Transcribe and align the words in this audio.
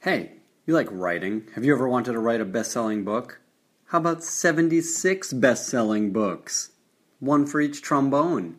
Hey, 0.00 0.34
you 0.64 0.74
like 0.74 0.86
writing? 0.92 1.48
Have 1.56 1.64
you 1.64 1.74
ever 1.74 1.88
wanted 1.88 2.12
to 2.12 2.20
write 2.20 2.40
a 2.40 2.44
best 2.44 2.70
selling 2.70 3.02
book? 3.02 3.40
How 3.86 3.98
about 3.98 4.22
76 4.22 5.32
best 5.32 5.66
selling 5.66 6.12
books? 6.12 6.70
One 7.18 7.44
for 7.46 7.60
each 7.60 7.82
trombone. 7.82 8.58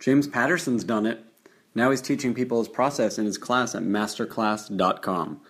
James 0.00 0.26
Patterson's 0.26 0.82
done 0.82 1.06
it. 1.06 1.24
Now 1.72 1.90
he's 1.90 2.00
teaching 2.00 2.34
people 2.34 2.58
his 2.58 2.66
process 2.66 3.16
in 3.16 3.26
his 3.26 3.38
class 3.38 3.76
at 3.76 3.84
masterclass.com. 3.84 5.40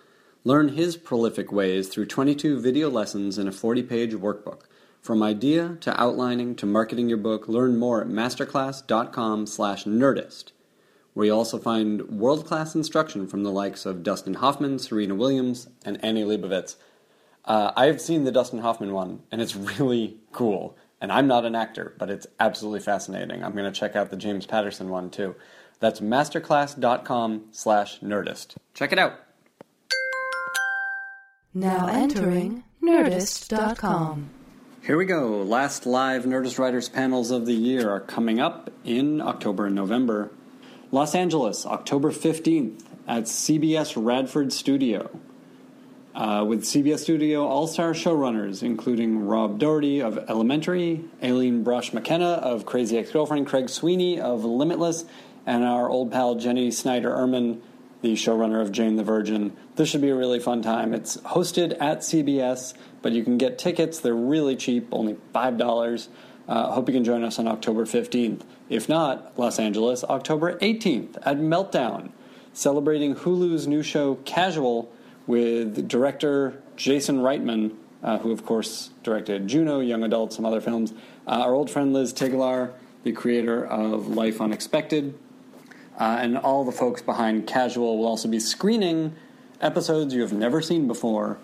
Learn 0.43 0.69
his 0.69 0.97
prolific 0.97 1.51
ways 1.51 1.89
through 1.89 2.05
22 2.05 2.59
video 2.59 2.91
lessons 2.91 3.39
and 3.39 3.49
a 3.49 3.51
40 3.51 3.81
page 3.81 4.13
workbook. 4.13 4.65
From 5.01 5.23
idea 5.23 5.79
to 5.81 5.99
outlining 5.99 6.55
to 6.57 6.67
marketing 6.67 7.09
your 7.09 7.17
book, 7.17 7.47
learn 7.47 7.79
more 7.79 8.01
at 8.01 8.07
masterclass.com 8.07 9.47
slash 9.47 9.85
nerdist, 9.85 10.51
where 11.13 11.25
you'll 11.25 11.37
also 11.37 11.57
find 11.57 12.01
world-class 12.09 12.75
instruction 12.75 13.27
from 13.27 13.43
the 13.43 13.51
likes 13.51 13.85
of 13.85 14.03
Dustin 14.03 14.35
Hoffman, 14.35 14.79
Serena 14.79 15.15
Williams, 15.15 15.67
and 15.85 16.03
Annie 16.03 16.23
Leibovitz. 16.23 16.75
Uh, 17.45 17.71
I've 17.75 18.01
seen 18.01 18.23
the 18.23 18.31
Dustin 18.31 18.59
Hoffman 18.59 18.93
one, 18.93 19.21
and 19.31 19.41
it's 19.41 19.55
really 19.79 20.17
cool. 20.31 20.77
And 21.01 21.11
I'm 21.11 21.27
not 21.27 21.45
an 21.45 21.55
actor, 21.55 21.93
but 21.99 22.09
it's 22.09 22.27
absolutely 22.39 22.79
fascinating. 22.79 23.43
I'm 23.43 23.51
going 23.51 23.71
to 23.71 23.77
check 23.77 23.95
out 23.95 24.09
the 24.09 24.17
James 24.17 24.45
Patterson 24.45 24.89
one 24.89 25.09
too. 25.09 25.35
That's 25.79 25.99
masterclass.com 25.99 27.45
slash 27.51 27.99
nerdist. 27.99 28.55
Check 28.73 28.93
it 28.93 28.99
out. 28.99 29.19
Now 31.53 31.87
entering 31.87 32.63
Nerdist.com. 32.81 34.29
Here 34.81 34.97
we 34.97 35.05
go. 35.05 35.41
Last 35.43 35.85
live 35.85 36.23
Nerdist 36.25 36.59
Writers 36.59 36.89
panels 36.89 37.31
of 37.31 37.45
the 37.45 37.53
year 37.53 37.89
are 37.89 38.01
coming 38.01 38.39
up 38.39 38.69
in 38.83 39.21
October 39.21 39.67
and 39.67 39.75
November. 39.75 40.31
Los 40.93 41.15
Angeles, 41.15 41.65
October 41.65 42.11
15th 42.11 42.83
at 43.07 43.23
CBS 43.23 43.93
Radford 43.97 44.53
Studio. 44.53 45.09
Uh, 46.13 46.45
with 46.47 46.61
CBS 46.61 46.99
Studio 46.99 47.47
all 47.47 47.65
star 47.65 47.93
showrunners, 47.93 48.61
including 48.61 49.25
Rob 49.25 49.57
Doherty 49.57 50.03
of 50.03 50.19
Elementary, 50.29 51.03
Aileen 51.23 51.65
Brosh 51.65 51.93
McKenna 51.93 52.33
of 52.33 52.67
Crazy 52.67 52.99
Ex 52.99 53.09
Girlfriend, 53.09 53.47
Craig 53.47 53.69
Sweeny 53.69 54.19
of 54.19 54.45
Limitless, 54.45 55.05
and 55.47 55.63
our 55.63 55.89
old 55.89 56.11
pal 56.11 56.35
Jennie 56.35 56.69
Snyder 56.69 57.09
Urman, 57.09 57.59
the 58.03 58.13
showrunner 58.13 58.61
of 58.61 58.71
Jane 58.71 58.95
the 58.95 59.03
Virgin. 59.03 59.57
This 59.75 59.89
should 59.89 60.01
be 60.01 60.09
a 60.09 60.15
really 60.15 60.39
fun 60.39 60.61
time. 60.61 60.93
It's 60.93 61.17
hosted 61.17 61.75
at 61.81 62.01
CBS, 62.01 62.75
but 63.01 63.13
you 63.13 63.23
can 63.23 63.39
get 63.39 63.57
tickets. 63.57 63.99
They're 63.99 64.13
really 64.13 64.55
cheap, 64.55 64.89
only 64.91 65.15
$5. 65.33 66.07
Uh, 66.47 66.71
hope 66.71 66.87
you 66.87 66.93
can 66.93 67.03
join 67.03 67.23
us 67.23 67.39
on 67.39 67.47
October 67.47 67.85
15th. 67.85 68.41
If 68.73 68.89
not, 68.89 69.37
Los 69.37 69.59
Angeles, 69.59 70.03
October 70.03 70.57
18th 70.57 71.17
at 71.21 71.37
Meltdown, 71.37 72.09
celebrating 72.53 73.13
Hulu's 73.13 73.67
new 73.67 73.83
show 73.83 74.15
Casual 74.25 74.91
with 75.27 75.87
director 75.87 76.59
Jason 76.75 77.19
Reitman, 77.19 77.75
uh, 78.01 78.17
who 78.17 78.31
of 78.31 78.43
course 78.43 78.89
directed 79.03 79.47
Juno, 79.47 79.79
Young 79.79 80.03
Adult, 80.03 80.33
some 80.33 80.43
other 80.43 80.59
films. 80.59 80.91
Uh, 81.27 81.41
our 81.41 81.53
old 81.53 81.69
friend 81.69 81.93
Liz 81.93 82.13
Tigelaar, 82.13 82.73
the 83.03 83.11
creator 83.11 83.63
of 83.63 84.07
Life 84.07 84.41
Unexpected, 84.41 85.13
uh, 85.99 86.17
and 86.19 86.35
all 86.35 86.65
the 86.65 86.71
folks 86.71 87.03
behind 87.03 87.45
Casual 87.45 87.99
will 87.99 88.07
also 88.07 88.27
be 88.27 88.39
screening 88.39 89.13
episodes 89.61 90.15
you 90.15 90.21
have 90.21 90.33
never 90.33 90.63
seen 90.63 90.87
before. 90.87 91.37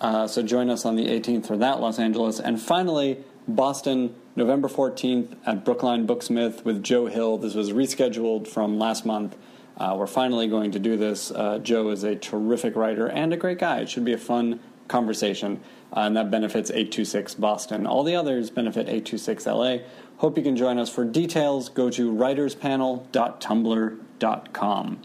Uh, 0.00 0.26
so 0.26 0.42
join 0.42 0.70
us 0.70 0.86
on 0.86 0.96
the 0.96 1.06
18th 1.06 1.46
for 1.46 1.58
that, 1.58 1.82
Los 1.82 1.98
Angeles. 1.98 2.40
And 2.40 2.58
finally, 2.58 3.22
Boston, 3.48 4.14
November 4.36 4.68
14th 4.68 5.36
at 5.44 5.64
Brookline 5.64 6.06
Booksmith 6.06 6.64
with 6.64 6.82
Joe 6.82 7.06
Hill. 7.06 7.38
This 7.38 7.54
was 7.54 7.72
rescheduled 7.72 8.46
from 8.46 8.78
last 8.78 9.04
month. 9.04 9.36
Uh, 9.76 9.96
we're 9.98 10.06
finally 10.06 10.46
going 10.48 10.70
to 10.70 10.78
do 10.78 10.96
this. 10.96 11.30
Uh, 11.30 11.58
Joe 11.58 11.90
is 11.90 12.04
a 12.04 12.14
terrific 12.14 12.76
writer 12.76 13.08
and 13.08 13.32
a 13.32 13.36
great 13.36 13.58
guy. 13.58 13.80
It 13.80 13.88
should 13.88 14.04
be 14.04 14.12
a 14.12 14.18
fun 14.18 14.60
conversation, 14.86 15.60
uh, 15.96 16.00
and 16.00 16.16
that 16.16 16.30
benefits 16.30 16.70
826 16.70 17.34
Boston. 17.36 17.86
All 17.86 18.04
the 18.04 18.14
others 18.14 18.50
benefit 18.50 18.88
826 18.88 19.46
LA. 19.46 19.78
Hope 20.18 20.36
you 20.36 20.44
can 20.44 20.56
join 20.56 20.78
us. 20.78 20.90
For 20.90 21.04
details, 21.04 21.68
go 21.68 21.90
to 21.90 22.12
writerspanel.tumblr.com. 22.12 25.02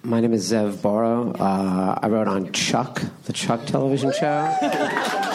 My 0.03 0.21
name 0.21 0.33
is 0.33 0.51
Zev 0.51 0.81
Borow. 0.81 1.33
Uh, 1.33 1.99
I 2.03 2.09
wrote 2.09 2.29
on 2.29 2.51
Chuck, 2.53 3.03
the 3.27 3.35
Chuck 3.35 3.67
television 3.67 4.11
show. 4.19 4.57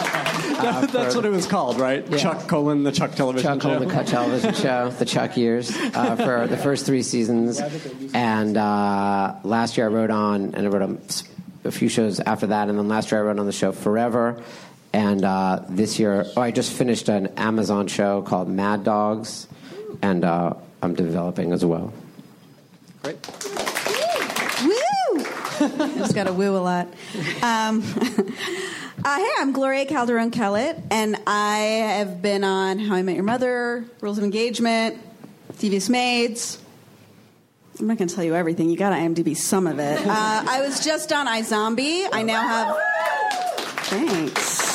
That- 0.62 0.90
that's 0.90 1.14
what 1.14 1.24
it 1.24 1.30
was 1.30 1.46
called, 1.46 1.78
right? 1.80 2.06
Yeah. 2.08 2.18
Chuck 2.18 2.48
colon 2.48 2.82
the 2.82 2.92
Chuck 2.92 3.14
television 3.14 3.46
Chuck 3.54 3.62
show. 3.62 3.70
on 3.70 3.86
the 3.86 3.92
Cut 3.92 4.06
television 4.06 4.54
show, 4.54 4.90
the 4.90 5.04
Chuck 5.04 5.36
years, 5.36 5.70
uh, 5.76 6.16
for 6.16 6.46
the 6.46 6.56
first 6.56 6.86
three 6.86 7.02
seasons. 7.02 7.60
And 8.14 8.56
uh, 8.56 9.34
last 9.44 9.76
year 9.76 9.86
I 9.86 9.90
wrote 9.90 10.10
on, 10.10 10.54
and 10.54 10.66
I 10.66 10.68
wrote 10.68 10.82
on 10.82 11.00
a 11.64 11.70
few 11.70 11.88
shows 11.88 12.20
after 12.20 12.48
that. 12.48 12.68
And 12.68 12.78
then 12.78 12.88
last 12.88 13.10
year 13.10 13.20
I 13.20 13.24
wrote 13.24 13.38
on 13.38 13.46
the 13.46 13.52
show 13.52 13.72
Forever. 13.72 14.42
And 14.92 15.24
uh, 15.24 15.64
this 15.68 15.98
year, 15.98 16.24
oh, 16.36 16.40
I 16.40 16.50
just 16.50 16.72
finished 16.72 17.08
an 17.10 17.26
Amazon 17.36 17.88
show 17.88 18.22
called 18.22 18.48
Mad 18.48 18.84
Dogs, 18.84 19.46
and 20.00 20.24
uh, 20.24 20.54
I'm 20.82 20.94
developing 20.94 21.52
as 21.52 21.62
well. 21.64 21.92
Woo! 23.04 23.18
Just 25.98 26.14
got 26.14 26.24
to 26.24 26.32
woo 26.32 26.56
a 26.56 26.58
lot. 26.58 26.86
Um, 27.42 27.82
uh, 29.04 29.16
hey, 29.16 29.30
I'm 29.38 29.52
Gloria 29.52 29.86
Calderon 29.86 30.30
Kellett, 30.30 30.78
and 30.90 31.16
I 31.26 31.58
have 31.96 32.22
been 32.22 32.44
on 32.44 32.78
How 32.78 32.94
I 32.94 33.02
Met 33.02 33.16
Your 33.16 33.24
Mother, 33.24 33.84
Rules 34.00 34.18
of 34.18 34.24
Engagement, 34.24 34.98
Devious 35.58 35.88
Maids. 35.88 36.62
I'm 37.80 37.88
not 37.88 37.98
going 37.98 38.08
to 38.08 38.14
tell 38.14 38.24
you 38.24 38.36
everything. 38.36 38.70
You 38.70 38.76
got 38.76 38.90
to 38.90 38.96
IMDb 38.96 39.36
some 39.36 39.66
of 39.66 39.80
it. 39.80 39.98
Uh, 40.00 40.06
I 40.06 40.62
was 40.64 40.84
just 40.84 41.12
on 41.12 41.26
iZombie. 41.26 42.08
I 42.12 42.22
now 42.22 42.46
have. 42.46 42.76
Thanks. 43.86 44.67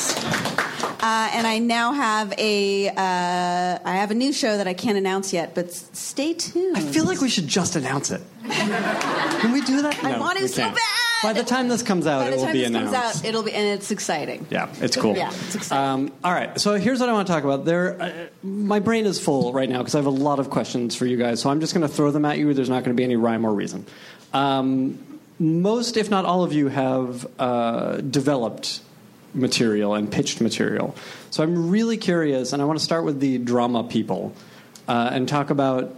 Uh, 1.04 1.30
and 1.34 1.46
I 1.46 1.60
now 1.60 1.92
have 1.92 2.34
a 2.38 2.88
uh, 2.88 2.94
I 2.96 3.96
have 3.98 4.10
a 4.12 4.14
new 4.14 4.32
show 4.32 4.56
that 4.56 4.68
I 4.70 4.74
can't 4.74 4.98
announce 4.98 5.34
yet, 5.34 5.54
but 5.54 5.66
s- 5.68 5.90
stay 5.92 6.34
tuned. 6.34 6.78
I 6.78 6.80
feel 6.80 7.04
like 7.04 7.20
we 7.20 7.28
should 7.28 7.48
just 7.48 7.76
announce 7.76 8.10
it. 8.10 8.22
Can 8.50 9.52
we 9.52 9.60
do 9.62 9.82
that? 9.82 10.02
I 10.02 10.12
No, 10.14 10.20
want 10.22 10.38
to 10.38 10.44
we 10.44 10.48
so 10.48 10.62
can't. 10.62 10.76
bad. 10.76 10.84
By 11.24 11.34
the 11.34 11.44
time 11.44 11.68
this 11.68 11.84
comes 11.84 12.08
out, 12.08 12.20
By 12.20 12.28
it 12.28 12.32
the 12.32 12.38
will 12.38 12.44
time 12.46 12.54
be 12.54 12.60
this 12.60 12.68
announced. 12.70 12.94
comes 12.94 13.16
out, 13.20 13.26
it'll 13.26 13.44
be 13.44 13.52
and 13.54 13.66
it's 13.78 13.92
exciting. 13.92 14.46
Yeah, 14.50 14.70
it's 14.80 14.96
cool. 14.96 15.16
Yeah, 15.16 15.30
it's 15.46 15.56
exciting. 15.56 15.84
Um, 16.08 16.12
all 16.24 16.32
right, 16.34 16.58
so 16.60 16.76
here's 16.76 17.00
what 17.02 17.10
I 17.10 17.14
want 17.14 17.28
to 17.28 17.34
talk 17.34 17.44
about. 17.44 17.66
There, 17.66 18.02
uh, 18.02 18.12
my 18.42 18.80
brain 18.80 19.06
is 19.06 19.20
full 19.20 19.52
right 19.54 19.70
now 19.70 19.80
because 19.80 19.96
I 19.96 19.98
have 20.00 20.06
a 20.06 20.10
lot 20.10 20.40
of 20.40 20.50
questions 20.50 20.96
for 20.96 21.06
you 21.06 21.18
guys. 21.18 21.42
So 21.42 21.50
I'm 21.50 21.60
just 21.60 21.74
going 21.74 21.86
to 21.88 21.94
throw 21.94 22.12
them 22.12 22.24
at 22.26 22.38
you. 22.38 22.54
There's 22.54 22.70
not 22.70 22.84
going 22.84 22.96
to 22.96 23.00
be 23.00 23.04
any 23.04 23.16
rhyme 23.18 23.46
or 23.46 23.54
reason. 23.54 23.86
Um, 24.34 25.00
most, 25.40 25.98
if 25.98 26.10
not 26.10 26.24
all 26.26 26.44
of 26.44 26.54
you, 26.54 26.68
have 26.70 27.26
uh, 27.40 27.98
developed 27.98 28.82
material 29.34 29.96
and 29.96 30.12
pitched 30.12 30.42
material. 30.42 30.96
So 31.32 31.44
I'm 31.44 31.70
really 31.70 31.98
curious, 31.98 32.54
and 32.54 32.62
I 32.62 32.66
want 32.66 32.80
to 32.80 32.86
start 32.86 33.04
with 33.04 33.20
the 33.20 33.38
drama 33.38 33.84
people 33.84 34.34
uh, 34.88 35.10
and 35.12 35.28
talk 35.28 35.50
about 35.50 35.96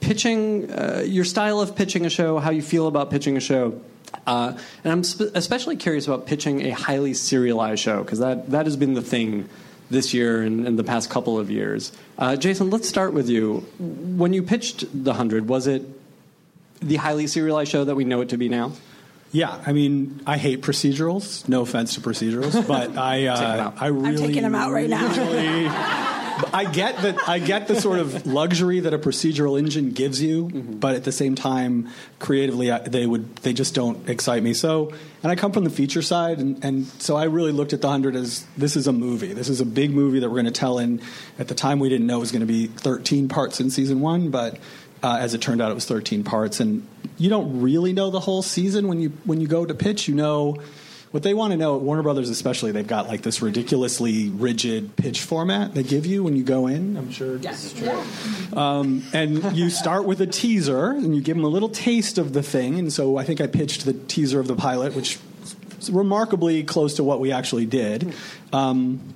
pitching, 0.00 0.70
uh, 0.70 1.02
your 1.06 1.24
style 1.24 1.60
of 1.60 1.76
pitching 1.76 2.06
a 2.06 2.10
show, 2.10 2.38
how 2.38 2.50
you 2.50 2.62
feel 2.62 2.86
about 2.86 3.10
pitching 3.10 3.36
a 3.36 3.40
show. 3.40 3.80
Uh, 4.26 4.56
and 4.84 4.92
I'm 4.92 5.04
spe- 5.04 5.34
especially 5.34 5.76
curious 5.76 6.06
about 6.06 6.26
pitching 6.26 6.66
a 6.66 6.70
highly 6.70 7.14
serialized 7.14 7.82
show 7.82 8.02
because 8.02 8.18
that, 8.18 8.50
that 8.50 8.66
has 8.66 8.76
been 8.76 8.94
the 8.94 9.02
thing 9.02 9.48
this 9.90 10.14
year 10.14 10.42
and, 10.42 10.66
and 10.66 10.78
the 10.78 10.84
past 10.84 11.10
couple 11.10 11.38
of 11.38 11.50
years. 11.50 11.92
Uh, 12.18 12.36
Jason, 12.36 12.70
let's 12.70 12.88
start 12.88 13.12
with 13.12 13.28
you. 13.28 13.66
When 13.78 14.32
you 14.32 14.42
pitched 14.42 14.80
The 14.92 15.10
100, 15.10 15.48
was 15.48 15.66
it 15.66 15.82
the 16.80 16.96
highly 16.96 17.26
serialized 17.26 17.70
show 17.70 17.84
that 17.84 17.94
we 17.94 18.04
know 18.04 18.20
it 18.20 18.30
to 18.30 18.36
be 18.36 18.48
now? 18.48 18.72
Yeah, 19.32 19.62
I 19.64 19.72
mean, 19.72 20.20
I 20.26 20.38
hate 20.38 20.62
procedurals. 20.62 21.48
No 21.48 21.60
offense 21.62 21.94
to 21.94 22.00
procedurals, 22.00 22.66
but 22.68 22.96
I, 22.96 23.26
uh, 23.26 23.72
I 23.78 23.86
really, 23.86 24.16
taking 24.26 24.42
them 24.42 24.54
out 24.54 24.72
right 24.72 24.88
now. 24.90 25.06
really- 25.16 25.68
I 26.54 26.64
get 26.64 26.96
that. 27.02 27.28
I 27.28 27.38
get 27.38 27.68
the 27.68 27.78
sort 27.78 27.98
of 27.98 28.26
luxury 28.26 28.80
that 28.80 28.94
a 28.94 28.98
procedural 28.98 29.58
engine 29.58 29.90
gives 29.90 30.22
you, 30.22 30.44
but 30.48 30.94
at 30.94 31.04
the 31.04 31.12
same 31.12 31.34
time, 31.34 31.90
creatively, 32.18 32.70
I, 32.70 32.78
they 32.78 33.04
would 33.06 33.36
they 33.36 33.52
just 33.52 33.74
don't 33.74 34.08
excite 34.08 34.42
me. 34.42 34.54
So, 34.54 34.90
and 35.22 35.30
I 35.30 35.36
come 35.36 35.52
from 35.52 35.64
the 35.64 35.70
feature 35.70 36.00
side, 36.00 36.38
and, 36.38 36.64
and 36.64 36.86
so 36.98 37.16
I 37.16 37.24
really 37.24 37.52
looked 37.52 37.74
at 37.74 37.82
the 37.82 37.90
hundred 37.90 38.16
as 38.16 38.46
this 38.56 38.74
is 38.74 38.86
a 38.86 38.92
movie. 38.92 39.34
This 39.34 39.50
is 39.50 39.60
a 39.60 39.66
big 39.66 39.90
movie 39.90 40.20
that 40.20 40.28
we're 40.30 40.36
going 40.36 40.46
to 40.46 40.50
tell 40.50 40.78
in. 40.78 41.02
At 41.38 41.48
the 41.48 41.54
time, 41.54 41.78
we 41.78 41.90
didn't 41.90 42.06
know 42.06 42.16
it 42.16 42.20
was 42.20 42.32
going 42.32 42.40
to 42.40 42.46
be 42.46 42.68
13 42.68 43.28
parts 43.28 43.60
in 43.60 43.68
season 43.70 44.00
one, 44.00 44.30
but 44.30 44.56
uh, 45.02 45.16
as 45.20 45.34
it 45.34 45.40
turned 45.40 45.62
out, 45.62 45.70
it 45.70 45.74
was 45.74 45.86
13 45.86 46.24
parts, 46.24 46.60
and 46.60 46.86
you 47.16 47.30
don't 47.30 47.60
really 47.60 47.92
know 47.92 48.10
the 48.10 48.20
whole 48.20 48.42
season 48.42 48.88
when 48.88 49.00
you 49.00 49.10
when 49.24 49.40
you 49.40 49.46
go 49.46 49.64
to 49.64 49.74
pitch. 49.74 50.08
You 50.08 50.14
know 50.14 50.58
what 51.10 51.22
they 51.22 51.34
want 51.34 51.52
to 51.52 51.56
know. 51.56 51.76
At 51.76 51.82
Warner 51.82 52.02
Brothers, 52.02 52.30
especially, 52.30 52.72
they've 52.72 52.86
got 52.86 53.08
like 53.08 53.22
this 53.22 53.42
ridiculously 53.42 54.28
rigid 54.28 54.96
pitch 54.96 55.20
format 55.20 55.74
they 55.74 55.82
give 55.82 56.06
you 56.06 56.22
when 56.22 56.36
you 56.36 56.44
go 56.44 56.66
in. 56.66 56.96
I'm 56.96 57.10
sure 57.10 57.38
this 57.38 57.64
is 57.64 57.72
true. 57.72 58.58
Um, 58.58 59.02
and 59.12 59.56
you 59.56 59.70
start 59.70 60.04
with 60.04 60.20
a 60.20 60.26
teaser, 60.26 60.90
and 60.90 61.14
you 61.14 61.22
give 61.22 61.36
them 61.36 61.44
a 61.44 61.48
little 61.48 61.70
taste 61.70 62.18
of 62.18 62.32
the 62.32 62.42
thing. 62.42 62.78
And 62.78 62.92
so 62.92 63.16
I 63.16 63.24
think 63.24 63.40
I 63.40 63.46
pitched 63.46 63.84
the 63.84 63.94
teaser 63.94 64.38
of 64.38 64.46
the 64.46 64.56
pilot, 64.56 64.94
which 64.94 65.18
is 65.78 65.90
remarkably 65.90 66.62
close 66.62 66.94
to 66.94 67.04
what 67.04 67.20
we 67.20 67.32
actually 67.32 67.66
did. 67.66 68.14
Um, 68.52 69.14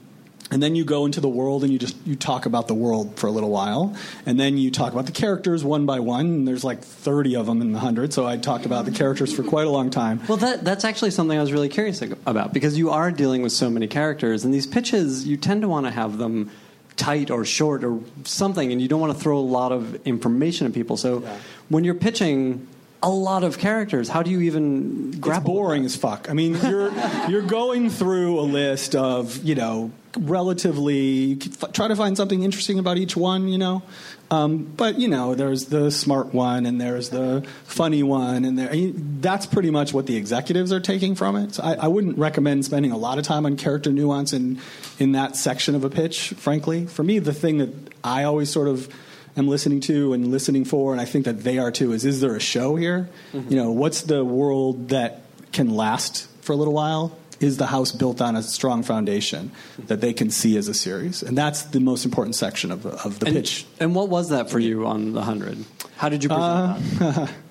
and 0.50 0.62
then 0.62 0.74
you 0.74 0.84
go 0.84 1.06
into 1.06 1.20
the 1.20 1.28
world 1.28 1.64
and 1.64 1.72
you 1.72 1.78
just 1.78 1.96
you 2.06 2.16
talk 2.16 2.44
about 2.46 2.68
the 2.68 2.74
world 2.74 3.18
for 3.18 3.26
a 3.26 3.30
little 3.30 3.50
while. 3.50 3.96
And 4.26 4.38
then 4.38 4.58
you 4.58 4.70
talk 4.70 4.92
about 4.92 5.06
the 5.06 5.12
characters 5.12 5.64
one 5.64 5.86
by 5.86 6.00
one. 6.00 6.26
And 6.26 6.48
there's 6.48 6.64
like 6.64 6.82
30 6.82 7.36
of 7.36 7.46
them 7.46 7.60
in 7.60 7.72
the 7.72 7.78
100 7.78 8.12
so 8.12 8.26
i 8.26 8.36
talked 8.36 8.66
about 8.66 8.84
the 8.84 8.90
characters 8.90 9.34
for 9.34 9.42
quite 9.42 9.66
a 9.66 9.70
long 9.70 9.90
time. 9.90 10.20
Well, 10.28 10.36
that, 10.38 10.64
that's 10.64 10.84
actually 10.84 11.12
something 11.12 11.36
I 11.36 11.40
was 11.40 11.52
really 11.52 11.68
curious 11.68 12.02
about. 12.26 12.52
Because 12.52 12.76
you 12.76 12.90
are 12.90 13.10
dealing 13.10 13.42
with 13.42 13.52
so 13.52 13.70
many 13.70 13.86
characters, 13.86 14.44
and 14.44 14.52
these 14.52 14.66
pitches, 14.66 15.26
you 15.26 15.36
tend 15.36 15.62
to 15.62 15.68
want 15.68 15.86
to 15.86 15.92
have 15.92 16.18
them 16.18 16.50
tight 16.96 17.30
or 17.30 17.44
short 17.44 17.82
or 17.82 18.00
something, 18.24 18.70
and 18.70 18.80
you 18.80 18.88
don't 18.88 19.00
want 19.00 19.16
to 19.16 19.18
throw 19.18 19.38
a 19.38 19.40
lot 19.40 19.72
of 19.72 20.06
information 20.06 20.66
at 20.66 20.74
people. 20.74 20.96
So 20.96 21.20
when 21.68 21.84
you're 21.84 21.94
pitching 21.94 22.68
a 23.02 23.10
lot 23.10 23.44
of 23.44 23.58
characters, 23.58 24.08
how 24.08 24.22
do 24.22 24.30
you 24.30 24.42
even 24.42 25.08
it's 25.08 25.18
grapple? 25.18 25.54
with 25.54 25.62
boring 25.62 25.84
as 25.84 25.96
fuck. 25.96 26.30
I 26.30 26.34
mean, 26.34 26.54
you're 26.62 26.92
you're 27.28 27.42
going 27.42 27.90
through 27.90 28.38
a 28.38 28.42
list 28.42 28.94
of 28.94 29.42
you 29.42 29.54
know 29.54 29.90
relatively 30.16 30.98
you 30.98 31.36
could 31.36 31.52
f- 31.62 31.72
try 31.72 31.88
to 31.88 31.96
find 31.96 32.16
something 32.16 32.42
interesting 32.42 32.78
about 32.78 32.96
each 32.96 33.16
one, 33.16 33.48
you 33.48 33.58
know. 33.58 33.82
Um, 34.30 34.64
but 34.64 34.98
you 34.98 35.08
know, 35.08 35.34
there's 35.34 35.66
the 35.66 35.90
smart 35.90 36.32
one 36.32 36.66
and 36.66 36.80
there's 36.80 37.10
the 37.10 37.46
funny 37.64 38.02
one, 38.02 38.44
and 38.44 38.58
there, 38.58 38.70
mean, 38.70 39.18
that's 39.20 39.46
pretty 39.46 39.70
much 39.70 39.92
what 39.92 40.06
the 40.06 40.16
executives 40.16 40.72
are 40.72 40.80
taking 40.80 41.14
from 41.14 41.36
it. 41.36 41.54
So 41.54 41.62
I, 41.62 41.74
I 41.74 41.88
wouldn't 41.88 42.18
recommend 42.18 42.64
spending 42.64 42.90
a 42.90 42.96
lot 42.96 43.18
of 43.18 43.24
time 43.24 43.46
on 43.46 43.56
character 43.56 43.90
nuance 43.90 44.32
in 44.32 44.60
in 44.98 45.12
that 45.12 45.36
section 45.36 45.74
of 45.74 45.84
a 45.84 45.90
pitch. 45.90 46.30
Frankly, 46.30 46.86
for 46.86 47.02
me, 47.02 47.18
the 47.18 47.34
thing 47.34 47.58
that 47.58 47.70
I 48.02 48.24
always 48.24 48.50
sort 48.50 48.68
of 48.68 48.88
am 49.36 49.48
listening 49.48 49.80
to 49.80 50.12
and 50.12 50.28
listening 50.28 50.64
for, 50.64 50.92
and 50.92 51.00
I 51.00 51.04
think 51.04 51.26
that 51.26 51.42
they 51.42 51.58
are 51.58 51.70
too, 51.70 51.92
is 51.92 52.04
is 52.04 52.20
there 52.20 52.34
a 52.34 52.40
show 52.40 52.76
here? 52.76 53.08
You 53.32 53.56
know, 53.56 53.72
what's 53.72 54.02
the 54.02 54.24
world 54.24 54.88
that 54.88 55.22
can 55.52 55.74
last 55.74 56.28
for 56.40 56.52
a 56.52 56.56
little 56.56 56.74
while? 56.74 57.16
Is 57.40 57.56
the 57.56 57.66
house 57.66 57.92
built 57.92 58.20
on 58.20 58.36
a 58.36 58.42
strong 58.42 58.82
foundation 58.82 59.50
that 59.86 60.00
they 60.00 60.12
can 60.12 60.30
see 60.30 60.56
as 60.56 60.68
a 60.68 60.74
series? 60.74 61.22
And 61.22 61.36
that's 61.36 61.62
the 61.62 61.80
most 61.80 62.04
important 62.04 62.36
section 62.36 62.70
of 62.70 62.82
the, 62.84 62.90
of 63.04 63.18
the 63.18 63.26
And, 63.26 63.34
pitch. 63.36 63.66
and 63.80 63.94
what 63.94 64.08
was 64.08 64.28
that 64.30 64.50
for 64.50 64.58
you 64.58 64.86
on 64.86 65.12
the 65.12 65.20
100? 65.20 65.64
How 65.96 66.08
did 66.08 66.22
you 66.22 66.28
present 66.28 67.02
Uh, 67.02 67.10
that? 67.10 67.30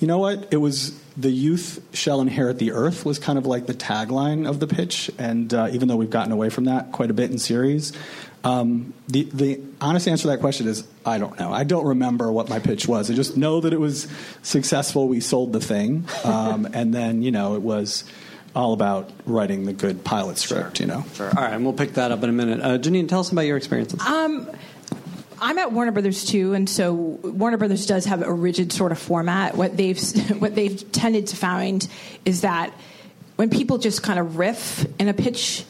You 0.00 0.06
know 0.06 0.18
what? 0.18 0.48
It 0.52 0.58
was 0.58 0.96
the 1.16 1.30
youth 1.30 1.82
shall 1.92 2.20
inherit 2.20 2.58
the 2.58 2.70
earth 2.70 3.04
was 3.04 3.18
kind 3.18 3.36
of 3.36 3.46
like 3.46 3.66
the 3.66 3.74
tagline 3.74 4.48
of 4.48 4.60
the 4.60 4.68
pitch, 4.68 5.10
and 5.18 5.52
uh, 5.52 5.68
even 5.72 5.88
though 5.88 5.96
we've 5.96 6.10
gotten 6.10 6.30
away 6.30 6.50
from 6.50 6.66
that 6.66 6.92
quite 6.92 7.10
a 7.10 7.14
bit 7.14 7.32
in 7.32 7.38
series, 7.38 7.92
um, 8.44 8.94
the 9.08 9.24
the 9.32 9.60
honest 9.80 10.06
answer 10.06 10.22
to 10.22 10.28
that 10.28 10.38
question 10.40 10.68
is 10.68 10.84
I 11.04 11.18
don't 11.18 11.36
know. 11.40 11.52
I 11.52 11.64
don't 11.64 11.84
remember 11.84 12.30
what 12.30 12.48
my 12.48 12.60
pitch 12.60 12.86
was. 12.86 13.10
I 13.10 13.14
just 13.14 13.36
know 13.36 13.60
that 13.60 13.72
it 13.72 13.80
was 13.80 14.06
successful. 14.42 15.08
We 15.08 15.18
sold 15.18 15.52
the 15.52 15.58
thing, 15.60 16.06
um, 16.24 16.68
and 16.72 16.94
then 16.94 17.22
you 17.22 17.32
know 17.32 17.56
it 17.56 17.62
was 17.62 18.04
all 18.58 18.72
about 18.72 19.08
writing 19.24 19.66
the 19.66 19.72
good 19.72 20.02
pilot 20.02 20.36
script. 20.36 20.80
You 20.80 20.86
know. 20.86 21.04
Sure. 21.14 21.28
All 21.28 21.42
right, 21.42 21.52
and 21.52 21.64
we'll 21.64 21.74
pick 21.74 21.94
that 21.94 22.10
up 22.10 22.24
in 22.24 22.28
a 22.28 22.32
minute. 22.32 22.60
Uh, 22.60 22.76
Janine, 22.76 23.08
tell 23.08 23.20
us 23.20 23.30
about 23.30 23.42
your 23.42 23.56
experiences. 23.56 24.00
I'm 25.40 25.56
at 25.58 25.70
Warner 25.70 25.92
Brothers 25.92 26.24
too, 26.24 26.54
and 26.54 26.68
so 26.68 26.92
Warner 26.92 27.56
Brothers 27.58 27.86
does 27.86 28.06
have 28.06 28.22
a 28.22 28.32
rigid 28.32 28.72
sort 28.72 28.90
of 28.90 28.98
format. 28.98 29.56
What 29.56 29.76
they've 29.76 30.00
what 30.40 30.56
they've 30.56 30.90
tended 30.90 31.28
to 31.28 31.36
find 31.36 31.86
is 32.24 32.40
that 32.40 32.72
when 33.36 33.48
people 33.48 33.78
just 33.78 34.02
kind 34.02 34.18
of 34.18 34.36
riff 34.36 34.84
in 35.00 35.06
a 35.06 35.14
pitch, 35.14 35.64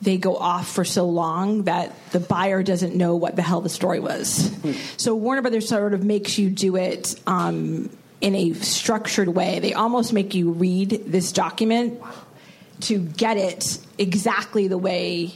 they 0.00 0.16
go 0.16 0.36
off 0.36 0.68
for 0.68 0.84
so 0.84 1.08
long 1.08 1.62
that 1.64 1.92
the 2.10 2.18
buyer 2.18 2.64
doesn't 2.64 2.96
know 2.96 3.14
what 3.14 3.36
the 3.36 3.42
hell 3.42 3.60
the 3.60 3.68
story 3.68 4.00
was. 4.00 4.50
So 4.96 5.14
Warner 5.14 5.42
Brothers 5.42 5.68
sort 5.68 5.94
of 5.94 6.02
makes 6.04 6.38
you 6.38 6.50
do 6.50 6.74
it. 6.74 7.14
Um, 7.24 7.88
in 8.22 8.36
a 8.36 8.52
structured 8.54 9.28
way, 9.28 9.58
they 9.58 9.74
almost 9.74 10.12
make 10.12 10.32
you 10.34 10.52
read 10.52 10.90
this 11.06 11.32
document 11.32 12.00
to 12.82 12.98
get 12.98 13.36
it 13.36 13.78
exactly 13.98 14.68
the 14.68 14.78
way 14.78 15.32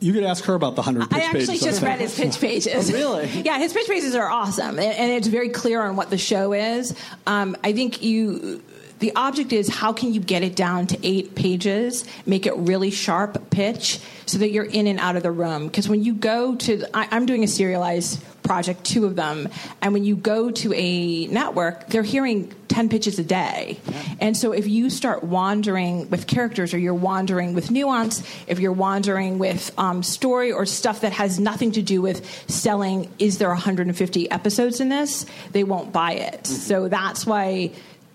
You 0.00 0.12
could 0.12 0.24
ask 0.24 0.44
her 0.44 0.54
about 0.54 0.74
the 0.76 0.82
hundred 0.82 1.08
pitch 1.10 1.20
I 1.20 1.24
actually 1.26 1.46
pages. 1.46 1.62
just 1.62 1.82
read 1.82 2.00
his 2.00 2.14
pitch 2.16 2.40
pages. 2.40 2.92
really? 2.92 3.26
yeah, 3.42 3.58
his 3.58 3.72
pitch 3.72 3.86
pages 3.88 4.14
are 4.14 4.28
awesome, 4.28 4.78
and, 4.78 4.94
and 4.94 5.12
it's 5.12 5.28
very 5.28 5.48
clear 5.50 5.80
on 5.82 5.94
what 5.96 6.10
the 6.10 6.18
show 6.18 6.52
is. 6.52 6.94
Um, 7.26 7.56
I 7.62 7.72
think 7.72 8.02
you. 8.02 8.62
The 8.98 9.12
object 9.16 9.52
is 9.52 9.68
how 9.68 9.92
can 9.92 10.14
you 10.14 10.20
get 10.20 10.44
it 10.44 10.54
down 10.54 10.86
to 10.86 10.98
eight 11.02 11.34
pages, 11.34 12.04
make 12.24 12.46
it 12.46 12.54
really 12.56 12.92
sharp 12.92 13.50
pitch, 13.50 13.98
so 14.26 14.38
that 14.38 14.50
you're 14.52 14.64
in 14.64 14.86
and 14.86 15.00
out 15.00 15.16
of 15.16 15.24
the 15.24 15.32
room. 15.32 15.66
Because 15.66 15.88
when 15.88 16.04
you 16.04 16.14
go 16.14 16.54
to, 16.54 16.84
I, 16.96 17.08
I'm 17.10 17.26
doing 17.26 17.42
a 17.42 17.48
serialized 17.48 18.22
project, 18.42 18.84
two 18.84 19.04
of 19.06 19.16
them, 19.16 19.48
and 19.80 19.92
when 19.92 20.04
you 20.04 20.16
go 20.16 20.50
to 20.50 20.72
a 20.74 21.26
network, 21.26 21.88
they're 21.88 22.02
hearing 22.02 22.52
10 22.72 22.88
pitches 22.88 23.18
a 23.18 23.24
day. 23.24 23.78
And 24.18 24.36
so 24.36 24.52
if 24.52 24.66
you 24.66 24.88
start 24.88 25.22
wandering 25.22 26.08
with 26.08 26.26
characters 26.26 26.72
or 26.72 26.78
you're 26.78 26.94
wandering 26.94 27.52
with 27.52 27.70
nuance, 27.70 28.22
if 28.46 28.60
you're 28.60 28.72
wandering 28.72 29.38
with 29.38 29.72
um, 29.78 30.02
story 30.02 30.52
or 30.52 30.64
stuff 30.64 31.02
that 31.02 31.12
has 31.12 31.38
nothing 31.38 31.72
to 31.72 31.82
do 31.82 32.00
with 32.00 32.24
selling, 32.50 33.12
is 33.18 33.36
there 33.38 33.48
150 33.48 34.30
episodes 34.30 34.80
in 34.80 34.88
this? 34.88 35.26
They 35.52 35.64
won't 35.64 35.92
buy 35.92 36.12
it. 36.12 36.46
So 36.46 36.88
that's 36.88 37.26
why. 37.26 37.72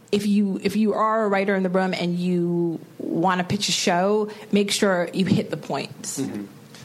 If 0.09 0.25
you 0.25 0.57
if 0.63 0.77
you 0.77 0.93
are 0.93 1.25
a 1.25 1.27
writer 1.27 1.53
in 1.53 1.63
the 1.63 1.69
room 1.69 1.93
and 1.93 2.15
you 2.15 2.79
want 2.97 3.41
to 3.41 3.45
pitch 3.45 3.67
a 3.67 3.73
show, 3.73 4.29
make 4.53 4.71
sure 4.71 5.09
you 5.13 5.25
hit 5.25 5.49
the 5.49 5.57
points. 5.57 6.21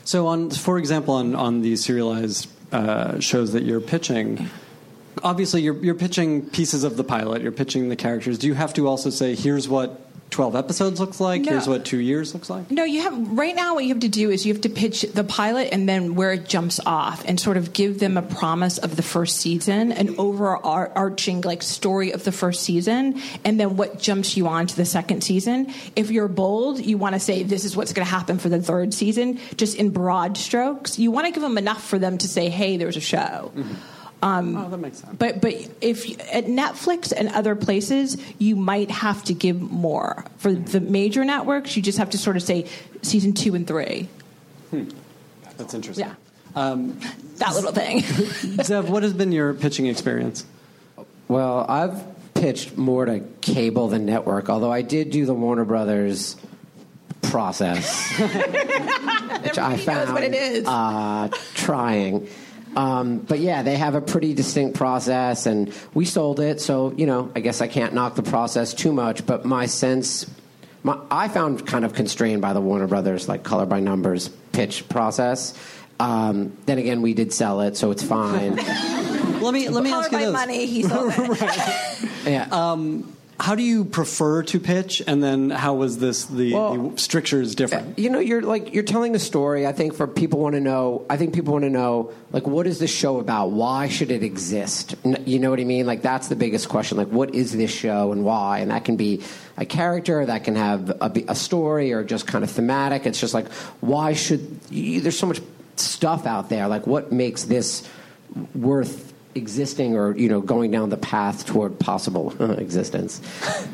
So, 0.04 0.26
on 0.26 0.50
for 0.50 0.76
example, 0.76 1.14
on 1.14 1.36
on 1.36 1.62
these 1.62 1.84
serialized 1.84 2.48
uh, 2.72 3.20
shows 3.20 3.52
that 3.52 3.64
you're 3.64 3.80
pitching, 3.80 4.48
obviously 5.22 5.62
you're 5.62 5.76
you're 5.76 5.94
pitching 5.94 6.48
pieces 6.50 6.84
of 6.84 6.96
the 6.96 7.04
pilot. 7.04 7.42
You're 7.42 7.52
pitching 7.52 7.88
the 7.88 7.96
characters. 7.96 8.38
Do 8.38 8.46
you 8.46 8.54
have 8.54 8.74
to 8.74 8.88
also 8.88 9.10
say, 9.10 9.34
here's 9.34 9.68
what 9.68 10.00
twelve 10.32 10.56
episodes 10.56 10.98
looks 10.98 11.20
like? 11.20 11.42
No. 11.42 11.52
Here's 11.52 11.68
what 11.68 11.84
two 11.84 11.98
years 11.98 12.34
looks 12.34 12.50
like? 12.50 12.70
No, 12.70 12.84
you 12.84 13.02
have 13.02 13.38
right 13.38 13.54
now. 13.54 13.74
What 13.74 13.84
you 13.84 13.90
have 13.90 14.00
to 14.00 14.08
do 14.08 14.30
is 14.30 14.44
you 14.44 14.52
have 14.52 14.62
to 14.62 14.68
pitch 14.68 15.02
the 15.02 15.22
pilot 15.22 15.68
and 15.72 15.88
then 15.88 16.16
where 16.16 16.32
it 16.32 16.48
jumps 16.48 16.80
off, 16.84 17.24
and 17.26 17.38
sort 17.38 17.56
of 17.56 17.72
give 17.72 18.00
them 18.00 18.16
a 18.16 18.22
promise 18.22 18.78
of 18.78 18.96
the 18.96 19.02
first 19.02 19.36
season, 19.36 19.92
an 19.92 20.16
overarching 20.18 21.42
like 21.42 21.62
story 21.62 22.10
of 22.12 22.24
the 22.24 22.32
first 22.32 22.62
season, 22.62 23.20
and 23.44 23.60
then 23.60 23.76
what 23.76 24.00
jumps 24.00 24.36
you 24.36 24.48
on 24.48 24.66
to 24.66 24.76
the 24.76 24.84
second 24.84 25.22
season. 25.22 25.72
If 25.94 26.10
you're 26.10 26.28
bold, 26.28 26.80
you 26.80 26.98
want 26.98 27.14
to 27.14 27.20
say 27.20 27.42
this 27.42 27.64
is 27.64 27.76
what's 27.76 27.92
going 27.92 28.06
to 28.06 28.10
happen 28.10 28.38
for 28.38 28.48
the 28.48 28.60
third 28.60 28.94
season, 28.94 29.38
just 29.56 29.76
in 29.76 29.90
broad 29.90 30.36
strokes. 30.36 30.98
You 30.98 31.10
want 31.10 31.26
to 31.26 31.32
give 31.32 31.42
them 31.42 31.58
enough 31.58 31.84
for 31.86 31.98
them 31.98 32.18
to 32.18 32.26
say, 32.26 32.48
"Hey, 32.48 32.76
there's 32.76 32.96
a 32.96 33.00
show." 33.00 33.52
Mm-hmm. 33.54 33.74
Um, 34.22 34.56
oh, 34.56 34.70
that 34.70 34.78
makes 34.78 34.98
sense. 34.98 35.16
But 35.18 35.40
but 35.40 35.52
if 35.80 36.08
at 36.32 36.46
Netflix 36.46 37.12
and 37.14 37.28
other 37.30 37.56
places, 37.56 38.16
you 38.38 38.54
might 38.54 38.90
have 38.90 39.24
to 39.24 39.34
give 39.34 39.60
more. 39.60 40.24
For 40.38 40.52
the 40.52 40.80
major 40.80 41.24
networks, 41.24 41.76
you 41.76 41.82
just 41.82 41.98
have 41.98 42.10
to 42.10 42.18
sort 42.18 42.36
of 42.36 42.42
say 42.42 42.68
season 43.02 43.32
two 43.32 43.56
and 43.56 43.66
three. 43.66 44.08
Hmm. 44.70 44.88
That's 45.56 45.74
interesting. 45.74 46.06
Yeah, 46.06 46.14
um, 46.54 46.98
that 47.36 47.54
little 47.54 47.72
thing. 47.72 47.98
Zev, 48.02 48.88
what 48.88 49.02
has 49.02 49.12
been 49.12 49.32
your 49.32 49.54
pitching 49.54 49.86
experience? 49.86 50.46
Well, 51.26 51.66
I've 51.68 52.04
pitched 52.34 52.76
more 52.76 53.04
to 53.04 53.20
cable 53.40 53.88
than 53.88 54.06
network, 54.06 54.48
although 54.48 54.72
I 54.72 54.82
did 54.82 55.10
do 55.10 55.26
the 55.26 55.34
Warner 55.34 55.64
Brothers 55.64 56.36
process, 57.22 58.08
which 58.18 59.58
I 59.58 59.76
He 59.76 59.76
knows 59.76 59.84
found 59.84 60.12
what 60.12 60.22
it 60.22 60.34
is. 60.34 60.66
Uh, 60.66 61.28
trying. 61.54 62.28
Um, 62.76 63.18
but 63.18 63.38
yeah, 63.40 63.62
they 63.62 63.76
have 63.76 63.94
a 63.94 64.00
pretty 64.00 64.34
distinct 64.34 64.76
process, 64.76 65.46
and 65.46 65.72
we 65.94 66.04
sold 66.04 66.40
it. 66.40 66.60
So 66.60 66.92
you 66.96 67.06
know, 67.06 67.30
I 67.36 67.40
guess 67.40 67.60
I 67.60 67.66
can't 67.68 67.92
knock 67.94 68.14
the 68.14 68.22
process 68.22 68.72
too 68.74 68.92
much. 68.92 69.26
But 69.26 69.44
my 69.44 69.66
sense, 69.66 70.30
my, 70.82 70.98
I 71.10 71.28
found 71.28 71.66
kind 71.66 71.84
of 71.84 71.92
constrained 71.94 72.40
by 72.42 72.52
the 72.54 72.60
Warner 72.60 72.86
Brothers 72.86 73.28
like 73.28 73.42
color 73.42 73.66
by 73.66 73.80
numbers 73.80 74.28
pitch 74.52 74.88
process. 74.88 75.54
Um, 76.00 76.56
then 76.66 76.78
again, 76.78 77.02
we 77.02 77.14
did 77.14 77.32
sell 77.32 77.60
it, 77.60 77.76
so 77.76 77.90
it's 77.90 78.02
fine. 78.02 78.56
Let 79.42 79.52
me 79.54 79.68
let 79.68 79.82
me 79.82 79.90
Powered 79.90 80.04
ask 80.04 80.12
you 80.12 80.18
by 80.18 80.24
this. 80.24 80.32
money, 80.32 80.66
he 80.66 80.82
sold 80.84 81.12
it. 81.18 82.10
yeah. 82.24 82.46
How 83.42 83.56
do 83.56 83.64
you 83.64 83.84
prefer 83.84 84.44
to 84.44 84.60
pitch, 84.60 85.02
and 85.04 85.20
then 85.20 85.50
how 85.50 85.74
was 85.74 85.98
this 85.98 86.26
the, 86.26 86.54
Well, 86.54 86.90
the 86.90 86.98
strictures 87.00 87.56
different? 87.56 87.98
you 87.98 88.08
know 88.08 88.20
you're 88.20 88.40
like 88.40 88.72
you're 88.72 88.84
telling 88.84 89.16
a 89.16 89.18
story 89.18 89.66
i 89.66 89.72
think 89.72 89.94
for 89.94 90.06
people 90.06 90.38
want 90.38 90.54
to 90.54 90.60
know 90.60 91.04
i 91.10 91.16
think 91.16 91.34
people 91.34 91.52
want 91.52 91.64
to 91.64 91.70
know 91.70 92.12
like 92.30 92.46
what 92.46 92.68
is 92.68 92.78
this 92.78 92.90
show 92.90 93.18
about? 93.18 93.50
Why 93.50 93.88
should 93.88 94.10
it 94.12 94.22
exist? 94.22 94.94
You 95.26 95.40
know 95.40 95.50
what 95.50 95.58
i 95.58 95.64
mean? 95.64 95.86
Like 95.86 96.02
that's 96.02 96.28
the 96.28 96.36
biggest 96.36 96.68
question 96.68 96.98
like 96.98 97.08
what 97.08 97.34
is 97.34 97.50
this 97.52 97.70
show 97.70 98.12
and 98.12 98.24
why? 98.24 98.60
And 98.60 98.70
that 98.70 98.84
can 98.84 98.96
be 98.96 99.22
a 99.56 99.66
character 99.66 100.24
that 100.24 100.44
can 100.44 100.54
have 100.54 100.90
a, 100.90 101.12
a 101.28 101.34
story 101.34 101.92
or 101.92 102.04
just 102.04 102.28
kind 102.28 102.44
of 102.44 102.50
thematic. 102.50 103.06
It's 103.06 103.20
just 103.20 103.34
like 103.34 103.52
why 103.80 104.12
should 104.14 104.60
you, 104.70 105.00
there's 105.00 105.18
so 105.18 105.26
much 105.26 105.40
stuff 105.76 106.26
out 106.26 106.48
there. 106.48 106.68
Like 106.68 106.86
what 106.86 107.10
makes 107.10 107.42
this 107.42 107.82
worth 108.54 109.11
existing 109.34 109.96
or 109.96 110.16
you 110.16 110.28
know 110.28 110.40
going 110.40 110.70
down 110.70 110.90
the 110.90 110.96
path 110.96 111.46
toward 111.46 111.78
possible 111.78 112.34
existence 112.58 113.20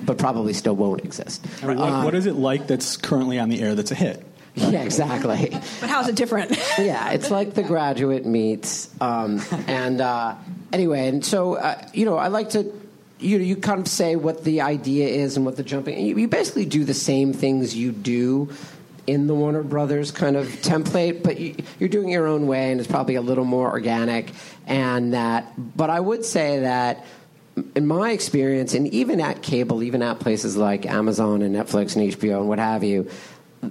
but 0.04 0.18
probably 0.18 0.52
still 0.52 0.76
won't 0.76 1.04
exist 1.04 1.44
I 1.62 1.66
mean, 1.66 1.78
what, 1.78 2.04
what 2.04 2.14
is 2.14 2.26
it 2.26 2.36
like 2.36 2.66
that's 2.66 2.96
currently 2.96 3.38
on 3.38 3.48
the 3.48 3.60
air 3.60 3.74
that's 3.74 3.90
a 3.90 3.94
hit? 3.94 4.24
yeah 4.54 4.82
exactly 4.82 5.50
But 5.80 5.90
how's 5.90 6.08
it 6.08 6.16
different? 6.16 6.50
yeah, 6.78 7.10
it's 7.10 7.30
like 7.30 7.54
The 7.54 7.62
Graduate 7.62 8.26
meets, 8.26 8.90
um, 9.00 9.40
and 9.66 10.00
uh, 10.00 10.34
anyway, 10.72 11.08
and 11.08 11.24
so 11.24 11.54
uh, 11.54 11.86
you 11.92 12.04
know, 12.04 12.16
I 12.16 12.28
like 12.28 12.50
to. 12.50 12.72
You 13.20 13.38
know, 13.38 13.44
you 13.44 13.56
kind 13.56 13.80
of 13.80 13.88
say 13.88 14.14
what 14.14 14.44
the 14.44 14.60
idea 14.60 15.08
is 15.08 15.36
and 15.36 15.44
what 15.44 15.56
the 15.56 15.64
jumping. 15.64 15.98
You, 15.98 16.16
you 16.16 16.28
basically 16.28 16.66
do 16.66 16.84
the 16.84 16.94
same 16.94 17.32
things 17.32 17.74
you 17.74 17.90
do 17.90 18.48
in 19.08 19.26
the 19.26 19.34
Warner 19.34 19.62
Brothers 19.62 20.10
kind 20.10 20.36
of 20.36 20.46
template, 20.46 21.22
but 21.22 21.40
you, 21.40 21.56
you're 21.80 21.88
doing 21.88 22.10
your 22.10 22.26
own 22.26 22.46
way, 22.46 22.70
and 22.70 22.78
it's 22.78 22.90
probably 22.90 23.14
a 23.14 23.22
little 23.22 23.46
more 23.46 23.70
organic. 23.70 24.30
And 24.66 25.14
that, 25.14 25.50
but 25.56 25.88
I 25.88 25.98
would 25.98 26.26
say 26.26 26.60
that 26.60 27.06
in 27.74 27.86
my 27.86 28.10
experience, 28.10 28.74
and 28.74 28.86
even 28.88 29.22
at 29.22 29.42
cable, 29.42 29.82
even 29.82 30.02
at 30.02 30.20
places 30.20 30.58
like 30.58 30.84
Amazon 30.84 31.40
and 31.40 31.56
Netflix 31.56 31.96
and 31.96 32.12
HBO 32.12 32.40
and 32.40 32.48
what 32.48 32.58
have 32.58 32.84
you, 32.84 33.08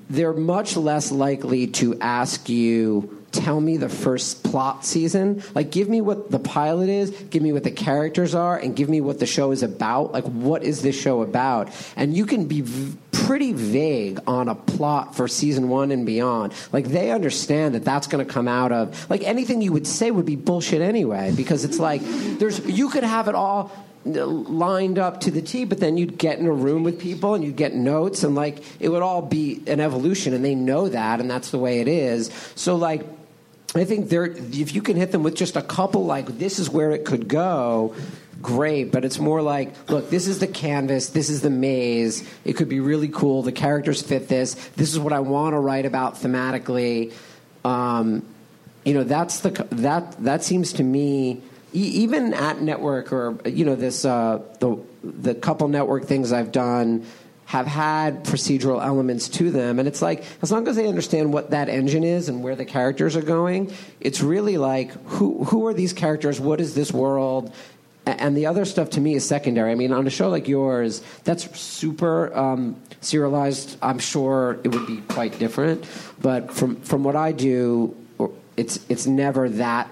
they're 0.10 0.34
much 0.34 0.75
less 0.75 1.12
likely 1.12 1.67
to 1.67 2.00
ask 2.01 2.50
you 2.50 3.16
tell 3.38 3.62
me 3.62 3.77
the 3.77 3.89
first 3.89 4.44
plot 4.44 4.84
season. 4.84 5.44
Like 5.53 5.72
give 5.72 5.88
me 5.88 6.01
what 6.01 6.32
the 6.32 6.39
pilot 6.39 6.89
is 6.89 7.12
give 7.29 7.44
me 7.44 7.53
what 7.53 7.63
the 7.63 7.72
characters 7.72 8.36
are 8.36 8.58
and 8.58 8.75
give 8.75 8.89
me 8.89 9.01
what 9.01 9.20
the 9.20 9.25
show 9.25 9.51
is 9.51 9.63
about. 9.63 10.12
Like 10.12 10.25
what 10.25 10.63
is 10.63 10.82
this 10.82 11.00
show 11.00 11.22
about? 11.22 11.70
And 11.96 12.15
you 12.15 12.25
can 12.25 12.46
be 12.46 12.62
v- 12.62 12.98
pretty 13.12 13.53
vague 13.53 14.20
on 14.27 14.48
a 14.48 14.56
plot 14.56 15.15
for 15.15 15.27
season 15.27 15.70
one 15.70 15.91
and 15.91 16.06
beyond. 16.06 16.53
Like 16.72 16.86
they 16.86 17.12
understand 17.12 17.75
that 17.75 17.86
that's 17.86 18.08
going 18.08 18.25
to 18.25 18.32
come 18.32 18.48
out 18.48 18.72
of 18.72 19.10
like 19.10 19.24
anything 19.24 19.62
you 19.62 19.74
would 19.74 19.88
say 19.88 20.12
would 20.12 20.25
be 20.25 20.36
bullshit 20.36 20.82
anyway 20.82 21.34
because 21.36 21.63
it's 21.63 21.79
like 21.79 22.01
there's 22.39 22.65
you 22.65 22.89
could 22.89 23.03
have 23.03 23.27
it 23.27 23.36
all 23.36 23.72
lined 24.06 24.98
up 25.00 25.22
to 25.22 25.32
the 25.32 25.41
T, 25.41 25.65
but 25.65 25.79
then 25.79 25.98
you'd 25.98 26.17
get 26.17 26.39
in 26.39 26.46
a 26.46 26.51
room 26.51 26.84
with 26.84 27.00
people 27.00 27.34
and 27.34 27.44
you'd 27.44 27.56
get 27.56 27.75
notes, 27.75 28.24
and 28.24 28.36
like 28.36 28.63
it 28.79 28.89
would 28.89 29.01
all 29.01 29.22
be 29.22 29.62
an 29.67 29.79
evolution, 29.79 30.34
and 30.34 30.44
they 30.44 30.56
know 30.56 30.88
that, 30.89 31.20
and 31.20 31.29
that's 31.29 31.51
the 31.51 31.60
way 31.60 31.79
it 31.82 31.88
is. 31.88 32.32
So, 32.56 32.75
like, 32.75 33.06
I 33.75 33.83
think 33.83 34.09
there, 34.09 34.25
if 34.25 34.74
you 34.74 34.81
can 34.81 34.95
hit 34.95 35.12
them 35.12 35.24
with 35.24 35.36
just 35.36 35.55
a 35.55 35.62
couple, 35.62 36.05
like 36.05 36.25
this 36.38 36.59
is 36.59 36.69
where 36.69 36.91
it 36.91 37.05
could 37.05 37.27
go. 37.27 37.95
Great, 38.41 38.91
but 38.91 39.03
it's 39.03 39.19
more 39.19 39.41
like, 39.41 39.74
look, 39.89 40.09
this 40.09 40.27
is 40.27 40.39
the 40.39 40.47
canvas, 40.47 41.09
this 41.09 41.29
is 41.29 41.41
the 41.41 41.50
maze. 41.50 42.27
It 42.45 42.53
could 42.53 42.69
be 42.69 42.79
really 42.79 43.07
cool. 43.07 43.41
The 43.41 43.51
characters 43.51 44.01
fit 44.01 44.27
this. 44.27 44.53
This 44.75 44.93
is 44.93 45.00
what 45.00 45.12
I 45.12 45.19
want 45.19 45.53
to 45.53 45.59
write 45.59 45.86
about 45.86 46.15
thematically. 46.15 47.13
Um, 47.65 48.25
you 48.86 48.93
know, 48.93 49.03
that's 49.03 49.41
the 49.41 49.50
that 49.71 50.24
that 50.24 50.43
seems 50.43 50.74
to 50.74 50.83
me 50.83 51.41
even 51.74 52.33
at 52.33 52.62
network 52.62 53.12
or 53.12 53.38
you 53.45 53.65
know 53.65 53.75
this 53.75 54.05
uh, 54.05 54.41
the 54.59 54.77
the 55.03 55.36
couple 55.36 55.67
network 55.67 56.05
things 56.05 56.31
I've 56.31 56.51
done 56.51 57.05
have 57.48 57.66
had 57.66 58.25
procedural 58.25 58.84
elements 58.84 59.30
to 59.30 59.50
them. 59.51 59.80
And 59.80 59.88
it's 59.88 60.01
like 60.01 60.24
as 60.42 60.51
long 60.51 60.68
as 60.68 60.75
they 60.75 60.88
understand 60.88 61.34
what 61.34 61.51
that 61.51 61.70
engine 61.70 62.04
is 62.04 62.27
and 62.27 62.44
where 62.44 62.56
the 62.56 62.66
characters 62.66 63.16
are 63.16 63.22
going 63.22 63.74
it's 64.01 64.22
really 64.22 64.58
like 64.58 64.92
who 65.06 65.44
who 65.46 65.66
are 65.68 65.74
these 65.74 65.94
characters? 65.94 66.39
What 66.39 66.62
is 66.62 66.75
this 66.75 66.92
world? 66.92 67.54
And 68.06 68.38
the 68.38 68.46
other 68.46 68.63
stuff 68.63 68.92
to 68.92 69.01
me 69.01 69.16
is 69.16 69.27
secondary. 69.27 69.72
I 69.72 69.75
mean 69.75 69.92
on 69.92 70.06
a 70.06 70.10
show 70.10 70.30
like 70.30 70.48
yours 70.48 71.01
that's 71.24 71.58
super 71.58 72.36
um, 72.38 72.75
serialized. 73.01 73.77
I'm 73.82 74.00
sure 74.00 74.60
it 74.63 74.70
would 74.70 74.86
be 74.86 74.98
quite 75.08 75.39
different. 75.39 75.86
But 76.22 76.54
from 76.54 76.75
from 76.82 77.04
what 77.04 77.16
i 77.16 77.32
do 77.32 77.96
it's 78.58 78.80
it's 78.89 79.06
never 79.06 79.48
that 79.50 79.88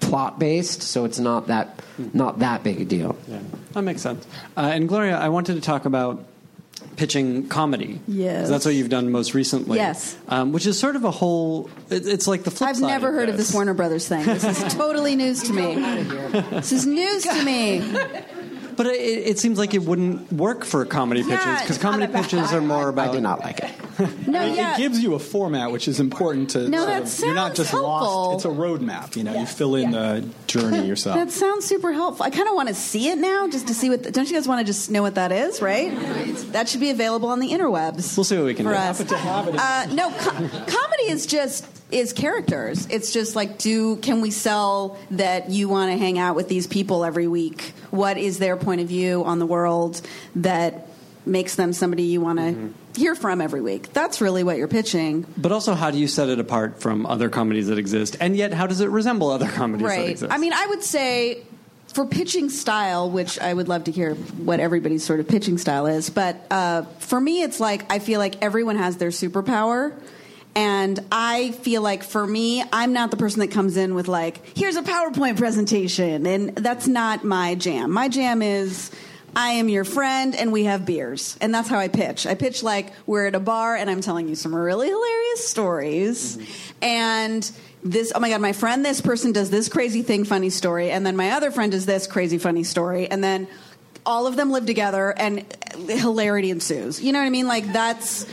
plot 0.00 0.38
based, 0.38 0.82
so 0.82 1.04
it's 1.04 1.18
not 1.18 1.46
that 1.48 1.80
not 2.14 2.40
that 2.40 2.64
big 2.64 2.80
a 2.80 2.84
deal. 2.84 3.16
Yeah, 3.28 3.40
that 3.72 3.82
makes 3.82 4.02
sense. 4.02 4.26
Uh, 4.56 4.72
and 4.74 4.88
Gloria, 4.88 5.18
I 5.18 5.28
wanted 5.28 5.54
to 5.54 5.60
talk 5.60 5.84
about 5.84 6.24
pitching 6.98 7.48
comedy. 7.48 8.00
Yes, 8.06 8.50
that's 8.50 8.66
what 8.66 8.74
you've 8.74 8.90
done 8.90 9.10
most 9.10 9.32
recently. 9.32 9.78
Yes. 9.78 10.16
um, 10.28 10.52
which 10.52 10.66
is 10.66 10.78
sort 10.78 10.96
of 10.96 11.04
a 11.04 11.10
whole. 11.10 11.70
It, 11.88 12.06
it's 12.06 12.26
like 12.26 12.42
the 12.42 12.50
flip 12.50 12.70
I've 12.70 12.76
side 12.76 12.88
never 12.88 13.12
heard 13.12 13.28
of 13.30 13.36
this 13.38 13.54
Warner 13.54 13.72
Brothers 13.72 14.06
thing. 14.06 14.26
This 14.26 14.44
is 14.44 14.74
totally 14.74 15.16
news 15.16 15.42
to 15.44 15.52
me. 15.52 15.74
This 16.50 16.72
is 16.72 16.84
news 16.84 17.22
to 17.22 17.44
me. 17.44 17.80
But 18.78 18.86
it, 18.86 18.92
it 19.00 19.38
seems 19.38 19.58
like 19.58 19.74
it 19.74 19.82
wouldn't 19.82 20.32
work 20.32 20.64
for 20.64 20.84
comedy 20.86 21.20
Yeah, 21.20 21.36
pitches 21.36 21.60
because 21.62 21.78
comedy 21.78 22.04
about- 22.04 22.22
pitches 22.22 22.52
are 22.54 22.62
more 22.62 22.88
about. 22.88 23.10
I 23.10 23.12
did 23.12 23.22
not 23.22 23.40
like 23.40 23.58
it. 23.58 23.70
No, 24.28 24.40
It- 24.46 24.54
yeah. 24.54 24.74
It 24.74 24.78
gives 24.78 25.00
you 25.02 25.14
a 25.14 25.18
format, 25.18 25.72
which 25.72 25.88
is 25.88 25.98
important 25.98 26.50
to. 26.50 26.68
No, 26.68 26.78
sort 26.78 26.88
that 26.88 27.02
of- 27.02 27.18
You're 27.18 27.34
not 27.34 27.46
sounds 27.48 27.56
just 27.56 27.70
helpful. 27.72 27.90
lost. 27.90 28.46
It's 28.46 28.54
a 28.54 28.56
roadmap. 28.56 29.16
You 29.16 29.24
know, 29.24 29.38
you 29.38 29.44
fill 29.44 29.74
in 29.74 29.90
the 29.90 30.24
journey 30.46 30.86
yourself. 30.92 31.16
That 31.16 31.32
sounds 31.32 31.64
super 31.66 31.92
helpful. 31.92 32.24
I 32.24 32.30
kind 32.30 32.48
of 32.48 32.54
want 32.54 32.68
to 32.68 32.74
see 32.76 33.08
it 33.08 33.18
now, 33.18 33.48
just 33.48 33.66
to 33.66 33.74
see 33.74 33.90
what. 33.90 34.04
The, 34.04 34.12
don't 34.12 34.28
you 34.30 34.34
guys 34.36 34.46
want 34.46 34.60
to 34.60 34.64
just 34.64 34.88
know 34.90 35.02
what 35.02 35.16
that 35.16 35.32
is, 35.32 35.60
right? 35.60 35.90
That 36.52 36.68
should 36.68 36.80
be 36.80 36.90
available 36.90 37.28
on 37.28 37.40
the 37.40 37.50
interwebs. 37.50 38.16
We'll 38.16 38.22
see 38.22 38.36
what 38.36 38.44
we 38.46 38.54
can 38.54 38.64
for 38.66 38.70
do. 38.72 38.76
us. 38.78 39.02
to 39.02 39.16
have 39.16 39.48
it. 39.48 39.56
Uh, 39.58 39.86
no, 39.92 40.10
co- 40.10 40.30
comedy 40.70 41.08
is 41.08 41.26
just 41.26 41.66
is 41.90 42.12
characters. 42.12 42.86
It's 42.90 43.12
just 43.12 43.34
like, 43.34 43.58
do 43.58 43.96
can 43.96 44.20
we 44.20 44.30
sell 44.30 44.98
that 45.12 45.50
you 45.50 45.68
want 45.68 45.90
to 45.92 45.98
hang 45.98 46.18
out 46.18 46.36
with 46.36 46.48
these 46.48 46.66
people 46.66 47.04
every 47.04 47.26
week? 47.26 47.72
What 47.90 48.18
is 48.18 48.38
their 48.38 48.56
point 48.56 48.80
of 48.80 48.88
view 48.88 49.24
on 49.24 49.38
the 49.38 49.46
world 49.46 50.00
that 50.36 50.88
makes 51.24 51.54
them 51.54 51.72
somebody 51.72 52.04
you 52.04 52.20
want 52.20 52.38
to 52.38 52.44
Mm-hmm. 52.44 52.72
hear 53.00 53.14
from 53.14 53.40
every 53.40 53.60
week? 53.60 53.92
That's 53.92 54.20
really 54.20 54.42
what 54.44 54.56
you're 54.58 54.68
pitching. 54.68 55.26
But 55.36 55.52
also, 55.52 55.74
how 55.74 55.90
do 55.90 55.98
you 55.98 56.08
set 56.08 56.28
it 56.28 56.38
apart 56.38 56.80
from 56.80 57.06
other 57.06 57.28
comedies 57.30 57.68
that 57.68 57.78
exist? 57.78 58.16
And 58.20 58.36
yet, 58.36 58.52
how 58.52 58.66
does 58.66 58.80
it 58.80 58.90
resemble 58.90 59.30
other 59.30 59.48
comedies 59.48 59.86
that 59.86 59.96
right. 59.96 60.08
exist? 60.10 60.32
I 60.32 60.38
mean, 60.38 60.52
I 60.52 60.66
would 60.66 60.82
say 60.82 61.42
for 61.94 62.04
pitching 62.04 62.50
style, 62.50 63.10
which 63.10 63.38
I 63.38 63.54
would 63.54 63.68
love 63.68 63.84
to 63.84 63.92
hear 63.92 64.14
what 64.14 64.60
everybody's 64.60 65.04
sort 65.04 65.20
of 65.20 65.28
pitching 65.28 65.56
style 65.56 65.86
is, 65.86 66.10
but 66.10 66.36
uh, 66.50 66.82
for 66.98 67.18
me, 67.20 67.42
it's 67.42 67.60
like 67.60 67.90
I 67.90 67.98
feel 67.98 68.20
like 68.20 68.42
everyone 68.42 68.76
has 68.76 68.98
their 68.98 69.10
superpower. 69.10 69.92
And 70.54 70.98
I 71.12 71.52
feel 71.52 71.82
like 71.82 72.02
for 72.02 72.26
me, 72.26 72.64
I'm 72.72 72.92
not 72.92 73.10
the 73.10 73.16
person 73.16 73.40
that 73.40 73.50
comes 73.50 73.76
in 73.76 73.94
with 73.94 74.08
like, 74.08 74.56
here's 74.56 74.76
a 74.76 74.82
PowerPoint 74.82 75.36
presentation. 75.36 76.26
And 76.26 76.56
that's 76.56 76.88
not 76.88 77.22
my 77.24 77.54
jam. 77.54 77.92
My 77.92 78.08
jam 78.08 78.42
is 78.42 78.90
I 79.36 79.50
am 79.50 79.68
your 79.68 79.84
friend 79.84 80.34
and 80.34 80.52
we 80.52 80.64
have 80.64 80.84
beers. 80.84 81.38
And 81.40 81.54
that's 81.54 81.68
how 81.68 81.78
I 81.78 81.88
pitch. 81.88 82.26
I 82.26 82.34
pitch 82.34 82.62
like 82.62 82.92
we're 83.06 83.26
at 83.26 83.34
a 83.34 83.40
bar 83.40 83.76
and 83.76 83.88
I'm 83.88 84.00
telling 84.00 84.28
you 84.28 84.34
some 84.34 84.54
really 84.54 84.88
hilarious 84.88 85.48
stories. 85.48 86.36
Mm-hmm. 86.36 86.84
And 86.84 87.52
this, 87.84 88.12
oh 88.14 88.20
my 88.20 88.30
God, 88.30 88.40
my 88.40 88.52
friend, 88.52 88.84
this 88.84 89.00
person 89.00 89.32
does 89.32 89.50
this 89.50 89.68
crazy 89.68 90.02
thing, 90.02 90.24
funny 90.24 90.50
story. 90.50 90.90
And 90.90 91.06
then 91.06 91.16
my 91.16 91.30
other 91.30 91.50
friend 91.50 91.70
does 91.70 91.86
this 91.86 92.06
crazy, 92.06 92.38
funny 92.38 92.64
story. 92.64 93.08
And 93.08 93.22
then 93.22 93.46
all 94.04 94.26
of 94.26 94.36
them 94.36 94.50
live 94.50 94.66
together 94.66 95.14
and 95.16 95.44
hilarity 95.88 96.50
ensues. 96.50 97.00
You 97.00 97.12
know 97.12 97.20
what 97.20 97.26
I 97.26 97.30
mean? 97.30 97.46
Like 97.46 97.72
that's 97.72 98.26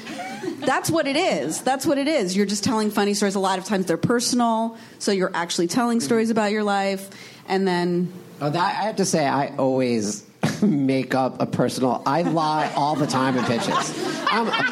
that's 0.60 0.90
what 0.90 1.08
it 1.08 1.16
is. 1.16 1.62
That's 1.62 1.86
what 1.86 1.98
it 1.98 2.08
is. 2.08 2.36
You're 2.36 2.46
just 2.46 2.64
telling 2.64 2.92
funny 2.92 3.14
stories. 3.14 3.36
A 3.36 3.40
lot 3.40 3.60
of 3.60 3.66
times 3.66 3.86
they're 3.86 3.98
personal, 3.98 4.78
so 5.00 5.12
you're 5.12 5.32
actually 5.34 5.68
telling 5.68 6.00
mm-hmm. 6.00 6.06
stories 6.06 6.30
about 6.30 6.52
your 6.52 6.64
life, 6.64 7.10
and 7.48 7.68
then 7.68 8.12
Oh, 8.42 8.50
that, 8.50 8.62
I 8.62 8.84
have 8.86 8.98
to 8.98 9.06
say, 9.06 9.26
I 9.26 9.56
always 9.56 10.26
make 10.62 11.16
up 11.16 11.42
a 11.42 11.46
personal. 11.46 12.04
I 12.06 12.24
lie 12.24 12.72
all 12.76 12.96
the 12.96 13.08
time 13.08 13.38
in 13.38 13.46
pitches 13.46 13.94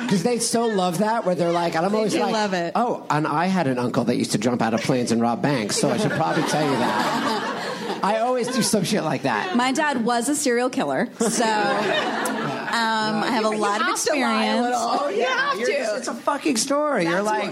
because 0.04 0.24
they 0.24 0.40
so 0.40 0.66
love 0.66 0.98
that. 0.98 1.26
Where 1.26 1.36
they're 1.36 1.52
like, 1.52 1.76
and 1.76 1.86
I'm 1.86 1.96
always 1.96 2.16
like, 2.16 2.34
love 2.34 2.54
it. 2.54 2.74
Oh, 2.76 3.06
and 3.10 3.26
I 3.26 3.46
had 3.46 3.68
an 3.68 3.80
uncle 3.80 4.04
that 4.06 4.18
used 4.18 4.34
to 4.34 4.38
jump 4.38 4.62
out 4.62 4.74
of 4.74 4.82
planes 4.82 5.12
and 5.12 5.22
rob 5.22 5.42
banks, 5.42 5.78
so 5.78 5.90
I 5.90 5.98
should 5.98 6.12
probably 6.12 6.44
tell 6.44 6.64
you 6.64 6.78
that. 6.78 7.60
I 8.04 8.20
always 8.20 8.48
do 8.50 8.62
some 8.62 8.84
shit 8.84 9.04
like 9.04 9.24
that. 9.24 9.56
my 9.56 9.72
dad 9.72 10.04
was 10.06 10.28
a 10.30 10.36
serial 10.36 10.70
killer, 10.70 11.10
so 11.20 11.46
Um, 12.74 13.22
I 13.22 13.28
have 13.30 13.46
a 13.46 13.50
lot 13.50 13.82
of 13.84 13.90
experience. 13.90 14.76
Oh 14.76 15.08
You 15.08 15.26
have 15.26 15.58
to. 15.58 15.98
it's 15.98 16.08
a 16.08 16.14
fucking 16.16 16.58
story. 16.58 17.04
You're 17.06 17.22
like, 17.22 17.52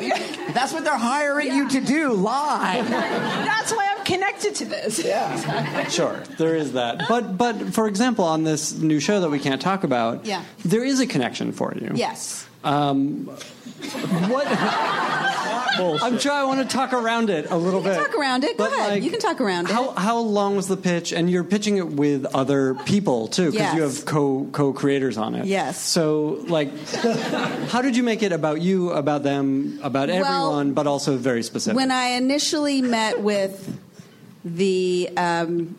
that's 0.55 0.73
what 0.73 0.83
they're 0.83 0.97
hiring 0.97 1.53
you 1.53 1.69
to 1.69 1.79
do. 1.79 2.11
Lie. 2.13 2.81
That's 2.89 3.71
why 3.71 3.93
I'm 3.95 4.03
connected 4.03 4.55
to 4.55 4.65
this. 4.65 4.97
Yeah. 5.05 5.87
Sure, 5.89 6.23
there 6.39 6.55
is 6.55 6.73
that. 6.73 7.03
But 7.07 7.37
but 7.37 7.71
for 7.71 7.87
example, 7.87 8.25
on 8.25 8.43
this 8.45 8.73
new 8.79 8.99
show 8.99 9.21
that 9.21 9.29
we 9.29 9.37
can't 9.37 9.61
talk 9.61 9.83
about, 9.83 10.25
Yeah. 10.25 10.43
there 10.65 10.83
is 10.83 10.99
a 10.99 11.05
connection 11.05 11.51
for 11.51 11.71
you. 11.79 11.91
Yes. 11.93 12.47
What? 12.63 14.47
I'm 16.03 16.19
trying. 16.19 16.41
I 16.41 16.43
want 16.45 16.67
to 16.67 16.75
talk 16.75 16.93
around 16.93 17.29
it 17.29 17.49
a 17.49 17.57
little 17.57 17.79
You 17.79 17.85
can 17.89 17.97
bit. 17.97 18.05
talk 18.07 18.15
around 18.19 18.43
it. 18.43 18.57
Go 18.57 18.65
But, 18.65 18.73
ahead. 18.73 18.91
like, 18.91 19.03
you 19.03 19.09
can 19.09 19.19
talk 19.19 19.41
around 19.41 19.67
How 19.67 19.91
it. 19.91 19.97
how 19.97 20.17
long 20.19 20.55
was 20.55 20.67
the 20.67 20.77
pitch? 20.77 21.11
And 21.11 21.29
you're 21.29 21.43
pitching 21.43 21.77
it 21.77 21.87
with 21.87 22.25
other 22.35 22.75
people 22.85 23.27
too, 23.27 23.51
because 23.51 23.73
you 23.73 23.81
have 23.81 24.05
co 24.05 24.47
co 24.51 24.73
creators 24.73 25.17
on 25.17 25.33
it. 25.35 25.45
Yes. 25.45 25.81
So 25.81 26.43
like, 26.47 26.69
how 27.69 27.81
did 27.81 27.95
you 27.97 28.03
make 28.03 28.21
it 28.21 28.31
about 28.31 28.61
you, 28.61 28.91
about 28.91 29.23
them, 29.23 29.79
about 29.81 30.09
Well, 30.09 30.23
everyone, 30.25 30.73
but 30.73 30.85
also 30.87 31.17
very 31.17 31.41
specific? 31.41 31.75
When 31.75 31.89
I 31.91 32.09
initially 32.09 32.81
met 32.81 33.21
with 33.21 33.75
the 34.45 35.09
um, 35.17 35.75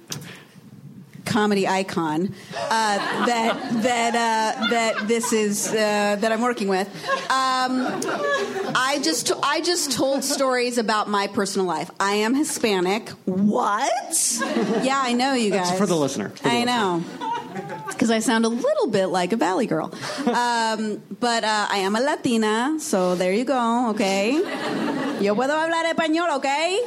comedy 1.24 1.66
icon 1.66 2.34
uh, 2.56 2.96
that 3.26 3.58
that 3.82 4.14
uh, 4.14 4.68
that 4.70 5.08
this 5.08 5.32
is 5.32 5.68
uh, 5.68 6.16
that 6.20 6.32
I'm 6.32 6.40
working 6.42 6.68
with, 6.68 6.88
um, 7.30 7.86
I 8.74 8.98
just 9.02 9.32
I 9.42 9.60
just 9.60 9.92
told 9.92 10.24
stories 10.24 10.78
about 10.78 11.08
my 11.08 11.26
personal 11.28 11.66
life. 11.66 11.90
I 12.00 12.12
am 12.14 12.34
Hispanic. 12.34 13.08
What? 13.24 14.40
Yeah, 14.82 15.00
I 15.02 15.12
know 15.12 15.34
you 15.34 15.50
guys. 15.50 15.68
That's 15.68 15.78
for 15.78 15.86
the 15.86 15.96
listener. 15.96 16.30
For 16.30 16.42
the 16.42 16.48
I 16.48 16.64
listener. 16.64 16.66
know. 16.66 17.04
Because 17.88 18.10
I 18.10 18.20
sound 18.20 18.44
a 18.46 18.48
little 18.48 18.86
bit 18.88 19.06
like 19.08 19.32
a 19.32 19.36
Valley 19.36 19.66
girl. 19.66 19.92
Um, 20.26 21.02
but 21.20 21.44
uh, 21.44 21.66
I 21.70 21.78
am 21.84 21.94
a 21.94 22.00
Latina, 22.00 22.76
so 22.80 23.14
there 23.14 23.32
you 23.32 23.44
go, 23.44 23.90
okay? 23.90 24.32
Yo 25.20 25.34
puedo 25.36 25.50
hablar 25.54 25.84
español, 25.92 26.36
okay? 26.38 26.80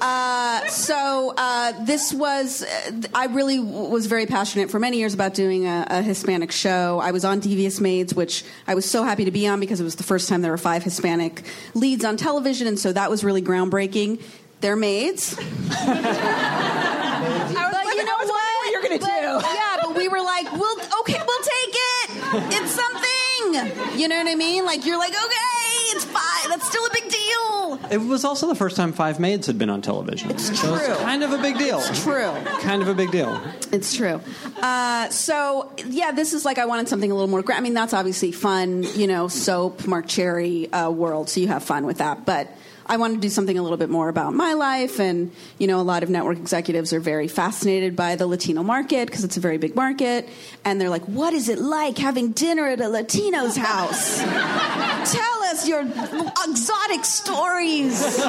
Uh, 0.00 0.66
so 0.68 1.34
uh, 1.36 1.72
this 1.84 2.12
was, 2.12 2.62
uh, 2.62 2.92
I 3.14 3.26
really 3.26 3.56
w- 3.58 3.88
was 3.90 4.06
very 4.06 4.26
passionate 4.26 4.70
for 4.70 4.78
many 4.78 4.98
years 4.98 5.14
about 5.14 5.34
doing 5.34 5.66
a, 5.66 5.86
a 5.88 6.02
Hispanic 6.02 6.52
show. 6.52 7.00
I 7.02 7.10
was 7.12 7.24
on 7.24 7.40
Devious 7.40 7.80
Maids, 7.80 8.14
which 8.14 8.44
I 8.66 8.74
was 8.74 8.84
so 8.88 9.02
happy 9.04 9.24
to 9.24 9.30
be 9.30 9.46
on 9.46 9.60
because 9.60 9.80
it 9.80 9.84
was 9.84 9.96
the 9.96 10.02
first 10.02 10.28
time 10.28 10.42
there 10.42 10.50
were 10.52 10.58
five 10.58 10.82
Hispanic 10.82 11.42
leads 11.74 12.04
on 12.04 12.16
television, 12.16 12.66
and 12.66 12.78
so 12.78 12.92
that 12.92 13.10
was 13.10 13.24
really 13.24 13.42
groundbreaking. 13.42 14.20
They're 14.60 14.76
maids. 14.76 15.36
I 15.38 15.42
was, 15.42 15.48
But 17.54 17.72
wondering- 17.72 17.96
you 17.96 18.04
know 18.04 18.12
I 18.12 18.18
was 18.20 18.30
wondering 18.30 18.58
what 18.60 18.70
you're 18.72 18.82
gonna 18.82 18.98
But- 18.98 19.42
do. 19.42 19.46
Yeah, 19.54 19.76
but 19.82 19.94
we 19.96 20.08
were 20.08 20.20
like, 20.22 20.50
"We'll 20.52 20.78
okay, 21.00 21.20
we'll 21.26 21.42
take 21.42 21.74
it. 21.74 22.10
It's 22.60 22.70
something." 22.72 23.10
You 23.98 24.08
know 24.08 24.16
what 24.16 24.28
I 24.28 24.34
mean? 24.34 24.64
Like 24.64 24.84
you're 24.86 24.98
like, 24.98 25.12
"Okay, 25.12 25.94
it's 25.94 26.04
fine. 26.04 26.48
That's 26.50 26.66
still 26.66 26.84
a 26.86 26.90
big 26.92 27.08
deal." 27.10 27.13
It 27.90 27.98
was 27.98 28.24
also 28.24 28.46
the 28.48 28.54
first 28.54 28.76
time 28.76 28.92
Five 28.92 29.20
Maids 29.20 29.46
had 29.46 29.58
been 29.58 29.68
on 29.70 29.82
television. 29.82 30.30
It's 30.30 30.58
So 30.58 30.76
true. 30.76 30.92
it's 30.92 31.00
kind 31.02 31.22
of 31.22 31.32
a 31.32 31.38
big 31.38 31.58
deal. 31.58 31.78
It's 31.80 32.02
True. 32.02 32.32
Kind 32.60 32.82
of 32.82 32.88
a 32.88 32.94
big 32.94 33.10
deal. 33.10 33.40
It's 33.72 33.94
true. 33.94 34.20
Uh, 34.62 35.08
so 35.10 35.70
yeah, 35.86 36.12
this 36.12 36.32
is 36.32 36.44
like 36.44 36.58
I 36.58 36.64
wanted 36.66 36.88
something 36.88 37.10
a 37.10 37.14
little 37.14 37.28
more. 37.28 37.42
Gra- 37.42 37.56
I 37.56 37.60
mean, 37.60 37.74
that's 37.74 37.92
obviously 37.92 38.32
fun. 38.32 38.84
You 38.94 39.06
know, 39.06 39.28
soap, 39.28 39.86
Marc 39.86 40.06
Cherry 40.06 40.72
uh, 40.72 40.90
world. 40.90 41.28
So 41.28 41.40
you 41.40 41.48
have 41.48 41.62
fun 41.64 41.84
with 41.86 41.98
that, 41.98 42.24
but. 42.24 42.48
I 42.86 42.96
wanted 42.96 43.14
to 43.14 43.20
do 43.20 43.28
something 43.28 43.58
a 43.58 43.62
little 43.62 43.78
bit 43.78 43.90
more 43.90 44.08
about 44.08 44.34
my 44.34 44.52
life, 44.52 45.00
and 45.00 45.32
you 45.58 45.66
know, 45.66 45.80
a 45.80 45.82
lot 45.82 46.02
of 46.02 46.10
network 46.10 46.38
executives 46.38 46.92
are 46.92 47.00
very 47.00 47.28
fascinated 47.28 47.96
by 47.96 48.16
the 48.16 48.26
Latino 48.26 48.62
market 48.62 49.06
because 49.06 49.24
it's 49.24 49.36
a 49.36 49.40
very 49.40 49.58
big 49.58 49.74
market, 49.74 50.28
and 50.64 50.80
they're 50.80 50.90
like, 50.90 51.04
"What 51.04 51.32
is 51.32 51.48
it 51.48 51.58
like 51.58 51.98
having 51.98 52.32
dinner 52.32 52.66
at 52.66 52.80
a 52.80 52.88
Latino's 52.88 53.56
house? 53.56 54.18
Tell 54.18 55.42
us 55.44 55.66
your 55.66 55.80
exotic 55.80 57.04
stories." 57.04 58.20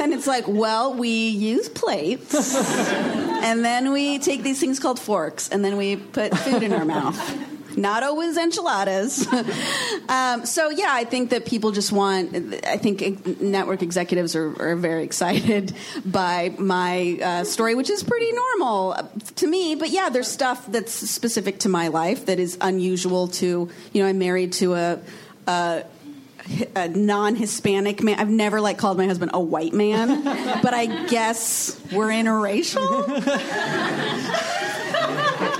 And 0.00 0.12
it's 0.12 0.26
like, 0.26 0.44
well, 0.46 0.94
we 0.94 1.28
use 1.28 1.68
plates, 1.68 2.34
and 2.54 3.64
then 3.64 3.92
we 3.92 4.18
take 4.18 4.42
these 4.42 4.60
things 4.60 4.78
called 4.78 4.98
forks, 4.98 5.48
and 5.48 5.64
then 5.64 5.76
we 5.76 5.96
put 5.96 6.36
food 6.38 6.62
in 6.62 6.72
our 6.72 6.84
mouth. 6.84 7.18
Not 7.76 8.02
always 8.02 8.36
enchiladas. 8.36 9.26
um, 10.08 10.46
so 10.46 10.70
yeah, 10.70 10.90
I 10.90 11.04
think 11.04 11.30
that 11.30 11.46
people 11.46 11.72
just 11.72 11.92
want. 11.92 12.34
I 12.64 12.76
think 12.76 13.40
network 13.40 13.82
executives 13.82 14.36
are, 14.36 14.54
are 14.62 14.76
very 14.76 15.04
excited 15.04 15.74
by 16.04 16.54
my 16.58 17.18
uh, 17.22 17.44
story, 17.44 17.74
which 17.74 17.90
is 17.90 18.02
pretty 18.02 18.32
normal 18.32 18.92
uh, 18.92 19.02
to 19.36 19.46
me. 19.46 19.74
But 19.74 19.90
yeah, 19.90 20.08
there's 20.08 20.28
stuff 20.28 20.66
that's 20.66 20.92
specific 20.92 21.60
to 21.60 21.68
my 21.68 21.88
life 21.88 22.26
that 22.26 22.38
is 22.38 22.56
unusual 22.60 23.28
to. 23.28 23.68
You 23.92 24.02
know, 24.02 24.08
I'm 24.08 24.18
married 24.18 24.52
to 24.54 24.74
a. 24.74 24.98
a 25.46 25.84
a 26.76 26.88
non-Hispanic 26.88 28.02
man. 28.02 28.18
I've 28.20 28.28
never 28.28 28.60
like 28.60 28.76
called 28.76 28.98
my 28.98 29.06
husband 29.06 29.30
a 29.32 29.40
white 29.40 29.72
man, 29.72 30.22
but 30.62 30.74
I 30.74 31.06
guess 31.06 31.80
we're 31.90 32.08
interracial. 32.08 33.08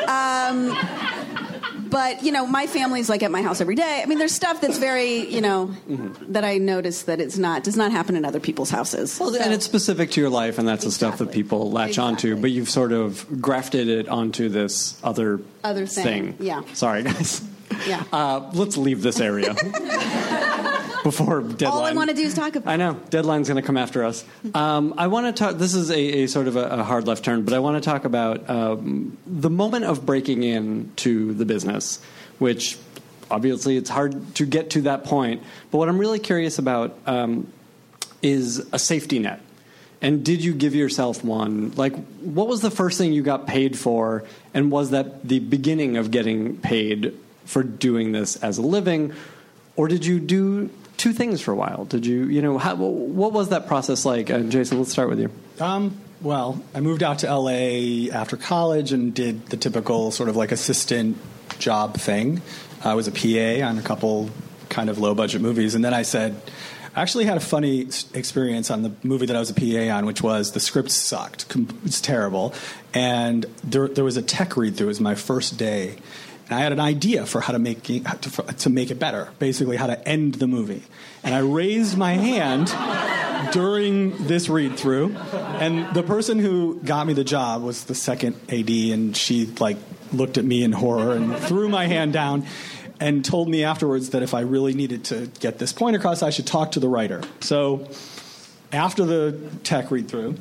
um, 0.06 1.03
but 1.94 2.22
you 2.24 2.32
know, 2.32 2.44
my 2.44 2.66
family's 2.66 3.08
like 3.08 3.22
at 3.22 3.30
my 3.30 3.40
house 3.40 3.60
every 3.60 3.76
day. 3.76 4.00
I 4.02 4.06
mean, 4.06 4.18
there's 4.18 4.34
stuff 4.34 4.60
that's 4.60 4.78
very 4.78 5.28
you 5.32 5.40
know 5.40 5.66
that 6.28 6.44
I 6.44 6.58
notice 6.58 7.02
that 7.04 7.20
it's 7.20 7.38
not 7.38 7.62
does 7.62 7.76
not 7.76 7.92
happen 7.92 8.16
in 8.16 8.24
other 8.24 8.40
people's 8.40 8.70
houses. 8.70 9.18
Well, 9.20 9.32
So- 9.32 9.40
and 9.40 9.52
it's 9.54 9.64
specific 9.64 10.10
to 10.12 10.20
your 10.20 10.30
life, 10.30 10.58
and 10.58 10.66
that's 10.66 10.84
the 10.84 10.90
stuff 10.90 11.18
that 11.18 11.30
people 11.30 11.70
latch 11.70 11.96
onto. 11.98 12.36
But 12.36 12.50
you've 12.50 12.68
sort 12.70 12.92
of 12.92 13.24
grafted 13.40 13.88
it 13.88 14.08
onto 14.08 14.48
this 14.48 14.98
other 15.04 15.40
Other 15.62 15.86
thing, 15.86 16.36
yeah. 16.40 16.62
Sorry, 16.74 17.04
guys. 17.04 17.40
Yeah. 17.86 18.02
Uh, 18.12 18.50
let's 18.54 18.76
leave 18.76 19.02
this 19.02 19.20
area 19.20 19.54
before 21.04 21.42
deadline. 21.42 21.70
all 21.70 21.84
I 21.84 21.92
want 21.92 22.10
to 22.10 22.16
do 22.16 22.22
is 22.22 22.34
talk 22.34 22.56
about. 22.56 22.72
I 22.72 22.76
know 22.76 22.94
deadline's 23.10 23.46
going 23.46 23.62
to 23.62 23.66
come 23.66 23.76
after 23.76 24.02
us. 24.02 24.24
Um, 24.54 24.94
I 24.98 25.06
want 25.06 25.26
to 25.26 25.44
talk. 25.44 25.56
This 25.56 25.74
is 25.74 25.90
a, 25.90 26.24
a 26.24 26.26
sort 26.26 26.48
of 26.48 26.56
a, 26.56 26.64
a 26.64 26.82
hard 26.82 27.06
left 27.06 27.24
turn, 27.24 27.44
but 27.44 27.54
I 27.54 27.60
want 27.60 27.80
to 27.80 27.88
talk 27.88 28.04
about 28.04 28.50
um, 28.50 29.16
the 29.26 29.50
moment 29.50 29.84
of 29.84 30.04
breaking 30.04 30.42
in 30.42 30.90
to 30.96 31.32
the 31.34 31.44
business, 31.44 32.02
which 32.40 32.76
obviously 33.30 33.76
it's 33.76 33.90
hard 33.90 34.34
to 34.36 34.46
get 34.46 34.70
to 34.70 34.80
that 34.82 35.04
point. 35.04 35.42
But 35.70 35.78
what 35.78 35.88
I'm 35.88 35.98
really 35.98 36.18
curious 36.18 36.58
about 36.58 36.98
um, 37.06 37.52
is 38.22 38.66
a 38.72 38.78
safety 38.78 39.20
net. 39.20 39.40
And 40.00 40.24
did 40.24 40.44
you 40.44 40.52
give 40.52 40.74
yourself 40.74 41.24
one? 41.24 41.72
Like, 41.76 41.94
what 42.20 42.48
was 42.48 42.60
the 42.60 42.70
first 42.70 42.98
thing 42.98 43.12
you 43.12 43.22
got 43.22 43.46
paid 43.46 43.78
for? 43.78 44.24
And 44.52 44.70
was 44.70 44.90
that 44.90 45.26
the 45.26 45.38
beginning 45.38 45.96
of 45.96 46.10
getting 46.10 46.58
paid 46.58 47.14
for 47.46 47.62
doing 47.62 48.12
this 48.12 48.36
as 48.36 48.58
a 48.58 48.62
living? 48.62 49.14
Or 49.76 49.88
did 49.88 50.04
you 50.04 50.20
do 50.20 50.70
two 50.96 51.12
things 51.12 51.40
for 51.40 51.52
a 51.52 51.56
while? 51.56 51.84
Did 51.84 52.06
you, 52.06 52.24
you 52.24 52.42
know, 52.42 52.58
how, 52.58 52.74
what 52.76 53.32
was 53.32 53.50
that 53.50 53.66
process 53.66 54.04
like? 54.04 54.30
Uh, 54.30 54.40
Jason, 54.40 54.78
let's 54.78 54.92
start 54.92 55.08
with 55.08 55.20
you. 55.20 55.30
Um, 55.60 55.98
well, 56.20 56.62
I 56.74 56.80
moved 56.80 57.02
out 57.02 57.20
to 57.20 57.34
LA 57.34 58.10
after 58.12 58.36
college 58.36 58.92
and 58.92 59.14
did 59.14 59.46
the 59.46 59.56
typical 59.56 60.10
sort 60.10 60.28
of 60.28 60.36
like 60.36 60.52
assistant 60.52 61.18
job 61.58 61.96
thing. 61.96 62.40
I 62.82 62.94
was 62.94 63.08
a 63.08 63.12
PA 63.12 63.66
on 63.66 63.78
a 63.78 63.82
couple 63.82 64.30
kind 64.68 64.90
of 64.90 64.98
low 64.98 65.14
budget 65.14 65.40
movies, 65.40 65.74
and 65.74 65.84
then 65.84 65.94
I 65.94 66.02
said, 66.02 66.40
I 66.96 67.02
actually 67.02 67.24
had 67.24 67.36
a 67.36 67.40
funny 67.40 67.88
experience 68.14 68.70
on 68.70 68.82
the 68.82 68.92
movie 69.02 69.26
that 69.26 69.36
I 69.36 69.38
was 69.38 69.50
a 69.50 69.54
PA 69.54 69.94
on, 69.96 70.06
which 70.06 70.22
was 70.22 70.52
the 70.52 70.60
script 70.60 70.90
sucked. 70.90 71.46
It's 71.84 72.00
terrible, 72.00 72.54
and 72.92 73.46
there, 73.62 73.88
there 73.88 74.04
was 74.04 74.16
a 74.16 74.22
tech 74.22 74.56
read 74.56 74.76
through. 74.76 74.86
It 74.86 74.88
was 74.88 75.00
my 75.00 75.14
first 75.14 75.58
day. 75.58 75.96
And 76.54 76.60
I 76.60 76.62
had 76.62 76.72
an 76.72 76.78
idea 76.78 77.26
for 77.26 77.40
how 77.40 77.52
to 77.52 77.58
make 77.58 77.82
to, 77.82 78.00
to 78.00 78.70
make 78.70 78.92
it 78.92 79.00
better, 79.00 79.28
basically 79.40 79.76
how 79.76 79.88
to 79.88 80.08
end 80.08 80.34
the 80.34 80.46
movie. 80.46 80.84
And 81.24 81.34
I 81.34 81.40
raised 81.40 81.98
my 81.98 82.12
hand 82.12 82.68
during 83.52 84.28
this 84.28 84.48
read 84.48 84.76
through, 84.76 85.16
and 85.58 85.92
the 85.96 86.04
person 86.04 86.38
who 86.38 86.80
got 86.84 87.08
me 87.08 87.12
the 87.12 87.24
job 87.24 87.64
was 87.64 87.86
the 87.86 87.94
second 87.96 88.36
AD, 88.48 88.70
and 88.70 89.16
she 89.16 89.46
like 89.58 89.78
looked 90.12 90.38
at 90.38 90.44
me 90.44 90.62
in 90.62 90.70
horror 90.70 91.16
and 91.16 91.36
threw 91.36 91.68
my 91.68 91.86
hand 91.88 92.12
down, 92.12 92.46
and 93.00 93.24
told 93.24 93.48
me 93.48 93.64
afterwards 93.64 94.10
that 94.10 94.22
if 94.22 94.32
I 94.32 94.42
really 94.42 94.74
needed 94.74 95.02
to 95.06 95.28
get 95.40 95.58
this 95.58 95.72
point 95.72 95.96
across, 95.96 96.22
I 96.22 96.30
should 96.30 96.46
talk 96.46 96.70
to 96.72 96.80
the 96.80 96.88
writer. 96.88 97.20
So 97.40 97.88
after 98.72 99.04
the 99.04 99.50
tech 99.64 99.90
read 99.90 100.06
through, 100.06 100.36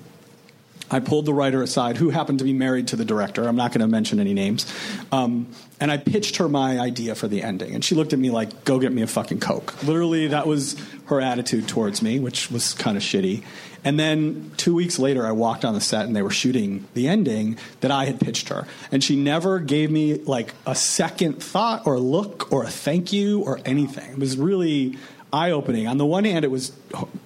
I 0.94 1.00
pulled 1.00 1.26
the 1.26 1.34
writer 1.34 1.64
aside, 1.64 1.98
who 1.98 2.12
happened 2.12 2.38
to 2.40 2.46
be 2.46 2.54
married 2.54 2.90
to 2.90 2.96
the 2.96 3.04
director. 3.04 3.48
I'm 3.48 3.56
not 3.56 3.72
going 3.72 3.82
to 3.82 3.88
mention 3.88 4.20
any 4.20 4.36
names. 4.36 4.72
Um, 5.12 5.48
and 5.80 5.92
I 5.92 5.98
pitched 5.98 6.38
her 6.38 6.48
my 6.48 6.80
idea 6.80 7.16
for 7.16 7.28
the 7.28 7.42
ending. 7.42 7.74
And 7.74 7.84
she 7.84 7.96
looked 7.96 8.14
at 8.14 8.20
me 8.20 8.30
like, 8.30 8.64
go 8.64 8.78
get 8.78 8.92
me 8.92 9.02
a 9.02 9.08
fucking 9.08 9.40
Coke. 9.40 9.84
Literally, 9.84 10.28
that 10.28 10.46
was 10.46 10.76
her 11.06 11.20
attitude 11.20 11.68
towards 11.68 12.04
me, 12.04 12.20
which 12.20 12.52
was 12.52 12.76
kind 12.76 12.96
of 12.96 13.02
shitty. 13.02 13.44
And 13.84 14.00
then 14.00 14.52
two 14.56 14.76
weeks 14.76 15.00
later, 15.00 15.26
I 15.26 15.32
walked 15.32 15.66
on 15.66 15.74
the 15.74 15.82
set 15.82 16.06
and 16.06 16.16
they 16.16 16.22
were 16.22 16.30
shooting 16.30 16.88
the 16.94 17.08
ending 17.08 17.58
that 17.82 17.90
I 17.90 18.06
had 18.06 18.20
pitched 18.20 18.50
her. 18.50 18.68
And 18.92 19.04
she 19.04 19.16
never 19.16 19.60
gave 19.60 19.90
me 19.90 20.20
like 20.20 20.54
a 20.68 20.76
second 20.76 21.42
thought 21.42 21.88
or 21.88 22.00
look 22.00 22.52
or 22.54 22.64
a 22.64 22.70
thank 22.70 23.12
you 23.12 23.42
or 23.42 23.60
anything. 23.66 24.12
It 24.12 24.20
was 24.20 24.38
really 24.38 24.98
eye 25.34 25.52
opening. 25.52 25.88
On 25.88 25.98
the 25.98 26.06
one 26.06 26.24
hand, 26.24 26.46
it 26.46 26.52
was 26.52 26.72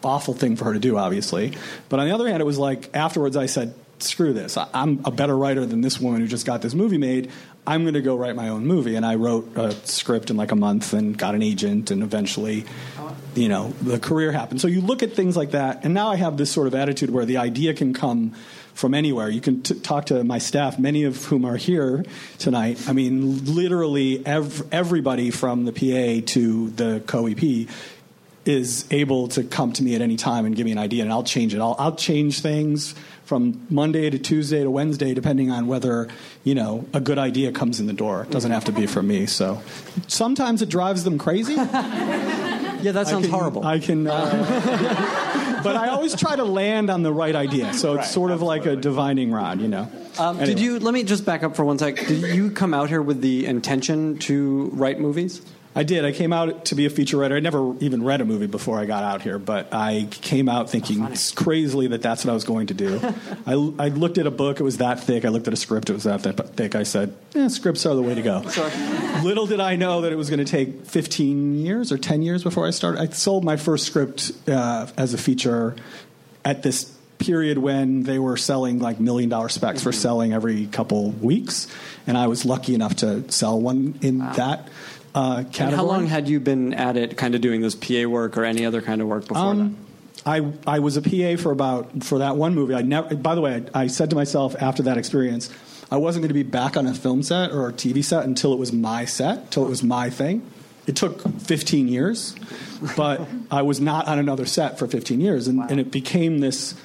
awful 0.03 0.33
thing 0.33 0.55
for 0.55 0.65
her 0.65 0.73
to 0.73 0.79
do, 0.79 0.97
obviously, 0.97 1.53
but 1.89 1.99
on 1.99 2.07
the 2.07 2.13
other 2.15 2.27
hand, 2.27 2.41
it 2.41 2.45
was 2.45 2.57
like 2.57 2.89
afterwards 2.95 3.35
I 3.37 3.45
said, 3.47 3.73
"Screw 3.99 4.33
this! 4.33 4.57
I- 4.57 4.67
I'm 4.73 5.01
a 5.05 5.11
better 5.11 5.37
writer 5.37 5.65
than 5.65 5.81
this 5.81 5.99
woman 5.99 6.21
who 6.21 6.27
just 6.27 6.45
got 6.45 6.61
this 6.61 6.73
movie 6.73 6.97
made. 6.97 7.29
I'm 7.65 7.81
going 7.83 7.95
to 7.95 8.01
go 8.01 8.15
write 8.15 8.33
my 8.37 8.47
own 8.47 8.65
movie. 8.65 8.95
And 8.95 9.05
I 9.05 9.15
wrote 9.15 9.57
a 9.57 9.71
script 9.85 10.29
in 10.29 10.37
like 10.37 10.53
a 10.53 10.55
month 10.55 10.93
and 10.93 11.17
got 11.17 11.35
an 11.35 11.43
agent, 11.43 11.91
and 11.91 12.01
eventually, 12.01 12.63
you 13.35 13.49
know, 13.49 13.73
the 13.81 13.99
career 13.99 14.31
happened. 14.31 14.61
So 14.61 14.69
you 14.69 14.79
look 14.79 15.03
at 15.03 15.11
things 15.13 15.35
like 15.35 15.51
that, 15.51 15.83
and 15.83 15.93
now 15.93 16.07
I 16.07 16.15
have 16.15 16.37
this 16.37 16.49
sort 16.49 16.67
of 16.67 16.75
attitude 16.75 17.09
where 17.09 17.25
the 17.25 17.35
idea 17.37 17.73
can 17.73 17.93
come 17.93 18.31
from 18.73 18.93
anywhere. 18.93 19.27
You 19.27 19.41
can 19.41 19.63
t- 19.63 19.73
talk 19.79 20.05
to 20.05 20.23
my 20.23 20.37
staff, 20.37 20.79
many 20.79 21.03
of 21.03 21.25
whom 21.25 21.43
are 21.43 21.57
here 21.57 22.05
tonight. 22.37 22.79
I 22.87 22.93
mean, 22.93 23.43
literally 23.53 24.25
ev- 24.25 24.63
everybody 24.71 25.31
from 25.31 25.65
the 25.65 25.73
PA 25.73 26.25
to 26.33 26.69
the 26.69 27.01
co 27.05 27.25
EP 27.27 27.67
is 28.47 28.85
able 28.91 29.27
to 29.27 29.43
come 29.43 29.73
to 29.73 29.83
me 29.83 29.93
at 29.95 30.01
any 30.01 30.15
time 30.15 30.45
and 30.45 30.55
give 30.55 30.65
me 30.65 30.71
an 30.71 30.77
idea, 30.77 31.03
and 31.03 31.11
I'll 31.11 31.23
change 31.23 31.53
it. 31.53 31.59
I'll, 31.59 31.75
I'll 31.77 31.95
change 31.95 32.39
things 32.39 32.95
from 33.25 33.67
Monday 33.69 34.09
to 34.09 34.17
Tuesday 34.17 34.63
to 34.63 34.71
Wednesday, 34.71 35.13
depending 35.13 35.51
on 35.51 35.67
whether 35.67 36.07
you 36.43 36.55
know 36.55 36.87
a 36.93 37.01
good 37.01 37.19
idea 37.19 37.51
comes 37.51 37.79
in 37.79 37.85
the 37.85 37.93
door. 37.93 38.23
It 38.23 38.31
doesn't 38.31 38.51
have 38.51 38.65
to 38.65 38.71
be 38.71 38.87
from 38.87 39.07
me. 39.07 39.25
So 39.25 39.61
sometimes 40.07 40.61
it 40.61 40.69
drives 40.69 41.03
them 41.03 41.17
crazy. 41.17 41.57
Yeah, 42.81 42.91
that 42.91 43.07
sounds 43.07 43.25
I 43.25 43.29
can, 43.29 43.39
horrible. 43.39 43.65
I 43.65 43.79
can, 43.79 44.05
uh, 44.05 45.61
but 45.63 45.75
I 45.75 45.89
always 45.89 46.15
try 46.15 46.35
to 46.35 46.43
land 46.43 46.91
on 46.91 47.01
the 47.01 47.11
right 47.11 47.35
idea. 47.35 47.73
So 47.73 47.95
it's 47.95 48.11
sort 48.11 48.29
of 48.29 48.43
like 48.43 48.67
a 48.67 48.75
divining 48.75 49.31
rod, 49.31 49.61
you 49.61 49.67
know. 49.67 49.91
Um, 50.19 50.37
Did 50.37 50.59
you? 50.59 50.77
Let 50.79 50.93
me 50.93 51.03
just 51.03 51.25
back 51.25 51.43
up 51.43 51.55
for 51.55 51.65
one 51.65 51.79
sec. 51.79 51.95
Did 51.95 52.35
you 52.35 52.51
come 52.51 52.75
out 52.75 52.89
here 52.89 53.01
with 53.01 53.21
the 53.21 53.47
intention 53.47 54.19
to 54.19 54.69
write 54.73 54.99
movies? 54.99 55.41
I 55.77 55.83
did. 55.83 56.05
I 56.05 56.11
came 56.11 56.33
out 56.33 56.65
to 56.65 56.75
be 56.75 56.87
a 56.87 56.89
feature 56.89 57.17
writer. 57.17 57.35
I 57.35 57.39
never 57.39 57.75
even 57.81 58.03
read 58.03 58.19
a 58.19 58.25
movie 58.25 58.47
before 58.47 58.79
I 58.79 58.85
got 58.85 59.03
out 59.03 59.21
here, 59.21 59.37
but 59.37 59.71
I 59.71 60.07
came 60.09 60.49
out 60.49 60.71
thinking 60.71 61.07
crazily 61.35 61.85
that 61.89 62.01
that's 62.01 62.25
what 62.25 62.31
I 62.31 62.33
was 62.33 62.45
going 62.45 62.65
to 62.67 62.73
do. 62.73 62.99
I, 63.45 63.51
I 63.53 63.89
looked 63.89 64.17
at 64.17 64.25
a 64.25 64.31
book; 64.31 64.59
it 64.59 64.63
was 64.63 64.77
that 64.77 64.99
thick. 65.01 65.23
I 65.23 65.27
looked 65.27 65.47
at 65.47 65.53
a 65.53 65.57
script; 65.57 65.91
it 65.91 65.93
was 65.93 66.05
that 66.05 66.21
thick. 66.55 66.73
I 66.73 66.81
said, 66.81 67.15
eh, 67.35 67.47
"Scripts 67.47 67.85
are 67.85 67.93
the 67.93 68.01
way 68.01 68.15
to 68.15 68.23
go." 68.23 68.39
Little 69.23 69.45
did 69.45 69.59
I 69.59 69.75
know 69.75 70.01
that 70.01 70.11
it 70.11 70.15
was 70.15 70.31
going 70.31 70.43
to 70.43 70.51
take 70.51 70.87
15 70.87 71.59
years 71.59 71.91
or 71.91 71.99
10 71.99 72.23
years 72.23 72.41
before 72.41 72.65
I 72.65 72.71
started. 72.71 72.99
I 72.99 73.09
sold 73.09 73.43
my 73.43 73.55
first 73.55 73.85
script 73.85 74.31
uh, 74.47 74.87
as 74.97 75.13
a 75.13 75.17
feature 75.19 75.75
at 76.43 76.63
this 76.63 76.97
period 77.19 77.57
when 77.57 78.03
they 78.03 78.19
were 78.19 78.37
selling 78.37 78.79
like 78.79 78.99
million 78.99 79.29
dollar 79.29 79.49
specs 79.49 79.83
for 79.83 79.91
selling 79.91 80.33
every 80.33 80.65
couple 80.65 81.11
weeks, 81.11 81.67
and 82.07 82.17
I 82.17 82.25
was 82.25 82.45
lucky 82.45 82.73
enough 82.73 82.95
to 82.97 83.31
sell 83.31 83.61
one 83.61 83.99
in 84.01 84.19
that 84.19 84.69
uh, 85.17 85.43
category. 85.43 85.67
And 85.67 85.75
how 85.75 85.83
long 85.85 86.07
had 86.07 86.29
you 86.29 86.39
been 86.39 86.73
at 86.73 86.95
it, 86.95 87.17
kind 87.17 87.35
of 87.35 87.41
doing 87.41 87.61
this 87.61 87.75
PA 87.75 88.07
work 88.07 88.37
or 88.37 88.45
any 88.45 88.65
other 88.65 88.81
kind 88.81 89.01
of 89.01 89.07
work 89.07 89.27
before 89.27 89.43
Um, 89.43 89.77
I 90.25 90.51
I 90.65 90.79
was 90.79 90.97
a 90.97 91.01
PA 91.01 91.41
for 91.41 91.51
about 91.51 92.03
for 92.03 92.19
that 92.19 92.35
one 92.35 92.53
movie. 92.53 92.73
I 92.73 92.81
never. 92.81 93.15
By 93.15 93.35
the 93.35 93.41
way, 93.41 93.63
I, 93.73 93.83
I 93.83 93.87
said 93.87 94.09
to 94.09 94.15
myself 94.15 94.55
after 94.59 94.83
that 94.83 94.97
experience, 94.97 95.49
I 95.89 95.97
wasn't 95.97 96.23
going 96.23 96.29
to 96.29 96.33
be 96.33 96.43
back 96.43 96.75
on 96.75 96.85
a 96.85 96.93
film 96.93 97.23
set 97.23 97.51
or 97.51 97.69
a 97.69 97.73
TV 97.73 98.03
set 98.03 98.25
until 98.25 98.53
it 98.53 98.59
was 98.59 98.73
my 98.73 99.05
set, 99.05 99.37
until 99.37 99.65
it 99.65 99.69
was 99.69 99.83
my 99.83 100.09
thing. 100.09 100.41
It 100.85 100.95
took 100.95 101.21
15 101.21 101.89
years, 101.89 102.33
but 102.95 103.27
I 103.51 103.61
was 103.63 103.81
not 103.81 104.07
on 104.07 104.19
another 104.19 104.45
set 104.45 104.79
for 104.79 104.87
15 104.87 105.19
years, 105.19 105.47
and, 105.49 105.59
and 105.69 105.81
it 105.81 105.91
became 105.91 106.39
this 106.39 106.75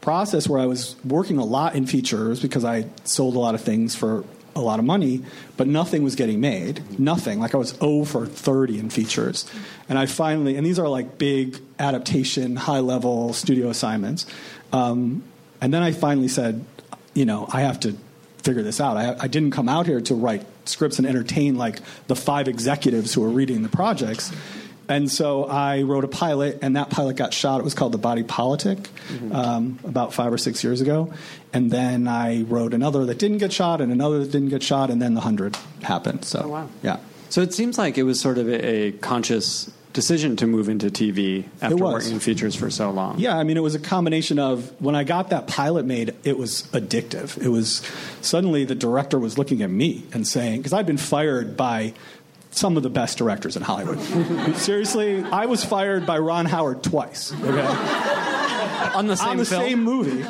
process 0.00 0.48
where 0.48 0.58
I 0.58 0.64
was 0.64 0.96
working 1.04 1.36
a 1.36 1.44
lot 1.44 1.74
in 1.74 1.86
features 1.86 2.40
because 2.40 2.64
I 2.64 2.86
sold 3.04 3.36
a 3.36 3.38
lot 3.38 3.54
of 3.54 3.60
things 3.60 3.94
for 3.94 4.24
a 4.54 4.60
lot 4.60 4.78
of 4.78 4.84
money, 4.84 5.22
but 5.56 5.66
nothing 5.66 6.02
was 6.02 6.14
getting 6.16 6.40
made. 6.40 6.98
Nothing. 6.98 7.40
Like 7.40 7.54
I 7.54 7.58
was 7.58 7.70
0 7.70 8.04
for 8.04 8.26
30 8.26 8.78
in 8.78 8.90
features. 8.90 9.50
And 9.88 9.98
I 9.98 10.06
finally, 10.06 10.56
and 10.56 10.66
these 10.66 10.78
are 10.78 10.88
like 10.88 11.18
big 11.18 11.58
adaptation, 11.78 12.56
high 12.56 12.80
level 12.80 13.32
studio 13.32 13.68
assignments. 13.68 14.26
Um, 14.72 15.22
and 15.60 15.72
then 15.72 15.82
I 15.82 15.92
finally 15.92 16.28
said, 16.28 16.64
you 17.14 17.24
know, 17.24 17.48
I 17.52 17.62
have 17.62 17.80
to 17.80 17.96
figure 18.38 18.62
this 18.62 18.80
out. 18.80 18.96
I, 18.96 19.16
I 19.18 19.28
didn't 19.28 19.52
come 19.52 19.68
out 19.68 19.86
here 19.86 20.00
to 20.00 20.14
write 20.14 20.44
scripts 20.64 20.98
and 20.98 21.06
entertain 21.06 21.56
like 21.56 21.80
the 22.06 22.16
five 22.16 22.48
executives 22.48 23.12
who 23.14 23.24
are 23.24 23.28
reading 23.28 23.62
the 23.62 23.68
projects. 23.68 24.32
And 24.90 25.10
so 25.10 25.44
I 25.44 25.82
wrote 25.82 26.02
a 26.02 26.08
pilot, 26.08 26.58
and 26.62 26.74
that 26.74 26.90
pilot 26.90 27.16
got 27.16 27.32
shot. 27.32 27.60
It 27.60 27.64
was 27.64 27.74
called 27.74 27.92
The 27.92 27.98
Body 27.98 28.24
Politic 28.24 28.88
um, 29.30 29.78
about 29.84 30.12
five 30.12 30.32
or 30.32 30.38
six 30.38 30.64
years 30.64 30.80
ago. 30.80 31.12
And 31.52 31.70
then 31.70 32.08
I 32.08 32.42
wrote 32.42 32.74
another 32.74 33.06
that 33.06 33.18
didn't 33.18 33.38
get 33.38 33.52
shot, 33.52 33.80
and 33.80 33.92
another 33.92 34.18
that 34.18 34.32
didn't 34.32 34.48
get 34.48 34.64
shot, 34.64 34.90
and 34.90 35.00
then 35.00 35.14
The 35.14 35.20
Hundred 35.20 35.56
happened. 35.82 36.24
So, 36.24 36.48
wow. 36.48 36.68
yeah. 36.82 36.98
So 37.28 37.40
it 37.40 37.54
seems 37.54 37.78
like 37.78 37.98
it 37.98 38.02
was 38.02 38.18
sort 38.18 38.38
of 38.38 38.48
a, 38.48 38.66
a 38.66 38.92
conscious 38.92 39.70
decision 39.92 40.36
to 40.36 40.46
move 40.46 40.68
into 40.68 40.88
TV 40.88 41.44
after 41.60 41.76
working 41.76 42.12
in 42.12 42.20
features 42.20 42.54
for 42.54 42.70
so 42.70 42.90
long. 42.90 43.18
Yeah, 43.18 43.36
I 43.36 43.44
mean, 43.44 43.56
it 43.56 43.62
was 43.62 43.74
a 43.74 43.80
combination 43.80 44.38
of 44.38 44.70
when 44.80 44.94
I 44.94 45.04
got 45.04 45.30
that 45.30 45.46
pilot 45.46 45.84
made, 45.84 46.14
it 46.24 46.38
was 46.38 46.62
addictive. 46.72 47.40
It 47.42 47.48
was 47.48 47.82
suddenly 48.20 48.64
the 48.64 48.74
director 48.74 49.18
was 49.18 49.38
looking 49.38 49.62
at 49.62 49.70
me 49.70 50.04
and 50.12 50.26
saying, 50.26 50.60
because 50.60 50.72
I'd 50.72 50.86
been 50.86 50.96
fired 50.96 51.56
by 51.56 51.94
some 52.50 52.76
of 52.76 52.82
the 52.82 52.90
best 52.90 53.18
directors 53.18 53.56
in 53.56 53.62
Hollywood. 53.62 54.00
Seriously, 54.56 55.22
I 55.24 55.46
was 55.46 55.64
fired 55.64 56.06
by 56.06 56.18
Ron 56.18 56.46
Howard 56.46 56.82
twice. 56.82 57.32
Okay, 57.32 57.66
On 58.94 59.06
the 59.06 59.16
same 59.16 59.28
on 59.28 59.36
the 59.36 59.44
film? 59.44 59.62
same 59.62 59.84
movie. 59.84 60.20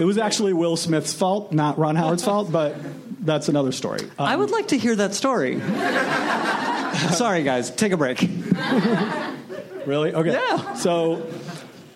it 0.00 0.04
was 0.04 0.18
actually 0.18 0.52
Will 0.52 0.76
Smith's 0.76 1.12
fault, 1.12 1.52
not 1.52 1.78
Ron 1.78 1.96
Howard's 1.96 2.24
fault, 2.24 2.50
but 2.52 2.76
that's 3.24 3.48
another 3.48 3.72
story. 3.72 4.00
Uh, 4.18 4.24
I 4.24 4.36
would 4.36 4.50
like 4.50 4.68
to 4.68 4.78
hear 4.78 4.96
that 4.96 5.14
story. 5.14 5.60
Sorry, 7.16 7.42
guys. 7.42 7.70
Take 7.70 7.92
a 7.92 7.96
break. 7.96 8.20
Really? 9.86 10.12
Okay. 10.14 10.32
Yeah. 10.32 10.74
So 10.74 11.26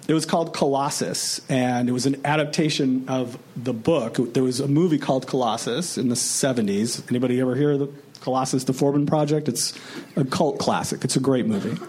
it 0.09 0.15
was 0.15 0.27
called 0.27 0.55
Colossus, 0.55 1.41
and 1.51 1.89
it 1.89 1.93
was 1.93 2.07
an 2.07 2.21
adaptation 2.25 3.09
of 3.09 3.39
the 3.57 3.73
book. 3.75 4.17
There 4.33 4.43
was 4.43 4.61
a 4.61 4.69
movie 4.69 4.99
called 4.99 5.27
Colossus 5.27 5.99
in 5.99 6.09
the 6.09 6.15
70s. 6.15 7.09
Anybody 7.11 7.41
ever 7.41 7.55
hear 7.55 7.73
of 7.73 7.81
the 7.81 7.89
Colossus, 8.25 8.65
the 8.65 8.73
Forbin 8.73 9.07
Project? 9.07 9.49
It's 9.49 9.79
a 10.17 10.25
cult 10.25 10.59
classic. 10.59 11.05
It's 11.05 11.15
a 11.15 11.21
great 11.21 11.47
movie. 11.47 11.81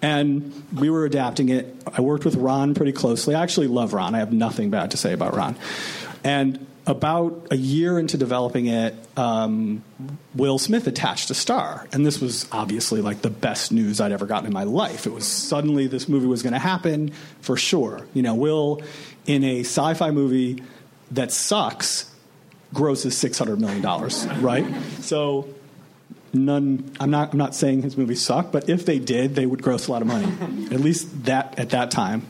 And 0.00 0.64
we 0.74 0.88
were 0.88 1.04
adapting 1.04 1.50
it. 1.50 1.76
I 1.86 2.00
worked 2.00 2.24
with 2.24 2.34
Ron 2.34 2.74
pretty 2.74 2.92
closely. 2.92 3.34
I 3.34 3.42
actually 3.42 3.68
love 3.68 3.92
Ron. 3.92 4.14
I 4.14 4.18
have 4.18 4.32
nothing 4.32 4.70
bad 4.70 4.90
to 4.92 4.96
say 4.96 5.12
about 5.12 5.36
Ron. 5.36 5.54
And 6.24 6.66
about 6.86 7.48
a 7.50 7.56
year 7.56 7.98
into 7.98 8.16
developing 8.16 8.66
it, 8.66 8.94
um, 9.16 9.84
Will 10.34 10.58
Smith 10.58 10.86
attached 10.86 11.30
a 11.30 11.34
star. 11.34 11.86
And 11.92 12.04
this 12.04 12.20
was 12.20 12.48
obviously 12.50 13.02
like 13.02 13.22
the 13.22 13.30
best 13.30 13.70
news 13.70 14.00
I'd 14.00 14.12
ever 14.12 14.26
gotten 14.26 14.46
in 14.46 14.52
my 14.52 14.64
life. 14.64 15.06
It 15.06 15.12
was 15.12 15.26
suddenly 15.26 15.86
this 15.86 16.08
movie 16.08 16.26
was 16.26 16.42
going 16.42 16.54
to 16.54 16.58
happen 16.58 17.12
for 17.40 17.56
sure. 17.56 18.06
You 18.14 18.22
know, 18.22 18.34
Will, 18.34 18.82
in 19.26 19.44
a 19.44 19.60
sci 19.60 19.94
fi 19.94 20.10
movie 20.10 20.62
that 21.12 21.30
sucks, 21.30 22.10
grosses 22.72 23.14
$600 23.14 23.58
million, 23.58 24.42
right? 24.42 24.66
So 25.02 25.48
none 26.32 26.90
I'm 27.00 27.10
not 27.10 27.32
I'm 27.32 27.38
not 27.38 27.54
saying 27.54 27.82
his 27.82 27.96
movies 27.96 28.22
suck, 28.22 28.52
but 28.52 28.68
if 28.68 28.86
they 28.86 28.98
did, 28.98 29.34
they 29.34 29.46
would 29.46 29.62
gross 29.62 29.86
a 29.88 29.92
lot 29.92 30.02
of 30.02 30.08
money. 30.08 30.26
at 30.74 30.80
least 30.80 31.24
that 31.24 31.58
at 31.58 31.70
that 31.70 31.90
time. 31.90 32.26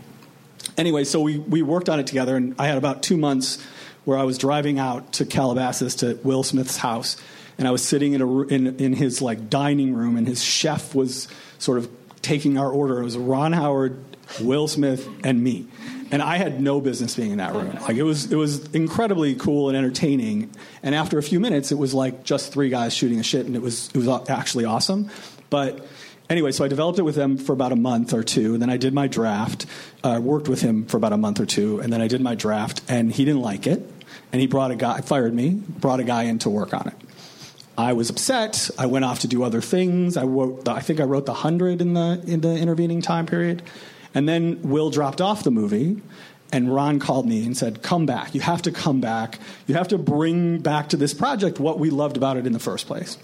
Anyway, 0.76 1.04
so 1.04 1.20
we, 1.20 1.38
we 1.38 1.60
worked 1.60 1.88
on 1.88 2.00
it 2.00 2.06
together 2.06 2.36
and 2.36 2.54
I 2.58 2.66
had 2.66 2.78
about 2.78 3.02
two 3.02 3.16
months 3.16 3.62
where 4.04 4.16
I 4.16 4.22
was 4.22 4.38
driving 4.38 4.78
out 4.78 5.12
to 5.14 5.26
Calabasas 5.26 5.96
to 5.96 6.18
Will 6.22 6.42
Smith's 6.42 6.78
house 6.78 7.16
and 7.58 7.68
I 7.68 7.70
was 7.70 7.84
sitting 7.84 8.14
in 8.14 8.22
a 8.22 8.40
in 8.42 8.76
in 8.76 8.92
his 8.94 9.20
like 9.22 9.50
dining 9.50 9.94
room 9.94 10.16
and 10.16 10.26
his 10.26 10.42
chef 10.42 10.94
was 10.94 11.28
sort 11.58 11.78
of 11.78 11.90
taking 12.22 12.58
our 12.58 12.70
order. 12.70 13.00
It 13.00 13.04
was 13.04 13.18
Ron 13.18 13.52
Howard, 13.52 14.02
Will 14.40 14.68
Smith, 14.68 15.08
and 15.24 15.42
me. 15.42 15.66
And 16.12 16.22
I 16.22 16.36
had 16.36 16.60
no 16.60 16.80
business 16.80 17.16
being 17.16 17.32
in 17.32 17.38
that 17.38 17.54
room. 17.54 17.76
Like 17.80 17.96
it 17.96 18.02
was, 18.02 18.30
it 18.30 18.36
was 18.36 18.72
incredibly 18.74 19.34
cool 19.34 19.68
and 19.68 19.76
entertaining. 19.76 20.50
And 20.82 20.94
after 20.94 21.18
a 21.18 21.22
few 21.22 21.40
minutes, 21.40 21.72
it 21.72 21.78
was 21.78 21.94
like 21.94 22.22
just 22.22 22.52
three 22.52 22.68
guys 22.68 22.94
shooting 22.94 23.18
a 23.18 23.22
shit, 23.22 23.46
and 23.46 23.56
it 23.56 23.62
was, 23.62 23.88
it 23.88 23.96
was 23.96 24.08
actually 24.28 24.66
awesome. 24.66 25.10
But 25.48 25.86
anyway, 26.28 26.52
so 26.52 26.64
I 26.64 26.68
developed 26.68 26.98
it 26.98 27.02
with 27.02 27.16
him 27.16 27.38
for 27.38 27.52
about 27.52 27.72
a 27.72 27.76
month 27.76 28.12
or 28.12 28.22
two, 28.22 28.52
and 28.52 28.62
then 28.62 28.70
I 28.70 28.76
did 28.76 28.92
my 28.92 29.06
draft. 29.06 29.66
I 30.04 30.16
uh, 30.16 30.20
worked 30.20 30.48
with 30.48 30.60
him 30.60 30.84
for 30.84 30.98
about 30.98 31.12
a 31.12 31.16
month 31.16 31.40
or 31.40 31.46
two, 31.46 31.80
and 31.80 31.92
then 31.92 32.02
I 32.02 32.08
did 32.08 32.20
my 32.20 32.34
draft, 32.34 32.82
and 32.88 33.10
he 33.10 33.24
didn't 33.24 33.42
like 33.42 33.66
it, 33.66 33.82
and 34.32 34.40
he 34.40 34.46
brought 34.46 34.70
a 34.70 34.76
guy, 34.76 35.00
fired 35.00 35.34
me, 35.34 35.50
brought 35.50 36.00
a 36.00 36.04
guy 36.04 36.24
in 36.24 36.38
to 36.40 36.50
work 36.50 36.74
on 36.74 36.88
it. 36.88 36.94
I 37.76 37.94
was 37.94 38.10
upset. 38.10 38.70
I 38.78 38.84
went 38.86 39.06
off 39.06 39.20
to 39.20 39.28
do 39.28 39.42
other 39.42 39.62
things. 39.62 40.18
I 40.18 40.24
wrote, 40.24 40.66
the, 40.66 40.72
I 40.72 40.80
think 40.80 41.00
I 41.00 41.04
wrote 41.04 41.24
the 41.24 41.34
hundred 41.34 41.80
in 41.80 41.94
the 41.94 42.22
in 42.26 42.42
the 42.42 42.54
intervening 42.54 43.00
time 43.00 43.24
period, 43.24 43.62
and 44.14 44.28
then 44.28 44.60
Will 44.62 44.90
dropped 44.90 45.20
off 45.20 45.42
the 45.44 45.50
movie, 45.50 46.00
and 46.52 46.72
Ron 46.72 46.98
called 46.98 47.26
me 47.26 47.44
and 47.44 47.56
said, 47.56 47.82
"Come 47.82 48.06
back. 48.06 48.34
You 48.34 48.40
have 48.40 48.62
to 48.62 48.70
come 48.70 49.00
back. 49.00 49.38
You 49.66 49.74
have 49.74 49.88
to 49.88 49.98
bring 49.98 50.58
back 50.58 50.90
to 50.90 50.96
this 50.96 51.14
project 51.14 51.58
what 51.58 51.78
we 51.78 51.90
loved 51.90 52.16
about 52.16 52.36
it 52.36 52.46
in 52.46 52.52
the 52.52 52.58
first 52.58 52.86
place." 52.86 53.16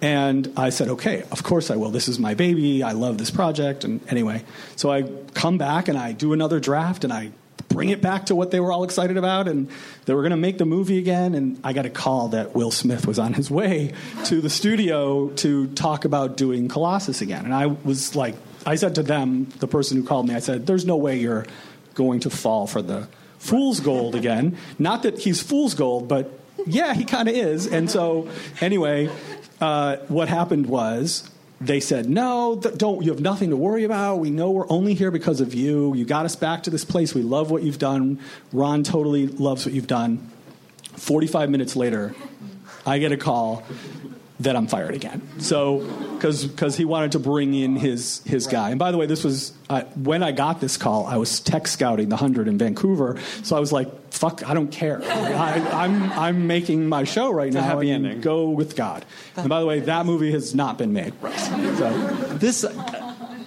And 0.00 0.52
I 0.56 0.70
said, 0.70 0.88
"Okay, 0.88 1.24
of 1.32 1.42
course 1.42 1.70
I 1.70 1.76
will. 1.76 1.90
This 1.90 2.08
is 2.08 2.18
my 2.18 2.34
baby. 2.34 2.82
I 2.82 2.92
love 2.92 3.18
this 3.18 3.30
project." 3.30 3.84
And 3.84 4.00
anyway, 4.08 4.44
so 4.76 4.92
I 4.92 5.04
come 5.34 5.58
back 5.58 5.88
and 5.88 5.98
I 5.98 6.12
do 6.12 6.32
another 6.32 6.60
draft 6.60 7.02
and 7.04 7.12
I 7.12 7.32
bring 7.68 7.90
it 7.90 8.00
back 8.00 8.26
to 8.26 8.34
what 8.34 8.50
they 8.50 8.60
were 8.60 8.72
all 8.72 8.84
excited 8.84 9.16
about 9.16 9.46
and 9.46 9.68
they 10.06 10.14
were 10.14 10.22
going 10.22 10.30
to 10.30 10.36
make 10.36 10.58
the 10.58 10.64
movie 10.64 10.98
again 10.98 11.34
and 11.34 11.60
i 11.62 11.72
got 11.72 11.84
a 11.86 11.90
call 11.90 12.28
that 12.28 12.54
will 12.54 12.70
smith 12.70 13.06
was 13.06 13.18
on 13.18 13.34
his 13.34 13.50
way 13.50 13.92
to 14.24 14.40
the 14.40 14.50
studio 14.50 15.28
to 15.30 15.66
talk 15.68 16.04
about 16.04 16.36
doing 16.36 16.68
colossus 16.68 17.20
again 17.20 17.44
and 17.44 17.54
i 17.54 17.66
was 17.66 18.16
like 18.16 18.34
i 18.68 18.76
said 18.76 18.94
to 18.94 19.02
them 19.02 19.48
the 19.58 19.68
person 19.68 19.96
who 19.96 20.04
called 20.04 20.28
me 20.28 20.34
i 20.34 20.40
said 20.40 20.66
there's 20.66 20.84
no 20.84 20.96
way 20.96 21.18
you're 21.18 21.46
going 21.94 22.20
to 22.20 22.30
fall 22.30 22.66
for 22.66 22.82
the 22.82 23.08
fool's 23.38 23.80
gold 23.80 24.14
again 24.14 24.56
not 24.78 25.02
that 25.02 25.18
he's 25.18 25.42
fool's 25.42 25.74
gold 25.74 26.06
but 26.06 26.38
yeah, 26.66 26.94
he 26.94 27.04
kind 27.04 27.28
of 27.28 27.34
is. 27.34 27.66
And 27.66 27.90
so, 27.90 28.28
anyway, 28.60 29.10
uh, 29.60 29.96
what 30.08 30.28
happened 30.28 30.66
was 30.66 31.28
they 31.60 31.80
said, 31.80 32.08
no, 32.08 32.56
don't. 32.56 33.02
You 33.02 33.10
have 33.10 33.20
nothing 33.20 33.50
to 33.50 33.56
worry 33.56 33.84
about. 33.84 34.16
We 34.16 34.30
know 34.30 34.50
we're 34.50 34.70
only 34.70 34.94
here 34.94 35.10
because 35.10 35.40
of 35.40 35.54
you. 35.54 35.94
You 35.94 36.04
got 36.04 36.24
us 36.24 36.36
back 36.36 36.64
to 36.64 36.70
this 36.70 36.84
place. 36.84 37.14
We 37.14 37.22
love 37.22 37.50
what 37.50 37.62
you've 37.62 37.78
done. 37.78 38.20
Ron 38.52 38.84
totally 38.84 39.26
loves 39.26 39.66
what 39.66 39.74
you've 39.74 39.86
done. 39.86 40.30
45 40.96 41.50
minutes 41.50 41.76
later, 41.76 42.14
I 42.86 42.98
get 42.98 43.12
a 43.12 43.16
call 43.16 43.64
that 44.40 44.54
I'm 44.54 44.66
fired 44.68 44.94
again. 44.94 45.20
So, 45.40 45.78
because 46.14 46.76
he 46.76 46.84
wanted 46.84 47.12
to 47.12 47.18
bring 47.18 47.54
in 47.54 47.76
his 47.76 48.22
his 48.24 48.46
guy. 48.46 48.70
And 48.70 48.78
by 48.78 48.92
the 48.92 48.98
way, 48.98 49.06
this 49.06 49.24
was 49.24 49.52
uh, 49.68 49.82
when 49.96 50.22
I 50.22 50.32
got 50.32 50.60
this 50.60 50.76
call. 50.76 51.06
I 51.06 51.16
was 51.16 51.40
tech 51.40 51.66
scouting 51.66 52.08
the 52.08 52.16
hundred 52.16 52.48
in 52.48 52.58
Vancouver, 52.58 53.18
so 53.42 53.56
I 53.56 53.60
was 53.60 53.72
like, 53.72 53.88
"Fuck, 54.12 54.48
I 54.48 54.54
don't 54.54 54.70
care. 54.70 55.02
I, 55.04 55.84
I'm 55.84 56.12
I'm 56.12 56.46
making 56.46 56.88
my 56.88 57.04
show 57.04 57.30
right 57.30 57.52
now. 57.52 57.62
happy 57.62 57.90
and 57.90 58.06
ending. 58.06 58.20
Go 58.20 58.50
with 58.50 58.76
God." 58.76 59.04
And 59.36 59.48
by 59.48 59.60
the 59.60 59.66
way, 59.66 59.80
that 59.80 60.06
movie 60.06 60.32
has 60.32 60.54
not 60.54 60.78
been 60.78 60.92
made. 60.92 61.14
So, 61.36 61.90
This 62.38 62.64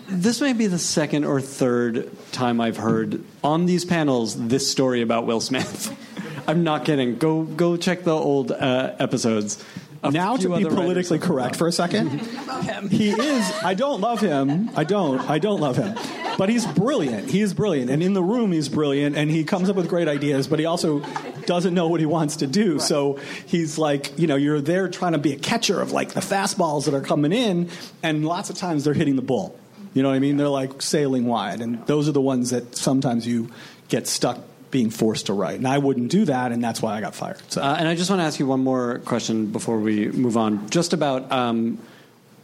this 0.10 0.41
may 0.41 0.51
be 0.51 0.67
the 0.67 0.80
second 0.80 1.23
or 1.23 1.39
third 1.39 2.12
time 2.34 2.60
I've 2.60 2.77
heard 2.77 3.23
on 3.43 3.65
these 3.65 3.86
panels 3.86 4.47
this 4.49 4.69
story 4.69 5.01
about 5.01 5.25
Will 5.25 5.39
Smith. 5.39 5.97
I'm 6.47 6.63
not 6.63 6.86
kidding. 6.86 7.17
Go 7.17 7.43
go 7.43 7.77
check 7.77 8.04
the 8.04 8.13
old 8.13 8.51
uh, 8.51 8.93
episodes. 8.99 9.63
Now 10.03 10.35
to 10.35 10.57
be 10.57 10.63
politically 10.63 11.19
correct 11.19 11.55
for 11.55 11.67
a 11.67 11.71
second, 11.71 12.09
he 12.89 13.11
is. 13.11 13.51
I 13.63 13.73
don't 13.73 14.01
love 14.01 14.19
him. 14.19 14.71
I 14.75 14.83
don't. 14.83 15.19
I 15.29 15.37
don't 15.37 15.59
love 15.59 15.77
him. 15.77 15.95
But 16.37 16.49
he's 16.49 16.65
brilliant. 16.65 17.29
He 17.29 17.41
is 17.41 17.53
brilliant, 17.53 17.91
and 17.91 18.01
in 18.01 18.13
the 18.13 18.23
room 18.23 18.51
he's 18.51 18.69
brilliant, 18.69 19.15
and 19.15 19.29
he 19.29 19.43
comes 19.43 19.69
up 19.69 19.75
with 19.75 19.87
great 19.87 20.07
ideas. 20.07 20.47
But 20.47 20.59
he 20.59 20.65
also 20.65 21.01
doesn't 21.45 21.73
know 21.73 21.87
what 21.87 21.99
he 21.99 22.05
wants 22.05 22.37
to 22.37 22.47
do. 22.47 22.79
So 22.79 23.19
he's 23.45 23.77
like, 23.77 24.17
you 24.17 24.27
know, 24.27 24.35
you're 24.35 24.61
there 24.61 24.87
trying 24.87 25.11
to 25.11 25.17
be 25.17 25.33
a 25.33 25.37
catcher 25.37 25.81
of 25.81 25.91
like 25.91 26.13
the 26.13 26.21
fastballs 26.21 26.85
that 26.85 26.93
are 26.93 27.01
coming 27.01 27.31
in, 27.31 27.69
and 28.01 28.25
lots 28.25 28.49
of 28.49 28.57
times 28.57 28.85
they're 28.85 28.93
hitting 28.93 29.15
the 29.15 29.21
bull. 29.21 29.57
You 29.93 30.01
know 30.03 30.09
what 30.09 30.15
I 30.15 30.19
mean? 30.19 30.37
They're 30.37 30.47
like 30.47 30.81
sailing 30.81 31.25
wide, 31.25 31.61
and 31.61 31.85
those 31.85 32.07
are 32.07 32.13
the 32.13 32.21
ones 32.21 32.51
that 32.51 32.75
sometimes 32.75 33.27
you 33.27 33.51
get 33.89 34.07
stuck 34.07 34.39
being 34.71 34.89
forced 34.89 35.27
to 35.27 35.34
write. 35.34 35.55
And 35.57 35.67
I 35.67 35.77
wouldn't 35.77 36.10
do 36.10 36.25
that, 36.25 36.51
and 36.51 36.63
that's 36.63 36.81
why 36.81 36.95
I 36.97 37.01
got 37.01 37.13
fired. 37.13 37.41
So. 37.49 37.62
Uh, 37.62 37.75
and 37.77 37.88
I 37.88 37.95
just 37.95 38.10
want 38.10 38.21
to 38.21 38.23
ask 38.25 38.39
you 38.39 38.47
one 38.47 38.63
more 38.63 38.99
question 38.99 39.47
before 39.47 39.77
we 39.79 40.07
move 40.07 40.38
on, 40.38 40.69
just 40.69 40.93
about 40.93 41.31
um, 41.31 41.77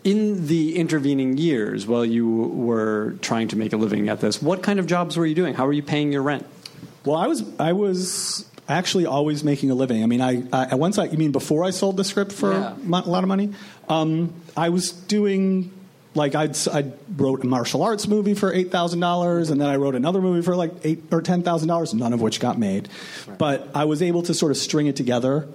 in 0.03 0.47
the 0.47 0.77
intervening 0.77 1.37
years 1.37 1.87
while 1.87 2.05
you 2.05 2.27
were 2.29 3.15
trying 3.21 3.47
to 3.49 3.55
make 3.55 3.73
a 3.73 3.77
living 3.77 4.09
at 4.09 4.19
this. 4.21 4.41
What 4.41 4.61
kind 4.61 4.79
of 4.79 4.85
jobs 4.87 5.17
were 5.17 5.25
you 5.25 5.35
doing? 5.35 5.53
How 5.53 5.65
were 5.65 5.73
you 5.73 5.83
paying 5.83 6.11
your 6.11 6.21
rent? 6.21 6.45
Well, 7.05 7.15
I 7.15 7.27
was 7.27 7.43
I 7.59 7.73
was 7.73 8.45
actually 8.69 9.05
always 9.05 9.43
making 9.43 9.71
a 9.71 9.75
living. 9.75 10.03
I 10.03 10.07
mean, 10.07 10.19
I, 10.21 10.43
I 10.51 10.75
once 10.75 10.97
I 10.97 11.05
you 11.05 11.17
mean 11.17 11.31
before 11.31 11.63
I 11.63 11.69
sold 11.69 11.95
the 11.95 12.03
script 12.03 12.33
for 12.33 12.51
Yeah. 12.51 12.75
a 12.75 13.09
lot 13.09 13.23
of 13.23 13.29
money, 13.29 13.53
um, 13.87 14.33
I 14.57 14.69
was 14.69 14.91
doing 14.91 15.71
like 16.17 16.35
I'd, 16.35 16.57
I 16.67 16.91
wrote 17.15 17.43
a 17.43 17.47
martial 17.47 17.83
arts 17.83 18.07
movie 18.07 18.33
for 18.33 18.53
eight 18.53 18.71
thousand 18.71 18.99
dollars, 18.99 19.49
and 19.49 19.61
then 19.61 19.69
I 19.69 19.77
wrote 19.77 19.95
another 19.95 20.21
movie 20.21 20.41
for 20.41 20.55
like 20.55 20.71
eight 20.83 21.03
or 21.11 21.21
ten 21.21 21.43
thousand 21.43 21.69
dollars, 21.69 21.93
none 21.93 22.11
of 22.11 22.19
which 22.19 22.39
got 22.39 22.59
made. 22.59 22.89
But 23.37 23.69
I 23.73 23.85
was 23.85 24.01
able 24.01 24.23
to 24.23 24.33
sort 24.33 24.51
of 24.51 24.57
string 24.57 24.87
it 24.87 24.95
together. 24.95 25.47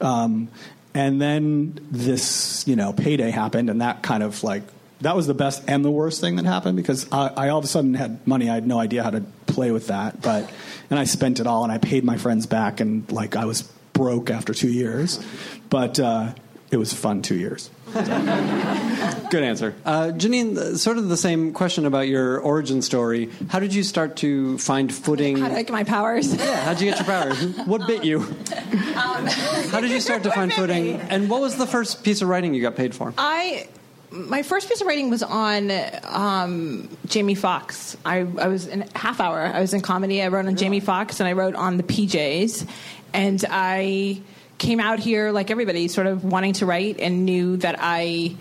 Um, 0.00 0.48
and 0.94 1.20
then 1.20 1.78
this, 1.90 2.66
you 2.66 2.76
know, 2.76 2.92
payday 2.92 3.30
happened, 3.30 3.70
and 3.70 3.80
that 3.80 4.02
kind 4.02 4.22
of 4.22 4.44
like 4.44 4.62
that 5.00 5.16
was 5.16 5.26
the 5.26 5.34
best 5.34 5.64
and 5.66 5.84
the 5.84 5.90
worst 5.90 6.20
thing 6.20 6.36
that 6.36 6.44
happened 6.44 6.76
because 6.76 7.10
I, 7.10 7.28
I 7.28 7.48
all 7.48 7.58
of 7.58 7.64
a 7.64 7.68
sudden 7.68 7.94
had 7.94 8.26
money. 8.26 8.50
I 8.50 8.54
had 8.54 8.66
no 8.66 8.78
idea 8.78 9.02
how 9.02 9.10
to 9.10 9.22
play 9.46 9.70
with 9.70 9.88
that, 9.88 10.20
but 10.20 10.50
and 10.90 10.98
I 10.98 11.04
spent 11.04 11.40
it 11.40 11.46
all, 11.46 11.64
and 11.64 11.72
I 11.72 11.78
paid 11.78 12.04
my 12.04 12.18
friends 12.18 12.46
back, 12.46 12.80
and 12.80 13.10
like 13.10 13.36
I 13.36 13.46
was 13.46 13.62
broke 13.92 14.30
after 14.30 14.54
two 14.54 14.70
years, 14.70 15.24
but 15.68 15.98
uh, 15.98 16.34
it 16.70 16.76
was 16.76 16.92
fun 16.92 17.22
two 17.22 17.36
years. 17.36 17.70
Good 19.30 19.42
answer. 19.42 19.74
Uh, 19.84 20.12
Janine, 20.14 20.56
uh, 20.56 20.76
sort 20.76 20.98
of 20.98 21.08
the 21.08 21.16
same 21.16 21.52
question 21.52 21.86
about 21.86 22.06
your 22.08 22.38
origin 22.38 22.82
story. 22.82 23.30
How 23.48 23.58
did 23.58 23.74
you 23.74 23.82
start 23.82 24.16
to 24.18 24.58
find 24.58 24.92
footing? 24.94 25.38
How 25.38 25.48
did 25.48 25.58
I 25.58 25.62
get 25.62 25.72
my 25.72 25.84
powers? 25.84 26.34
yeah, 26.34 26.64
how'd 26.64 26.80
you 26.80 26.90
get 26.90 26.98
your 26.98 27.06
powers? 27.06 27.42
What 27.66 27.86
bit 27.86 28.04
you? 28.04 28.20
How 28.94 29.80
did 29.80 29.90
you 29.90 30.00
start 30.00 30.22
to 30.22 30.30
find 30.34 30.52
footing? 30.52 31.00
And 31.00 31.28
what 31.28 31.40
was 31.40 31.56
the 31.56 31.66
first 31.66 32.04
piece 32.04 32.22
of 32.22 32.28
writing 32.28 32.54
you 32.54 32.62
got 32.62 32.76
paid 32.76 32.94
for? 32.94 33.12
I 33.18 33.68
my 34.10 34.42
first 34.42 34.68
piece 34.68 34.80
of 34.80 34.86
writing 34.86 35.10
was 35.10 35.22
on 35.22 35.70
um, 36.04 36.88
Jamie 37.06 37.34
Foxx. 37.34 37.96
I, 38.04 38.18
I 38.18 38.48
was 38.48 38.66
in 38.66 38.82
half 38.94 39.20
hour. 39.20 39.40
I 39.40 39.60
was 39.60 39.74
in 39.74 39.80
comedy. 39.80 40.22
I 40.22 40.28
wrote 40.28 40.46
on 40.46 40.56
Jamie 40.56 40.80
Foxx 40.80 41.20
and 41.20 41.28
I 41.28 41.32
wrote 41.32 41.54
on 41.54 41.76
the 41.76 41.82
PJs. 41.82 42.68
And 43.12 43.44
I 43.48 44.20
came 44.60 44.78
out 44.78 45.00
here 45.00 45.32
like 45.32 45.50
everybody, 45.50 45.88
sort 45.88 46.06
of 46.06 46.22
wanting 46.22 46.52
to 46.54 46.66
write 46.66 47.00
and 47.00 47.24
knew 47.24 47.56
that 47.56 47.76
I 47.80 48.36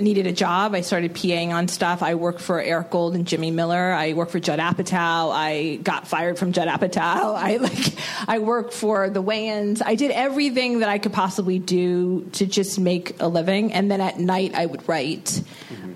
needed 0.00 0.26
a 0.26 0.32
job. 0.32 0.74
I 0.74 0.82
started 0.82 1.14
PAing 1.14 1.50
on 1.50 1.68
stuff. 1.68 2.02
I 2.02 2.14
worked 2.14 2.40
for 2.40 2.60
Eric 2.60 2.90
Gold 2.90 3.14
and 3.14 3.26
Jimmy 3.26 3.50
Miller. 3.50 3.92
I 3.92 4.12
worked 4.12 4.32
for 4.32 4.38
Judd 4.38 4.58
Apatow. 4.58 5.32
I 5.32 5.76
got 5.82 6.06
fired 6.06 6.38
from 6.38 6.52
Judd 6.52 6.68
Apatow. 6.68 6.96
I 7.34 7.56
like 7.56 7.94
I 8.28 8.38
worked 8.38 8.72
for 8.72 9.10
the 9.10 9.22
Wayans. 9.22 9.82
I 9.84 9.94
did 9.94 10.10
everything 10.10 10.80
that 10.80 10.88
I 10.88 10.98
could 10.98 11.12
possibly 11.12 11.58
do 11.58 12.24
to 12.32 12.46
just 12.46 12.78
make 12.78 13.20
a 13.20 13.28
living. 13.28 13.72
And 13.72 13.90
then 13.90 14.00
at 14.00 14.18
night 14.18 14.54
I 14.54 14.66
would 14.66 14.86
write. 14.88 15.42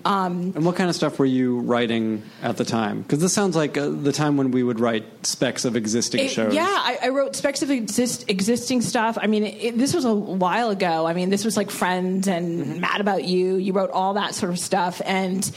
Um, 0.09 0.55
And 0.57 0.65
what 0.65 0.75
kind 0.75 0.89
of 0.89 0.97
stuff 0.97 1.19
were 1.19 1.27
you 1.27 1.59
writing 1.61 2.23
at 2.43 2.57
the 2.57 2.65
time? 2.65 3.03
Because 3.03 3.19
this 3.19 3.35
sounds 3.35 3.55
like 3.55 3.77
uh, 3.77 3.91
the 3.91 4.11
time 4.13 4.39
when 4.39 4.53
we 4.53 4.63
would 4.63 4.81
write 4.81 5.05
specs 5.27 5.67
of 5.67 5.77
existing 5.77 6.25
It- 6.25 6.31
shows. 6.31 6.55
Yeah, 6.55 6.65
I, 6.67 6.99
I 7.03 7.09
wrote 7.11 7.37
specs 7.37 7.61
of 7.61 7.71
exist, 7.71 8.25
existing 8.31 8.81
stuff. 8.81 9.19
I 9.21 9.27
mean, 9.27 9.45
it, 9.45 9.77
this 9.77 9.93
was 9.93 10.07
a 10.07 10.15
while 10.15 10.71
ago. 10.71 11.07
I 11.07 11.13
mean, 11.13 11.29
this 11.29 11.45
was 11.45 11.59
like 11.59 11.71
Friends 11.71 12.27
and 12.27 12.65
Mm-hmm. 12.65 12.81
Mad 12.81 13.01
About 13.03 13.25
You. 13.25 13.57
You 13.57 13.75
wrote 13.75 13.91
all 13.91 14.15
that 14.15 14.35
sort 14.35 14.51
of 14.51 14.59
stuff, 14.59 15.03
and 15.05 15.49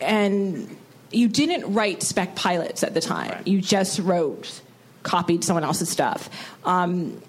and 0.00 0.74
you 1.10 1.28
didn't 1.28 1.74
write 1.74 2.02
spec 2.02 2.34
pilots 2.34 2.82
at 2.82 2.94
the 2.94 3.00
time. 3.02 3.42
You 3.44 3.60
just 3.60 3.98
wrote, 3.98 4.62
copied 5.02 5.44
someone 5.44 5.64
else's 5.64 5.90
stuff. 5.90 6.30
Um, 6.64 7.20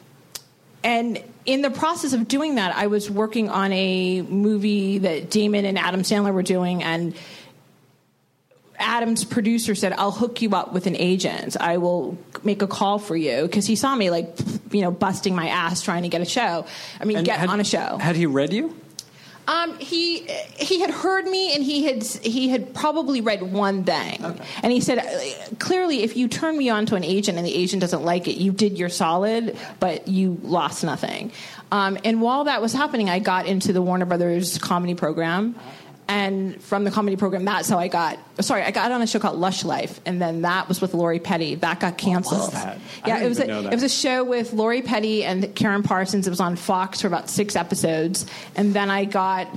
and 0.84 1.22
in 1.46 1.62
the 1.62 1.69
process 1.69 2.13
of 2.13 2.28
doing 2.28 2.56
that, 2.56 2.76
I 2.76 2.88
was 2.88 3.10
working 3.10 3.50
on 3.50 3.72
a 3.74 4.22
movie 4.22 5.00
that 5.00 5.30
Damon 5.30 5.65
and 5.65 5.78
Adam 5.78 6.02
Sandler 6.02 6.34
were 6.34 6.43
doing, 6.43 6.84
and 6.84 7.13
Adam's 8.80 9.24
producer 9.24 9.76
said, 9.76 9.93
"I'll 9.93 10.12
hook 10.12 10.41
you 10.41 10.50
up 10.56 10.74
with 10.74 10.88
an 10.88 10.96
agent. 10.96 11.56
I 11.60 11.78
will 11.78 12.17
make 12.43 12.62
a 12.62 12.67
call 12.67 12.98
for 13.00 13.15
you 13.15 13.43
because 13.43 13.65
he 13.65 13.76
saw 13.76 13.96
me 13.96 14.10
like, 14.10 14.36
you 14.72 14.82
know, 14.82 14.91
busting 14.91 15.36
my 15.36 15.48
ass 15.48 15.82
trying 15.82 16.04
to 16.04 16.10
get 16.10 16.22
a 16.22 16.26
show. 16.26 16.65
I 17.00 17.06
mean, 17.06 17.17
And 17.17 17.26
get 17.26 17.39
had- 17.39 17.50
on 17.50 17.60
a 17.60 17.63
show. 17.63 17.98
Had 17.98 18.15
he 18.15 18.26
read 18.26 18.52
you? 18.52 18.76
Um, 19.48 19.78
he 19.78 20.20
he 20.56 20.80
had 20.80 20.90
heard 20.90 21.26
me 21.26 21.54
and 21.54 21.64
he 21.64 21.84
had 21.84 22.04
he 22.04 22.50
had 22.50 22.74
probably 22.74 23.22
read 23.22 23.42
one 23.42 23.84
thing, 23.84 24.40
and 24.64 24.72
he 24.72 24.80
said 24.80 25.04
clearly, 25.60 26.04
if 26.04 26.16
you 26.16 26.28
turn 26.28 26.58
me 26.58 26.70
on 26.70 26.86
to 26.88 26.96
an 26.96 27.04
agent 27.04 27.38
and 27.38 27.46
the 27.46 27.54
agent 27.54 27.82
doesn't 27.82 28.04
like 28.04 28.28
it, 28.28 28.38
you 28.38 28.52
did 28.52 28.78
your 28.78 28.90
solid, 28.90 29.58
but 29.80 30.08
you 30.08 30.40
lost 30.44 30.84
nothing. 30.84 31.32
Um, 31.72 31.98
and 32.06 32.22
while 32.22 32.46
that 32.46 32.62
was 32.62 32.72
happening, 32.72 33.10
I 33.10 33.20
got 33.20 33.48
into 33.48 33.74
the 33.74 33.82
Warner 33.82 34.06
Brothers 34.06 34.58
comedy 34.60 34.94
program. 34.94 35.56
And 36.08 36.62
from 36.62 36.84
the 36.84 36.92
comedy 36.92 37.16
program, 37.16 37.46
that's 37.46 37.70
how 37.70 37.80
I 37.80 37.88
got. 37.88 38.20
Sorry, 38.42 38.62
I 38.62 38.72
got 38.72 38.92
on 38.92 39.02
a 39.02 39.08
show 39.08 39.20
called 39.20 39.39
Lush 39.39 39.63
Life, 39.63 40.02
and 40.06 40.22
then 40.22 40.42
that 40.42 40.68
was 40.68 40.82
with 40.82 40.94
Lori 40.94 41.20
Petty. 41.20 41.56
That 41.56 41.80
got 41.80 41.98
canceled. 41.98 42.52
that? 42.52 42.80
Yeah, 43.08 43.24
it 43.24 43.30
was. 43.30 43.39
A, 43.39 43.50
it 43.68 43.74
was 43.74 43.84
a 43.84 43.89
show 43.89 44.24
with 44.24 44.54
Lori 44.54 44.82
Petty 44.82 45.24
and 45.24 45.56
Karen 45.56 45.82
Parsons. 45.82 46.28
It 46.28 46.30
was 46.30 46.42
on 46.42 46.56
Fox 46.56 47.02
for 47.02 47.08
about 47.08 47.30
six 47.30 47.56
episodes, 47.56 48.26
and 48.56 48.74
then 48.74 48.89
I 48.89 49.06
got 49.06 49.48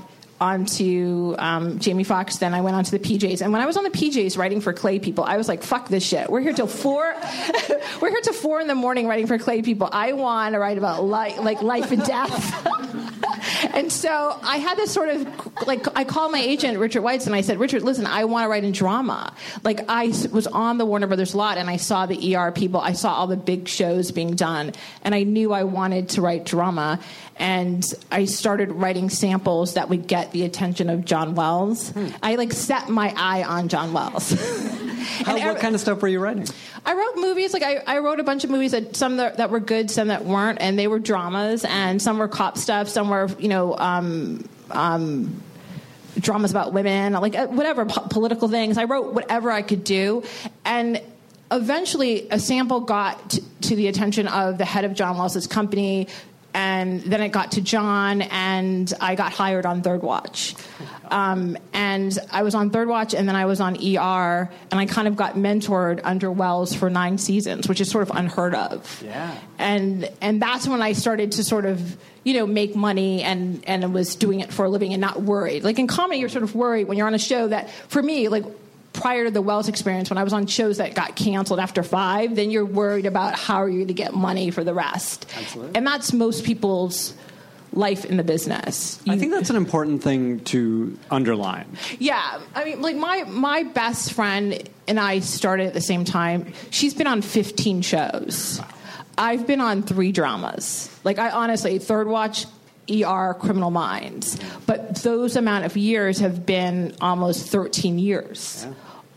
onto 0.40 1.34
um, 1.38 1.78
Jamie 1.78 2.04
Foxx. 2.04 2.36
Then 2.36 2.54
I 2.54 2.60
went 2.60 2.76
onto 2.76 2.90
the 2.96 2.98
PJs, 2.98 3.42
and 3.42 3.52
when 3.52 3.60
I 3.60 3.66
was 3.66 3.76
on 3.76 3.84
the 3.84 3.90
PJs 3.90 4.38
writing 4.38 4.60
for 4.60 4.72
Clay 4.72 4.98
People, 4.98 5.24
I 5.24 5.36
was 5.36 5.48
like, 5.48 5.62
"Fuck 5.62 5.88
this 5.88 6.06
shit. 6.06 6.30
We're 6.30 6.40
here 6.40 6.52
till 6.52 6.66
four. 6.66 7.14
We're 8.00 8.10
here 8.10 8.20
till 8.22 8.34
four 8.34 8.60
in 8.60 8.66
the 8.68 8.74
morning 8.74 9.08
writing 9.08 9.26
for 9.26 9.38
Clay 9.38 9.62
People. 9.62 9.88
I 9.90 10.12
want 10.12 10.52
to 10.54 10.58
write 10.58 10.78
about 10.78 11.04
li- 11.04 11.38
like 11.38 11.60
life 11.62 11.90
and 11.90 12.04
death." 12.04 13.22
And 13.72 13.92
so 13.92 14.38
I 14.42 14.58
had 14.58 14.76
this 14.76 14.92
sort 14.92 15.08
of 15.08 15.66
like 15.66 15.86
I 15.96 16.04
called 16.04 16.32
my 16.32 16.40
agent 16.40 16.78
Richard 16.78 17.02
Weitz 17.02 17.26
and 17.26 17.34
I 17.34 17.40
said, 17.40 17.58
Richard, 17.58 17.82
listen, 17.82 18.06
I 18.06 18.24
want 18.24 18.44
to 18.44 18.48
write 18.48 18.64
in 18.64 18.72
drama. 18.72 19.34
Like 19.64 19.84
I 19.88 20.06
was 20.32 20.46
on 20.46 20.78
the 20.78 20.84
Warner 20.84 21.06
Brothers 21.06 21.34
lot 21.34 21.58
and 21.58 21.68
I 21.68 21.76
saw 21.76 22.06
the 22.06 22.36
ER 22.36 22.52
people, 22.52 22.80
I 22.80 22.92
saw 22.92 23.14
all 23.14 23.26
the 23.26 23.36
big 23.36 23.68
shows 23.68 24.10
being 24.10 24.34
done, 24.34 24.72
and 25.02 25.14
I 25.14 25.22
knew 25.22 25.52
I 25.52 25.64
wanted 25.64 26.10
to 26.10 26.22
write 26.22 26.44
drama. 26.44 27.00
And 27.38 27.84
I 28.10 28.24
started 28.24 28.72
writing 28.72 29.10
samples 29.10 29.74
that 29.74 29.88
would 29.88 30.06
get 30.06 30.32
the 30.32 30.44
attention 30.44 30.88
of 30.88 31.04
John 31.04 31.34
Wells. 31.34 31.92
I 32.22 32.36
like 32.36 32.52
set 32.52 32.88
my 32.88 33.12
eye 33.16 33.42
on 33.42 33.68
John 33.68 33.92
Wells. 33.92 34.32
How, 35.06 35.36
And 35.36 35.44
what 35.44 35.60
kind 35.60 35.74
of 35.74 35.80
stuff 35.80 36.02
were 36.02 36.08
you 36.08 36.18
writing? 36.18 36.46
I 36.84 36.94
wrote 36.94 37.16
movies. 37.16 37.52
Like 37.52 37.62
I, 37.62 37.82
I 37.86 37.98
wrote 37.98 38.20
a 38.20 38.24
bunch 38.24 38.44
of 38.44 38.50
movies 38.50 38.72
that 38.72 38.96
some 38.96 39.18
that, 39.18 39.36
that 39.36 39.50
were 39.50 39.60
good, 39.60 39.90
some 39.90 40.08
that 40.08 40.24
weren't, 40.24 40.58
and 40.60 40.78
they 40.78 40.86
were 40.86 40.98
dramas, 40.98 41.64
and 41.64 42.00
some 42.00 42.18
were 42.18 42.28
cop 42.28 42.56
stuff, 42.56 42.88
some 42.88 43.08
were 43.08 43.28
you 43.38 43.48
know 43.48 43.76
um, 43.76 44.48
um, 44.70 45.42
dramas 46.18 46.50
about 46.50 46.72
women, 46.72 47.12
like 47.14 47.36
uh, 47.36 47.46
whatever 47.48 47.86
po- 47.86 48.06
political 48.08 48.48
things. 48.48 48.78
I 48.78 48.84
wrote 48.84 49.14
whatever 49.14 49.50
I 49.50 49.62
could 49.62 49.84
do, 49.84 50.22
and 50.64 51.02
eventually 51.50 52.28
a 52.30 52.38
sample 52.38 52.80
got 52.80 53.30
t- 53.30 53.42
to 53.62 53.76
the 53.76 53.88
attention 53.88 54.28
of 54.28 54.58
the 54.58 54.64
head 54.64 54.84
of 54.84 54.94
John 54.94 55.16
Wells's 55.18 55.46
company. 55.46 56.08
And 56.56 57.02
then 57.02 57.20
it 57.20 57.28
got 57.28 57.52
to 57.52 57.60
John, 57.60 58.22
and 58.22 58.90
I 58.98 59.14
got 59.14 59.30
hired 59.30 59.66
on 59.66 59.82
Third 59.82 60.02
Watch. 60.02 60.54
Um, 61.10 61.58
and 61.74 62.18
I 62.30 62.44
was 62.44 62.54
on 62.54 62.70
Third 62.70 62.88
Watch, 62.88 63.12
and 63.12 63.28
then 63.28 63.36
I 63.36 63.44
was 63.44 63.60
on 63.60 63.76
ER, 63.76 64.50
and 64.70 64.80
I 64.80 64.86
kind 64.86 65.06
of 65.06 65.16
got 65.16 65.34
mentored 65.34 66.00
under 66.02 66.32
Wells 66.32 66.74
for 66.74 66.88
nine 66.88 67.18
seasons, 67.18 67.68
which 67.68 67.82
is 67.82 67.90
sort 67.90 68.08
of 68.08 68.16
unheard 68.16 68.54
of. 68.54 69.02
Yeah. 69.04 69.38
And 69.58 70.10
and 70.22 70.40
that's 70.40 70.66
when 70.66 70.80
I 70.80 70.94
started 70.94 71.32
to 71.32 71.44
sort 71.44 71.66
of 71.66 71.98
you 72.24 72.32
know 72.32 72.46
make 72.46 72.74
money 72.74 73.22
and 73.22 73.62
and 73.66 73.92
was 73.92 74.16
doing 74.16 74.40
it 74.40 74.50
for 74.50 74.64
a 74.64 74.70
living 74.70 74.94
and 74.94 75.00
not 75.00 75.20
worried. 75.20 75.62
Like 75.62 75.78
in 75.78 75.86
comedy, 75.86 76.20
you're 76.20 76.30
sort 76.30 76.42
of 76.42 76.54
worried 76.54 76.88
when 76.88 76.96
you're 76.96 77.06
on 77.06 77.14
a 77.14 77.18
show 77.18 77.48
that 77.48 77.68
for 77.88 78.02
me 78.02 78.28
like. 78.28 78.44
Prior 78.96 79.24
to 79.24 79.30
the 79.30 79.42
Wells 79.42 79.68
experience, 79.68 80.10
when 80.10 80.18
I 80.18 80.24
was 80.24 80.32
on 80.32 80.46
shows 80.46 80.78
that 80.78 80.94
got 80.94 81.14
canceled 81.16 81.60
after 81.60 81.82
five, 81.82 82.34
then 82.34 82.50
you're 82.50 82.64
worried 82.64 83.06
about 83.06 83.38
how 83.38 83.56
are 83.56 83.68
you 83.68 83.78
going 83.78 83.88
to 83.88 83.94
get 83.94 84.14
money 84.14 84.50
for 84.50 84.64
the 84.64 84.74
rest. 84.74 85.26
Absolutely. 85.36 85.76
And 85.76 85.86
that's 85.86 86.12
most 86.12 86.44
people's 86.44 87.14
life 87.72 88.04
in 88.04 88.16
the 88.16 88.24
business. 88.24 89.00
I 89.08 89.18
think 89.18 89.32
that's 89.32 89.50
an 89.50 89.56
important 89.56 90.02
thing 90.02 90.40
to 90.44 90.98
underline. 91.10 91.76
Yeah, 91.98 92.40
I 92.54 92.64
mean, 92.64 92.80
like 92.80 92.96
my 92.96 93.24
my 93.24 93.62
best 93.64 94.12
friend 94.12 94.68
and 94.88 94.98
I 94.98 95.20
started 95.20 95.66
at 95.66 95.74
the 95.74 95.80
same 95.80 96.04
time. 96.04 96.52
She's 96.70 96.94
been 96.94 97.06
on 97.06 97.22
15 97.22 97.82
shows. 97.82 98.60
I've 99.18 99.46
been 99.46 99.60
on 99.60 99.82
three 99.82 100.12
dramas. 100.12 100.90
Like 101.04 101.18
I 101.18 101.30
honestly, 101.30 101.78
Third 101.78 102.06
Watch, 102.06 102.46
ER, 102.90 103.34
Criminal 103.38 103.70
Minds. 103.70 104.38
But 104.66 104.96
those 104.96 105.36
amount 105.36 105.64
of 105.64 105.76
years 105.76 106.18
have 106.20 106.46
been 106.46 106.94
almost 107.00 107.48
13 107.48 107.98
years. 107.98 108.66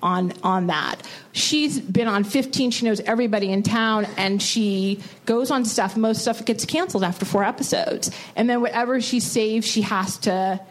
On, 0.02 0.32
on 0.44 0.68
that. 0.68 1.06
She's 1.34 1.78
been 1.80 2.08
on 2.08 2.24
15. 2.24 2.72
She 2.72 2.86
knows 2.86 3.02
everybody 3.02 3.52
in 3.52 3.64
town, 3.64 4.08
and 4.16 4.42
she 4.42 5.02
goes 5.26 5.52
on 5.52 5.66
stuff. 5.66 5.98
Most 5.98 6.22
stuff 6.22 6.46
gets 6.46 6.64
canceled 6.64 7.04
after 7.04 7.26
four 7.26 7.44
episodes. 7.44 8.10
And 8.38 8.50
then 8.50 8.62
whatever 8.62 9.02
she 9.02 9.20
saves, 9.20 9.68
she 9.68 9.82
has 9.82 10.18
to 10.20 10.62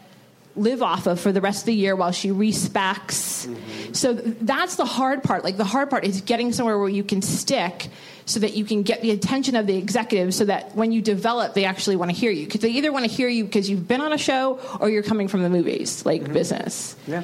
live 0.55 0.81
off 0.81 1.07
of 1.07 1.19
for 1.19 1.31
the 1.31 1.41
rest 1.41 1.61
of 1.61 1.65
the 1.67 1.73
year 1.73 1.95
while 1.95 2.11
she 2.11 2.29
respecs. 2.29 3.47
Mm-hmm. 3.47 3.93
So 3.93 4.13
that's 4.13 4.75
the 4.75 4.85
hard 4.85 5.23
part. 5.23 5.43
Like 5.43 5.57
the 5.57 5.63
hard 5.63 5.89
part 5.89 6.03
is 6.03 6.21
getting 6.21 6.51
somewhere 6.51 6.77
where 6.77 6.89
you 6.89 7.03
can 7.03 7.21
stick 7.21 7.87
so 8.25 8.39
that 8.41 8.55
you 8.55 8.65
can 8.65 8.83
get 8.83 9.01
the 9.01 9.11
attention 9.11 9.55
of 9.55 9.65
the 9.65 9.75
executives 9.75 10.35
so 10.35 10.45
that 10.45 10.75
when 10.75 10.91
you 10.91 11.01
develop 11.01 11.55
they 11.55 11.65
actually 11.65 11.95
want 11.95 12.11
to 12.11 12.17
hear 12.17 12.29
you 12.29 12.45
because 12.45 12.61
they 12.61 12.69
either 12.69 12.91
want 12.91 13.05
to 13.05 13.11
hear 13.11 13.27
you 13.27 13.43
because 13.43 13.69
you've 13.69 13.87
been 13.87 14.01
on 14.01 14.13
a 14.13 14.17
show 14.17 14.59
or 14.79 14.89
you're 14.89 15.01
coming 15.01 15.27
from 15.27 15.41
the 15.41 15.49
movies 15.49 16.05
like 16.05 16.21
mm-hmm. 16.23 16.33
business. 16.33 16.95
Yeah. 17.07 17.23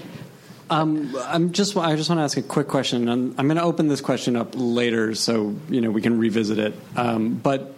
Um, 0.69 1.15
I'm 1.25 1.51
just. 1.51 1.77
I 1.77 1.95
just 1.95 2.09
want 2.09 2.19
to 2.19 2.23
ask 2.23 2.37
a 2.37 2.41
quick 2.41 2.67
question, 2.67 3.07
and 3.07 3.35
I'm 3.37 3.47
going 3.47 3.57
to 3.57 3.63
open 3.63 3.87
this 3.87 4.01
question 4.01 4.35
up 4.35 4.53
later, 4.53 5.13
so 5.15 5.55
you 5.69 5.81
know 5.81 5.91
we 5.91 6.01
can 6.01 6.17
revisit 6.17 6.57
it. 6.57 6.73
Um, 6.95 7.35
but 7.35 7.75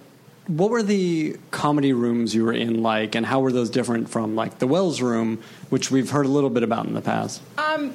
what 0.48 0.70
were 0.70 0.84
the 0.84 1.38
comedy 1.52 1.92
rooms 1.94 2.34
you 2.34 2.46
were 2.46 2.54
in 2.54 2.82
like, 2.82 3.16
and 3.16 3.26
how 3.26 3.42
were 3.42 3.52
those 3.52 3.70
different 3.70 4.10
from 4.10 4.36
like 4.36 4.60
the 4.60 4.68
Wells 4.68 5.02
Room, 5.02 5.42
which 5.70 5.92
we've 5.92 6.10
heard 6.10 6.26
a 6.26 6.30
little 6.30 6.50
bit 6.50 6.64
about 6.64 6.86
in 6.86 6.94
the 6.94 7.02
past? 7.02 7.42
Um, 7.58 7.94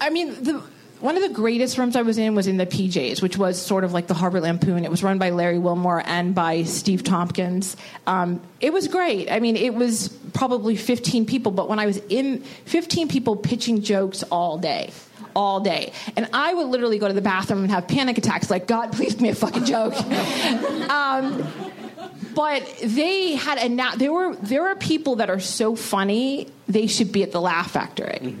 I 0.00 0.08
mean, 0.08 0.30
the, 0.42 0.62
one 1.00 1.16
of 1.16 1.22
the 1.22 1.30
greatest 1.30 1.78
rooms 1.78 1.96
I 1.96 2.02
was 2.02 2.18
in 2.18 2.34
was 2.34 2.46
in 2.46 2.56
the 2.56 2.66
PJs, 2.66 3.22
which 3.22 3.36
was 3.36 3.60
sort 3.60 3.84
of 3.84 3.92
like 3.92 4.06
the 4.06 4.14
Harvard 4.14 4.42
Lampoon. 4.42 4.84
It 4.84 4.90
was 4.90 5.02
run 5.02 5.18
by 5.18 5.30
Larry 5.30 5.58
Wilmore 5.58 6.02
and 6.04 6.34
by 6.34 6.64
Steve 6.64 7.02
Tompkins. 7.04 7.76
Um, 8.06 8.40
it 8.60 8.72
was 8.72 8.88
great. 8.88 9.30
I 9.30 9.40
mean, 9.40 9.56
it 9.56 9.74
was 9.74 10.08
probably 10.32 10.76
15 10.76 11.26
people, 11.26 11.52
but 11.52 11.68
when 11.68 11.78
I 11.78 11.86
was 11.86 11.96
in, 12.08 12.42
15 12.66 13.08
people 13.08 13.36
pitching 13.36 13.82
jokes 13.82 14.22
all 14.24 14.58
day. 14.58 14.92
All 15.34 15.60
day. 15.60 15.92
And 16.16 16.28
I 16.32 16.52
would 16.52 16.66
literally 16.66 16.98
go 16.98 17.08
to 17.08 17.14
the 17.14 17.22
bathroom 17.22 17.62
and 17.62 17.70
have 17.70 17.88
panic 17.88 18.18
attacks 18.18 18.50
like, 18.50 18.66
God, 18.66 18.92
please 18.92 19.14
give 19.14 19.22
me 19.22 19.28
a 19.30 19.34
fucking 19.34 19.64
joke. 19.64 19.94
um, 20.90 21.46
but 22.34 22.62
they 22.82 23.34
had 23.34 23.58
a 23.58 23.68
na- 23.68 23.96
there 23.96 24.12
were 24.12 24.34
there 24.36 24.68
are 24.68 24.76
people 24.76 25.16
that 25.16 25.30
are 25.30 25.40
so 25.40 25.74
funny 25.74 26.48
they 26.68 26.86
should 26.86 27.12
be 27.12 27.22
at 27.22 27.32
the 27.32 27.40
Laugh 27.40 27.70
Factory. 27.70 28.36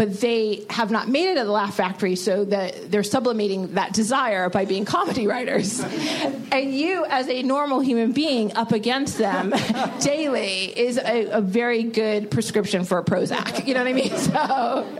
But 0.00 0.18
they 0.18 0.64
have 0.70 0.90
not 0.90 1.10
made 1.10 1.30
it 1.30 1.36
at 1.36 1.44
the 1.44 1.52
Laugh 1.52 1.74
Factory, 1.74 2.16
so 2.16 2.46
that 2.46 2.90
they're 2.90 3.02
sublimating 3.02 3.74
that 3.74 3.92
desire 3.92 4.48
by 4.48 4.64
being 4.64 4.86
comedy 4.86 5.26
writers. 5.26 5.78
and 6.52 6.74
you, 6.74 7.04
as 7.04 7.28
a 7.28 7.42
normal 7.42 7.80
human 7.80 8.12
being, 8.12 8.56
up 8.56 8.72
against 8.72 9.18
them 9.18 9.52
daily 10.00 10.78
is 10.78 10.96
a, 10.96 11.26
a 11.32 11.42
very 11.42 11.82
good 11.82 12.30
prescription 12.30 12.84
for 12.84 12.96
a 12.96 13.04
Prozac. 13.04 13.66
You 13.66 13.74
know 13.74 13.80
what 13.80 13.90
I 13.90 13.92
mean? 13.92 14.10
So, 14.16 14.98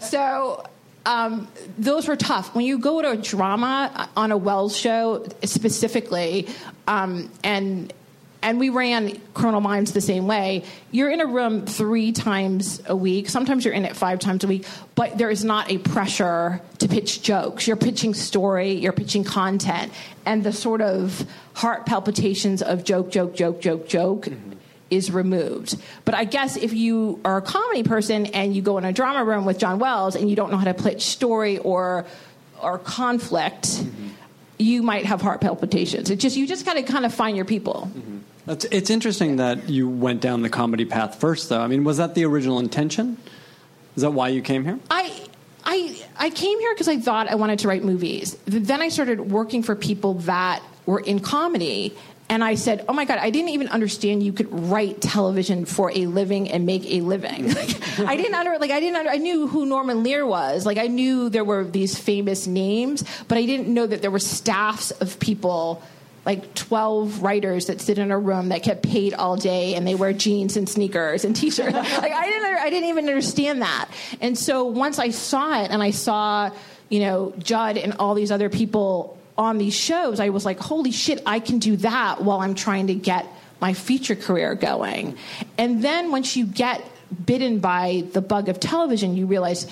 so 0.00 0.66
um, 1.06 1.48
those 1.78 2.06
were 2.06 2.16
tough. 2.16 2.54
When 2.54 2.66
you 2.66 2.78
go 2.78 3.00
to 3.00 3.12
a 3.12 3.16
drama 3.16 4.10
on 4.14 4.30
a 4.30 4.36
Wells 4.36 4.76
show 4.76 5.26
specifically, 5.44 6.48
um, 6.86 7.30
and 7.42 7.94
and 8.44 8.60
we 8.60 8.68
ran 8.68 9.18
Criminal 9.32 9.62
Minds 9.62 9.92
the 9.92 10.02
same 10.02 10.26
way. 10.26 10.64
You're 10.90 11.10
in 11.10 11.22
a 11.22 11.26
room 11.26 11.64
three 11.64 12.12
times 12.12 12.80
a 12.86 12.94
week. 12.94 13.30
Sometimes 13.30 13.64
you're 13.64 13.72
in 13.72 13.86
it 13.86 13.96
five 13.96 14.18
times 14.18 14.44
a 14.44 14.46
week, 14.46 14.66
but 14.94 15.16
there 15.16 15.30
is 15.30 15.44
not 15.44 15.70
a 15.70 15.78
pressure 15.78 16.60
to 16.78 16.86
pitch 16.86 17.22
jokes. 17.22 17.66
You're 17.66 17.76
pitching 17.76 18.12
story, 18.12 18.72
you're 18.72 18.92
pitching 18.92 19.24
content, 19.24 19.92
and 20.26 20.44
the 20.44 20.52
sort 20.52 20.82
of 20.82 21.26
heart 21.54 21.86
palpitations 21.86 22.60
of 22.60 22.84
joke, 22.84 23.10
joke, 23.10 23.34
joke, 23.34 23.62
joke, 23.62 23.88
joke 23.88 24.26
mm-hmm. 24.26 24.52
is 24.90 25.10
removed. 25.10 25.76
But 26.04 26.14
I 26.14 26.24
guess 26.24 26.58
if 26.58 26.74
you 26.74 27.20
are 27.24 27.38
a 27.38 27.42
comedy 27.42 27.82
person 27.82 28.26
and 28.26 28.54
you 28.54 28.60
go 28.60 28.76
in 28.76 28.84
a 28.84 28.92
drama 28.92 29.24
room 29.24 29.46
with 29.46 29.58
John 29.58 29.78
Wells 29.78 30.16
and 30.16 30.28
you 30.28 30.36
don't 30.36 30.50
know 30.50 30.58
how 30.58 30.70
to 30.70 30.74
pitch 30.74 31.02
story 31.06 31.58
or 31.58 32.04
or 32.60 32.78
conflict, 32.78 33.64
mm-hmm. 33.64 34.08
you 34.58 34.82
might 34.82 35.06
have 35.06 35.22
heart 35.22 35.40
palpitations. 35.40 36.10
It 36.10 36.16
just 36.16 36.36
you 36.36 36.46
just 36.46 36.66
got 36.66 36.74
to 36.74 36.82
kind 36.82 37.06
of 37.06 37.14
find 37.14 37.36
your 37.36 37.46
people. 37.46 37.90
Mm-hmm. 37.90 38.18
It's, 38.46 38.64
it's 38.66 38.90
interesting 38.90 39.36
that 39.36 39.70
you 39.70 39.88
went 39.88 40.20
down 40.20 40.42
the 40.42 40.50
comedy 40.50 40.84
path 40.84 41.18
first, 41.18 41.48
though. 41.48 41.60
I 41.60 41.66
mean, 41.66 41.84
was 41.84 41.96
that 41.96 42.14
the 42.14 42.24
original 42.24 42.58
intention? 42.58 43.16
Is 43.96 44.02
that 44.02 44.10
why 44.10 44.28
you 44.28 44.42
came 44.42 44.64
here? 44.64 44.78
I 44.90 45.28
I 45.64 45.96
I 46.16 46.30
came 46.30 46.58
here 46.60 46.74
because 46.74 46.88
I 46.88 46.98
thought 46.98 47.28
I 47.28 47.36
wanted 47.36 47.60
to 47.60 47.68
write 47.68 47.84
movies. 47.84 48.36
Then 48.44 48.82
I 48.82 48.88
started 48.88 49.20
working 49.30 49.62
for 49.62 49.74
people 49.74 50.14
that 50.14 50.62
were 50.86 51.00
in 51.00 51.20
comedy. 51.20 51.96
And 52.26 52.42
I 52.42 52.54
said, 52.54 52.86
"Oh 52.88 52.94
my 52.94 53.04
God! 53.04 53.18
I 53.18 53.28
didn't 53.28 53.50
even 53.50 53.68
understand 53.68 54.22
you 54.22 54.32
could 54.32 54.50
write 54.50 55.02
television 55.02 55.66
for 55.66 55.92
a 55.94 56.06
living 56.06 56.50
and 56.50 56.64
make 56.64 56.84
a 56.86 57.00
living. 57.02 57.54
Like, 57.54 58.08
I 58.08 58.16
didn't 58.16 58.34
under 58.34 58.58
like 58.58 58.72
I 58.72 58.80
didn't 58.80 58.96
under, 58.96 59.10
I 59.10 59.18
knew 59.18 59.46
who 59.46 59.66
Norman 59.66 60.02
Lear 60.02 60.26
was. 60.26 60.66
Like 60.66 60.78
I 60.78 60.88
knew 60.88 61.28
there 61.28 61.44
were 61.44 61.62
these 61.62 61.96
famous 61.96 62.46
names, 62.46 63.04
but 63.28 63.38
I 63.38 63.44
didn't 63.44 63.72
know 63.72 63.86
that 63.86 64.02
there 64.02 64.10
were 64.10 64.18
staffs 64.18 64.90
of 64.90 65.20
people, 65.20 65.82
like 66.24 66.54
twelve 66.54 67.22
writers 67.22 67.66
that 67.66 67.80
sit 67.80 67.98
in 67.98 68.10
a 68.10 68.18
room 68.18 68.48
that 68.48 68.62
get 68.62 68.82
paid 68.82 69.14
all 69.14 69.36
day 69.36 69.74
and 69.74 69.86
they 69.86 69.94
wear 69.94 70.12
jeans 70.12 70.56
and 70.56 70.68
sneakers 70.68 71.24
and 71.24 71.34
t-shirts. 71.36 71.74
like 71.74 72.12
I 72.12 72.26
didn't 72.26 72.44
I 72.64 72.70
didn't 72.70 72.88
even 72.88 73.06
understand 73.06 73.62
that. 73.62 73.90
And 74.20 74.38
so 74.38 74.64
once 74.64 74.98
I 74.98 75.10
saw 75.10 75.62
it 75.62 75.70
and 75.70 75.82
I 75.82 75.90
saw, 75.90 76.50
you 76.88 77.00
know, 77.00 77.34
Judd 77.38 77.76
and 77.76 77.94
all 77.98 78.14
these 78.14 78.30
other 78.30 78.48
people 78.48 79.18
on 79.36 79.58
these 79.58 79.74
shows, 79.74 80.18
I 80.18 80.30
was 80.30 80.44
like, 80.44 80.58
holy 80.58 80.92
shit, 80.92 81.22
I 81.26 81.40
can 81.40 81.58
do 81.58 81.76
that 81.78 82.22
while 82.22 82.40
I'm 82.40 82.54
trying 82.54 82.86
to 82.86 82.94
get 82.94 83.26
my 83.60 83.74
feature 83.74 84.16
career 84.16 84.54
going. 84.54 85.16
And 85.58 85.82
then 85.82 86.10
once 86.10 86.36
you 86.36 86.46
get 86.46 86.82
bitten 87.24 87.58
by 87.58 88.04
the 88.12 88.20
bug 88.20 88.48
of 88.48 88.60
television, 88.60 89.16
you 89.16 89.26
realize 89.26 89.66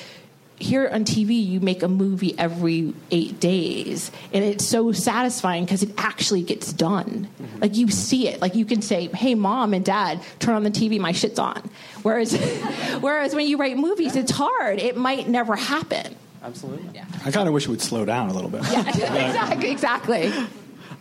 here 0.63 0.89
on 0.89 1.05
TV, 1.05 1.45
you 1.45 1.61
make 1.61 1.83
a 1.83 1.89
movie 1.89 2.35
every 2.39 2.95
eight 3.11 3.41
days, 3.41 4.11
and 4.33 4.45
it's 4.45 4.67
so 4.67 4.93
satisfying 4.93 5.65
because 5.65 5.83
it 5.83 5.91
actually 5.99 6.43
gets 6.43 6.73
done. 6.73 7.29
Like 7.61 7.77
you 7.77 7.89
see 7.89 8.29
it, 8.29 8.41
like 8.41 8.55
you 8.55 8.65
can 8.65 8.83
say, 8.83 9.09
"Hey, 9.09 9.35
mom 9.35 9.75
and 9.75 9.85
dad, 9.85 10.21
turn 10.39 10.55
on 10.55 10.65
the 10.65 10.71
TV, 10.71 10.99
my 10.99 11.13
shit's 11.13 11.39
on." 11.39 11.69
Whereas, 12.03 12.35
whereas 13.01 13.35
when 13.35 13.47
you 13.47 13.57
write 13.57 13.77
movies, 13.77 14.17
it's 14.17 14.33
hard. 14.33 14.79
It 14.79 14.97
might 14.97 15.29
never 15.29 15.57
happen. 15.57 16.17
Absolutely. 16.43 16.89
Yeah. 16.95 17.05
I 17.25 17.31
kind 17.31 17.47
of 17.47 17.55
wish 17.55 17.67
it 17.67 17.71
would 17.71 17.81
slow 17.81 18.05
down 18.05 18.31
a 18.31 18.33
little 18.33 18.51
bit. 18.51 18.63
Yeah, 18.71 18.81
exactly. 18.89 19.71
Exactly. 19.71 20.33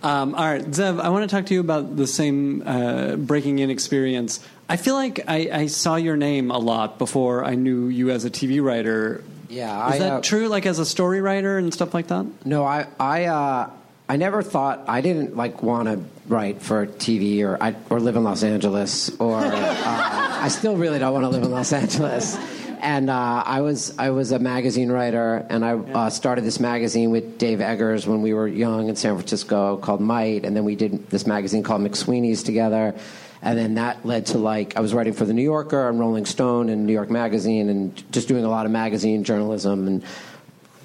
Um, 0.04 0.34
all 0.34 0.45
right, 0.45 0.63
Zev, 0.63 1.00
I 1.00 1.10
want 1.10 1.30
to 1.30 1.36
talk 1.36 1.45
to 1.47 1.54
you 1.54 1.60
about 1.60 1.95
the 1.95 2.08
same 2.08 2.63
uh, 2.65 3.15
breaking 3.17 3.60
in 3.60 3.69
experience. 3.69 4.40
I 4.67 4.77
feel 4.77 4.96
like 4.96 5.19
I, 5.27 5.50
I 5.52 5.65
saw 5.67 5.96
your 5.96 6.17
name 6.17 6.50
a 6.50 6.58
lot 6.58 6.98
before 6.98 7.44
I 7.44 7.56
knew 7.56 7.88
you 7.88 8.10
as 8.10 8.25
a 8.25 8.31
TV 8.31 8.63
writer. 8.63 9.23
Yeah, 9.52 9.89
Is 9.89 9.95
I, 9.95 9.99
that 9.99 10.12
uh, 10.12 10.21
true? 10.21 10.47
Like 10.47 10.65
as 10.65 10.79
a 10.79 10.85
story 10.85 11.21
writer 11.21 11.58
and 11.58 11.73
stuff 11.73 11.93
like 11.93 12.08
that? 12.08 12.25
No, 12.45 12.63
I 12.63 12.87
I 12.99 13.25
uh, 13.25 13.69
I 14.08 14.15
never 14.15 14.41
thought 14.41 14.85
I 14.87 15.02
didn't 15.02 15.35
like 15.35 15.62
want 15.62 15.87
to 15.87 16.04
write 16.27 16.62
for 16.62 16.87
TV 16.87 17.43
or 17.43 17.62
I, 17.62 17.75
or 17.89 17.99
live 17.99 18.15
in 18.15 18.23
Los 18.23 18.43
Angeles 18.43 19.10
or 19.19 19.37
uh, 19.37 20.31
I 20.41 20.47
still 20.47 20.77
really 20.77 20.99
don't 20.99 21.13
want 21.13 21.23
to 21.25 21.29
live 21.29 21.43
in 21.43 21.52
Los 21.52 21.73
Angeles. 21.73 22.37
And 22.79 23.12
uh, 23.12 23.43
I 23.45 23.62
was 23.62 23.95
I 23.99 24.10
was 24.10 24.31
a 24.31 24.39
magazine 24.39 24.91
writer, 24.91 25.45
and 25.49 25.63
I 25.63 25.73
uh, 25.73 26.10
started 26.10 26.43
this 26.43 26.60
magazine 26.60 27.12
with 27.12 27.37
Dave 27.37 27.62
Eggers 27.62 28.08
when 28.08 28.23
we 28.23 28.33
were 28.33 28.47
young 28.47 28.89
in 28.89 28.95
San 28.95 29.15
Francisco 29.15 29.77
called 29.77 30.02
Might, 30.02 30.45
and 30.45 30.56
then 30.58 30.63
we 30.63 30.75
did 30.75 31.08
this 31.12 31.27
magazine 31.27 31.62
called 31.62 31.81
McSweeney's 31.81 32.41
together. 32.41 32.95
And 33.42 33.58
then 33.58 33.75
that 33.75 34.06
led 34.06 34.27
to 34.27 34.37
like 34.37 34.77
I 34.77 34.81
was 34.81 34.94
writing 34.94 35.13
for 35.13 35.25
the 35.25 35.33
New 35.33 35.44
Yorker 35.44 35.89
and 35.89 36.00
Rolling 36.00 36.25
Stone 36.25 36.69
and 36.69 36.85
New 36.85 36.94
York 36.94 37.10
Magazine, 37.10 37.69
and 37.69 38.12
just 38.12 38.27
doing 38.27 38.46
a 38.46 38.50
lot 38.50 38.65
of 38.65 38.71
magazine 38.71 39.23
journalism 39.23 39.87
and 39.87 40.04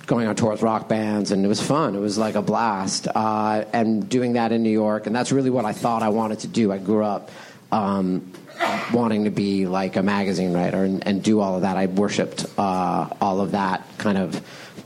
going 0.06 0.26
on 0.26 0.36
tour 0.36 0.52
with 0.52 0.62
rock 0.62 0.88
bands, 0.88 1.32
and 1.32 1.44
it 1.44 1.48
was 1.48 1.60
fun. 1.60 1.96
It 1.96 2.00
was 2.00 2.16
like 2.16 2.34
a 2.34 2.42
blast, 2.42 3.08
uh, 3.08 3.64
and 3.72 4.08
doing 4.08 4.34
that 4.34 4.52
in 4.52 4.62
New 4.62 4.70
York, 4.70 5.06
and 5.06 5.14
that's 5.14 5.32
really 5.32 5.50
what 5.50 5.64
I 5.64 5.72
thought 5.72 6.02
I 6.02 6.10
wanted 6.10 6.40
to 6.40 6.48
do. 6.48 6.72
I 6.72 6.78
grew 6.78 7.04
up. 7.04 7.30
Um, 7.72 8.32
wanting 8.92 9.24
to 9.24 9.30
be 9.30 9.66
like 9.66 9.96
a 9.96 10.02
magazine 10.02 10.52
writer 10.52 10.84
and, 10.84 11.06
and 11.06 11.22
do 11.22 11.40
all 11.40 11.56
of 11.56 11.62
that. 11.62 11.76
I 11.76 11.86
worshipped 11.86 12.46
uh, 12.58 13.08
all 13.20 13.40
of 13.40 13.52
that 13.52 13.86
kind 13.98 14.16
of 14.16 14.40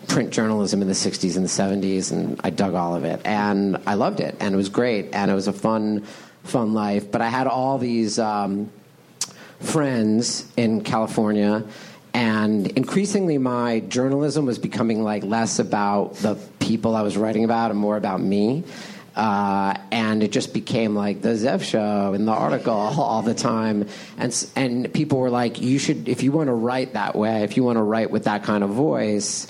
print 0.09 0.31
journalism 0.31 0.83
in 0.83 0.89
the 0.89 0.95
60s 0.95 1.37
and 1.37 1.45
the 1.45 1.87
70s, 1.87 2.11
and 2.11 2.41
I 2.43 2.51
dug 2.51 2.75
all 2.75 2.97
of 2.97 3.05
it. 3.05 3.21
And 3.25 3.77
I 3.87 3.95
loved 3.95 4.21
it, 4.21 4.37
and 4.41 4.55
it 4.55 4.57
was 4.57 4.69
great, 4.69 5.11
and 5.13 5.31
it 5.31 5.35
was 5.35 5.47
a 5.47 5.53
fun, 5.53 6.07
fun 6.45 6.75
life. 6.75 7.11
But 7.11 7.21
I 7.21 7.29
had 7.29 7.47
all 7.47 7.79
these 7.79 8.19
um, 8.19 8.71
friends 9.61 10.47
in 10.57 10.83
California. 10.83 11.65
And 12.13 12.67
increasingly, 12.67 13.39
my 13.39 13.81
journalism 13.81 14.47
was 14.47 14.59
becoming 14.59 15.03
like 15.05 15.23
less 15.23 15.59
about 15.59 16.17
the 16.17 16.35
people 16.59 16.97
I 16.97 17.03
was 17.03 17.17
writing 17.17 17.45
about 17.45 17.71
and 17.71 17.79
more 17.79 17.97
about 17.97 18.21
me. 18.21 18.65
Uh, 19.15 19.75
and 19.91 20.23
it 20.23 20.31
just 20.33 20.55
became 20.55 20.95
like 20.95 21.21
the 21.21 21.31
Zev 21.31 21.63
show 21.63 22.15
and 22.15 22.27
the 22.27 22.33
article 22.33 22.75
all 22.75 23.23
the 23.23 23.35
time. 23.35 23.89
And 24.19 24.51
and 24.57 24.93
people 24.93 25.19
were 25.19 25.31
like, 25.31 25.61
you 25.61 25.79
should, 25.79 26.09
if 26.09 26.23
you 26.23 26.33
want 26.33 26.47
to 26.47 26.55
write 26.55 26.95
that 26.95 27.15
way, 27.15 27.43
if 27.43 27.57
you 27.57 27.65
want 27.65 27.77
to 27.77 27.83
write 27.83 28.11
with 28.11 28.25
that 28.25 28.45
kind 28.45 28.65
of 28.65 28.71
voice, 28.71 29.47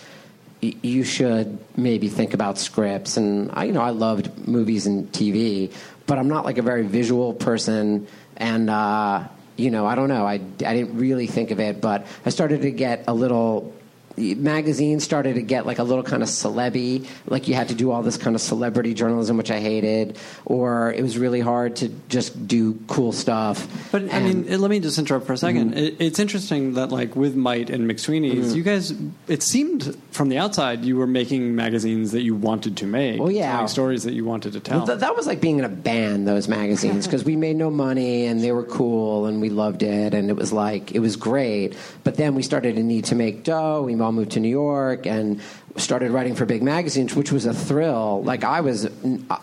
y- 0.63 0.75
you 0.83 1.05
should 1.05 1.59
maybe 1.77 2.09
think 2.09 2.35
about 2.35 2.59
scripts. 2.59 3.17
And 3.17 3.51
I, 3.53 3.65
you 3.65 3.73
know, 3.73 3.83
I 3.83 3.91
loved 3.91 4.49
movies 4.49 4.87
and 4.87 5.11
TV, 5.13 5.73
but 6.11 6.19
I'm 6.19 6.27
not 6.27 6.45
like 6.45 6.59
a 6.59 6.63
very 6.63 6.83
visual 6.83 7.33
person. 7.33 8.09
And 8.37 8.69
uh, 8.69 9.29
you 9.57 9.71
know, 9.71 9.87
I 9.87 9.95
don't 9.95 10.09
know. 10.09 10.27
I, 10.27 10.35
I 10.35 10.39
didn't 10.75 10.99
really 10.99 11.29
think 11.29 11.53
of 11.53 11.61
it, 11.61 11.81
but 11.81 12.05
I 12.27 12.31
started 12.31 12.63
to 12.63 12.73
get 12.73 13.05
a 13.07 13.15
little. 13.15 13.73
Magazines 14.17 15.05
started 15.05 15.35
to 15.35 15.43
get 15.43 15.67
like 15.67 15.79
a 15.79 15.85
little 15.85 16.05
kind 16.05 16.23
of 16.23 16.29
celebby, 16.29 17.07
like 17.27 17.49
you 17.49 17.55
had 17.55 17.69
to 17.69 17.75
do 17.75 17.91
all 17.91 18.03
this 18.03 18.17
kind 18.17 18.37
of 18.37 18.43
celebrity 18.43 18.95
journalism, 18.95 19.37
which 19.37 19.51
I 19.51 19.61
hated, 19.61 20.19
or 20.45 20.93
it 20.93 21.03
was 21.03 21.17
really 21.17 21.41
hard 21.41 21.77
to 21.77 21.89
just 22.09 22.47
do 22.47 22.79
cool 22.87 23.13
stuff. 23.13 23.67
But 23.93 24.13
I 24.13 24.21
mean, 24.21 24.61
let 24.61 24.71
me 24.71 24.81
just 24.81 24.99
interrupt 24.99 25.27
for 25.27 25.33
a 25.33 25.37
2nd 25.37 25.71
mm-hmm. 25.71 25.79
It, 25.79 25.97
it's 26.01 26.19
interesting 26.19 26.75
that, 26.75 26.91
like, 26.91 27.17
with 27.17 27.37
Might 27.37 27.71
and 27.71 27.91
McSweeney's, 27.91 28.49
mm-hmm. 28.49 28.57
you 28.57 28.63
guys, 28.63 28.93
it 29.29 29.43
seemed 29.43 29.97
from 30.11 30.29
the 30.29 30.39
outside 30.39 30.85
you 30.85 30.97
were 30.97 31.07
making 31.07 31.55
magazines 31.55 32.13
that 32.13 32.23
you 32.23 32.35
wanted 32.35 32.77
to 32.79 32.87
make, 32.87 33.21
Well, 33.21 33.31
yeah. 33.31 33.53
telling 33.53 33.69
stories 33.69 34.03
that 34.05 34.13
you 34.13 34.25
wanted 34.25 34.53
to 34.55 34.61
tell. 34.61 34.79
Well, 34.79 34.87
th- 34.87 34.99
that 35.01 35.17
was 35.17 35.27
like 35.27 35.41
being 35.41 35.59
in 35.59 35.65
a 35.65 35.69
band, 35.69 36.27
those 36.27 36.49
magazines, 36.49 37.07
because 37.11 37.25
we 37.25 37.37
made 37.37 37.57
no 37.57 37.71
money 37.71 38.27
and 38.27 38.43
they 38.43 38.53
were 38.53 38.65
cool 38.65 39.27
and 39.27 39.41
we 39.41 39.51
loved 39.51 39.83
it 39.83 40.15
and 40.15 40.31
it 40.31 40.37
was 40.37 40.53
like, 40.53 40.93
it 40.93 41.01
was 41.01 41.17
great. 41.17 41.77
But 42.05 42.17
then 42.17 42.35
we 42.35 42.43
started 42.43 42.77
to 42.77 42.83
need 42.83 43.07
to 43.07 43.15
make 43.15 43.45
dough. 43.45 43.83
We 43.83 43.95
all 44.11 44.17
moved 44.17 44.33
to 44.33 44.41
New 44.41 44.49
York 44.49 45.07
and 45.07 45.41
started 45.77 46.11
writing 46.11 46.35
for 46.35 46.45
big 46.45 46.65
magazines, 46.65 47.15
which 47.15 47.31
was 47.31 47.47
a 47.47 47.55
thrill. 47.55 48.23
Like 48.25 48.43
I 48.43 48.61
was, 48.61 48.91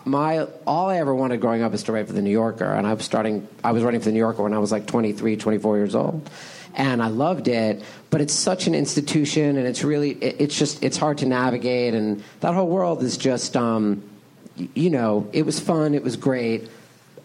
my, 0.04 0.46
all 0.66 0.90
I 0.90 0.98
ever 0.98 1.14
wanted 1.14 1.40
growing 1.40 1.62
up 1.62 1.72
was 1.72 1.84
to 1.84 1.92
write 1.92 2.06
for 2.06 2.12
the 2.12 2.20
New 2.20 2.30
Yorker. 2.30 2.70
And 2.70 2.86
I 2.86 2.92
was 2.92 3.04
starting, 3.04 3.48
I 3.64 3.72
was 3.72 3.82
writing 3.82 4.00
for 4.00 4.06
the 4.06 4.12
New 4.12 4.18
Yorker 4.18 4.42
when 4.42 4.52
I 4.52 4.58
was 4.58 4.70
like 4.70 4.86
23, 4.86 5.36
24 5.36 5.76
years 5.78 5.94
old. 5.94 6.28
And 6.74 7.02
I 7.02 7.08
loved 7.08 7.48
it, 7.48 7.82
but 8.10 8.20
it's 8.20 8.34
such 8.34 8.66
an 8.66 8.74
institution 8.74 9.56
and 9.56 9.66
it's 9.66 9.82
really, 9.82 10.10
it, 10.10 10.36
it's 10.38 10.56
just, 10.56 10.84
it's 10.84 10.98
hard 10.98 11.18
to 11.18 11.26
navigate. 11.26 11.94
And 11.94 12.22
that 12.40 12.52
whole 12.52 12.68
world 12.68 13.02
is 13.02 13.16
just, 13.16 13.56
um, 13.56 14.02
you 14.74 14.90
know, 14.90 15.28
it 15.32 15.46
was 15.46 15.58
fun, 15.58 15.94
it 15.94 16.04
was 16.04 16.16
great. 16.16 16.68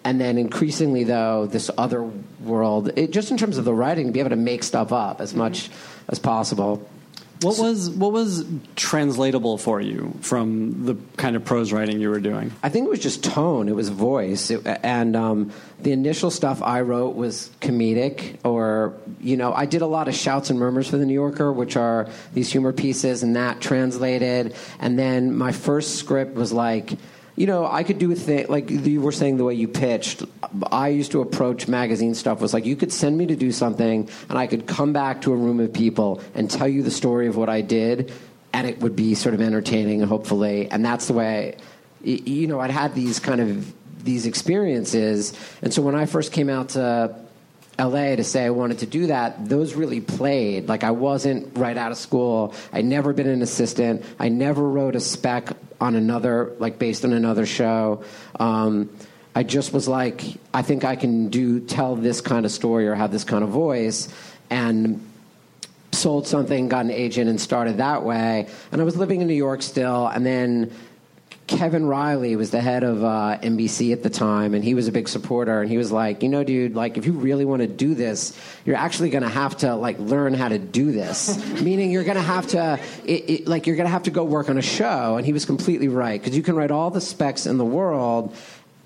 And 0.05 0.19
then 0.19 0.37
increasingly, 0.37 1.03
though, 1.03 1.45
this 1.45 1.69
other 1.77 2.03
world, 2.41 2.91
it, 2.97 3.11
just 3.11 3.31
in 3.31 3.37
terms 3.37 3.57
of 3.57 3.65
the 3.65 3.73
writing, 3.73 4.07
to 4.07 4.11
be 4.13 4.19
able 4.21 4.31
to 4.31 4.35
make 4.35 4.63
stuff 4.63 4.91
up 4.91 5.21
as 5.21 5.33
much 5.33 5.69
as 6.09 6.19
possible. 6.19 6.87
What 7.43 7.59
was 7.59 7.89
what 7.89 8.11
was 8.11 8.45
translatable 8.75 9.57
for 9.57 9.81
you 9.81 10.13
from 10.21 10.85
the 10.85 10.95
kind 11.17 11.35
of 11.35 11.43
prose 11.43 11.71
writing 11.71 11.99
you 11.99 12.09
were 12.09 12.19
doing? 12.19 12.51
I 12.63 12.69
think 12.69 12.87
it 12.87 12.89
was 12.89 12.99
just 12.99 13.23
tone, 13.23 13.67
it 13.69 13.75
was 13.75 13.89
voice. 13.89 14.49
It, 14.49 14.65
and 14.65 15.15
um, 15.15 15.51
the 15.81 15.91
initial 15.91 16.31
stuff 16.31 16.61
I 16.61 16.81
wrote 16.81 17.15
was 17.15 17.51
comedic, 17.61 18.37
or, 18.43 18.93
you 19.19 19.37
know, 19.37 19.53
I 19.53 19.65
did 19.65 19.81
a 19.81 19.87
lot 19.87 20.07
of 20.07 20.15
shouts 20.15 20.49
and 20.49 20.59
murmurs 20.59 20.89
for 20.89 20.97
The 20.97 21.05
New 21.05 21.13
Yorker, 21.13 21.51
which 21.51 21.75
are 21.75 22.07
these 22.33 22.51
humor 22.51 22.73
pieces, 22.73 23.23
and 23.23 23.35
that 23.35 23.61
translated. 23.61 24.55
And 24.79 24.97
then 24.97 25.35
my 25.35 25.51
first 25.51 25.95
script 25.95 26.35
was 26.35 26.53
like, 26.53 26.93
you 27.35 27.47
know, 27.47 27.65
I 27.65 27.83
could 27.83 27.97
do 27.97 28.11
a 28.11 28.15
thing 28.15 28.45
like 28.47 28.69
you 28.69 29.01
were 29.01 29.11
saying 29.11 29.37
the 29.37 29.43
way 29.43 29.55
you 29.55 29.67
pitched. 29.67 30.23
I 30.71 30.89
used 30.89 31.11
to 31.13 31.21
approach 31.21 31.67
magazine 31.67 32.13
stuff 32.13 32.39
was 32.39 32.53
like 32.53 32.65
you 32.65 32.75
could 32.75 32.93
send 32.93 33.17
me 33.17 33.25
to 33.27 33.35
do 33.35 33.51
something, 33.51 34.09
and 34.29 34.37
I 34.37 34.47
could 34.47 34.67
come 34.67 34.93
back 34.93 35.21
to 35.21 35.33
a 35.33 35.35
room 35.35 35.59
of 35.59 35.73
people 35.73 36.21
and 36.35 36.49
tell 36.49 36.67
you 36.67 36.83
the 36.83 36.91
story 36.91 37.27
of 37.27 37.35
what 37.35 37.49
I 37.49 37.61
did, 37.61 38.11
and 38.53 38.67
it 38.67 38.79
would 38.79 38.95
be 38.95 39.15
sort 39.15 39.33
of 39.33 39.41
entertaining, 39.41 40.01
hopefully. 40.01 40.69
And 40.69 40.85
that's 40.85 41.07
the 41.07 41.13
way, 41.13 41.57
you 42.03 42.47
know, 42.47 42.59
I'd 42.59 42.71
had 42.71 42.93
these 42.93 43.19
kind 43.19 43.41
of 43.41 43.73
these 44.03 44.25
experiences, 44.25 45.33
and 45.61 45.73
so 45.73 45.81
when 45.81 45.95
I 45.95 46.05
first 46.05 46.33
came 46.33 46.49
out 46.49 46.69
to 46.69 47.15
LA 47.79 48.15
to 48.15 48.23
say 48.23 48.45
I 48.45 48.51
wanted 48.51 48.79
to 48.79 48.85
do 48.85 49.07
that, 49.07 49.49
those 49.49 49.73
really 49.73 50.01
played. 50.01 50.67
Like 50.67 50.83
I 50.83 50.91
wasn't 50.91 51.57
right 51.57 51.75
out 51.75 51.91
of 51.91 51.97
school. 51.97 52.53
I'd 52.71 52.85
never 52.85 53.13
been 53.13 53.27
an 53.27 53.41
assistant. 53.41 54.05
I 54.19 54.29
never 54.29 54.61
wrote 54.61 54.95
a 54.95 54.99
spec 54.99 55.49
on 55.83 55.95
another, 55.95 56.55
like 56.59 56.79
based 56.79 57.03
on 57.03 57.11
another 57.11 57.45
show. 57.45 58.03
Um, 58.39 58.89
I 59.35 59.43
just 59.43 59.73
was 59.73 59.85
like, 59.87 60.23
I 60.53 60.61
think 60.61 60.85
I 60.85 60.95
can 60.95 61.27
do 61.27 61.59
tell 61.59 61.95
this 61.95 62.21
kind 62.21 62.45
of 62.45 62.51
story 62.51 62.87
or 62.87 62.95
have 62.95 63.11
this 63.11 63.25
kind 63.25 63.43
of 63.43 63.49
voice, 63.49 64.07
and 64.49 65.01
sold 65.91 66.25
something, 66.25 66.69
got 66.69 66.85
an 66.85 66.91
agent, 66.91 67.29
and 67.29 67.39
started 67.39 67.77
that 67.77 68.03
way. 68.03 68.47
And 68.71 68.81
I 68.81 68.83
was 68.85 68.95
living 68.95 69.21
in 69.21 69.27
New 69.27 69.33
York 69.33 69.61
still, 69.61 70.07
and 70.07 70.25
then 70.25 70.71
Kevin 71.45 71.85
Reilly 71.85 72.35
was 72.35 72.51
the 72.51 72.61
head 72.61 72.83
of 72.83 73.03
uh, 73.03 73.37
NBC 73.41 73.91
at 73.91 74.01
the 74.01 74.09
time, 74.09 74.53
and 74.53 74.63
he 74.63 74.73
was 74.75 74.87
a 74.87 74.91
big 74.91 75.09
supporter. 75.09 75.61
And 75.61 75.69
he 75.69 75.77
was 75.77 75.91
like, 75.91 76.23
"You 76.23 76.29
know, 76.29 76.43
dude, 76.43 76.73
like 76.73 76.97
if 76.97 77.05
you 77.05 77.11
really 77.11 77.43
want 77.43 77.61
to 77.61 77.67
do 77.67 77.95
this, 77.95 78.37
you're 78.65 78.77
actually 78.77 79.09
going 79.09 79.23
to 79.23 79.29
have 79.29 79.57
to 79.57 79.75
like 79.75 79.99
learn 79.99 80.33
how 80.33 80.47
to 80.47 80.57
do 80.57 80.91
this. 80.91 81.37
Meaning, 81.61 81.91
you're 81.91 82.05
going 82.05 82.15
to 82.15 82.21
have 82.21 82.47
to, 82.47 82.79
it, 83.05 83.29
it, 83.29 83.47
like, 83.47 83.67
you're 83.67 83.75
going 83.75 83.87
to 83.87 83.91
have 83.91 84.03
to 84.03 84.11
go 84.11 84.23
work 84.23 84.49
on 84.49 84.57
a 84.57 84.61
show." 84.61 85.17
And 85.17 85.25
he 85.25 85.33
was 85.33 85.45
completely 85.45 85.89
right 85.89 86.19
because 86.19 86.35
you 86.35 86.43
can 86.43 86.55
write 86.55 86.71
all 86.71 86.89
the 86.91 87.01
specs 87.01 87.45
in 87.45 87.57
the 87.57 87.65
world. 87.65 88.35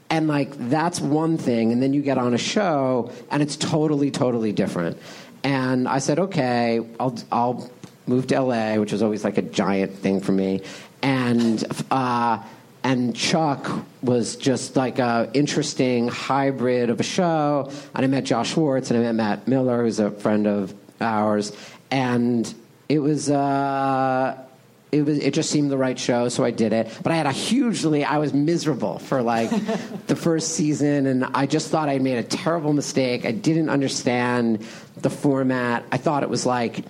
And 0.09 0.27
like 0.27 0.69
that's 0.69 1.01
one 1.01 1.37
thing, 1.37 1.73
and 1.73 1.83
then 1.83 1.93
you 1.93 2.01
get 2.01 2.17
on 2.17 2.33
a 2.33 2.37
show, 2.37 3.11
and 3.29 3.43
it's 3.43 3.57
totally, 3.57 4.09
totally 4.09 4.53
different. 4.53 4.97
And 5.43 5.87
I 5.87 5.99
said, 5.99 6.17
okay, 6.17 6.85
I'll, 6.99 7.17
I'll 7.31 7.69
move 8.07 8.27
to 8.27 8.41
LA, 8.41 8.75
which 8.75 8.91
was 8.91 9.03
always 9.03 9.23
like 9.23 9.37
a 9.37 9.41
giant 9.41 9.93
thing 9.93 10.21
for 10.21 10.31
me. 10.31 10.61
And 11.01 11.63
uh, 11.91 12.43
and 12.83 13.15
Chuck 13.15 13.85
was 14.01 14.35
just 14.35 14.75
like 14.75 14.99
a 14.99 15.29
interesting 15.33 16.07
hybrid 16.07 16.89
of 16.89 16.99
a 16.99 17.03
show. 17.03 17.71
And 17.93 18.05
I 18.05 18.07
met 18.07 18.23
Josh 18.23 18.53
Schwartz, 18.53 18.91
and 18.91 18.99
I 18.99 19.03
met 19.03 19.15
Matt 19.15 19.47
Miller, 19.47 19.83
who's 19.83 19.99
a 19.99 20.11
friend 20.11 20.47
of 20.47 20.73
ours, 21.01 21.55
and 21.91 22.51
it 22.89 22.99
was. 22.99 23.29
Uh, 23.29 24.43
it 24.89 25.01
was 25.01 25.17
it 25.17 25.33
just 25.33 25.49
seemed 25.49 25.69
the 25.69 25.77
right 25.77 25.99
show 25.99 26.29
so 26.29 26.45
i 26.45 26.51
did 26.51 26.71
it 26.71 26.89
but 27.03 27.11
i 27.11 27.15
had 27.15 27.25
a 27.25 27.31
hugely 27.31 28.05
i 28.05 28.17
was 28.17 28.33
miserable 28.33 28.99
for 28.99 29.21
like 29.21 29.49
the 30.07 30.15
first 30.15 30.53
season 30.53 31.05
and 31.05 31.25
i 31.33 31.45
just 31.45 31.69
thought 31.69 31.89
i 31.89 31.99
made 31.99 32.17
a 32.17 32.23
terrible 32.23 32.71
mistake 32.71 33.25
i 33.25 33.31
didn't 33.31 33.69
understand 33.69 34.65
the 35.01 35.09
format 35.09 35.83
i 35.91 35.97
thought 35.97 36.23
it 36.23 36.29
was 36.29 36.45
like 36.45 36.85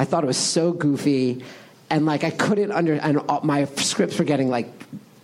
i 0.00 0.04
thought 0.04 0.24
it 0.24 0.26
was 0.26 0.36
so 0.36 0.72
goofy 0.72 1.44
and 1.90 2.06
like 2.06 2.24
i 2.24 2.30
couldn't 2.30 2.72
under 2.72 2.94
and 2.94 3.18
all, 3.28 3.40
my 3.42 3.64
scripts 3.76 4.18
were 4.18 4.24
getting 4.24 4.48
like 4.50 4.68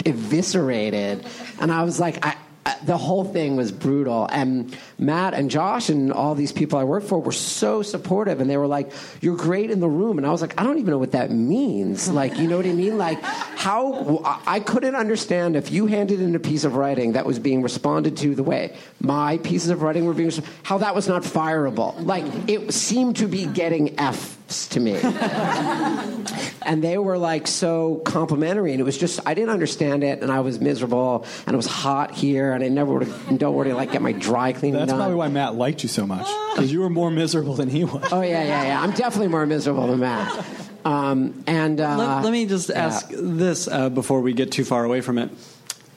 eviscerated. 0.06 1.26
And 1.60 1.72
i 1.72 1.82
was 1.82 1.98
like 2.00 2.24
i 2.24 2.36
I- 2.66 2.76
the 2.84 2.96
whole 2.96 3.24
thing 3.24 3.56
was 3.56 3.70
brutal. 3.70 4.26
And 4.32 4.74
matt 4.98 5.34
and 5.34 5.50
josh 5.50 5.88
and 5.88 6.12
all 6.12 6.34
these 6.34 6.52
people 6.52 6.78
i 6.78 6.84
worked 6.84 7.06
for 7.06 7.18
were 7.18 7.32
so 7.32 7.82
supportive 7.82 8.40
and 8.40 8.48
they 8.48 8.56
were 8.56 8.66
like 8.66 8.92
you're 9.20 9.36
great 9.36 9.70
in 9.70 9.80
the 9.80 9.88
room. 9.88 10.18
And 10.18 10.26
i 10.26 10.30
was 10.30 10.40
like 10.40 10.58
i 10.60 10.64
don't 10.64 10.78
even 10.78 10.90
know 10.90 10.98
what 10.98 11.12
that 11.12 11.30
means. 11.30 12.08
Like 12.08 12.38
you 12.38 12.48
know 12.48 12.56
what 12.56 12.66
i 12.66 12.72
mean? 12.72 12.98
Like 12.98 13.20
how 13.22 14.40
i 14.46 14.60
couldn't 14.60 14.94
understand 14.94 15.56
if 15.56 15.70
you 15.70 15.86
handed 15.86 16.20
in 16.20 16.34
a 16.34 16.38
piece 16.38 16.64
of 16.64 16.76
writing 16.76 17.12
that 17.12 17.26
was 17.26 17.38
being 17.38 17.62
responded 17.62 18.16
to 18.18 18.34
the 18.34 18.42
way 18.42 18.76
my 19.00 19.38
pieces 19.38 19.70
of 19.70 19.82
writing 19.82 20.04
were 20.04 20.14
being 20.14 20.32
how 20.62 20.78
that 20.78 20.94
was 20.94 21.06
not 21.08 21.22
fireable. 21.22 21.94
Like 22.04 22.24
it 22.48 22.72
seemed 22.72 23.16
to 23.16 23.28
be 23.28 23.46
getting 23.46 23.98
f's 23.98 24.68
to 24.68 24.80
me. 24.80 25.00
And 26.66 26.82
they 26.82 26.96
were 26.96 27.18
like 27.18 27.46
so 27.46 27.96
complimentary 28.06 28.72
and 28.72 28.80
it 28.80 28.84
was 28.84 28.96
just 28.96 29.20
i 29.26 29.34
didn't 29.34 29.50
understand 29.50 30.02
it 30.02 30.22
and 30.22 30.32
i 30.32 30.40
was 30.40 30.60
miserable 30.60 31.26
and 31.46 31.52
it 31.52 31.56
was 31.56 31.66
hot 31.66 32.12
here 32.12 32.52
and 32.52 32.64
i 32.64 32.68
never 32.68 32.94
would 32.94 33.06
have 33.06 33.38
don't 33.38 33.54
worry 33.54 33.72
like 33.74 33.92
get 33.92 34.00
my 34.00 34.12
dry 34.12 34.52
cleaning 34.52 34.83
That's 34.86 34.92
done 34.92 35.00
probably 35.00 35.16
why 35.16 35.28
Matt 35.28 35.54
liked 35.54 35.82
you 35.82 35.88
so 35.88 36.06
much 36.06 36.26
because 36.54 36.72
you 36.72 36.80
were 36.80 36.90
more 36.90 37.10
miserable 37.10 37.54
than 37.54 37.68
he 37.68 37.84
was. 37.84 38.12
oh 38.12 38.22
yeah 38.22 38.42
yeah 38.44 38.64
yeah 38.64 38.80
i'm 38.80 38.92
definitely 38.92 39.28
more 39.28 39.44
miserable 39.44 39.86
than 39.88 40.00
matt 40.00 40.44
um, 40.84 41.44
and 41.46 41.80
uh, 41.80 41.96
let, 41.96 42.24
let 42.24 42.32
me 42.32 42.46
just 42.46 42.68
yeah. 42.68 42.86
ask 42.86 43.08
this 43.10 43.66
uh, 43.68 43.88
before 43.88 44.20
we 44.20 44.32
get 44.32 44.52
too 44.52 44.64
far 44.64 44.84
away 44.84 45.00
from 45.00 45.18
it. 45.18 45.30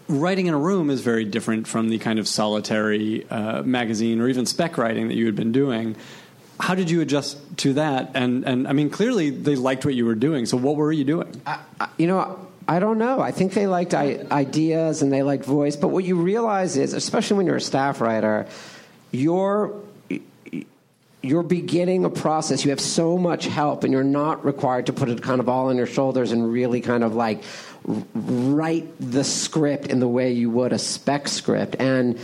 Writing 0.08 0.48
in 0.48 0.54
a 0.54 0.58
room 0.58 0.90
is 0.90 1.02
very 1.02 1.26
different 1.26 1.68
from 1.68 1.90
the 1.90 1.98
kind 1.98 2.20
of 2.20 2.28
solitary 2.28 3.30
uh, 3.30 3.62
magazine 3.64 4.22
or 4.22 4.30
even 4.30 4.46
spec 4.46 4.78
writing 4.78 5.10
that 5.10 5.16
you 5.16 5.26
had 5.26 5.36
been 5.36 5.52
doing. 5.52 5.98
how 6.60 6.74
did 6.74 6.90
you 6.90 7.02
adjust 7.02 7.38
to 7.58 7.74
that? 7.74 8.12
And 8.14 8.46
and 8.46 8.68
I 8.68 8.74
mean, 8.74 8.90
clearly 8.90 9.30
they 9.30 9.58
liked 9.58 9.84
what 9.84 9.94
you 9.94 10.06
were 10.06 10.16
doing. 10.16 10.46
So 10.46 10.56
what 10.56 10.78
were 10.78 10.94
you 10.94 11.04
doing? 11.04 11.42
I, 11.46 11.60
I, 11.82 11.90
you 11.98 12.08
know, 12.08 12.48
I 12.70 12.80
don't 12.80 12.98
know. 12.98 13.20
I 13.20 13.32
think 13.32 13.54
they 13.54 13.68
liked 13.68 13.94
I, 13.94 14.26
ideas 14.32 15.02
and 15.02 15.12
they 15.12 15.24
liked 15.24 15.44
voice. 15.44 15.76
But 15.76 15.90
what 15.90 16.06
you 16.06 16.16
realize 16.16 16.78
is, 16.78 16.94
especially 16.94 17.38
when 17.38 17.46
you're 17.46 17.58
a 17.58 17.62
staff 17.62 18.00
writer, 18.00 18.48
you're 19.12 19.74
you're 21.24 21.44
beginning 21.44 22.06
a 22.06 22.10
process. 22.10 22.64
You 22.64 22.72
have 22.72 22.80
so 22.80 23.18
much 23.18 23.46
help, 23.46 23.84
and 23.84 23.92
you're 23.92 24.04
not 24.04 24.46
required 24.46 24.86
to 24.86 24.94
put 24.94 25.10
it 25.10 25.22
kind 25.22 25.40
of 25.40 25.50
all 25.50 25.70
on 25.70 25.78
your 25.78 25.88
shoulders 25.88 26.32
and 26.32 26.52
really 26.52 26.82
kind 26.82 27.04
of 27.04 27.16
like 27.16 27.44
write 28.14 28.88
the 29.00 29.24
script 29.24 29.88
in 29.88 30.00
the 30.00 30.08
way 30.08 30.34
you 30.34 30.50
would 30.50 30.74
a 30.74 30.80
spec 30.80 31.28
script 31.28 31.78
and 31.80 32.20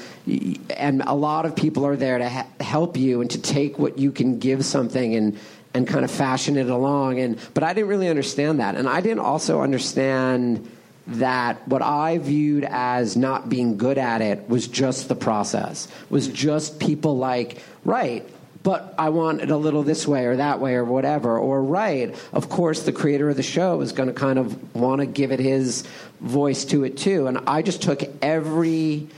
and 0.75 1.01
a 1.05 1.13
lot 1.13 1.45
of 1.45 1.55
people 1.55 1.85
are 1.85 1.95
there 1.95 2.17
to 2.17 2.27
ha- 2.27 2.47
help 2.59 2.97
you 2.97 3.21
and 3.21 3.31
to 3.31 3.41
take 3.41 3.79
what 3.79 3.97
you 3.97 4.11
can 4.11 4.39
give 4.39 4.65
something 4.65 5.15
and 5.15 5.39
and 5.73 5.87
kind 5.87 6.03
of 6.03 6.11
fashion 6.11 6.57
it 6.57 6.69
along 6.69 7.17
and 7.19 7.39
but 7.53 7.63
I 7.63 7.73
didn't 7.73 7.87
really 7.87 8.09
understand 8.09 8.59
that 8.59 8.75
and 8.75 8.89
I 8.89 8.99
didn't 8.99 9.19
also 9.19 9.61
understand 9.61 10.69
that 11.05 11.67
what 11.67 11.81
I 11.81 12.17
viewed 12.17 12.63
as 12.63 13.17
not 13.17 13.49
being 13.49 13.77
good 13.77 13.97
at 13.97 14.21
it 14.21 14.47
was 14.47 14.67
just 14.67 15.09
the 15.09 15.15
process 15.15 15.87
was 16.09 16.27
just 16.29 16.79
people 16.79 17.17
like 17.17 17.61
right 17.83 18.27
but 18.63 18.95
I 18.97 19.09
want 19.09 19.41
it 19.41 19.51
a 19.51 19.57
little 19.57 19.83
this 19.83 20.07
way 20.07 20.25
or 20.25 20.37
that 20.37 20.59
way 20.61 20.75
or 20.75 20.85
whatever. 20.85 21.37
Or, 21.37 21.61
right, 21.61 22.15
of 22.31 22.49
course, 22.49 22.83
the 22.83 22.93
creator 22.93 23.29
of 23.29 23.35
the 23.35 23.43
show 23.43 23.81
is 23.81 23.91
going 23.91 24.07
to 24.07 24.13
kind 24.13 24.39
of 24.39 24.73
want 24.73 25.01
to 25.01 25.05
give 25.05 25.31
it 25.31 25.39
his 25.39 25.83
voice 26.21 26.63
to 26.65 26.85
it 26.85 26.97
too. 26.97 27.27
And 27.27 27.39
I 27.45 27.61
just 27.61 27.81
took 27.81 28.01
every. 28.21 29.09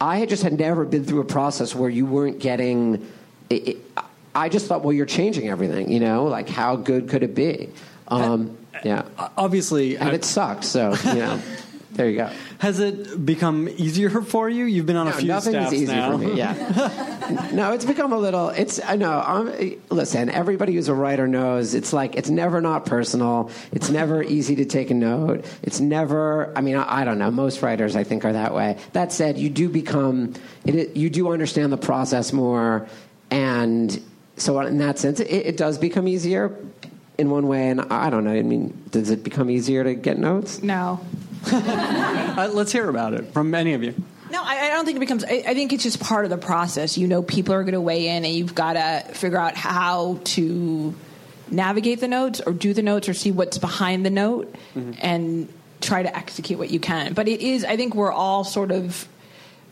I 0.00 0.18
had 0.18 0.28
just 0.28 0.42
had 0.42 0.58
never 0.58 0.84
been 0.84 1.04
through 1.04 1.20
a 1.20 1.26
process 1.26 1.74
where 1.74 1.90
you 1.90 2.06
weren't 2.06 2.38
getting. 2.38 3.06
It, 3.50 3.68
it, 3.68 3.76
I 4.34 4.48
just 4.48 4.66
thought, 4.66 4.82
well, 4.82 4.92
you're 4.92 5.06
changing 5.06 5.48
everything, 5.48 5.90
you 5.90 6.00
know? 6.00 6.24
Like, 6.24 6.48
how 6.48 6.76
good 6.76 7.08
could 7.08 7.22
it 7.22 7.34
be? 7.34 7.70
Um, 8.06 8.56
yeah. 8.84 9.02
Obviously. 9.36 9.96
And 9.96 10.10
it 10.14 10.24
sucked, 10.24 10.64
so, 10.64 10.94
you 11.04 11.14
know. 11.14 11.42
There 11.98 12.08
you 12.08 12.16
go. 12.16 12.30
Has 12.58 12.78
it 12.78 13.26
become 13.26 13.68
easier 13.68 14.08
for 14.22 14.48
you? 14.48 14.66
You've 14.66 14.86
been 14.86 14.94
on 14.94 15.06
no, 15.06 15.12
a 15.12 15.14
few 15.16 15.26
nothing 15.26 15.54
staffs 15.54 15.72
is 15.72 15.82
easy 15.82 15.92
now. 15.92 16.12
for 16.12 16.18
me. 16.18 16.34
Yeah. 16.34 17.50
no, 17.52 17.72
it's 17.72 17.84
become 17.84 18.12
a 18.12 18.16
little. 18.18 18.50
It's 18.50 18.80
I 18.84 18.94
know. 18.94 19.18
I'm, 19.18 19.80
listen, 19.90 20.30
everybody 20.30 20.74
who's 20.74 20.88
a 20.88 20.94
writer 20.94 21.26
knows 21.26 21.74
it's 21.74 21.92
like 21.92 22.14
it's 22.14 22.30
never 22.30 22.60
not 22.60 22.86
personal. 22.86 23.50
It's 23.72 23.90
never 23.90 24.22
easy 24.22 24.54
to 24.56 24.64
take 24.64 24.92
a 24.92 24.94
note. 24.94 25.44
It's 25.62 25.80
never. 25.80 26.56
I 26.56 26.60
mean, 26.60 26.76
I, 26.76 27.00
I 27.00 27.04
don't 27.04 27.18
know. 27.18 27.32
Most 27.32 27.62
writers, 27.62 27.96
I 27.96 28.04
think, 28.04 28.24
are 28.24 28.32
that 28.32 28.54
way. 28.54 28.78
That 28.92 29.10
said, 29.10 29.36
you 29.36 29.50
do 29.50 29.68
become. 29.68 30.34
It, 30.66 30.96
you 30.96 31.10
do 31.10 31.32
understand 31.32 31.72
the 31.72 31.78
process 31.78 32.32
more, 32.32 32.86
and 33.28 34.00
so 34.36 34.60
in 34.60 34.78
that 34.78 35.00
sense, 35.00 35.18
it, 35.18 35.30
it 35.30 35.56
does 35.56 35.78
become 35.78 36.06
easier 36.06 36.56
in 37.18 37.30
one 37.30 37.48
way. 37.48 37.68
And 37.68 37.80
I 37.80 38.08
don't 38.08 38.24
know. 38.24 38.32
I 38.32 38.42
mean, 38.42 38.84
does 38.90 39.10
it 39.10 39.22
become 39.22 39.50
easier 39.50 39.84
to 39.84 39.94
get 39.94 40.18
notes? 40.18 40.62
No. 40.62 41.00
uh, 41.52 42.50
let's 42.52 42.72
hear 42.72 42.88
about 42.88 43.14
it 43.14 43.32
from 43.32 43.54
any 43.54 43.74
of 43.74 43.82
you. 43.82 43.94
No, 44.30 44.42
I, 44.42 44.66
I 44.66 44.68
don't 44.70 44.84
think 44.84 44.96
it 44.96 45.00
becomes. 45.00 45.24
I, 45.24 45.42
I, 45.46 45.54
think 45.54 45.72
it's 45.72 45.82
just 45.82 46.00
part 46.00 46.24
of 46.24 46.30
the 46.30 46.38
process. 46.38 46.98
You 46.98 47.08
know, 47.08 47.22
people 47.22 47.54
are 47.54 47.62
going 47.62 47.74
to 47.74 47.80
weigh 47.80 48.08
in, 48.08 48.24
and 48.24 48.34
you've 48.34 48.54
got 48.54 48.74
to 48.74 49.14
figure 49.14 49.38
out 49.38 49.56
how 49.56 50.20
to 50.24 50.94
navigate 51.50 52.00
the 52.00 52.08
notes, 52.08 52.40
or 52.44 52.52
do 52.52 52.74
the 52.74 52.82
notes, 52.82 53.08
or 53.08 53.14
see 53.14 53.30
what's 53.30 53.58
behind 53.58 54.04
the 54.04 54.10
note, 54.10 54.54
mm-hmm. 54.74 54.92
and 55.00 55.48
try 55.80 56.02
to 56.02 56.14
execute 56.14 56.58
what 56.58 56.70
you 56.70 56.80
can. 56.80 57.14
But 57.14 57.28
it 57.28 57.40
is. 57.40 57.64
I 57.64 57.76
think 57.76 57.94
we're 57.94 58.12
all 58.12 58.44
sort 58.44 58.70
of. 58.70 59.08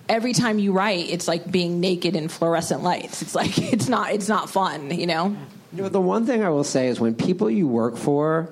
Every 0.09 0.33
time 0.33 0.61
you 0.61 0.73
write, 0.73 1.11
it's 1.11 1.27
like 1.27 1.51
being 1.51 1.81
naked 1.81 2.15
in 2.15 2.29
fluorescent 2.29 2.83
lights. 2.83 3.23
It's 3.23 3.35
like 3.35 3.59
it's 3.73 3.89
not. 3.89 4.13
It's 4.13 4.29
not 4.29 4.49
fun. 4.49 4.91
You 4.91 5.07
know. 5.07 5.37
You 5.77 5.83
know, 5.83 5.89
the 5.91 6.01
one 6.01 6.25
thing 6.25 6.43
I 6.43 6.49
will 6.49 6.65
say 6.65 6.89
is 6.89 6.99
when 6.99 7.15
people 7.15 7.51
you 7.51 7.69
work 7.69 7.99
for 7.99 8.49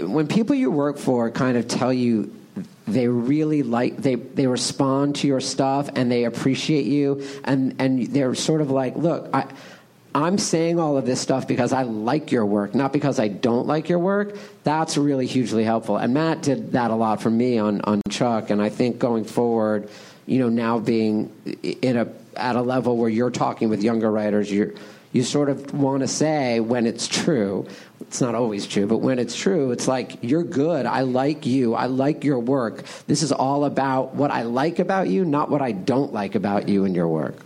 when 0.00 0.26
people 0.26 0.56
you 0.56 0.72
work 0.72 0.98
for 0.98 1.30
kind 1.30 1.56
of 1.56 1.68
tell 1.68 1.92
you 1.92 2.34
they 2.88 3.06
really 3.06 3.62
like 3.62 3.98
they 3.98 4.16
they 4.16 4.48
respond 4.48 5.14
to 5.16 5.28
your 5.28 5.40
stuff 5.40 5.88
and 5.94 6.10
they 6.10 6.24
appreciate 6.24 6.86
you 6.86 7.24
and 7.44 7.76
and 7.78 8.08
they're 8.08 8.34
sort 8.34 8.60
of 8.60 8.72
like 8.72 8.96
look 8.96 9.30
i 9.32 9.46
I'm 10.16 10.38
saying 10.38 10.80
all 10.80 10.96
of 10.96 11.06
this 11.06 11.20
stuff 11.20 11.48
because 11.48 11.72
I 11.72 11.82
like 11.82 12.30
your 12.30 12.46
work, 12.46 12.72
not 12.72 12.92
because 12.92 13.18
I 13.18 13.26
don't 13.26 13.66
like 13.66 13.88
your 13.88 13.98
work. 13.98 14.36
That's 14.62 14.96
really 14.96 15.26
hugely 15.26 15.64
helpful. 15.64 15.96
And 15.96 16.14
Matt 16.14 16.40
did 16.40 16.70
that 16.72 16.92
a 16.92 16.94
lot 16.94 17.20
for 17.20 17.30
me 17.30 17.58
on, 17.58 17.80
on 17.80 18.00
Chuck. 18.08 18.50
And 18.50 18.62
I 18.62 18.68
think 18.68 19.00
going 19.00 19.24
forward, 19.24 19.90
you 20.26 20.38
know, 20.38 20.48
now 20.48 20.78
being 20.78 21.32
in 21.82 21.96
a, 21.96 22.06
at 22.36 22.56
a 22.56 22.62
level 22.62 22.96
where 22.96 23.08
you're 23.08 23.30
talking 23.30 23.68
with 23.68 23.82
younger 23.82 24.10
writers, 24.10 24.50
you're, 24.50 24.72
you 25.12 25.22
sort 25.22 25.48
of 25.48 25.74
want 25.74 26.00
to 26.00 26.08
say 26.08 26.60
when 26.60 26.86
it's 26.86 27.06
true. 27.06 27.66
It's 28.00 28.20
not 28.20 28.34
always 28.34 28.66
true, 28.66 28.86
but 28.86 28.98
when 28.98 29.18
it's 29.18 29.36
true, 29.36 29.70
it's 29.70 29.88
like, 29.88 30.18
you're 30.22 30.42
good. 30.42 30.86
I 30.86 31.02
like 31.02 31.46
you. 31.46 31.74
I 31.74 31.86
like 31.86 32.24
your 32.24 32.38
work. 32.38 32.84
This 33.06 33.22
is 33.22 33.32
all 33.32 33.64
about 33.64 34.14
what 34.14 34.30
I 34.30 34.42
like 34.42 34.78
about 34.78 35.08
you, 35.08 35.24
not 35.24 35.50
what 35.50 35.62
I 35.62 35.72
don't 35.72 36.12
like 36.12 36.34
about 36.34 36.68
you 36.68 36.84
and 36.84 36.94
your 36.94 37.08
work. 37.08 37.36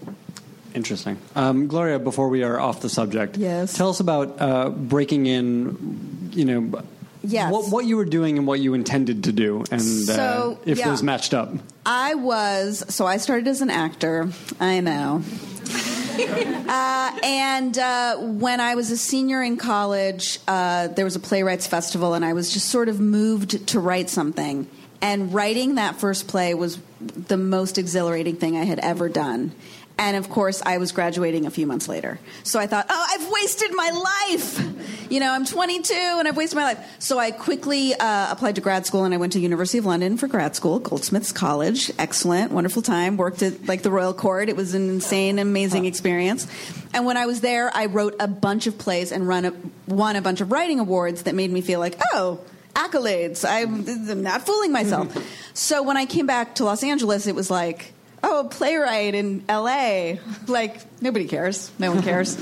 Interesting. 0.74 1.18
Um, 1.34 1.66
Gloria, 1.66 1.98
before 1.98 2.28
we 2.28 2.42
are 2.42 2.60
off 2.60 2.80
the 2.80 2.88
subject, 2.88 3.36
yes. 3.36 3.72
tell 3.72 3.90
us 3.90 4.00
about 4.00 4.40
uh, 4.40 4.70
breaking 4.70 5.26
in, 5.26 6.30
you 6.32 6.44
know, 6.44 6.82
yes. 7.28 7.52
what, 7.52 7.70
what, 7.70 7.84
you 7.84 7.96
were 7.96 8.04
doing 8.04 8.38
and 8.38 8.46
what 8.46 8.60
you 8.60 8.74
intended 8.74 9.24
to 9.24 9.32
do, 9.32 9.64
and 9.70 9.80
uh, 9.80 10.14
so, 10.14 10.58
uh, 10.60 10.62
if 10.64 10.78
yeah. 10.78 10.88
those 10.88 11.02
matched 11.02 11.34
up. 11.34 11.52
I 11.86 12.14
was, 12.14 12.84
so 12.88 13.06
I 13.06 13.18
started 13.18 13.48
as 13.48 13.60
an 13.60 13.70
actor. 13.70 14.30
I 14.60 14.80
know. 14.80 15.22
uh, 16.18 17.18
and 17.22 17.78
uh, 17.78 18.16
when 18.18 18.60
I 18.60 18.74
was 18.74 18.90
a 18.90 18.96
senior 18.96 19.42
in 19.42 19.56
college, 19.56 20.38
uh, 20.48 20.88
there 20.88 21.04
was 21.04 21.16
a 21.16 21.20
playwrights 21.20 21.66
festival, 21.66 22.14
and 22.14 22.24
I 22.24 22.32
was 22.32 22.52
just 22.52 22.68
sort 22.68 22.88
of 22.88 22.98
moved 23.00 23.68
to 23.68 23.80
write 23.80 24.10
something. 24.10 24.68
And 25.00 25.32
writing 25.32 25.76
that 25.76 25.96
first 25.96 26.26
play 26.26 26.54
was 26.54 26.78
the 27.00 27.36
most 27.36 27.78
exhilarating 27.78 28.36
thing 28.36 28.56
I 28.56 28.64
had 28.64 28.80
ever 28.80 29.08
done. 29.08 29.52
And 29.96 30.16
of 30.16 30.28
course, 30.30 30.62
I 30.64 30.78
was 30.78 30.92
graduating 30.92 31.46
a 31.46 31.50
few 31.50 31.66
months 31.66 31.88
later. 31.88 32.20
So 32.44 32.60
I 32.60 32.66
thought, 32.66 32.86
oh, 32.88 33.06
I've 33.12 33.30
wasted 33.30 33.70
my 33.74 33.90
life. 34.30 34.77
You 35.10 35.20
know, 35.20 35.32
I'm 35.32 35.46
22 35.46 35.94
and 35.94 36.28
I've 36.28 36.36
wasted 36.36 36.56
my 36.56 36.64
life. 36.64 36.96
So 36.98 37.18
I 37.18 37.30
quickly 37.30 37.94
uh, 37.94 38.30
applied 38.30 38.56
to 38.56 38.60
grad 38.60 38.84
school 38.84 39.04
and 39.04 39.14
I 39.14 39.16
went 39.16 39.32
to 39.32 39.40
University 39.40 39.78
of 39.78 39.86
London 39.86 40.18
for 40.18 40.26
grad 40.26 40.54
school, 40.54 40.78
Goldsmiths 40.78 41.32
College. 41.32 41.90
Excellent, 41.98 42.52
wonderful 42.52 42.82
time. 42.82 43.16
Worked 43.16 43.42
at 43.42 43.66
like 43.66 43.82
the 43.82 43.90
Royal 43.90 44.12
Court. 44.12 44.50
It 44.50 44.56
was 44.56 44.74
an 44.74 44.90
insane, 44.90 45.38
amazing 45.38 45.86
experience. 45.86 46.46
And 46.92 47.06
when 47.06 47.16
I 47.16 47.24
was 47.24 47.40
there, 47.40 47.74
I 47.74 47.86
wrote 47.86 48.16
a 48.20 48.28
bunch 48.28 48.66
of 48.66 48.76
plays 48.76 49.10
and 49.10 49.26
run 49.26 49.46
a, 49.46 49.54
won 49.86 50.16
a 50.16 50.20
bunch 50.20 50.42
of 50.42 50.52
writing 50.52 50.78
awards 50.78 51.22
that 51.22 51.34
made 51.34 51.50
me 51.50 51.62
feel 51.62 51.80
like, 51.80 51.98
oh, 52.12 52.40
accolades. 52.74 53.48
I'm, 53.48 53.88
I'm 54.10 54.22
not 54.22 54.44
fooling 54.44 54.72
myself. 54.72 55.16
so 55.54 55.82
when 55.82 55.96
I 55.96 56.04
came 56.04 56.26
back 56.26 56.56
to 56.56 56.64
Los 56.64 56.82
Angeles, 56.82 57.26
it 57.26 57.34
was 57.34 57.50
like, 57.50 57.94
oh, 58.22 58.40
a 58.40 58.48
playwright 58.48 59.14
in 59.14 59.44
L.A. 59.48 60.20
Like 60.46 60.80
nobody 61.02 61.26
cares. 61.26 61.70
No 61.78 61.92
one 61.92 62.02
cares. 62.02 62.36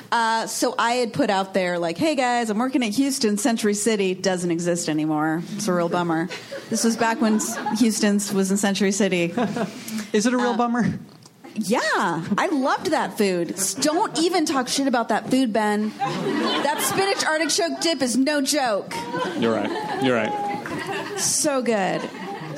uh, 0.12 0.46
so 0.46 0.74
I 0.78 0.92
had 0.94 1.12
put 1.12 1.30
out 1.30 1.54
there 1.54 1.78
like, 1.78 1.98
hey 1.98 2.14
guys, 2.14 2.50
I'm 2.50 2.58
working 2.58 2.82
at 2.82 2.90
Houston. 2.90 3.38
Century 3.38 3.74
City 3.74 4.14
doesn't 4.14 4.50
exist 4.50 4.88
anymore. 4.88 5.42
It's 5.54 5.68
a 5.68 5.72
real 5.72 5.88
bummer. 5.88 6.28
This 6.70 6.84
was 6.84 6.96
back 6.96 7.20
when 7.20 7.40
Houston's 7.78 8.32
was 8.32 8.50
in 8.50 8.56
Century 8.56 8.92
City. 8.92 9.32
Is 10.12 10.26
it 10.26 10.34
a 10.34 10.36
real 10.36 10.50
uh, 10.50 10.56
bummer? 10.56 10.98
Yeah, 11.54 12.24
I 12.38 12.48
loved 12.50 12.92
that 12.92 13.18
food. 13.18 13.54
Don't 13.80 14.18
even 14.18 14.46
talk 14.46 14.68
shit 14.68 14.86
about 14.86 15.10
that 15.10 15.30
food, 15.30 15.52
Ben. 15.52 15.92
That 15.98 16.80
spinach 16.80 17.26
artichoke 17.26 17.80
dip 17.80 18.00
is 18.00 18.16
no 18.16 18.40
joke. 18.40 18.94
You're 19.38 19.54
right. 19.54 20.02
You're 20.02 20.16
right. 20.16 21.18
So 21.18 21.60
good. 21.60 22.00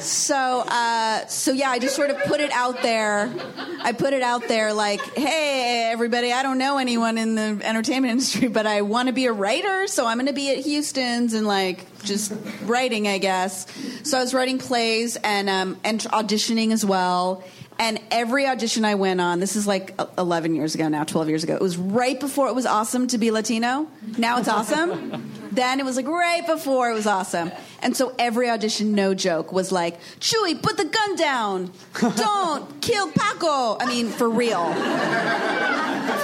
So, 0.05 0.65
uh, 0.67 1.27
so 1.27 1.53
yeah, 1.53 1.71
I 1.71 1.79
just 1.79 1.97
sort 1.97 2.11
of 2.11 2.19
put 2.25 2.41
it 2.41 2.51
out 2.53 2.83
there. 2.83 3.33
I 3.81 3.93
put 3.93 4.13
it 4.13 4.23
out 4.23 4.47
there 4.49 4.75
like, 4.75 5.01
hey, 5.17 5.89
everybody, 5.91 6.33
I 6.33 6.43
don't 6.43 6.59
know 6.59 6.79
anyone 6.79 7.17
in 7.17 7.35
the 7.35 7.61
entertainment 7.63 8.13
industry, 8.13 8.49
but 8.49 8.67
I 8.67 8.83
want 8.83 9.09
to 9.09 9.15
be 9.15 9.27
a 9.27 9.33
writer, 9.33 9.87
so 9.87 10.07
I'm 10.07 10.19
going 10.19 10.27
to 10.27 10.35
be 10.35 10.51
at 10.51 10.59
Houston's 10.59 11.33
and 11.33 11.47
like 11.47 11.87
just 12.03 12.33
writing, 12.65 13.09
I 13.09 13.19
guess. 13.19 13.67
So 14.03 14.19
I 14.19 14.21
was 14.21 14.35
writing 14.35 14.59
plays 14.59 15.17
and 15.17 15.49
um, 15.49 15.81
and 15.85 16.01
auditioning 16.01 16.73
as 16.73 16.85
well. 16.85 17.43
And 17.79 18.01
every 18.11 18.47
audition 18.47 18.85
I 18.85 18.95
went 18.95 19.21
on, 19.21 19.41
this 19.41 19.57
is 19.57 19.67
like 19.67 19.99
11 20.17 20.55
years 20.55 20.75
ago 20.75 20.89
now, 20.89 21.03
12 21.03 21.29
years 21.29 21.45
ago, 21.45 21.55
it 21.55 21.61
was 21.61 21.77
right 21.77 22.21
before 22.21 22.49
it 22.49 22.55
was 22.55 22.67
awesome 22.67 23.09
to 23.09 23.19
be 23.19 23.31
Latino. 23.31 23.89
Now 24.17 24.39
it's 24.39 24.49
awesome. 24.49 25.33
Then 25.55 25.81
it 25.81 25.85
was 25.85 25.97
like 25.97 26.07
right 26.07 26.47
before 26.47 26.91
it 26.91 26.95
was 26.95 27.07
awesome. 27.07 27.51
And 27.83 27.97
so 27.97 28.15
every 28.19 28.49
audition, 28.49 28.95
no 28.95 29.15
joke, 29.15 29.53
was 29.53 29.71
like, 29.71 30.01
Chewy, 30.21 30.61
put 30.61 30.77
the 30.77 30.85
gun 30.85 31.17
down. 31.17 31.73
Don't 32.17 32.81
kill 32.81 33.11
Paco. 33.11 33.77
I 33.79 33.87
mean, 33.87 34.09
for 34.09 34.29
real. 34.29 34.73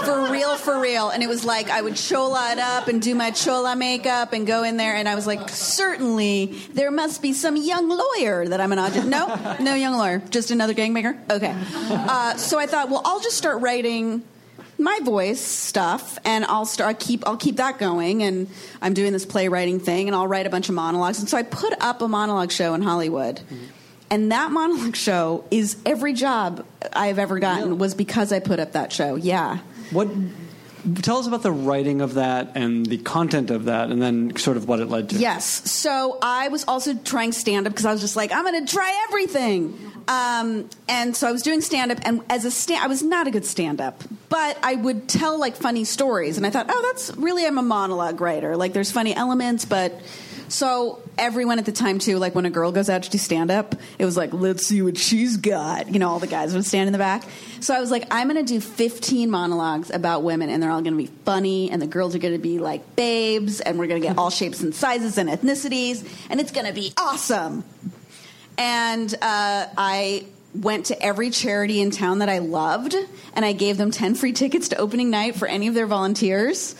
For 0.05 0.31
real, 0.31 0.57
for 0.57 0.81
real. 0.81 1.11
And 1.11 1.23
it 1.23 1.29
was 1.29 1.45
like 1.45 1.71
I 1.71 1.83
would 1.83 1.97
chola 1.97 2.53
it 2.53 2.59
up 2.59 2.89
and 2.89 3.01
do 3.03 3.15
my 3.15 3.31
chola 3.31 3.77
makeup 3.77 4.33
and 4.33 4.47
go 4.47 4.63
in 4.63 4.77
there. 4.77 4.95
And 4.95 5.09
I 5.09 5.15
was 5.15 5.27
like, 5.27 5.49
certainly 5.49 6.47
there 6.73 6.91
must 6.91 7.23
be 7.23 7.33
some 7.33 7.57
young 7.57 7.89
lawyer 7.89 8.47
that 8.49 8.61
I'm 8.61 8.73
an 8.73 8.79
audition. 8.79 9.11
No, 9.11 9.57
no 9.61 9.75
young 9.75 9.95
lawyer, 9.97 10.23
just 10.31 10.51
another 10.51 10.75
gangbanger. 10.75 11.19
Okay. 11.31 11.55
Uh, 11.91 12.37
so 12.37 12.59
I 12.59 12.67
thought, 12.67 12.89
well, 12.89 13.03
I'll 13.05 13.21
just 13.21 13.37
start 13.37 13.61
writing 13.61 14.23
my 14.81 14.99
voice 15.03 15.41
stuff, 15.41 16.19
and 16.25 16.45
I'll 16.47 16.67
start. 16.67 16.91
I 16.91 16.95
keep 16.95 17.27
I'll 17.27 17.37
keep 17.37 17.57
that 17.57 17.79
going, 17.79 18.23
and 18.23 18.49
I'm 18.83 18.95
doing 18.95 19.13
this 19.13 19.27
playwriting 19.27 19.81
thing, 19.81 20.09
and 20.09 20.17
I'll 20.17 20.27
write 20.27 20.47
a 20.47 20.51
bunch 20.51 20.69
of 20.69 20.75
monologues. 20.75 21.21
And 21.21 21.29
so 21.29 21.37
I 21.37 21.43
put 21.43 21.73
up 21.81 22.03
a 22.03 22.09
monologue 22.09 22.53
show 22.53 22.75
in 22.75 22.83
Hollywood. 22.83 23.37
Mm-hmm. 23.37 23.65
And 24.13 24.33
that 24.33 24.51
monologue 24.51 24.97
show 24.97 25.45
is 25.53 25.77
every 25.87 26.15
job 26.15 26.67
I've 26.93 27.21
ever 27.21 27.39
gotten 27.39 27.79
was 27.79 27.95
because 27.95 28.33
I 28.33 28.41
put 28.41 28.59
up 28.59 28.73
that 28.73 28.93
show. 28.93 29.15
Yeah. 29.15 29.59
What? 29.93 30.09
Tell 31.03 31.19
us 31.19 31.27
about 31.27 31.43
the 31.43 31.53
writing 31.53 32.01
of 32.01 32.15
that 32.15 32.53
and 32.55 32.87
the 32.87 32.99
content 32.99 33.51
of 33.51 33.67
that, 33.67 33.91
and 33.91 34.01
then 34.01 34.37
sort 34.37 34.57
of 34.57 34.67
what 34.69 34.81
it 34.81 34.89
led 34.89 35.11
to. 35.11 35.17
Yes. 35.17 35.71
So 35.71 36.19
I 36.23 36.49
was 36.49 36.65
also 36.65 36.95
trying 36.95 37.33
stand 37.33 37.67
up 37.67 37.73
because 37.73 37.87
I 37.87 37.93
was 37.93 38.01
just 38.01 38.17
like, 38.17 38.33
I'm 38.33 38.45
going 38.45 38.67
to 38.67 38.73
try 38.73 39.07
everything. 39.09 39.79
Um, 40.09 40.69
and 40.89 41.15
so 41.15 41.29
I 41.29 41.33
was 41.33 41.43
doing 41.43 41.61
stand 41.61 41.93
up, 41.93 41.99
and 42.03 42.23
as 42.31 42.45
a 42.45 42.51
stand, 42.51 42.83
I 42.83 42.89
was 42.89 43.03
not 43.03 43.27
a 43.27 43.31
good 43.31 43.45
stand 43.45 43.81
up, 43.81 44.03
but 44.29 44.59
I 44.63 44.75
would 44.75 45.09
tell 45.09 45.39
like 45.39 45.57
funny 45.57 45.85
stories, 45.85 46.37
and 46.37 46.47
I 46.47 46.51
thought, 46.51 46.67
oh, 46.69 46.91
that's 46.93 47.17
really 47.17 47.47
I'm 47.47 47.59
a 47.59 47.63
monologue 47.63 48.21
writer. 48.21 48.57
Like 48.57 48.73
there's 48.73 48.91
funny 48.91 49.15
elements, 49.15 49.65
but 49.65 50.01
so 50.51 51.01
everyone 51.17 51.61
at 51.61 51.65
the 51.65 51.73
time 51.73 52.01
too, 52.01 52.19
like 52.19 52.35
when 52.35 52.45
a 52.45 52.51
girl 52.51 52.73
goes 52.73 52.91
out 52.91 53.05
to 53.05 53.11
do 53.11 53.19
stand 53.19 53.53
up, 53.53 53.77
it 54.01 54.05
was 54.05 54.17
like, 54.17 54.33
let's 54.33 54.67
see 54.67 54.83
what 54.83 54.99
she's 54.99 55.37
got. 55.37 55.93
You 55.93 56.01
know, 56.01 56.09
all 56.09 56.19
the 56.19 56.27
guys 56.27 56.53
would 56.55 56.65
stand 56.65 56.89
in 56.89 56.93
the 56.93 56.99
back. 56.99 57.23
So 57.61 57.73
I 57.73 57.79
was 57.79 57.93
like, 57.93 58.07
I'm 58.11 58.27
to 58.45 58.53
do 58.53 58.61
15 58.61 59.31
monologues 59.31 59.91
about 59.91 60.25
women, 60.25 60.51
and 60.51 60.61
they're 60.61 60.71
all 60.71 60.83
to 60.97 61.03
be 61.03 61.15
funny, 61.25 61.71
and 61.71 61.81
the 61.81 61.87
girls 61.87 62.17
are 62.17 62.19
to 62.35 62.43
be 62.43 62.59
like 62.59 62.97
babes, 62.97 63.61
and 63.61 63.79
we're 63.79 63.87
to 64.03 64.07
get 64.09 64.19
all 64.19 64.31
shapes 64.31 64.61
and 64.61 64.75
sizes 64.75 65.19
and 65.19 65.29
ethnicities, 65.29 66.05
and 66.29 66.41
it's 66.41 66.51
to 66.67 66.73
be 66.73 66.93
awesome. 66.99 67.63
And 68.59 69.13
uh, 69.15 69.67
I 69.79 70.27
went 70.53 70.87
to 70.87 71.01
every 71.01 71.31
charity 71.31 71.81
in 71.81 71.93
town 71.93 72.19
that 72.19 72.29
I 72.29 72.39
loved, 72.39 72.97
and 73.35 73.45
I 73.45 73.53
gave 73.53 73.77
them 73.77 73.93
10 73.93 74.17
free 74.17 74.33
tickets 74.33 74.71
to 74.71 74.77
opening 74.77 75.11
night 75.11 75.37
for 75.37 75.47
any 75.47 75.69
of 75.69 75.75
their 75.75 75.87
volunteers. 75.87 76.75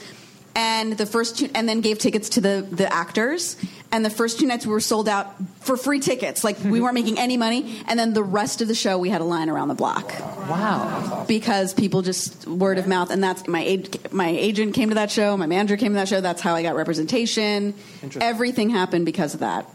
And 0.55 0.95
the 0.95 1.07
first 1.07 1.39
two, 1.39 1.49
and 1.55 1.69
then 1.69 1.81
gave 1.81 1.99
tickets 1.99 2.31
to 2.31 2.41
the, 2.41 2.67
the 2.71 2.93
actors. 2.93 3.57
And 3.93 4.05
the 4.05 4.11
first 4.11 4.41
two 4.41 4.47
nights 4.47 4.67
we 4.67 4.73
were 4.73 4.81
sold 4.81 5.09
out 5.09 5.35
for 5.61 5.77
free 5.77 6.01
tickets. 6.01 6.43
Like 6.45 6.59
we 6.65 6.81
weren't 6.81 6.95
making 6.95 7.19
any 7.19 7.37
money. 7.37 7.81
And 7.87 7.99
then 7.99 8.15
the 8.15 8.23
rest 8.23 8.61
of 8.61 8.69
the 8.69 8.75
show, 8.75 8.99
we 8.99 9.11
had 9.11 9.21
a 9.21 9.25
line 9.25 9.49
around 9.49 9.69
the 9.69 9.75
block 9.75 10.13
Wow. 10.49 11.25
because 11.29 11.73
people 11.73 12.03
just 12.03 12.47
word 12.47 12.79
of 12.79 12.87
mouth, 12.89 13.11
and 13.11 13.23
that's 13.23 13.47
my 13.49 13.83
my 14.11 14.29
agent 14.29 14.75
came 14.75 14.89
to 14.91 14.97
that 14.97 15.11
show, 15.11 15.37
my 15.37 15.47
manager 15.47 15.77
came 15.77 15.93
to 15.93 15.97
that 15.97 16.09
show. 16.09 16.21
That's 16.21 16.41
how 16.41 16.55
I 16.55 16.63
got 16.63 16.75
representation. 16.77 17.75
Everything 18.21 18.71
happened 18.71 19.07
because 19.07 19.35
of 19.35 19.41
that. 19.41 19.67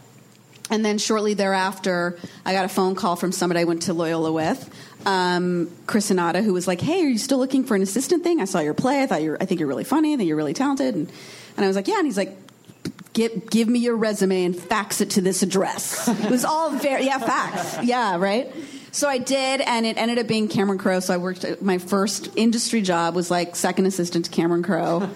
And 0.69 0.84
then 0.84 0.97
shortly 0.97 1.36
thereafter, 1.36 2.17
I 2.43 2.53
got 2.53 2.65
a 2.65 2.69
phone 2.69 2.95
call 2.95 3.15
from 3.15 3.32
somebody 3.32 3.59
I 3.61 3.63
went 3.65 3.84
to 3.84 3.93
Loyola 3.93 4.32
with, 4.32 4.69
um, 5.06 5.72
Chris 5.88 6.12
Anata, 6.12 6.43
who 6.43 6.53
was 6.53 6.68
like, 6.68 6.82
"Hey, 6.82 7.01
are 7.01 7.10
you 7.10 7.18
still 7.18 7.38
looking 7.38 7.64
for 7.64 7.76
an 7.76 7.82
assistant 7.82 8.24
thing? 8.24 8.41
I 8.41 8.45
saw 8.45 8.60
your 8.60 8.74
play. 8.74 9.03
I 9.03 9.08
thought 9.08 9.22
you're, 9.22 9.38
I 9.39 9.45
think 9.45 9.60
you're 9.60 9.70
really 9.70 9.84
funny. 9.84 10.14
I 10.14 10.18
think 10.18 10.28
you're 10.28 10.38
really 10.38 10.53
talented." 10.53 10.95
And, 10.95 11.12
and 11.58 11.64
I 11.64 11.68
was 11.68 11.76
like, 11.76 11.88
"Yeah." 11.88 11.97
And 11.97 12.06
he's 12.06 12.18
like, 12.18 12.38
give, 13.16 13.49
give 13.49 13.68
me 13.68 13.80
your 13.80 13.95
resume 13.95 14.43
and 14.43 14.56
fax 14.56 15.01
it 15.01 15.12
to 15.12 15.22
this 15.22 15.41
address. 15.41 16.08
It 16.08 16.30
was 16.30 16.45
all 16.45 16.70
very, 16.72 17.06
yeah, 17.06 17.18
fax. 17.18 17.84
Yeah, 17.84 18.18
right? 18.18 18.53
So 18.91 19.10
I 19.10 19.18
did, 19.18 19.62
and 19.62 19.86
it 19.86 19.97
ended 19.97 20.20
up 20.20 20.28
being 20.28 20.47
Cameron 20.47 20.78
Crowe. 20.78 20.99
So 20.99 21.14
I 21.14 21.18
worked, 21.18 21.62
my 21.62 21.80
first 21.80 22.30
industry 22.36 22.82
job 22.82 23.16
was 23.16 23.32
like 23.32 23.56
second 23.56 23.88
assistant 23.88 24.26
to 24.26 24.32
Cameron 24.32 24.64
Crowe, 24.64 25.10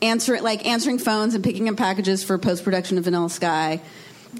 answering, 0.00 0.42
like 0.42 0.66
answering 0.66 0.98
phones 0.98 1.34
and 1.34 1.44
picking 1.44 1.68
up 1.68 1.76
packages 1.76 2.24
for 2.24 2.38
post 2.38 2.64
production 2.64 2.96
of 2.96 3.04
Vanilla 3.04 3.28
Sky. 3.28 3.80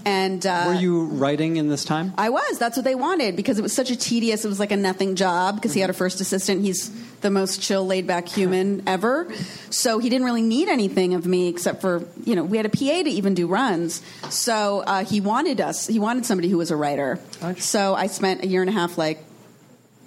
And 0.07 0.45
uh, 0.47 0.65
Were 0.69 0.75
you 0.75 1.05
writing 1.05 1.57
in 1.59 1.69
this 1.69 1.85
time? 1.85 2.15
I 2.17 2.31
was. 2.31 2.59
That's 2.59 2.77
what 2.77 2.85
they 2.85 2.95
wanted 2.95 3.37
because 3.37 3.59
it 3.59 3.63
was 3.63 3.73
such 3.75 3.91
a 3.91 3.97
tedious. 3.97 4.45
It 4.45 4.49
was 4.49 4.59
like 4.59 4.73
a 4.73 4.77
nothing 4.77 5.17
job 5.17 5.57
because 5.57 5.75
he 5.75 5.81
had 5.81 5.91
a 5.91 5.93
first 5.93 6.21
assistant. 6.21 6.63
He's 6.63 6.91
the 7.21 7.31
most 7.31 7.61
chill, 7.63 7.87
laid 7.87 8.07
back 8.07 8.27
human 8.27 8.83
ever. 8.89 9.33
So 9.71 9.99
he 9.99 10.09
didn't 10.09 10.25
really 10.25 10.43
need 10.43 10.69
anything 10.69 11.15
of 11.15 11.27
me 11.27 11.49
except 11.49 11.81
for 11.83 12.05
you 12.25 12.35
know 12.35 12.43
we 12.43 12.57
had 12.57 12.67
a 12.67 12.71
PA 12.71 13.03
to 13.03 13.11
even 13.11 13.35
do 13.35 13.47
runs. 13.47 14.03
So 14.31 14.81
uh, 14.87 15.05
he 15.05 15.21
wanted 15.21 15.61
us. 15.61 15.87
He 15.87 15.99
wanted 15.99 16.25
somebody 16.27 16.49
who 16.49 16.57
was 16.59 16.71
a 16.71 16.77
writer. 16.77 17.21
So 17.59 17.95
I 17.95 18.07
spent 18.07 18.43
a 18.43 18.47
year 18.47 18.63
and 18.63 18.71
a 18.71 18.73
half 18.73 18.97
like 18.97 19.23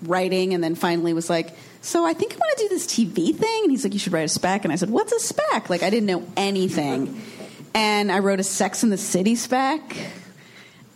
writing, 0.04 0.54
and 0.54 0.64
then 0.64 0.76
finally 0.76 1.14
was 1.14 1.30
like. 1.30 1.56
So 1.82 2.04
I 2.04 2.14
think 2.14 2.34
I 2.34 2.38
want 2.38 2.58
to 2.58 2.64
do 2.64 2.70
this 2.70 2.88
TV 2.88 3.36
thing, 3.36 3.62
and 3.62 3.70
he's 3.70 3.84
like, 3.84 3.94
"You 3.94 4.00
should 4.00 4.12
write 4.12 4.26
a 4.26 4.28
spec." 4.28 4.64
And 4.64 4.74
I 4.74 4.76
said, 4.76 4.90
"What's 4.90 5.14
a 5.14 5.20
spec?" 5.20 5.70
Like 5.70 5.84
I 5.84 5.92
didn't 5.92 6.08
know 6.08 6.26
anything, 6.36 7.22
and 7.76 8.12
I 8.12 8.20
wrote 8.20 8.40
a 8.40 8.44
Sex 8.44 8.84
in 8.84 8.90
the 8.90 8.98
City 8.98 9.36
spec, 9.36 9.82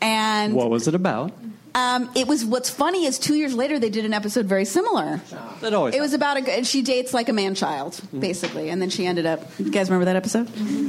and 0.02 0.54
What 0.56 0.70
was 0.72 0.88
it 0.88 0.96
about? 0.96 1.34
um, 1.76 2.10
it 2.16 2.28
was 2.28 2.44
what's 2.44 2.70
funny 2.70 3.06
is 3.06 3.20
two 3.20 3.36
years 3.36 3.54
later 3.54 3.78
they 3.78 3.90
did 3.92 4.04
an 4.06 4.14
episode 4.14 4.48
very 4.48 4.66
similar. 4.66 5.22
It 5.62 5.74
always 5.74 5.94
It 5.94 6.02
was 6.02 6.14
about 6.14 6.38
a 6.38 6.42
g- 6.42 6.64
she 6.64 6.82
dates 6.82 7.14
like 7.14 7.30
a 7.30 7.34
man 7.34 7.54
child 7.54 8.00
basically, 8.18 8.70
and 8.70 8.82
then 8.82 8.90
she 8.90 9.06
ended 9.06 9.26
up. 9.28 9.42
You 9.60 9.70
guys 9.70 9.90
remember 9.90 10.06
that 10.06 10.16
episode? 10.16 10.48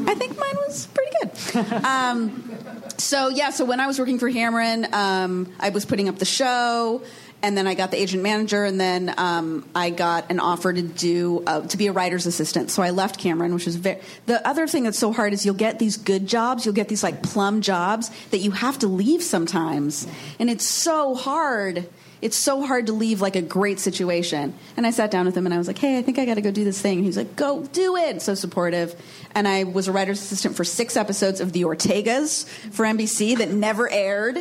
I 0.08 0.14
think 0.14 0.38
mine 0.38 0.56
was 0.66 0.86
pretty 0.86 1.12
good. 1.20 1.84
um, 1.84 2.50
so 2.96 3.28
yeah, 3.28 3.50
so 3.50 3.64
when 3.64 3.80
I 3.80 3.86
was 3.86 3.98
working 3.98 4.18
for 4.18 4.30
Cameron, 4.30 4.86
um, 4.94 5.52
I 5.60 5.68
was 5.70 5.84
putting 5.84 6.08
up 6.08 6.18
the 6.18 6.24
show. 6.24 7.02
And 7.42 7.56
then 7.56 7.66
I 7.66 7.74
got 7.74 7.90
the 7.90 7.98
agent 8.00 8.22
manager, 8.22 8.64
and 8.64 8.78
then 8.78 9.14
um, 9.16 9.66
I 9.74 9.90
got 9.90 10.30
an 10.30 10.40
offer 10.40 10.72
to 10.72 10.82
do 10.82 11.42
uh, 11.46 11.62
to 11.62 11.76
be 11.78 11.86
a 11.86 11.92
writer's 11.92 12.26
assistant. 12.26 12.70
So 12.70 12.82
I 12.82 12.90
left 12.90 13.18
Cameron, 13.18 13.54
which 13.54 13.66
was 13.66 13.76
very. 13.76 14.00
The 14.26 14.46
other 14.46 14.66
thing 14.66 14.84
that's 14.84 14.98
so 14.98 15.12
hard 15.12 15.32
is 15.32 15.46
you'll 15.46 15.54
get 15.54 15.78
these 15.78 15.96
good 15.96 16.26
jobs, 16.26 16.66
you'll 16.66 16.74
get 16.74 16.88
these 16.88 17.02
like 17.02 17.22
plum 17.22 17.62
jobs 17.62 18.10
that 18.30 18.38
you 18.38 18.50
have 18.50 18.78
to 18.80 18.88
leave 18.88 19.22
sometimes, 19.22 20.06
and 20.38 20.50
it's 20.50 20.66
so 20.66 21.14
hard. 21.14 21.88
It's 22.22 22.36
so 22.36 22.62
hard 22.66 22.88
to 22.88 22.92
leave 22.92 23.22
like 23.22 23.34
a 23.34 23.40
great 23.40 23.80
situation. 23.80 24.52
And 24.76 24.86
I 24.86 24.90
sat 24.90 25.10
down 25.10 25.24
with 25.24 25.34
him 25.34 25.46
and 25.46 25.54
I 25.54 25.58
was 25.58 25.66
like, 25.66 25.78
"Hey, 25.78 25.96
I 25.96 26.02
think 26.02 26.18
I 26.18 26.26
got 26.26 26.34
to 26.34 26.42
go 26.42 26.50
do 26.50 26.64
this 26.64 26.78
thing." 26.78 26.98
And 26.98 27.06
he's 27.06 27.16
like, 27.16 27.34
"Go 27.34 27.64
do 27.72 27.96
it!" 27.96 28.20
So 28.20 28.34
supportive. 28.34 28.94
And 29.34 29.48
I 29.48 29.64
was 29.64 29.88
a 29.88 29.92
writer's 29.92 30.20
assistant 30.20 30.56
for 30.56 30.64
six 30.64 30.96
episodes 30.96 31.40
of 31.40 31.52
The 31.52 31.62
Ortegas 31.62 32.46
for 32.72 32.84
NBC 32.84 33.38
that 33.38 33.50
never 33.50 33.90
aired 33.90 34.36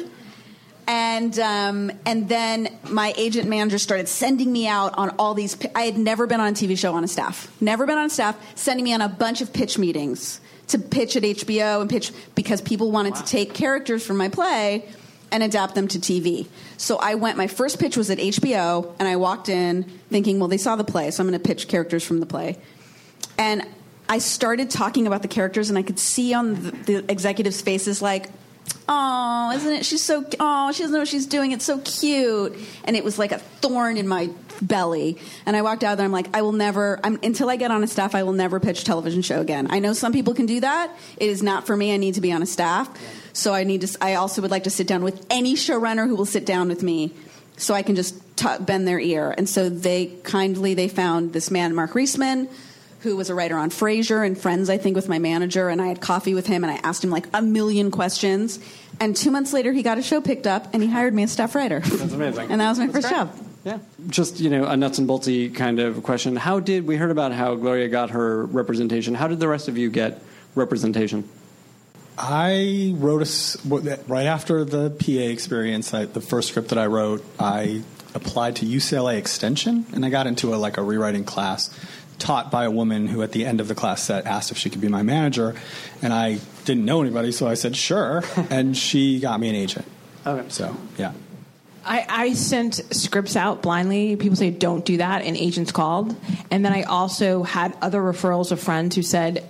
and 0.90 1.38
um, 1.38 1.92
and 2.08 2.28
then 2.28 2.68
my 2.90 3.14
agent 3.16 3.48
manager 3.48 3.78
started 3.78 4.10
sending 4.10 4.52
me 4.52 4.68
out 4.68 4.98
on 4.98 5.12
all 5.20 5.36
these. 5.36 5.56
I 5.76 5.84
had 5.84 5.98
never 5.98 6.26
been 6.26 6.40
on 6.40 6.48
a 6.48 6.52
TV 6.56 6.76
show 6.76 6.96
on 6.96 7.04
a 7.04 7.08
staff, 7.08 7.56
never 7.62 7.86
been 7.86 8.00
on 8.00 8.08
a 8.08 8.10
staff, 8.10 8.36
sending 8.56 8.84
me 8.84 8.94
on 8.94 9.02
a 9.02 9.08
bunch 9.08 9.42
of 9.42 9.54
pitch 9.54 9.78
meetings 9.78 10.42
to 10.70 10.80
pitch 10.80 11.16
at 11.16 11.22
HBO 11.22 11.82
and 11.82 11.90
pitch 11.90 12.12
because 12.34 12.60
people 12.60 12.92
wanted 12.92 13.16
to 13.16 13.24
take 13.24 13.54
characters 13.54 14.06
from 14.06 14.18
my 14.18 14.30
play 14.30 14.84
and 15.32 15.44
adapt 15.44 15.76
them 15.76 15.88
to 15.88 16.00
TV. 16.00 16.48
So 16.78 16.98
I 16.98 17.14
went. 17.14 17.38
My 17.38 17.48
first 17.48 17.80
pitch 17.80 17.96
was 17.96 18.10
at 18.10 18.18
HBO, 18.18 18.92
and 18.98 19.08
I 19.08 19.16
walked 19.16 19.48
in 19.48 19.84
thinking, 20.10 20.40
well, 20.40 20.48
they 20.48 20.58
saw 20.58 20.76
the 20.76 20.84
play, 20.84 21.12
so 21.12 21.22
I'm 21.22 21.30
going 21.30 21.40
to 21.40 21.48
pitch 21.48 21.68
characters 21.68 22.04
from 22.04 22.20
the 22.20 22.26
play. 22.26 22.58
And 23.38 23.64
I 24.08 24.18
started 24.18 24.72
talking 24.72 25.06
about 25.06 25.22
the 25.22 25.28
characters, 25.28 25.70
and 25.70 25.78
I 25.78 25.84
could 25.84 26.00
see 26.00 26.34
on 26.34 26.56
the, 26.56 26.72
the 26.72 27.12
executives' 27.12 27.62
faces 27.62 28.02
like, 28.02 28.30
"Oh, 28.88 29.52
isn't 29.56 29.74
it? 29.74 29.86
She's 29.86 30.04
so. 30.04 30.26
Oh, 30.40 30.72
she 30.72 30.84
doesn't 30.84 30.94
know 30.94 31.00
what 31.00 31.08
she's 31.08 31.28
doing. 31.28 31.52
It's 31.52 31.66
so 31.66 31.80
cute." 31.80 32.56
And 32.84 32.96
it 32.96 33.04
was 33.04 33.20
like 33.20 33.32
a 33.32 33.40
thorn 33.40 33.98
in 33.98 34.08
my 34.08 34.30
belly. 34.62 35.18
And 35.46 35.56
I 35.56 35.62
walked 35.62 35.84
out 35.84 35.98
there. 35.98 36.06
I'm 36.06 36.12
like, 36.12 36.36
I 36.36 36.42
will 36.42 36.52
never. 36.52 37.00
I'm, 37.04 37.20
until 37.24 37.50
I 37.50 37.56
get 37.56 37.72
on 37.72 37.84
a 37.84 37.88
staff, 37.88 38.16
I 38.16 38.24
will 38.24 38.34
never 38.34 38.60
pitch 38.60 38.82
a 38.82 38.86
television 38.86 39.22
show 39.22 39.42
again. 39.42 39.68
I 39.70 39.80
know 39.80 39.94
some 39.94 40.14
people 40.14 40.34
can 40.34 40.46
do 40.46 40.60
that. 40.62 40.96
It 41.18 41.30
is 41.30 41.42
not 41.44 41.66
for 41.68 41.76
me. 41.76 41.94
I 41.94 41.98
need 41.98 42.16
to 42.16 42.22
be 42.22 42.32
on 42.32 42.42
a 42.42 42.46
staff. 42.46 42.90
So 43.34 43.54
I 43.54 43.64
need 43.64 43.82
to. 43.82 43.98
I 44.02 44.16
also 44.16 44.42
would 44.42 44.52
like 44.52 44.64
to 44.66 44.70
sit 44.70 44.88
down 44.88 45.04
with 45.04 45.26
any 45.30 45.56
showrunner 45.56 46.08
who 46.08 46.16
will 46.16 46.26
sit 46.26 46.46
down 46.46 46.68
with 46.68 46.84
me 46.84 47.14
so 47.58 47.74
I 47.74 47.84
can 47.84 47.96
just 47.96 48.16
t- 48.38 48.48
bend 48.62 48.88
their 48.88 49.00
ear. 49.00 49.34
And 49.38 49.48
so 49.48 49.70
they 49.70 50.08
kindly 50.24 50.74
they 50.74 50.88
found 50.88 51.34
this 51.34 51.52
man, 51.52 51.76
Mark 51.76 51.92
Reisman, 51.92 52.50
who 53.00 53.16
was 53.16 53.30
a 53.30 53.36
writer 53.36 53.58
on 53.58 53.70
Frasier 53.70 54.26
and 54.26 54.38
Friends, 54.38 54.70
I 54.70 54.78
think, 54.78 54.96
with 54.96 55.08
my 55.08 55.20
manager. 55.20 55.70
And 55.70 55.82
I 55.82 55.88
had 55.88 56.02
coffee 56.02 56.34
with 56.34 56.48
him, 56.48 56.64
and 56.64 56.72
I 56.72 56.76
asked 56.84 57.04
him 57.04 57.10
like 57.10 57.28
a 57.34 57.42
million 57.42 57.92
questions. 57.92 58.60
And 59.00 59.16
two 59.16 59.32
months 59.32 59.54
later, 59.54 59.72
he 59.72 59.84
got 59.84 59.98
a 59.98 60.02
show 60.02 60.20
picked 60.22 60.48
up, 60.48 60.74
and 60.74 60.84
he 60.84 60.90
hired 60.90 61.14
me 61.14 61.24
as 61.24 61.32
staff 61.32 61.56
writer. 61.56 61.80
That's 61.80 62.14
amazing. 62.14 62.50
And 62.52 62.60
that 62.62 62.70
was 62.70 62.80
my 62.80 62.88
first 62.88 63.10
job. 63.10 63.34
Yeah. 63.64 63.80
Just, 64.08 64.40
you 64.40 64.50
know, 64.50 64.66
a 64.66 64.76
nuts 64.76 65.00
and 65.00 65.08
boltsy 65.08 65.54
kind 65.54 65.80
of 65.80 66.04
question. 66.04 66.36
How 66.36 66.60
did, 66.60 66.88
we 66.88 66.96
heard 66.96 67.12
about 67.12 67.32
how 67.34 67.56
Gloria 67.56 67.90
got 67.90 68.12
her 68.12 68.46
representation. 68.46 69.14
How 69.16 69.28
did 69.28 69.40
the 69.40 69.48
rest 69.48 69.68
of 69.68 69.78
you 69.78 69.90
get 69.90 70.22
representation? 70.56 71.28
I 72.18 72.94
wrote 72.98 73.22
a 73.22 73.26
s- 73.26 73.58
right 73.66 74.26
after 74.26 74.66
the 74.66 74.90
PA 74.90 75.32
experience. 75.32 75.94
I, 75.94 76.06
the 76.06 76.22
first 76.22 76.50
script 76.50 76.70
that 76.70 76.78
I 76.78 76.88
wrote, 76.88 77.24
I 77.40 77.82
applied 78.14 78.58
to 78.58 78.66
UCLA 78.66 79.18
Extension, 79.18 79.86
and 79.94 80.06
I 80.06 80.10
got 80.10 80.28
into 80.28 80.54
a 80.54 80.58
like 80.58 80.78
a 80.78 80.84
rewriting 80.84 81.24
class 81.24 81.70
taught 82.20 82.52
by 82.52 82.66
a 82.66 82.72
woman 82.72 83.08
who, 83.08 83.24
at 83.24 83.32
the 83.32 83.46
end 83.46 83.62
of 83.62 83.68
the 83.68 83.76
class, 83.76 84.04
said, 84.04 84.26
asked 84.26 84.52
if 84.52 84.58
she 84.58 84.70
could 84.70 84.82
be 84.82 84.88
my 84.88 85.02
manager, 85.02 85.56
and 86.02 86.14
I 86.14 86.40
didn't 86.66 86.86
know 86.86 87.02
anybody, 87.02 87.32
so 87.32 87.48
I 87.48 87.56
said 87.56 87.76
sure, 87.76 88.24
and 88.50 88.78
she 88.78 89.20
got 89.20 89.40
me 89.40 89.50
an 89.50 89.56
agent. 89.56 89.86
Okay. 90.26 90.48
So 90.50 90.76
yeah. 90.98 91.14
I, 91.86 92.06
I 92.10 92.34
sent 92.34 92.76
scripts 92.94 93.36
out 93.36 93.62
blindly. 93.62 94.16
People 94.18 94.36
say 94.36 94.52
don't 94.52 94.86
do 94.86 94.98
that, 94.98 95.24
and 95.24 95.36
agents 95.36 95.72
called. 95.72 96.16
And 96.52 96.64
then 96.64 96.74
I 96.74 96.84
also 96.84 97.42
had 97.44 97.76
other 97.82 98.02
referrals 98.02 98.52
of 98.52 98.60
friends 98.60 98.96
who 98.96 99.02
said, 99.02 99.48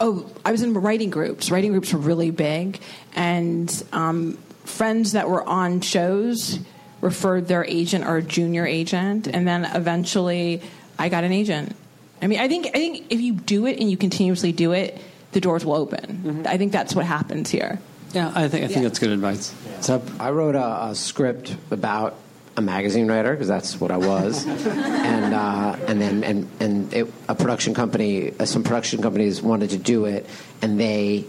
"Oh, 0.00 0.30
I 0.44 0.52
was 0.52 0.62
in 0.62 0.72
writing 0.72 1.10
groups. 1.10 1.50
Writing 1.50 1.72
groups 1.72 1.92
were 1.92 1.98
really 1.98 2.30
big, 2.30 2.80
and 3.14 3.70
um, 3.92 4.38
friends 4.64 5.12
that 5.12 5.28
were 5.28 5.42
on 5.42 5.80
shows 5.80 6.60
referred 7.00 7.48
their 7.48 7.64
agent 7.64 8.06
or 8.06 8.16
a 8.16 8.22
junior 8.22 8.66
agent, 8.66 9.26
and 9.26 9.46
then 9.46 9.64
eventually." 9.64 10.62
I 10.98 11.08
got 11.08 11.24
an 11.24 11.32
agent. 11.32 11.76
I 12.20 12.26
mean, 12.26 12.38
I 12.40 12.48
think 12.48 12.66
I 12.68 12.70
think 12.72 13.06
if 13.10 13.20
you 13.20 13.32
do 13.34 13.66
it 13.66 13.78
and 13.80 13.90
you 13.90 13.96
continuously 13.96 14.52
do 14.52 14.72
it, 14.72 14.98
the 15.32 15.40
doors 15.40 15.64
will 15.64 15.74
open. 15.74 16.46
I 16.46 16.56
think 16.58 16.72
that's 16.72 16.94
what 16.94 17.04
happens 17.06 17.50
here. 17.50 17.78
Yeah, 18.12 18.32
I 18.34 18.48
think 18.48 18.64
I 18.64 18.66
think 18.68 18.78
Yeah. 18.78 18.82
that's 18.84 18.98
good 18.98 19.10
advice. 19.10 19.54
So, 19.80 20.02
I 20.18 20.30
wrote 20.30 20.54
a, 20.54 20.86
a 20.86 20.94
script 20.94 21.54
about 21.70 22.16
a 22.56 22.62
magazine 22.62 23.06
writer 23.06 23.30
because 23.32 23.46
that's 23.48 23.78
what 23.80 23.90
I 23.90 23.98
was, 23.98 24.46
and 24.66 25.34
uh, 25.34 25.76
and 25.86 26.00
then 26.00 26.24
and 26.24 26.48
and 26.58 26.92
it, 26.94 27.12
a 27.28 27.34
production 27.34 27.74
company, 27.74 28.32
uh, 28.40 28.46
some 28.46 28.64
production 28.64 29.02
companies 29.02 29.42
wanted 29.42 29.70
to 29.70 29.78
do 29.78 30.06
it, 30.06 30.26
and 30.62 30.80
they 30.80 31.24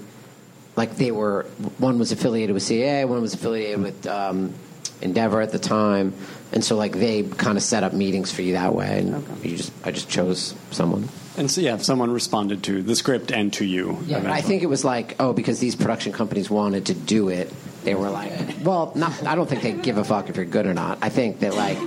like 0.75 0.95
they 0.95 1.11
were 1.11 1.43
one 1.77 1.99
was 1.99 2.11
affiliated 2.13 2.53
with 2.53 2.63
CAA, 2.63 3.07
one 3.07 3.21
was 3.21 3.33
affiliated 3.33 3.81
with 3.81 4.07
um, 4.07 4.53
Endeavor 5.01 5.41
at 5.41 5.51
the 5.51 5.59
time, 5.59 6.13
and 6.51 6.63
so 6.63 6.75
like 6.75 6.93
they 6.93 7.23
kind 7.23 7.57
of 7.57 7.63
set 7.63 7.83
up 7.83 7.93
meetings 7.93 8.31
for 8.31 8.41
you 8.41 8.53
that 8.53 8.73
way, 8.73 8.99
and 8.99 9.45
you 9.45 9.57
just 9.57 9.71
I 9.83 9.91
just 9.91 10.09
chose 10.09 10.55
someone. 10.71 11.09
and 11.37 11.49
so 11.49 11.61
yeah, 11.61 11.77
someone 11.77 12.11
responded 12.11 12.63
to 12.63 12.81
the 12.81 12.95
script 12.95 13.31
and 13.31 13.53
to 13.53 13.65
you. 13.65 13.97
Yeah, 14.05 14.19
but 14.19 14.31
I 14.31 14.41
think 14.41 14.63
it 14.63 14.67
was 14.67 14.83
like, 14.83 15.15
oh, 15.19 15.33
because 15.33 15.59
these 15.59 15.75
production 15.75 16.11
companies 16.11 16.49
wanted 16.49 16.87
to 16.87 16.93
do 16.93 17.29
it, 17.29 17.53
they 17.83 17.95
were 17.95 18.09
like, 18.09 18.31
well, 18.63 18.91
not, 18.95 19.25
I 19.25 19.35
don't 19.35 19.47
think 19.47 19.61
they 19.61 19.71
give 19.73 19.97
a 19.97 20.03
fuck 20.03 20.29
if 20.29 20.35
you're 20.35 20.45
good 20.45 20.65
or 20.65 20.73
not. 20.73 20.97
I 21.01 21.09
think 21.09 21.39
that 21.39 21.53
like 21.55 21.77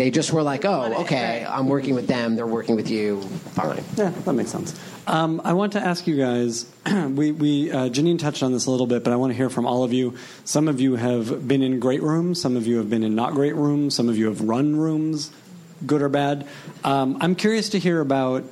they 0.00 0.10
just 0.10 0.32
were 0.32 0.42
like, 0.42 0.64
oh, 0.64 1.02
okay, 1.02 1.44
I'm 1.48 1.68
working 1.68 1.94
with 1.94 2.06
them, 2.06 2.36
they're 2.36 2.46
working 2.46 2.74
with 2.76 2.90
you, 2.90 3.20
fine. 3.20 3.84
Yeah, 3.96 4.10
that 4.10 4.32
makes 4.32 4.50
sense. 4.50 4.78
Um, 5.06 5.40
I 5.44 5.52
want 5.52 5.72
to 5.72 5.80
ask 5.80 6.06
you 6.06 6.16
guys. 6.16 6.66
we, 6.86 7.32
we 7.32 7.70
uh, 7.70 7.88
Janine 7.88 8.18
touched 8.18 8.42
on 8.42 8.52
this 8.52 8.66
a 8.66 8.70
little 8.70 8.86
bit, 8.86 9.04
but 9.04 9.12
I 9.12 9.16
want 9.16 9.32
to 9.32 9.36
hear 9.36 9.50
from 9.50 9.66
all 9.66 9.84
of 9.84 9.92
you. 9.92 10.16
Some 10.44 10.68
of 10.68 10.80
you 10.80 10.96
have 10.96 11.46
been 11.46 11.62
in 11.62 11.80
great 11.80 12.02
rooms. 12.02 12.40
Some 12.40 12.56
of 12.56 12.66
you 12.66 12.78
have 12.78 12.88
been 12.88 13.02
in 13.02 13.14
not 13.14 13.34
great 13.34 13.54
rooms. 13.54 13.94
Some 13.94 14.08
of 14.08 14.16
you 14.16 14.26
have 14.26 14.40
run 14.40 14.76
rooms, 14.76 15.30
good 15.86 16.00
or 16.00 16.08
bad. 16.08 16.46
Um, 16.84 17.18
I'm 17.20 17.34
curious 17.34 17.70
to 17.70 17.78
hear 17.78 18.00
about. 18.00 18.44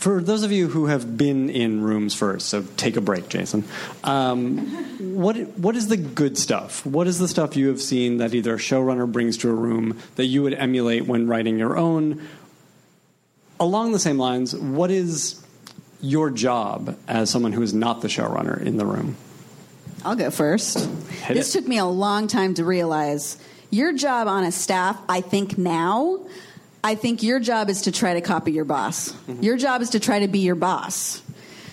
For 0.00 0.22
those 0.22 0.44
of 0.44 0.50
you 0.50 0.68
who 0.68 0.86
have 0.86 1.18
been 1.18 1.50
in 1.50 1.82
rooms 1.82 2.14
first, 2.14 2.48
so 2.48 2.64
take 2.78 2.96
a 2.96 3.02
break, 3.02 3.28
Jason. 3.28 3.64
Um, 4.02 4.66
what 5.14 5.36
what 5.58 5.76
is 5.76 5.88
the 5.88 5.98
good 5.98 6.38
stuff? 6.38 6.86
What 6.86 7.06
is 7.06 7.18
the 7.18 7.28
stuff 7.28 7.54
you 7.54 7.68
have 7.68 7.82
seen 7.82 8.16
that 8.16 8.32
either 8.32 8.54
a 8.54 8.58
showrunner 8.58 9.10
brings 9.10 9.36
to 9.38 9.50
a 9.50 9.54
room 9.54 9.98
that 10.16 10.24
you 10.24 10.42
would 10.42 10.54
emulate 10.54 11.04
when 11.04 11.28
writing 11.28 11.58
your 11.58 11.76
own, 11.76 12.26
along 13.60 13.92
the 13.92 13.98
same 13.98 14.16
lines, 14.16 14.56
what 14.56 14.90
is 14.90 15.44
your 16.00 16.30
job 16.30 16.96
as 17.06 17.28
someone 17.28 17.52
who 17.52 17.60
is 17.60 17.74
not 17.74 18.00
the 18.00 18.08
showrunner 18.08 18.58
in 18.58 18.78
the 18.78 18.86
room? 18.86 19.16
I'll 20.02 20.16
go 20.16 20.30
first. 20.30 20.78
Hit 21.10 21.34
this 21.34 21.54
it. 21.54 21.60
took 21.60 21.68
me 21.68 21.76
a 21.76 21.84
long 21.84 22.26
time 22.26 22.54
to 22.54 22.64
realize. 22.64 23.36
Your 23.68 23.92
job 23.92 24.26
on 24.26 24.44
a 24.44 24.50
staff, 24.50 24.98
I 25.08 25.20
think 25.20 25.58
now, 25.58 26.26
I 26.82 26.94
think 26.94 27.22
your 27.22 27.40
job 27.40 27.68
is 27.68 27.82
to 27.82 27.92
try 27.92 28.14
to 28.14 28.20
copy 28.20 28.52
your 28.52 28.64
boss. 28.64 29.14
Your 29.40 29.56
job 29.56 29.82
is 29.82 29.90
to 29.90 30.00
try 30.00 30.20
to 30.20 30.28
be 30.28 30.40
your 30.40 30.54
boss. 30.54 31.22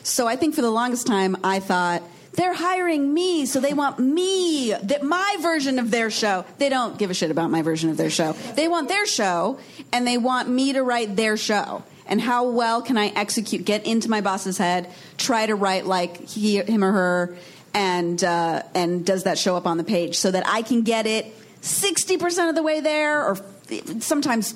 So 0.03 0.27
I 0.27 0.35
think 0.35 0.55
for 0.55 0.61
the 0.61 0.71
longest 0.71 1.07
time, 1.07 1.37
I 1.43 1.59
thought, 1.59 2.03
they're 2.33 2.53
hiring 2.53 3.13
me, 3.13 3.47
so 3.47 3.59
they 3.59 3.73
want 3.73 3.97
me, 3.97 4.71
that 4.71 5.01
my 5.01 5.37
version 5.39 5.79
of 5.79 5.89
their 5.89 6.11
show. 6.11 6.45
They 6.59 6.69
don't 6.69 6.97
give 6.99 7.09
a 7.09 7.15
shit 7.15 7.31
about 7.31 7.49
my 7.49 7.63
version 7.63 7.89
of 7.89 7.97
their 7.97 8.11
show. 8.11 8.33
They 8.55 8.67
want 8.67 8.89
their 8.89 9.07
show, 9.07 9.59
and 9.91 10.05
they 10.05 10.19
want 10.19 10.47
me 10.47 10.73
to 10.73 10.83
write 10.83 11.15
their 11.15 11.35
show. 11.35 11.83
And 12.05 12.21
how 12.21 12.49
well 12.49 12.83
can 12.83 12.95
I 12.95 13.07
execute, 13.07 13.65
get 13.65 13.87
into 13.87 14.07
my 14.07 14.21
boss's 14.21 14.57
head, 14.57 14.87
try 15.17 15.47
to 15.47 15.55
write 15.55 15.87
like 15.87 16.27
he, 16.27 16.57
him 16.57 16.83
or 16.83 16.91
her, 16.91 17.37
and 17.73 18.23
uh, 18.23 18.63
and 18.75 19.05
does 19.05 19.23
that 19.23 19.37
show 19.37 19.55
up 19.55 19.65
on 19.65 19.77
the 19.77 19.83
page 19.83 20.17
so 20.17 20.31
that 20.31 20.47
I 20.47 20.61
can 20.61 20.83
get 20.83 21.07
it 21.07 21.25
sixty 21.61 22.17
percent 22.17 22.49
of 22.49 22.55
the 22.55 22.63
way 22.63 22.81
there, 22.81 23.23
or 23.23 23.37
sometimes 23.99 24.53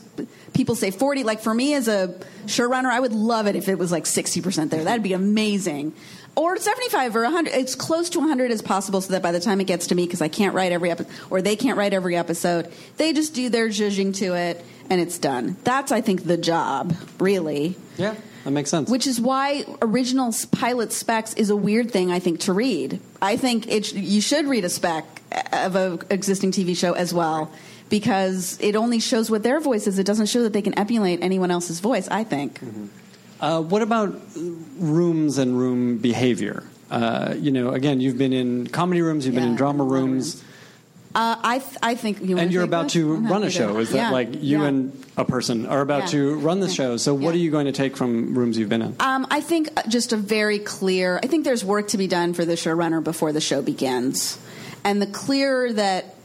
people 0.54 0.76
say 0.76 0.92
forty. 0.92 1.24
Like 1.24 1.42
for 1.42 1.54
me 1.54 1.74
as 1.74 1.88
a 1.88 2.20
showrunner, 2.46 2.90
I 2.90 3.00
would 3.00 3.14
love 3.14 3.48
it 3.48 3.56
if 3.56 3.68
it 3.70 3.78
was 3.78 3.92
like 3.92 4.06
sixty 4.06 4.42
percent 4.42 4.72
there. 4.72 4.84
That'd 4.84 5.04
be 5.04 5.14
amazing. 5.14 5.94
Or 6.34 6.56
75 6.56 7.18
or 7.18 7.24
100, 7.24 7.54
it's 7.54 7.76
close 7.76 8.10
to 8.12 8.20
100 8.20 8.52
as 8.52 8.62
possible 8.62 9.02
so 9.02 9.12
that 9.12 9.22
by 9.22 9.34
the 9.34 9.42
time 9.42 9.60
it 9.60 9.66
gets 9.68 9.88
to 9.88 9.96
me, 9.96 10.06
because 10.06 10.22
I 10.22 10.30
can't 10.30 10.56
write 10.56 10.72
every 10.72 10.90
episode, 10.90 11.12
or 11.30 11.42
they 11.42 11.58
can't 11.58 11.78
write 11.78 11.92
every 11.92 12.16
episode, 12.16 12.72
they 12.96 13.12
just 13.12 13.34
do 13.34 13.50
their 13.50 13.68
judging 13.68 14.14
to 14.14 14.34
it 14.36 14.64
and 14.90 15.02
it's 15.02 15.18
done. 15.18 15.58
That's, 15.66 15.92
I 15.92 16.00
think, 16.00 16.24
the 16.24 16.38
job, 16.38 16.96
really. 17.20 17.76
Yeah, 17.98 18.16
that 18.46 18.52
makes 18.52 18.70
sense. 18.70 18.90
Which 18.90 19.08
is 19.08 19.20
why 19.20 19.66
original 19.82 20.34
pilot 20.54 20.94
specs 20.94 21.34
is 21.34 21.50
a 21.50 21.56
weird 21.56 21.92
thing, 21.92 22.12
I 22.14 22.20
think, 22.20 22.40
to 22.42 22.54
read. 22.54 23.02
I 23.22 23.36
think 23.36 23.68
it 23.68 23.88
sh- 23.88 23.94
you 23.94 24.22
should 24.22 24.48
read 24.48 24.64
a 24.64 24.70
spec 24.70 25.22
of 25.52 25.76
an 25.76 26.00
existing 26.10 26.54
TV 26.54 26.78
show 26.78 26.94
as 26.94 27.14
well, 27.14 27.52
because 27.92 28.58
it 28.60 28.76
only 28.76 29.00
shows 29.00 29.30
what 29.30 29.44
their 29.44 29.60
voice 29.60 29.86
is. 29.86 30.00
It 30.00 30.06
doesn't 30.08 30.26
show 30.26 30.42
that 30.42 30.54
they 30.54 30.64
can 30.64 30.74
emulate 30.74 31.20
anyone 31.22 31.52
else's 31.52 31.80
voice, 31.80 32.08
I 32.10 32.24
think. 32.24 32.60
Uh, 33.40 33.62
what 33.62 33.84
about 33.84 34.20
rooms 34.80 35.38
and 35.38 35.56
room 35.60 35.98
behavior? 36.00 36.64
Uh, 36.90 37.36
you 37.38 37.52
know, 37.52 37.70
again, 37.70 38.00
you've 38.02 38.18
been 38.18 38.34
in 38.34 38.68
comedy 38.68 39.02
rooms, 39.02 39.26
you've 39.26 39.36
been 39.36 39.44
in 39.44 39.56
drama 39.56 39.84
rooms, 39.84 40.42
Uh, 41.14 41.36
I, 41.44 41.60
th- 41.60 41.78
I 41.84 41.96
think 41.96 42.22
you 42.22 42.38
and 42.38 42.54
you're 42.54 42.64
about 42.64 42.84
this? 42.86 42.94
to 42.94 43.16
I'm 43.16 43.28
run 43.28 43.44
a 43.44 43.50
show. 43.52 43.80
Is 43.80 43.90
that 43.90 43.98
Yeah, 43.98 44.12
like 44.12 44.42
you 44.42 44.62
yeah. 44.62 44.68
and 44.70 45.06
a 45.18 45.26
person 45.26 45.66
are 45.66 45.82
about 45.82 46.04
Yeah. 46.04 46.12
to 46.20 46.36
run 46.36 46.62
the 46.62 46.68
Yeah. 46.68 46.74
show? 46.74 46.96
So, 46.98 47.14
what 47.14 47.36
are 47.36 47.38
you 47.38 47.52
going 47.52 47.66
to 47.66 47.74
take 47.74 47.98
from 47.98 48.34
rooms 48.34 48.58
you've 48.58 48.70
been 48.70 48.82
in? 48.82 48.96
Um, 49.02 49.28
I 49.30 49.42
think 49.42 49.68
just 49.90 50.14
a 50.14 50.18
very 50.18 50.58
clear. 50.58 51.20
I 51.22 51.28
think 51.28 51.44
there's 51.44 51.66
work 51.66 51.90
to 51.90 51.98
be 51.98 52.08
done 52.08 52.32
for 52.34 52.46
the 52.46 52.54
showrunner 52.56 53.04
before 53.04 53.34
the 53.34 53.42
show 53.42 53.62
begins, 53.62 54.38
and 54.86 55.02
the 55.02 55.06
clearer 55.06 55.74
that 55.74 56.16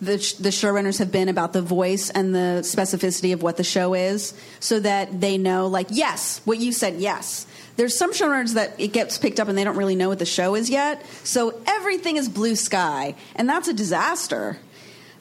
the, 0.00 0.18
sh- 0.18 0.34
the 0.34 0.50
showrunners 0.50 0.98
have 0.98 1.10
been 1.12 1.28
about 1.28 1.52
the 1.52 1.62
voice 1.62 2.10
and 2.10 2.34
the 2.34 2.60
specificity 2.62 3.32
of 3.32 3.42
what 3.42 3.56
the 3.56 3.64
show 3.64 3.94
is, 3.94 4.34
so 4.60 4.80
that 4.80 5.20
they 5.20 5.38
know, 5.38 5.66
like, 5.66 5.88
yes, 5.90 6.40
what 6.44 6.58
you 6.58 6.72
said, 6.72 6.96
yes. 6.96 7.46
There's 7.76 7.96
some 7.96 8.12
showrunners 8.12 8.54
that 8.54 8.78
it 8.78 8.92
gets 8.92 9.18
picked 9.18 9.40
up 9.40 9.48
and 9.48 9.58
they 9.58 9.64
don't 9.64 9.76
really 9.76 9.96
know 9.96 10.08
what 10.08 10.18
the 10.18 10.26
show 10.26 10.54
is 10.54 10.70
yet, 10.70 11.04
so 11.24 11.60
everything 11.66 12.16
is 12.16 12.28
blue 12.28 12.56
sky, 12.56 13.14
and 13.34 13.48
that's 13.48 13.68
a 13.68 13.74
disaster. 13.74 14.58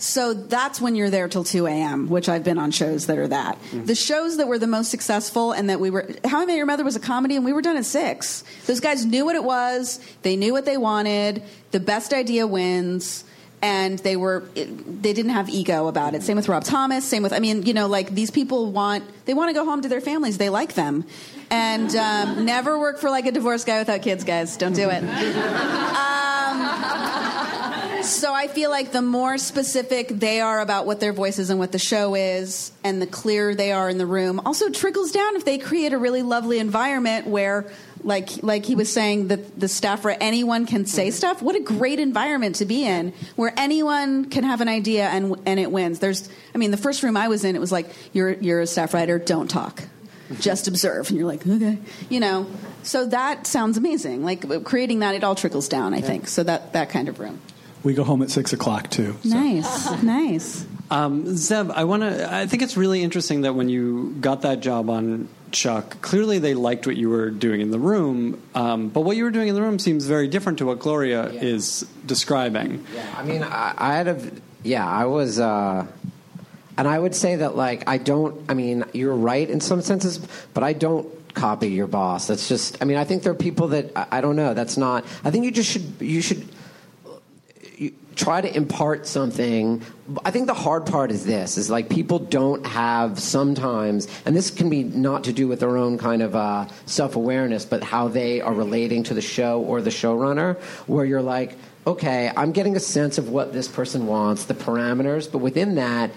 So 0.04 0.34
that's 0.34 0.82
when 0.82 0.96
you're 0.96 1.10
there 1.10 1.30
till 1.30 1.46
2 1.46 1.66
a.m., 1.66 2.10
which 2.10 2.28
I've 2.28 2.44
been 2.44 2.58
on 2.58 2.72
shows 2.72 3.06
that 3.08 3.18
are 3.18 3.30
that. 3.30 3.56
Mm-hmm. 3.56 3.86
The 3.86 3.96
shows 3.96 4.36
that 4.36 4.48
were 4.50 4.60
the 4.60 4.68
most 4.68 4.92
successful 4.92 5.54
and 5.54 5.70
that 5.70 5.80
we 5.80 5.90
were, 5.90 6.10
How 6.26 6.42
I 6.42 6.46
Met 6.46 6.58
Your 6.58 6.66
Mother 6.66 6.84
was 6.84 6.98
a 6.98 7.00
comedy 7.00 7.38
and 7.38 7.46
we 7.46 7.54
were 7.54 7.62
done 7.62 7.78
at 7.78 7.86
6. 7.86 8.44
Those 8.66 8.82
guys 8.82 9.06
knew 9.06 9.24
what 9.24 9.38
it 9.38 9.46
was, 9.46 10.02
they 10.24 10.36
knew 10.36 10.52
what 10.52 10.66
they 10.66 10.76
wanted, 10.76 11.42
the 11.72 11.80
best 11.80 12.12
idea 12.12 12.46
wins. 12.46 13.24
And 13.66 13.98
they 14.00 14.18
were, 14.18 14.44
they 14.56 15.14
didn't 15.14 15.32
have 15.32 15.48
ego 15.48 15.88
about 15.88 16.16
it. 16.16 16.22
Same 16.22 16.36
with 16.36 16.50
Rob 16.50 16.66
Thomas. 16.66 17.06
Same 17.06 17.24
with, 17.24 17.32
I 17.32 17.40
mean, 17.40 17.64
you 17.64 17.74
know, 17.74 17.88
like 17.88 18.14
these 18.14 18.30
people 18.30 18.74
want, 18.74 19.06
they 19.24 19.34
want 19.34 19.48
to 19.48 19.54
go 19.54 19.64
home 19.64 19.82
to 19.84 19.88
their 19.88 20.02
families. 20.02 20.38
They 20.38 20.50
like 20.50 20.74
them, 20.74 21.06
and 21.50 21.96
um, 21.96 22.44
never 22.44 22.78
work 22.78 23.00
for 23.00 23.10
like 23.10 23.26
a 23.26 23.32
divorced 23.32 23.66
guy 23.66 23.80
without 23.80 24.02
kids, 24.02 24.26
guys. 24.26 24.58
Don't 24.58 24.74
do 24.76 24.90
it. 24.92 25.02
So 28.04 28.34
I 28.34 28.50
feel 28.50 28.70
like 28.70 28.92
the 28.92 29.02
more 29.02 29.38
specific 29.38 30.10
they 30.10 30.42
are 30.42 30.60
about 30.60 30.86
what 30.86 31.00
their 31.00 31.14
voice 31.14 31.40
is 31.40 31.50
and 31.50 31.58
what 31.58 31.72
the 31.72 31.80
show 31.80 32.16
is, 32.16 32.74
and 32.84 33.02
the 33.02 33.08
clearer 33.08 33.56
they 33.56 33.72
are 33.72 33.90
in 33.90 33.98
the 33.98 34.06
room, 34.06 34.42
also 34.46 34.70
trickles 34.70 35.14
down 35.14 35.38
if 35.38 35.46
they 35.46 35.58
create 35.58 35.94
a 35.94 35.98
really 35.98 36.22
lovely 36.22 36.60
environment 36.60 37.28
where, 37.28 37.72
like 38.04 38.44
like 38.44 38.66
he 38.66 38.76
was 38.76 38.92
saying, 38.92 39.30
that 39.30 39.60
the 39.60 39.68
staff 39.68 40.04
where 40.04 40.18
anyone 40.20 40.66
can 40.66 40.86
say 40.86 41.12
stuff. 41.12 41.42
What 41.42 41.56
a 41.56 41.60
great 41.60 42.00
environment 42.00 42.58
to 42.58 42.66
be 42.66 42.86
in, 42.86 43.14
where 43.36 43.54
anyone 43.58 44.26
can 44.30 44.44
have 44.44 44.62
an 44.62 44.68
idea 44.68 45.08
and 45.08 45.36
and 45.46 45.60
it 45.60 45.72
wins. 45.72 46.00
There's, 46.00 46.30
I 46.54 46.58
mean, 46.58 46.72
the 46.72 46.78
first 46.78 47.04
room 47.04 47.18
I 47.18 47.28
was 47.28 47.44
in, 47.44 47.56
it 47.56 47.60
was 47.60 47.72
like 47.72 47.90
you're 48.12 48.32
you're 48.32 48.62
a 48.62 48.68
staff 48.68 48.94
writer, 48.94 49.20
don't 49.20 49.48
talk. 49.48 49.84
Just 50.40 50.68
observe, 50.68 51.10
and 51.10 51.18
you're 51.18 51.28
like, 51.28 51.46
okay, 51.46 51.78
you 52.10 52.20
know. 52.20 52.48
So 52.84 53.06
that 53.08 53.46
sounds 53.46 53.78
amazing. 53.78 54.24
Like 54.24 54.64
creating 54.64 55.00
that, 55.00 55.16
it 55.16 55.24
all 55.24 55.36
trickles 55.36 55.68
down. 55.68 55.94
I 55.94 56.02
think 56.02 56.28
so. 56.28 56.44
That 56.44 56.74
that 56.74 56.90
kind 56.90 57.08
of 57.10 57.20
room. 57.20 57.40
We 57.84 57.94
go 57.94 58.04
home 58.04 58.22
at 58.22 58.32
six 58.32 58.54
o'clock 58.54 58.90
too. 58.90 59.16
so. 59.24 59.30
Nice, 59.30 60.02
nice. 60.04 60.66
Um, 60.90 61.26
Zev, 61.26 61.72
I 61.72 61.84
want 61.84 62.04
to. 62.04 62.34
I 62.34 62.48
think 62.48 62.64
it's 62.64 62.78
really 62.78 63.04
interesting 63.04 63.42
that 63.42 63.54
when 63.54 63.70
you 63.70 64.16
got 64.22 64.42
that 64.42 64.62
job 64.62 64.90
on 64.90 65.28
Chuck, 65.54 66.02
clearly 66.02 66.40
they 66.40 66.54
liked 66.54 66.86
what 66.86 66.98
you 66.98 67.10
were 67.10 67.30
doing 67.30 67.62
in 67.62 67.72
the 67.72 67.80
room, 67.80 68.42
um, 68.56 68.90
but 68.90 69.02
what 69.02 69.16
you 69.16 69.24
were 69.24 69.32
doing 69.32 69.48
in 69.48 69.56
the 69.56 69.62
room 69.62 69.80
seems 69.80 70.06
very 70.06 70.28
different 70.28 70.58
to 70.58 70.66
what 70.66 70.80
Gloria 70.80 71.26
is 71.28 71.88
describing. 72.06 72.86
Yeah, 72.94 73.16
I 73.18 73.24
mean, 73.24 73.44
I, 73.44 73.74
I 73.78 73.94
had 73.94 74.08
a, 74.08 74.32
yeah, 74.64 74.88
I 74.88 75.06
was, 75.06 75.40
uh, 75.40 75.86
and 76.78 76.88
I 76.88 76.98
would 76.98 77.16
say 77.16 77.38
that, 77.38 77.56
like, 77.56 77.88
I 77.88 77.98
don't, 77.98 78.44
I 78.50 78.54
mean, 78.54 78.84
you're 78.94 79.16
right 79.16 79.50
in 79.50 79.62
some 79.62 79.82
senses, 79.82 80.20
but 80.54 80.64
I 80.64 80.74
don't 80.74 81.08
copy 81.34 81.70
your 81.70 81.88
boss. 81.88 82.28
That's 82.28 82.48
just, 82.48 82.82
I 82.82 82.86
mean, 82.86 82.98
I 82.98 83.04
think 83.04 83.24
there 83.24 83.32
are 83.32 83.36
people 83.36 83.70
that, 83.70 83.92
I, 83.96 84.08
I 84.18 84.22
don't 84.22 84.36
know, 84.36 84.54
that's 84.54 84.78
not, 84.78 85.06
I 85.24 85.32
think 85.32 85.46
you 85.46 85.52
just 85.52 85.70
should, 85.70 86.02
you 86.02 86.22
should, 86.22 86.48
try 88.16 88.42
to 88.42 88.56
impart 88.56 89.08
something 89.08 89.82
i 90.26 90.32
think 90.32 90.48
the 90.48 90.54
hard 90.54 90.86
part 90.86 91.12
is 91.12 91.26
this 91.26 91.58
is 91.58 91.70
like 91.70 91.90
people 91.90 92.20
don't 92.20 92.66
have 92.66 93.20
sometimes 93.20 94.08
and 94.26 94.36
this 94.36 94.50
can 94.52 94.70
be 94.70 94.84
not 94.84 95.24
to 95.24 95.34
do 95.34 95.48
with 95.48 95.60
their 95.60 95.78
own 95.78 95.98
kind 95.98 96.22
of 96.22 96.36
uh, 96.36 96.68
self-awareness 96.86 97.66
but 97.66 97.84
how 97.84 98.08
they 98.08 98.42
are 98.42 98.54
relating 98.54 99.04
to 99.04 99.14
the 99.14 99.22
show 99.22 99.62
or 99.62 99.82
the 99.82 99.90
showrunner 99.90 100.58
where 100.88 101.06
you're 101.06 101.22
like 101.22 101.56
okay 101.88 102.32
i'm 102.36 102.52
getting 102.52 102.76
a 102.76 102.80
sense 102.80 103.18
of 103.18 103.30
what 103.30 103.54
this 103.54 103.68
person 103.68 104.08
wants 104.08 104.46
the 104.46 104.54
parameters 104.54 105.32
but 105.32 105.40
within 105.40 105.76
that 105.76 106.12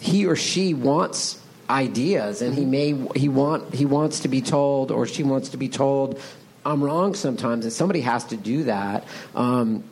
he 0.00 0.26
or 0.26 0.36
she 0.36 0.74
wants 0.74 1.38
ideas, 1.70 2.42
and 2.42 2.54
he 2.54 2.64
may 2.64 2.94
he 3.16 3.28
want 3.28 3.74
he 3.74 3.86
wants 3.86 4.20
to 4.20 4.28
be 4.28 4.42
told 4.42 4.90
or 4.90 5.06
she 5.06 5.22
wants 5.22 5.50
to 5.50 5.56
be 5.56 5.68
told 5.68 6.20
I'm 6.64 6.82
wrong 6.82 7.14
sometimes, 7.14 7.64
and 7.64 7.72
somebody 7.72 8.02
has 8.02 8.24
to 8.26 8.36
do 8.36 8.64
that. 8.64 9.04
Um, 9.34 9.84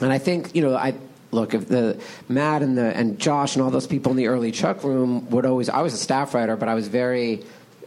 and 0.00 0.12
I 0.12 0.18
think 0.18 0.54
you 0.54 0.62
know 0.62 0.74
I 0.74 0.94
look 1.30 1.54
if 1.54 1.68
the 1.68 2.00
Matt 2.28 2.62
and 2.62 2.76
the 2.76 2.96
and 2.96 3.18
Josh 3.18 3.56
and 3.56 3.64
all 3.64 3.70
those 3.70 3.86
people 3.86 4.12
in 4.12 4.16
the 4.16 4.28
early 4.28 4.52
Chuck 4.52 4.84
room 4.84 5.28
would 5.30 5.46
always 5.46 5.68
I 5.68 5.80
was 5.82 5.94
a 5.94 5.98
staff 5.98 6.34
writer, 6.34 6.56
but 6.56 6.68
I 6.68 6.74
was 6.74 6.88
very 6.88 7.44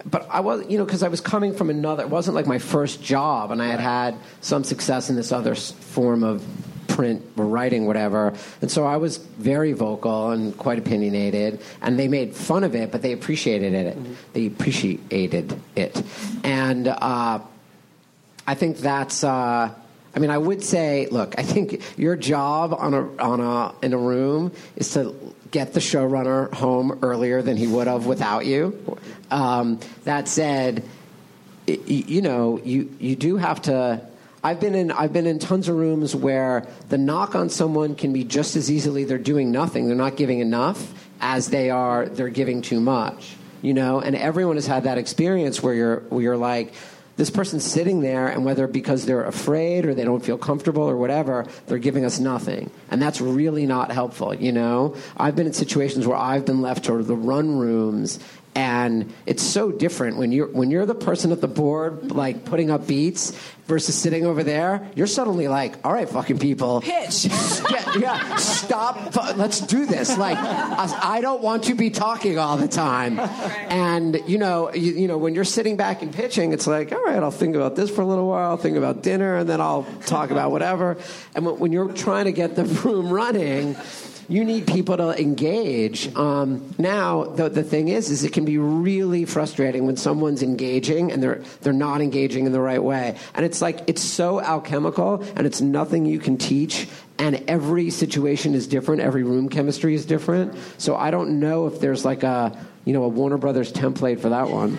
but 0.09 0.27
I 0.29 0.41
was, 0.41 0.65
you 0.69 0.77
know, 0.77 0.85
because 0.85 1.03
I 1.03 1.07
was 1.07 1.21
coming 1.21 1.53
from 1.53 1.69
another. 1.69 2.03
It 2.03 2.09
wasn't 2.09 2.35
like 2.35 2.45
my 2.45 2.59
first 2.59 3.01
job, 3.01 3.51
and 3.51 3.61
I 3.61 3.67
had 3.67 3.79
had 3.79 4.15
some 4.41 4.63
success 4.63 5.09
in 5.09 5.15
this 5.15 5.31
other 5.31 5.55
form 5.55 6.23
of 6.23 6.45
print 6.87 7.25
or 7.37 7.45
writing, 7.45 7.87
whatever. 7.87 8.33
And 8.61 8.69
so 8.69 8.85
I 8.85 8.97
was 8.97 9.17
very 9.17 9.73
vocal 9.73 10.31
and 10.31 10.55
quite 10.57 10.77
opinionated, 10.77 11.59
and 11.81 11.97
they 11.97 12.07
made 12.07 12.35
fun 12.35 12.63
of 12.63 12.75
it, 12.75 12.91
but 12.91 13.01
they 13.01 13.13
appreciated 13.13 13.73
it. 13.73 14.33
They 14.33 14.45
appreciated 14.45 15.59
it, 15.75 16.03
and 16.43 16.87
uh, 16.87 17.39
I 18.47 18.55
think 18.55 18.77
that's. 18.77 19.23
Uh, 19.23 19.73
I 20.15 20.19
mean, 20.19 20.29
I 20.29 20.37
would 20.37 20.63
say, 20.63 21.07
look, 21.11 21.35
I 21.37 21.43
think 21.43 21.81
your 21.97 22.15
job 22.15 22.73
on 22.73 22.93
a 22.93 23.17
on 23.21 23.41
a 23.41 23.75
in 23.85 23.93
a 23.93 23.97
room 23.97 24.53
is 24.77 24.93
to 24.93 25.13
get 25.51 25.73
the 25.73 25.81
showrunner 25.81 26.53
home 26.53 26.99
earlier 27.01 27.41
than 27.41 27.57
he 27.57 27.67
would 27.67 27.87
have 27.87 28.05
without 28.05 28.45
you. 28.45 28.97
Um, 29.29 29.79
that 30.05 30.27
said, 30.29 30.83
y- 31.67 31.79
you 31.85 32.21
know, 32.21 32.59
you 32.63 32.95
you 32.99 33.15
do 33.17 33.35
have 33.37 33.61
to. 33.63 34.01
I've 34.41 34.59
been 34.61 34.75
in 34.75 34.91
I've 34.91 35.11
been 35.11 35.27
in 35.27 35.39
tons 35.39 35.67
of 35.67 35.75
rooms 35.75 36.15
where 36.15 36.65
the 36.87 36.97
knock 36.97 37.35
on 37.35 37.49
someone 37.49 37.95
can 37.95 38.13
be 38.13 38.23
just 38.23 38.55
as 38.55 38.71
easily 38.71 39.03
they're 39.03 39.17
doing 39.17 39.51
nothing, 39.51 39.87
they're 39.87 39.95
not 39.97 40.15
giving 40.15 40.39
enough, 40.39 40.93
as 41.19 41.49
they 41.49 41.71
are 41.71 42.05
they're 42.05 42.29
giving 42.29 42.61
too 42.61 42.79
much. 42.79 43.35
You 43.61 43.73
know, 43.73 43.99
and 43.99 44.15
everyone 44.15 44.55
has 44.57 44.67
had 44.67 44.83
that 44.83 44.97
experience 44.97 45.61
where 45.61 45.73
you're 45.73 45.99
where 46.07 46.21
you're 46.21 46.37
like. 46.37 46.73
This 47.17 47.29
person's 47.29 47.63
sitting 47.63 48.01
there, 48.01 48.27
and 48.27 48.43
whether 48.43 48.67
because 48.67 49.05
they're 49.05 49.23
afraid 49.23 49.85
or 49.85 49.93
they 49.93 50.03
don't 50.03 50.23
feel 50.23 50.37
comfortable 50.37 50.83
or 50.83 50.97
whatever, 50.97 51.45
they're 51.67 51.77
giving 51.77 52.03
us 52.03 52.19
nothing. 52.19 52.69
And 52.91 53.01
that's 53.01 53.21
really 53.21 53.65
not 53.65 53.91
helpful, 53.91 54.33
you 54.33 54.51
know? 54.51 54.95
I've 55.15 55.35
been 55.35 55.47
in 55.47 55.53
situations 55.53 56.05
where 56.05 56.17
I've 56.17 56.45
been 56.45 56.61
left 56.61 56.85
to 56.85 57.01
the 57.01 57.15
run 57.15 57.57
rooms 57.57 58.19
and 58.55 59.13
it's 59.25 59.43
so 59.43 59.69
different 59.69 60.15
when 60.15 60.31
you're 60.31 60.47
when 60.47 60.71
you're 60.71 60.85
the 60.85 60.95
person 60.95 61.33
at 61.33 61.41
the 61.41 61.47
board 61.47 62.11
like 62.11 62.45
putting 62.45 62.71
up 62.71 62.87
beats 62.87 63.37
versus 63.65 63.95
sitting 63.95 64.25
over 64.25 64.43
there 64.43 64.87
you're 64.95 65.07
suddenly 65.07 65.49
like 65.49 65.75
all 65.85 65.91
right 65.91 66.07
fucking 66.07 66.39
people. 66.39 66.79
Pitch. 66.79 67.25
yeah, 67.69 67.97
yeah 67.97 68.35
stop 68.37 69.13
let's 69.35 69.59
do 69.59 69.85
this. 69.85 70.17
Like 70.17 70.37
I 70.37 71.19
don't 71.21 71.41
want 71.41 71.65
to 71.65 71.75
be 71.75 71.89
talking 71.89 72.39
all 72.39 72.55
the 72.55 72.69
time. 72.69 73.19
And 73.19 74.21
you 74.25 74.37
know 74.37 74.73
you, 74.73 74.93
you 74.93 75.07
know 75.07 75.17
when 75.17 75.35
you're 75.35 75.43
sitting 75.43 75.75
back 75.75 76.01
and 76.01 76.13
pitching 76.13 76.53
it's 76.53 76.65
like 76.65 76.93
all 76.93 77.03
right 77.03 77.21
I'll 77.21 77.31
think 77.31 77.55
about 77.55 77.75
this 77.75 77.89
for 77.89 78.01
a 78.01 78.05
little 78.05 78.27
while. 78.27 78.51
I'll 78.51 78.57
think 78.57 78.77
about 78.77 79.03
dinner 79.03 79.35
and 79.35 79.49
then 79.49 79.59
I'll 79.59 79.83
talk 80.05 80.31
about 80.31 80.51
whatever. 80.51 80.97
And 81.35 81.45
when, 81.45 81.59
when 81.59 81.71
you're 81.73 81.91
trying 81.91 82.25
to 82.25 82.31
get 82.31 82.55
the 82.55 82.63
room 82.85 83.11
running 83.11 83.75
you 84.27 84.43
need 84.43 84.67
people 84.67 84.97
to 84.97 85.19
engage. 85.19 86.13
Um, 86.15 86.73
now, 86.77 87.23
the, 87.23 87.49
the 87.49 87.63
thing 87.63 87.89
is, 87.89 88.09
is 88.09 88.23
it 88.23 88.33
can 88.33 88.45
be 88.45 88.57
really 88.57 89.25
frustrating 89.25 89.85
when 89.85 89.97
someone's 89.97 90.41
engaging 90.41 91.11
and 91.11 91.21
they're 91.21 91.41
they're 91.61 91.73
not 91.73 92.01
engaging 92.01 92.45
in 92.45 92.51
the 92.51 92.61
right 92.61 92.81
way. 92.81 93.17
And 93.33 93.45
it's 93.45 93.61
like 93.61 93.81
it's 93.87 94.01
so 94.01 94.41
alchemical, 94.41 95.23
and 95.35 95.45
it's 95.45 95.61
nothing 95.61 96.05
you 96.05 96.19
can 96.19 96.37
teach. 96.37 96.87
And 97.17 97.43
every 97.47 97.91
situation 97.91 98.55
is 98.55 98.67
different. 98.67 99.01
Every 99.01 99.23
room 99.23 99.47
chemistry 99.47 99.95
is 99.95 100.05
different. 100.05 100.53
So 100.77 100.95
I 100.95 101.11
don't 101.11 101.39
know 101.39 101.67
if 101.67 101.79
there's 101.79 102.03
like 102.03 102.23
a 102.23 102.57
you 102.83 102.93
know 102.93 103.03
a 103.03 103.07
Warner 103.07 103.37
Brothers 103.37 103.71
template 103.71 104.19
for 104.19 104.29
that 104.29 104.49
one. 104.49 104.77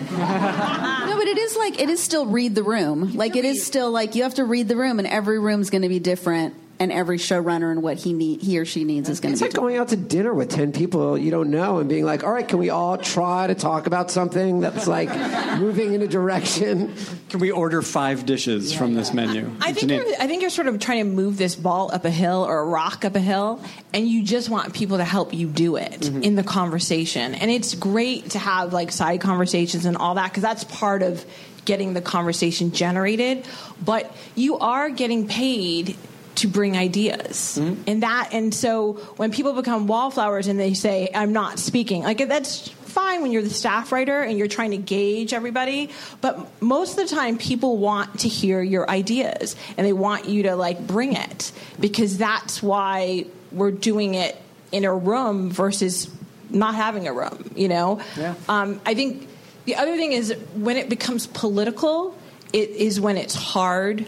No, 1.07 1.15
but 1.15 1.27
it 1.27 1.37
is 1.37 1.55
like 1.55 1.79
it 1.79 1.89
is 1.89 2.03
still 2.03 2.25
read 2.25 2.53
the 2.53 2.63
room. 2.63 3.13
Like 3.15 3.37
it 3.37 3.45
is 3.45 3.65
still 3.65 3.91
like 3.91 4.15
you 4.15 4.23
have 4.23 4.33
to 4.35 4.43
read 4.43 4.67
the 4.67 4.75
room, 4.75 4.99
and 4.99 5.07
every 5.07 5.39
room's 5.39 5.69
going 5.69 5.83
to 5.83 5.89
be 5.89 5.99
different, 5.99 6.53
and 6.79 6.91
every 6.91 7.17
showrunner 7.17 7.71
and 7.71 7.81
what 7.81 7.97
he 7.97 8.13
need 8.13 8.41
he 8.41 8.59
or 8.59 8.65
she 8.65 8.83
needs 8.83 9.09
is 9.09 9.19
going 9.19 9.33
to 9.33 9.33
be. 9.33 9.33
It's 9.33 9.41
like 9.41 9.51
different. 9.51 9.67
going 9.67 9.77
out 9.77 9.87
to 9.89 9.97
dinner 9.97 10.33
with 10.33 10.49
10 10.49 10.71
people 10.71 11.17
you 11.17 11.31
don't 11.31 11.49
know 11.49 11.79
and 11.79 11.89
being 11.89 12.05
like, 12.05 12.23
all 12.23 12.31
right, 12.31 12.47
can 12.47 12.59
we 12.59 12.69
all 12.69 12.97
try 12.97 13.47
to 13.47 13.55
talk 13.55 13.87
about 13.87 14.11
something 14.11 14.59
that's 14.59 14.87
like 14.87 15.09
moving 15.59 15.93
in 15.93 16.01
a 16.01 16.07
direction? 16.07 16.93
Can 17.29 17.39
we 17.39 17.51
order 17.51 17.81
five 17.81 18.25
dishes 18.25 18.73
from 18.73 18.93
this 18.93 19.13
menu? 19.13 19.49
I 19.59 19.73
think 19.73 19.91
Janine. 19.91 20.05
you're, 20.05 20.21
I 20.21 20.27
think 20.27 20.41
you're 20.41 20.49
sort 20.49 20.67
of 20.67 20.79
trying 20.79 21.03
to 21.03 21.11
move 21.11 21.37
this 21.37 21.55
ball 21.55 21.91
up 21.93 22.05
a 22.05 22.11
hill 22.11 22.43
or 22.43 22.59
a 22.59 22.65
rock 22.65 23.05
up 23.05 23.15
a 23.15 23.19
hill, 23.19 23.61
and 23.93 24.07
you 24.07 24.23
just 24.23 24.49
want 24.49 24.73
people 24.73 24.97
to 24.97 25.05
help 25.05 25.33
you 25.33 25.47
do 25.47 25.75
it 25.75 26.01
mm-hmm. 26.01 26.23
in 26.23 26.35
the 26.35 26.43
conversation. 26.43 27.35
And 27.35 27.49
it's 27.49 27.75
great 27.75 28.31
to 28.31 28.39
have 28.39 28.73
like 28.73 28.91
side 28.91 29.21
conversations 29.21 29.85
and 29.85 29.97
all 29.97 30.15
that 30.15 30.29
because 30.29 30.43
that's 30.43 30.63
part 30.63 31.01
of 31.01 31.25
getting 31.65 31.93
the 31.93 32.01
conversation 32.01 32.71
generated. 32.71 33.45
But 33.83 34.15
you 34.35 34.57
are 34.59 34.89
getting 34.89 35.27
paid 35.27 35.97
to 36.37 36.47
bring 36.47 36.77
ideas 36.77 37.57
and 37.57 38.03
that 38.03 38.29
and 38.31 38.53
so 38.53 38.93
when 39.17 39.31
people 39.31 39.53
become 39.53 39.87
wallflowers 39.87 40.47
and 40.47 40.59
they 40.59 40.73
say 40.73 41.09
i'm 41.13 41.33
not 41.33 41.59
speaking 41.59 42.03
like 42.03 42.19
that's 42.27 42.69
fine 42.69 43.21
when 43.21 43.31
you're 43.31 43.41
the 43.43 43.49
staff 43.49 43.91
writer 43.91 44.21
and 44.21 44.37
you're 44.37 44.47
trying 44.47 44.71
to 44.71 44.77
gauge 44.77 45.33
everybody 45.33 45.89
but 46.21 46.61
most 46.61 46.97
of 46.97 47.07
the 47.09 47.15
time 47.15 47.37
people 47.37 47.77
want 47.77 48.19
to 48.21 48.27
hear 48.27 48.61
your 48.61 48.89
ideas 48.89 49.55
and 49.77 49.85
they 49.85 49.93
want 49.93 50.25
you 50.27 50.43
to 50.43 50.55
like 50.55 50.85
bring 50.87 51.13
it 51.13 51.51
because 51.79 52.17
that's 52.17 52.61
why 52.63 53.25
we're 53.51 53.71
doing 53.71 54.13
it 54.15 54.35
in 54.71 54.85
a 54.85 54.93
room 54.93 55.49
versus 55.49 56.09
not 56.49 56.75
having 56.75 57.07
a 57.07 57.13
room 57.13 57.51
you 57.55 57.67
know 57.67 57.99
Yeah. 58.15 58.35
um, 58.47 58.79
i 58.85 58.93
think 58.93 59.27
the 59.65 59.75
other 59.75 59.95
thing 59.97 60.11
is 60.13 60.33
when 60.55 60.77
it 60.77 60.87
becomes 60.89 61.27
political 61.27 62.15
it 62.53 62.69
is 62.69 62.99
when 63.01 63.17
it's 63.17 63.35
hard 63.35 64.07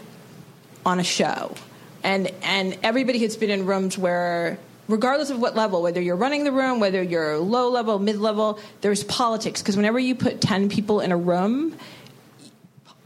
on 0.86 0.98
a 0.98 1.04
show. 1.04 1.54
And 2.02 2.30
and 2.42 2.78
everybody 2.82 3.18
has 3.20 3.36
been 3.36 3.50
in 3.50 3.66
rooms 3.66 3.98
where 3.98 4.58
regardless 4.88 5.30
of 5.30 5.40
what 5.40 5.54
level, 5.54 5.82
whether 5.82 6.00
you're 6.00 6.16
running 6.16 6.44
the 6.44 6.52
room, 6.52 6.80
whether 6.80 7.02
you're 7.02 7.38
low 7.38 7.70
level, 7.70 7.98
mid 7.98 8.16
level, 8.16 8.58
there's 8.80 9.04
politics 9.04 9.62
because 9.62 9.76
whenever 9.76 9.98
you 9.98 10.14
put 10.14 10.40
10 10.40 10.68
people 10.68 11.00
in 11.00 11.12
a 11.12 11.16
room, 11.16 11.76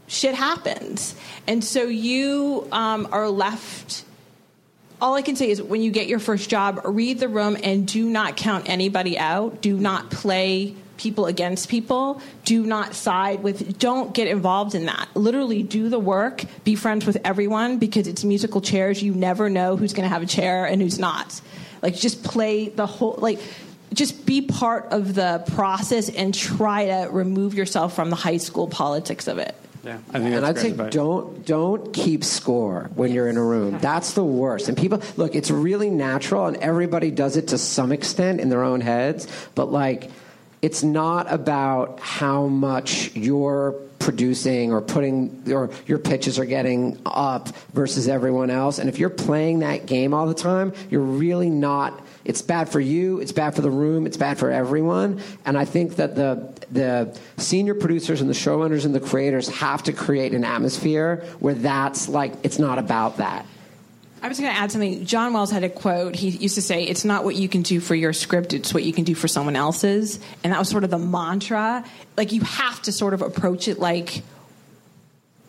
shit 0.07 0.33
happens. 0.33 1.15
And 1.47 1.63
so 1.63 1.83
you 1.83 2.67
um, 2.71 3.07
are 3.11 3.29
left 3.29 4.05
all 5.01 5.13
I 5.13 5.21
can 5.21 5.35
say 5.35 5.49
is 5.49 5.61
when 5.61 5.81
you 5.81 5.91
get 5.91 6.07
your 6.07 6.19
first 6.19 6.49
job, 6.49 6.81
read 6.85 7.19
the 7.19 7.27
room 7.27 7.57
and 7.61 7.87
do 7.87 8.05
not 8.05 8.37
count 8.37 8.69
anybody 8.69 9.19
out. 9.19 9.61
Do 9.61 9.77
not 9.77 10.09
play 10.09 10.75
people 10.97 11.25
against 11.25 11.69
people. 11.69 12.21
Do 12.43 12.65
not 12.65 12.95
side 12.95 13.43
with, 13.43 13.79
don't 13.79 14.13
get 14.13 14.27
involved 14.27 14.75
in 14.75 14.85
that. 14.85 15.07
Literally 15.15 15.63
do 15.63 15.89
the 15.89 15.99
work, 15.99 16.43
be 16.63 16.75
friends 16.75 17.05
with 17.05 17.17
everyone 17.23 17.77
because 17.77 18.07
it's 18.07 18.23
musical 18.23 18.61
chairs. 18.61 19.01
You 19.01 19.13
never 19.13 19.49
know 19.49 19.75
who's 19.75 19.93
going 19.93 20.07
to 20.07 20.13
have 20.13 20.23
a 20.23 20.27
chair 20.27 20.65
and 20.65 20.81
who's 20.81 20.99
not. 20.99 21.41
Like 21.81 21.95
just 21.95 22.23
play 22.23 22.69
the 22.69 22.85
whole, 22.85 23.15
like, 23.17 23.39
just 23.93 24.25
be 24.25 24.41
part 24.41 24.91
of 24.91 25.15
the 25.15 25.43
process 25.53 26.09
and 26.09 26.33
try 26.33 26.85
to 26.87 27.09
remove 27.11 27.53
yourself 27.53 27.95
from 27.95 28.09
the 28.09 28.15
high 28.15 28.37
school 28.37 28.67
politics 28.67 29.27
of 29.27 29.37
it. 29.37 29.55
Yeah, 29.85 29.99
I 30.09 30.19
think 30.19 30.35
and 30.35 30.45
I'd 30.45 30.57
say 30.57 30.71
advice. 30.71 30.91
don't 30.91 31.45
don't 31.45 31.93
keep 31.93 32.23
score 32.23 32.89
when 32.95 33.11
you're 33.11 33.27
in 33.27 33.37
a 33.37 33.43
room. 33.43 33.77
That's 33.79 34.13
the 34.13 34.23
worst. 34.23 34.67
And 34.67 34.75
people 34.75 34.99
look, 35.15 35.35
it's 35.35 35.51
really 35.51 35.91
natural, 35.91 36.47
and 36.47 36.57
everybody 36.57 37.11
does 37.11 37.37
it 37.37 37.49
to 37.49 37.59
some 37.59 37.91
extent 37.91 38.41
in 38.41 38.49
their 38.49 38.63
own 38.63 38.81
heads. 38.81 39.27
But 39.53 39.71
like, 39.71 40.09
it's 40.65 40.81
not 40.81 41.31
about 41.31 41.99
how 41.99 42.47
much 42.47 43.15
you're 43.15 43.73
producing 43.99 44.73
or 44.73 44.81
putting 44.81 45.43
or 45.53 45.69
your 45.85 45.99
pitches 45.99 46.39
are 46.39 46.45
getting 46.45 46.99
up 47.05 47.49
versus 47.73 48.07
everyone 48.07 48.49
else. 48.49 48.79
And 48.79 48.89
if 48.89 48.97
you're 48.97 49.11
playing 49.11 49.59
that 49.59 49.85
game 49.85 50.11
all 50.11 50.25
the 50.25 50.33
time, 50.33 50.73
you're 50.89 51.01
really 51.01 51.51
not. 51.51 52.03
It's 52.23 52.41
bad 52.41 52.67
for 52.67 52.79
you. 52.79 53.19
It's 53.19 53.31
bad 53.31 53.53
for 53.53 53.61
the 53.61 53.69
room. 53.69 54.07
It's 54.07 54.17
bad 54.17 54.39
for 54.39 54.49
everyone. 54.49 55.21
And 55.45 55.55
I 55.55 55.65
think 55.65 55.97
that 55.97 56.15
the 56.15 56.51
the 56.71 57.15
senior 57.37 57.75
producers 57.75 58.21
and 58.21 58.27
the 58.27 58.33
showrunners 58.33 58.85
and 58.85 58.95
the 58.95 58.99
creators 58.99 59.47
have 59.49 59.83
to 59.83 59.93
create 59.93 60.33
an 60.33 60.43
atmosphere 60.43 61.23
where 61.37 61.53
that's 61.53 62.09
like 62.09 62.33
it's 62.41 62.57
not 62.57 62.79
about 62.79 63.17
that. 63.17 63.45
I 64.25 64.27
was 64.27 64.39
going 64.39 64.51
to 64.51 64.59
add 64.59 64.71
something. 64.71 65.05
John 65.05 65.33
Wells 65.33 65.51
had 65.51 65.63
a 65.63 65.69
quote. 65.69 66.15
He 66.15 66.29
used 66.29 66.55
to 66.55 66.61
say, 66.63 66.83
"It's 66.83 67.05
not 67.05 67.25
what 67.25 67.35
you 67.35 67.47
can 67.47 67.61
do 67.61 67.79
for 67.79 67.93
your 67.93 68.11
script; 68.11 68.53
it's 68.53 68.73
what 68.73 68.81
you 68.81 68.91
can 68.91 69.03
do 69.03 69.13
for 69.13 69.27
someone 69.27 69.55
else's." 69.55 70.19
And 70.43 70.51
that 70.51 70.57
was 70.57 70.67
sort 70.67 70.83
of 70.83 70.89
the 70.89 70.97
mantra. 70.97 71.85
Like 72.17 72.31
you 72.31 72.41
have 72.41 72.81
to 72.81 72.91
sort 72.91 73.13
of 73.13 73.21
approach 73.21 73.67
it 73.67 73.77
like 73.77 74.23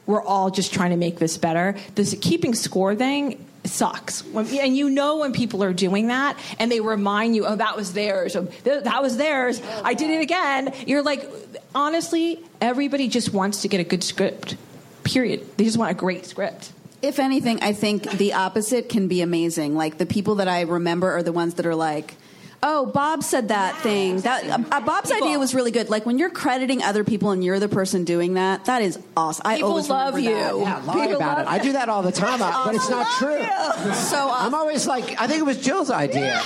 we're 0.05 0.23
all 0.23 0.51
just 0.51 0.75
trying 0.75 0.91
to 0.91 0.99
make 0.99 1.19
this 1.19 1.39
better. 1.39 1.75
This 1.95 2.15
keeping 2.21 2.55
score 2.55 2.95
thing 2.95 3.43
sucks, 3.65 4.23
when, 4.27 4.47
and 4.59 4.77
you 4.77 4.91
know 4.91 5.17
when 5.17 5.33
people 5.33 5.65
are 5.65 5.73
doing 5.73 6.09
that, 6.09 6.39
and 6.59 6.71
they 6.71 6.81
remind 6.81 7.35
you, 7.35 7.47
"Oh, 7.47 7.57
that 7.57 7.77
was 7.77 7.95
theirs. 7.95 8.37
Oh, 8.37 8.45
th- 8.45 8.85
that 8.85 9.03
was 9.03 9.17
theirs. 9.17 9.63
I 9.85 9.95
did 9.95 10.11
it 10.11 10.21
again." 10.21 10.75
You're 10.87 11.03
like, 11.03 11.27
honestly, 11.75 12.45
everybody 12.61 13.09
just 13.09 13.33
wants 13.33 13.63
to 13.63 13.69
get 13.69 13.81
a 13.81 13.85
good 13.85 14.05
script. 14.05 14.57
Period. 15.03 15.47
They 15.57 15.65
just 15.65 15.79
want 15.79 15.93
a 15.93 15.95
great 15.95 16.27
script. 16.27 16.73
If 17.03 17.19
anything, 17.19 17.61
I 17.63 17.73
think 17.73 18.11
the 18.13 18.33
opposite 18.35 18.89
can 18.89 19.07
be 19.09 19.21
amazing. 19.21 19.77
Like 19.77 19.99
the 19.99 20.07
people 20.07 20.37
that 20.37 20.49
I 20.49 20.63
remember 20.63 21.11
are 21.13 21.23
the 21.23 21.33
ones 21.33 21.55
that 21.55 21.67
are 21.67 21.75
like, 21.75 22.15
Oh, 22.63 22.87
Bob 22.87 23.23
said 23.23 23.49
that 23.49 23.77
thing. 23.83 24.23
That 24.23 24.43
uh, 24.73 24.81
Bob's 24.81 25.13
idea 25.13 25.39
was 25.39 25.55
really 25.55 25.71
good. 25.71 25.91
Like 25.91 26.07
when 26.07 26.19
you're 26.19 26.31
crediting 26.31 26.83
other 26.83 27.05
people 27.05 27.31
and 27.31 27.45
you're 27.45 27.61
the 27.61 27.69
person 27.69 28.05
doing 28.05 28.35
that, 28.35 28.65
that 28.65 28.81
is 28.81 28.99
awesome. 29.15 29.43
I 29.45 29.57
People 29.57 29.71
always 29.71 29.91
love 29.91 30.19
you. 30.19 30.31
that. 30.31 30.57
Yeah, 30.59 30.79
lie 30.85 31.05
about 31.09 31.41
it. 31.43 31.47
I 31.49 31.59
do 31.59 31.73
that 31.75 31.91
all 31.91 32.03
the 32.03 32.11
time, 32.11 32.39
but 32.41 32.75
it's 32.75 32.89
not 32.89 33.07
true. 33.19 33.45
So 33.95 34.31
I'm 34.33 34.55
always 34.55 34.87
like, 34.87 35.21
I 35.21 35.27
think 35.27 35.41
it 35.41 35.45
was 35.45 35.61
Jill's 35.63 35.91
idea. 35.91 36.41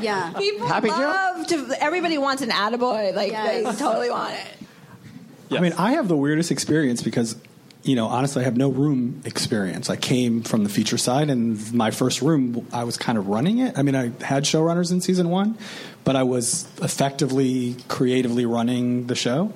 yeah. 0.00 0.32
People 0.36 0.66
Happy 0.66 0.88
Jill? 0.88 0.98
love 0.98 1.46
to. 1.48 1.76
Everybody 1.78 2.16
wants 2.16 2.42
an 2.42 2.48
attaboy. 2.48 3.14
Like 3.14 3.30
Yes. 3.32 3.64
they 3.78 3.84
totally 3.84 4.10
want 4.10 4.34
it. 4.34 5.56
I 5.56 5.60
mean, 5.60 5.74
I 5.74 5.92
have 5.92 6.08
the 6.08 6.16
weirdest 6.16 6.50
experience 6.50 7.02
because, 7.02 7.36
you 7.84 7.94
know, 7.96 8.06
honestly, 8.06 8.40
I 8.40 8.44
have 8.46 8.56
no 8.56 8.70
room 8.70 9.20
experience. 9.26 9.90
I 9.90 9.96
came 9.96 10.42
from 10.42 10.64
the 10.64 10.70
feature 10.70 10.96
side, 10.96 11.28
and 11.28 11.72
my 11.74 11.90
first 11.90 12.22
room, 12.22 12.66
I 12.72 12.84
was 12.84 12.96
kind 12.96 13.18
of 13.18 13.28
running 13.28 13.58
it. 13.58 13.78
I 13.78 13.82
mean, 13.82 13.94
I 13.94 14.10
had 14.24 14.44
showrunners 14.44 14.90
in 14.90 15.02
season 15.02 15.28
one, 15.28 15.58
but 16.02 16.16
I 16.16 16.22
was 16.22 16.66
effectively, 16.80 17.76
creatively 17.88 18.46
running 18.46 19.06
the 19.06 19.14
show. 19.14 19.52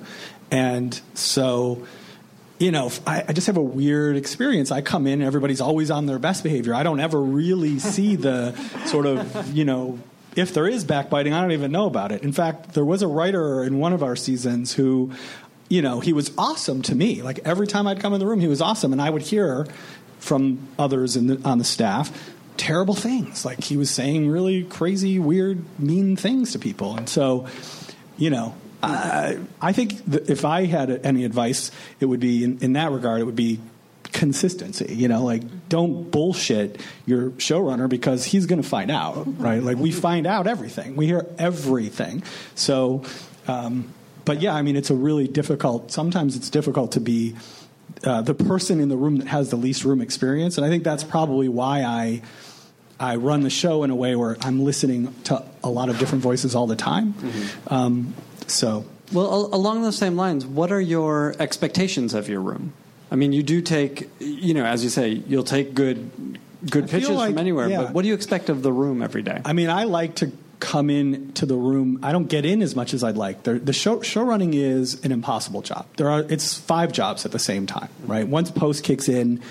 And 0.51 0.99
so, 1.15 1.87
you 2.59 2.71
know, 2.71 2.91
I, 3.07 3.25
I 3.27 3.33
just 3.33 3.47
have 3.47 3.57
a 3.57 3.63
weird 3.63 4.15
experience. 4.15 4.71
I 4.71 4.81
come 4.81 5.07
in, 5.07 5.23
everybody's 5.23 5.61
always 5.61 5.89
on 5.89 6.05
their 6.05 6.19
best 6.19 6.43
behavior. 6.43 6.75
I 6.75 6.83
don't 6.83 6.99
ever 6.99 7.19
really 7.19 7.79
see 7.79 8.15
the 8.15 8.55
sort 8.85 9.07
of, 9.07 9.51
you 9.55 9.65
know, 9.65 9.97
if 10.35 10.53
there 10.53 10.67
is 10.67 10.83
backbiting, 10.83 11.33
I 11.33 11.41
don't 11.41 11.53
even 11.53 11.71
know 11.71 11.87
about 11.87 12.11
it. 12.11 12.21
In 12.21 12.31
fact, 12.31 12.73
there 12.73 12.85
was 12.85 13.01
a 13.01 13.07
writer 13.07 13.63
in 13.63 13.79
one 13.79 13.93
of 13.93 14.03
our 14.03 14.15
seasons 14.15 14.73
who, 14.73 15.11
you 15.69 15.81
know, 15.81 15.99
he 15.99 16.13
was 16.13 16.31
awesome 16.37 16.81
to 16.83 16.95
me. 16.95 17.21
Like 17.21 17.39
every 17.45 17.67
time 17.67 17.87
I'd 17.87 17.99
come 17.99 18.13
in 18.13 18.19
the 18.19 18.27
room, 18.27 18.39
he 18.39 18.47
was 18.47 18.61
awesome, 18.61 18.91
and 18.91 19.01
I 19.01 19.09
would 19.09 19.21
hear 19.21 19.67
from 20.17 20.67
others 20.77 21.13
the, 21.13 21.41
on 21.45 21.59
the 21.59 21.63
staff 21.63 22.31
terrible 22.57 22.95
things. 22.95 23.45
Like 23.45 23.63
he 23.63 23.77
was 23.77 23.89
saying 23.89 24.29
really 24.29 24.63
crazy, 24.63 25.17
weird, 25.17 25.63
mean 25.79 26.17
things 26.17 26.51
to 26.51 26.59
people, 26.59 26.97
and 26.97 27.07
so, 27.07 27.47
you 28.17 28.29
know. 28.29 28.55
I, 28.81 29.37
I 29.61 29.73
think 29.73 30.07
if 30.07 30.45
I 30.45 30.63
had 30.63 31.05
any 31.05 31.25
advice, 31.25 31.69
it 31.99 32.05
would 32.05 32.21
be 32.21 32.45
in, 32.45 32.59
in 32.59 32.73
that 32.73 32.91
regard. 32.91 33.19
It 33.19 33.25
would 33.25 33.35
be 33.35 33.59
consistency. 34.11 34.95
You 34.95 35.07
know, 35.07 35.23
like 35.23 35.69
don't 35.69 36.09
bullshit 36.09 36.79
your 37.05 37.31
showrunner 37.31 37.89
because 37.89 38.25
he's 38.25 38.45
going 38.45 38.61
to 38.61 38.67
find 38.67 38.89
out, 38.89 39.23
right? 39.39 39.61
Like 39.61 39.77
we 39.77 39.91
find 39.91 40.25
out 40.25 40.47
everything, 40.47 40.95
we 40.95 41.07
hear 41.07 41.25
everything. 41.37 42.23
So, 42.55 43.03
um, 43.47 43.93
but 44.29 44.41
yeah, 44.43 44.53
I 44.53 44.61
mean, 44.61 44.75
it's 44.75 44.91
a 44.91 44.95
really 45.07 45.27
difficult. 45.27 45.91
Sometimes 45.91 46.35
it's 46.35 46.51
difficult 46.51 46.91
to 46.91 46.99
be 46.99 47.35
uh, 48.03 48.21
the 48.21 48.35
person 48.35 48.79
in 48.79 48.87
the 48.87 48.95
room 48.95 49.17
that 49.17 49.27
has 49.27 49.49
the 49.49 49.55
least 49.55 49.83
room 49.85 50.01
experience, 50.01 50.57
and 50.57 50.65
I 50.65 50.69
think 50.69 50.83
that's 50.83 51.03
probably 51.03 51.49
why 51.49 51.81
I. 51.83 52.21
I 53.01 53.15
run 53.15 53.41
the 53.43 53.49
show 53.49 53.83
in 53.85 53.91
a 53.91 53.95
way 53.95 54.13
where 54.17 54.35
I'm 54.41 54.59
listening 54.65 55.15
to 55.23 55.41
a 55.63 55.69
lot 55.69 55.87
of 55.87 55.97
different 55.99 56.21
voices 56.21 56.53
all 56.53 56.67
the 56.67 56.75
time. 56.75 57.13
Um, 57.67 58.13
so 58.45 58.83
Well, 59.13 59.25
al- 59.31 59.55
along 59.55 59.83
those 59.83 59.97
same 59.97 60.17
lines, 60.17 60.45
what 60.45 60.69
are 60.73 60.81
your 60.81 61.33
expectations 61.39 62.13
of 62.13 62.27
your 62.27 62.41
room? 62.41 62.73
I 63.09 63.15
mean, 63.15 63.31
you 63.31 63.41
do 63.41 63.61
take, 63.61 64.09
you 64.19 64.53
know, 64.53 64.65
as 64.65 64.83
you 64.83 64.89
say, 64.89 65.11
you'll 65.29 65.45
take 65.57 65.73
good 65.73 65.97
good 66.69 66.83
I 66.83 66.87
pitches 66.87 67.09
like- 67.11 67.29
from 67.29 67.37
anywhere. 67.37 67.69
yeah. 67.69 67.83
But 67.83 67.93
what 67.93 68.01
do 68.01 68.09
you 68.09 68.13
expect 68.15 68.49
of 68.49 68.63
the 68.63 68.73
room 68.73 69.01
every 69.01 69.21
day? 69.23 69.39
I 69.45 69.53
mean, 69.53 69.69
I 69.69 69.85
like 69.85 70.15
to 70.15 70.31
come 70.59 70.89
in 70.89 71.31
to 71.33 71.45
the 71.45 71.55
room. 71.55 71.99
I 72.03 72.11
don't 72.11 72.27
get 72.27 72.45
in 72.45 72.61
as 72.61 72.75
much 72.75 72.93
as 72.93 73.03
I'd 73.03 73.17
like. 73.17 73.43
The, 73.43 73.53
the 73.55 73.73
show 73.73 74.01
show 74.01 74.23
running 74.23 74.53
is 74.53 75.03
an 75.03 75.11
impossible 75.11 75.61
job. 75.61 75.85
There 75.97 76.09
are 76.09 76.21
it's 76.29 76.57
five 76.57 76.91
jobs 76.91 77.25
at 77.25 77.31
the 77.31 77.39
same 77.39 77.65
time, 77.65 77.89
right? 78.05 78.27
Once 78.27 78.51
post 78.51 78.83
kicks 78.83 79.07
in, 79.07 79.41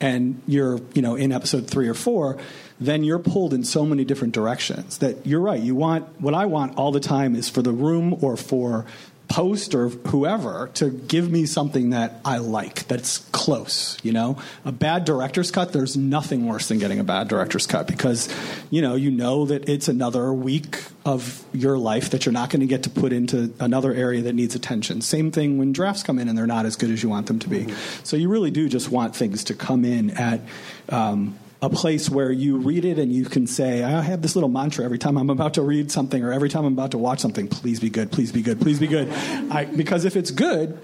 and 0.00 0.40
you're 0.46 0.80
you 0.94 1.02
know 1.02 1.16
in 1.16 1.32
episode 1.32 1.68
three 1.68 1.88
or 1.88 1.94
four, 1.94 2.38
then 2.80 3.04
you're 3.04 3.18
pulled 3.18 3.54
in 3.54 3.64
so 3.64 3.84
many 3.84 4.04
different 4.04 4.34
directions 4.34 4.98
that 4.98 5.26
you're 5.26 5.40
right. 5.40 5.60
You 5.60 5.74
want 5.74 6.20
what 6.20 6.34
I 6.34 6.46
want 6.46 6.76
all 6.76 6.92
the 6.92 7.00
time 7.00 7.34
is 7.34 7.48
for 7.48 7.62
the 7.62 7.72
room 7.72 8.18
or 8.22 8.36
for 8.36 8.86
post 9.32 9.74
or 9.74 9.88
whoever 9.88 10.68
to 10.74 10.90
give 10.90 11.30
me 11.30 11.46
something 11.46 11.88
that 11.88 12.20
I 12.22 12.36
like, 12.36 12.86
that's 12.86 13.16
close, 13.32 13.96
you 14.02 14.12
know? 14.12 14.36
A 14.66 14.72
bad 14.72 15.06
director's 15.06 15.50
cut, 15.50 15.72
there's 15.72 15.96
nothing 15.96 16.46
worse 16.46 16.68
than 16.68 16.78
getting 16.78 16.98
a 16.98 17.04
bad 17.04 17.28
director's 17.28 17.66
cut 17.66 17.86
because, 17.86 18.28
you 18.68 18.82
know, 18.82 18.94
you 18.94 19.10
know 19.10 19.46
that 19.46 19.70
it's 19.70 19.88
another 19.88 20.34
week 20.34 20.84
of 21.06 21.42
your 21.54 21.78
life 21.78 22.10
that 22.10 22.26
you're 22.26 22.32
not 22.34 22.50
going 22.50 22.60
to 22.60 22.66
get 22.66 22.82
to 22.82 22.90
put 22.90 23.10
into 23.10 23.54
another 23.58 23.94
area 23.94 24.20
that 24.20 24.34
needs 24.34 24.54
attention. 24.54 25.00
Same 25.00 25.30
thing 25.30 25.56
when 25.56 25.72
drafts 25.72 26.02
come 26.02 26.18
in 26.18 26.28
and 26.28 26.36
they're 26.36 26.46
not 26.46 26.66
as 26.66 26.76
good 26.76 26.90
as 26.90 27.02
you 27.02 27.08
want 27.08 27.26
them 27.26 27.38
to 27.38 27.48
be. 27.48 27.72
So 28.04 28.18
you 28.18 28.28
really 28.28 28.50
do 28.50 28.68
just 28.68 28.90
want 28.90 29.16
things 29.16 29.44
to 29.44 29.54
come 29.54 29.86
in 29.86 30.10
at 30.10 30.42
um, 30.90 31.38
a 31.62 31.70
place 31.70 32.10
where 32.10 32.32
you 32.32 32.56
read 32.56 32.84
it 32.84 32.98
and 32.98 33.12
you 33.12 33.24
can 33.24 33.46
say, 33.46 33.84
I 33.84 34.02
have 34.02 34.20
this 34.20 34.34
little 34.34 34.48
mantra 34.48 34.84
every 34.84 34.98
time 34.98 35.16
I'm 35.16 35.30
about 35.30 35.54
to 35.54 35.62
read 35.62 35.92
something 35.92 36.22
or 36.24 36.32
every 36.32 36.48
time 36.48 36.64
I'm 36.64 36.72
about 36.72 36.90
to 36.90 36.98
watch 36.98 37.20
something, 37.20 37.46
please 37.46 37.78
be 37.78 37.88
good, 37.88 38.10
please 38.10 38.32
be 38.32 38.42
good, 38.42 38.60
please 38.60 38.80
be 38.80 38.88
good. 38.88 39.08
I, 39.08 39.66
because 39.66 40.04
if 40.04 40.16
it's 40.16 40.32
good, 40.32 40.76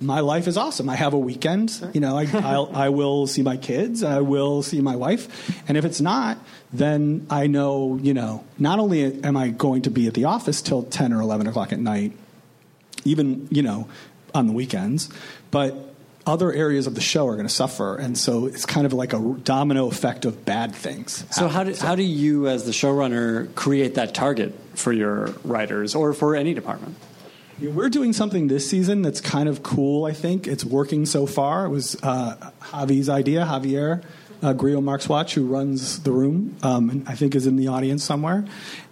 my 0.00 0.20
life 0.20 0.46
is 0.46 0.56
awesome. 0.56 0.88
I 0.88 0.96
have 0.96 1.12
a 1.12 1.18
weekend. 1.18 1.90
You 1.92 2.00
know, 2.00 2.16
I, 2.16 2.26
I'll, 2.32 2.74
I 2.74 2.88
will 2.88 3.26
see 3.26 3.42
my 3.42 3.58
kids. 3.58 4.02
I 4.02 4.20
will 4.20 4.62
see 4.62 4.80
my 4.80 4.96
wife. 4.96 5.52
And 5.68 5.76
if 5.76 5.84
it's 5.84 6.00
not, 6.00 6.38
then 6.72 7.26
I 7.28 7.46
know, 7.46 7.98
you 8.02 8.14
know, 8.14 8.42
not 8.58 8.78
only 8.78 9.22
am 9.22 9.36
I 9.36 9.48
going 9.48 9.82
to 9.82 9.90
be 9.90 10.06
at 10.06 10.14
the 10.14 10.24
office 10.24 10.62
till 10.62 10.82
10 10.82 11.12
or 11.12 11.20
11 11.20 11.46
o'clock 11.46 11.72
at 11.72 11.78
night, 11.78 12.12
even, 13.04 13.48
you 13.50 13.62
know, 13.62 13.88
on 14.34 14.46
the 14.46 14.52
weekends, 14.54 15.10
but 15.50 15.85
other 16.26 16.52
areas 16.52 16.86
of 16.86 16.94
the 16.94 17.00
show 17.00 17.26
are 17.28 17.34
going 17.34 17.46
to 17.46 17.52
suffer. 17.52 17.96
And 17.96 18.18
so 18.18 18.46
it's 18.46 18.66
kind 18.66 18.84
of 18.84 18.92
like 18.92 19.12
a 19.12 19.36
domino 19.44 19.88
effect 19.88 20.24
of 20.24 20.44
bad 20.44 20.74
things. 20.74 21.24
So 21.30 21.48
how 21.48 21.64
do, 21.64 21.74
how 21.74 21.94
do 21.94 22.02
you, 22.02 22.48
as 22.48 22.64
the 22.64 22.72
showrunner, 22.72 23.54
create 23.54 23.94
that 23.94 24.14
target 24.14 24.54
for 24.74 24.92
your 24.92 25.26
writers 25.44 25.94
or 25.94 26.12
for 26.12 26.34
any 26.34 26.52
department? 26.52 26.96
We're 27.60 27.88
doing 27.88 28.12
something 28.12 28.48
this 28.48 28.68
season 28.68 29.00
that's 29.00 29.20
kind 29.20 29.48
of 29.48 29.62
cool, 29.62 30.04
I 30.04 30.12
think. 30.12 30.46
It's 30.46 30.64
working 30.64 31.06
so 31.06 31.26
far. 31.26 31.64
It 31.64 31.70
was 31.70 31.96
uh, 32.02 32.50
Javi's 32.60 33.08
idea, 33.08 33.46
Javier 33.46 34.04
uh, 34.42 34.52
Grillo-Marxuach, 34.52 35.32
who 35.32 35.46
runs 35.46 36.00
the 36.02 36.12
room, 36.12 36.56
um, 36.62 36.90
and 36.90 37.08
I 37.08 37.14
think 37.14 37.34
is 37.34 37.46
in 37.46 37.56
the 37.56 37.68
audience 37.68 38.04
somewhere. 38.04 38.44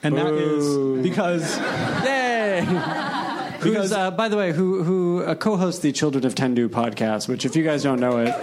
And 0.03 0.17
that 0.17 0.33
is 0.33 1.03
because. 1.03 1.59
Yay! 2.05 3.21
Who's, 3.65 3.93
uh, 3.93 4.11
by 4.11 4.29
the 4.29 4.37
way, 4.37 4.53
who 4.53 4.83
who 4.83 5.23
uh, 5.23 5.35
co-hosts 5.35 5.81
the 5.81 5.93
Children 5.93 6.25
of 6.27 6.35
Tendu 6.35 6.69
podcast, 6.69 7.29
which, 7.29 7.45
if 7.45 7.57
you 7.57 7.65
guys 7.65 7.83
don't 7.83 8.01
know 8.01 8.19
it, 8.19 8.35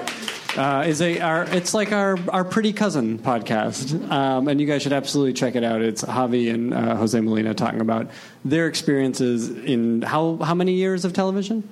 uh, 0.57 0.83
is 0.85 1.01
a 1.01 1.19
our 1.19 1.43
it's 1.43 1.73
like 1.73 1.91
our 1.91 2.17
our 2.29 2.43
pretty 2.43 2.73
cousin 2.73 3.19
podcast, 3.19 4.09
um, 4.11 4.47
and 4.47 4.59
you 4.59 4.67
guys 4.67 4.81
should 4.81 4.93
absolutely 4.93 5.33
check 5.33 5.55
it 5.55 5.63
out. 5.63 5.81
It's 5.81 6.03
Javi 6.03 6.53
and 6.53 6.73
uh, 6.73 6.95
Jose 6.95 7.19
Molina 7.19 7.53
talking 7.53 7.81
about 7.81 8.09
their 8.43 8.67
experiences 8.67 9.49
in 9.49 10.01
how 10.01 10.37
how 10.37 10.53
many 10.53 10.73
years 10.73 11.05
of 11.05 11.13
television. 11.13 11.67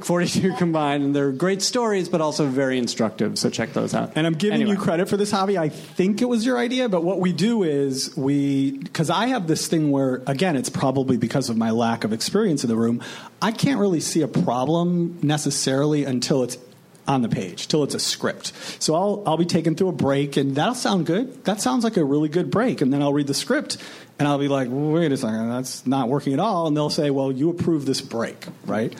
42 0.00 0.54
combined, 0.58 1.02
and 1.02 1.14
they're 1.16 1.32
great 1.32 1.62
stories, 1.62 2.08
but 2.08 2.20
also 2.20 2.46
very 2.46 2.78
instructive. 2.78 3.38
So 3.38 3.50
check 3.50 3.72
those 3.72 3.94
out. 3.94 4.12
And 4.14 4.26
I'm 4.26 4.34
giving 4.34 4.60
Anyway. 4.62 4.72
you 4.72 4.78
credit 4.80 5.08
for 5.08 5.16
this, 5.16 5.32
Javi. 5.32 5.58
I 5.58 5.68
think 5.68 6.22
it 6.22 6.26
was 6.26 6.46
your 6.46 6.58
idea, 6.58 6.88
but 6.88 7.02
what 7.04 7.20
we 7.20 7.32
do 7.32 7.62
is 7.64 8.16
we, 8.16 8.72
because 8.78 9.10
I 9.10 9.26
have 9.28 9.46
this 9.46 9.66
thing 9.66 9.90
where, 9.90 10.22
again, 10.26 10.56
it's 10.56 10.70
probably 10.70 11.16
because 11.16 11.50
of 11.50 11.56
my 11.56 11.70
lack 11.70 12.04
of 12.04 12.12
experience 12.12 12.62
in 12.64 12.68
the 12.68 12.76
room, 12.76 13.02
I 13.42 13.52
can't 13.52 13.80
really 13.80 14.00
see 14.00 14.22
a 14.22 14.28
problem 14.28 15.18
necessarily 15.22 16.04
until 16.04 16.42
it's 16.42 16.58
on 17.06 17.22
the 17.22 17.28
page, 17.28 17.68
till 17.68 17.82
it's 17.84 17.94
a 17.94 17.98
script. 17.98 18.52
So 18.80 18.94
I'll, 18.94 19.22
I'll 19.26 19.38
be 19.38 19.46
taken 19.46 19.74
through 19.74 19.88
a 19.88 19.92
break, 19.92 20.36
and 20.36 20.54
that'll 20.54 20.74
sound 20.74 21.06
good. 21.06 21.42
That 21.44 21.60
sounds 21.60 21.82
like 21.82 21.96
a 21.96 22.04
really 22.04 22.28
good 22.28 22.50
break. 22.50 22.82
And 22.82 22.92
then 22.92 23.00
I'll 23.02 23.14
read 23.14 23.26
the 23.26 23.34
script, 23.34 23.78
and 24.18 24.26
I'll 24.26 24.38
be 24.38 24.48
like, 24.48 24.68
wait 24.70 25.12
a 25.12 25.16
second, 25.16 25.48
that's 25.50 25.86
not 25.86 26.08
working 26.08 26.32
at 26.32 26.40
all. 26.40 26.66
And 26.66 26.76
they'll 26.76 26.90
say, 26.90 27.10
well, 27.10 27.30
you 27.30 27.50
approve 27.50 27.86
this 27.86 28.00
break, 28.00 28.46
right? 28.64 28.92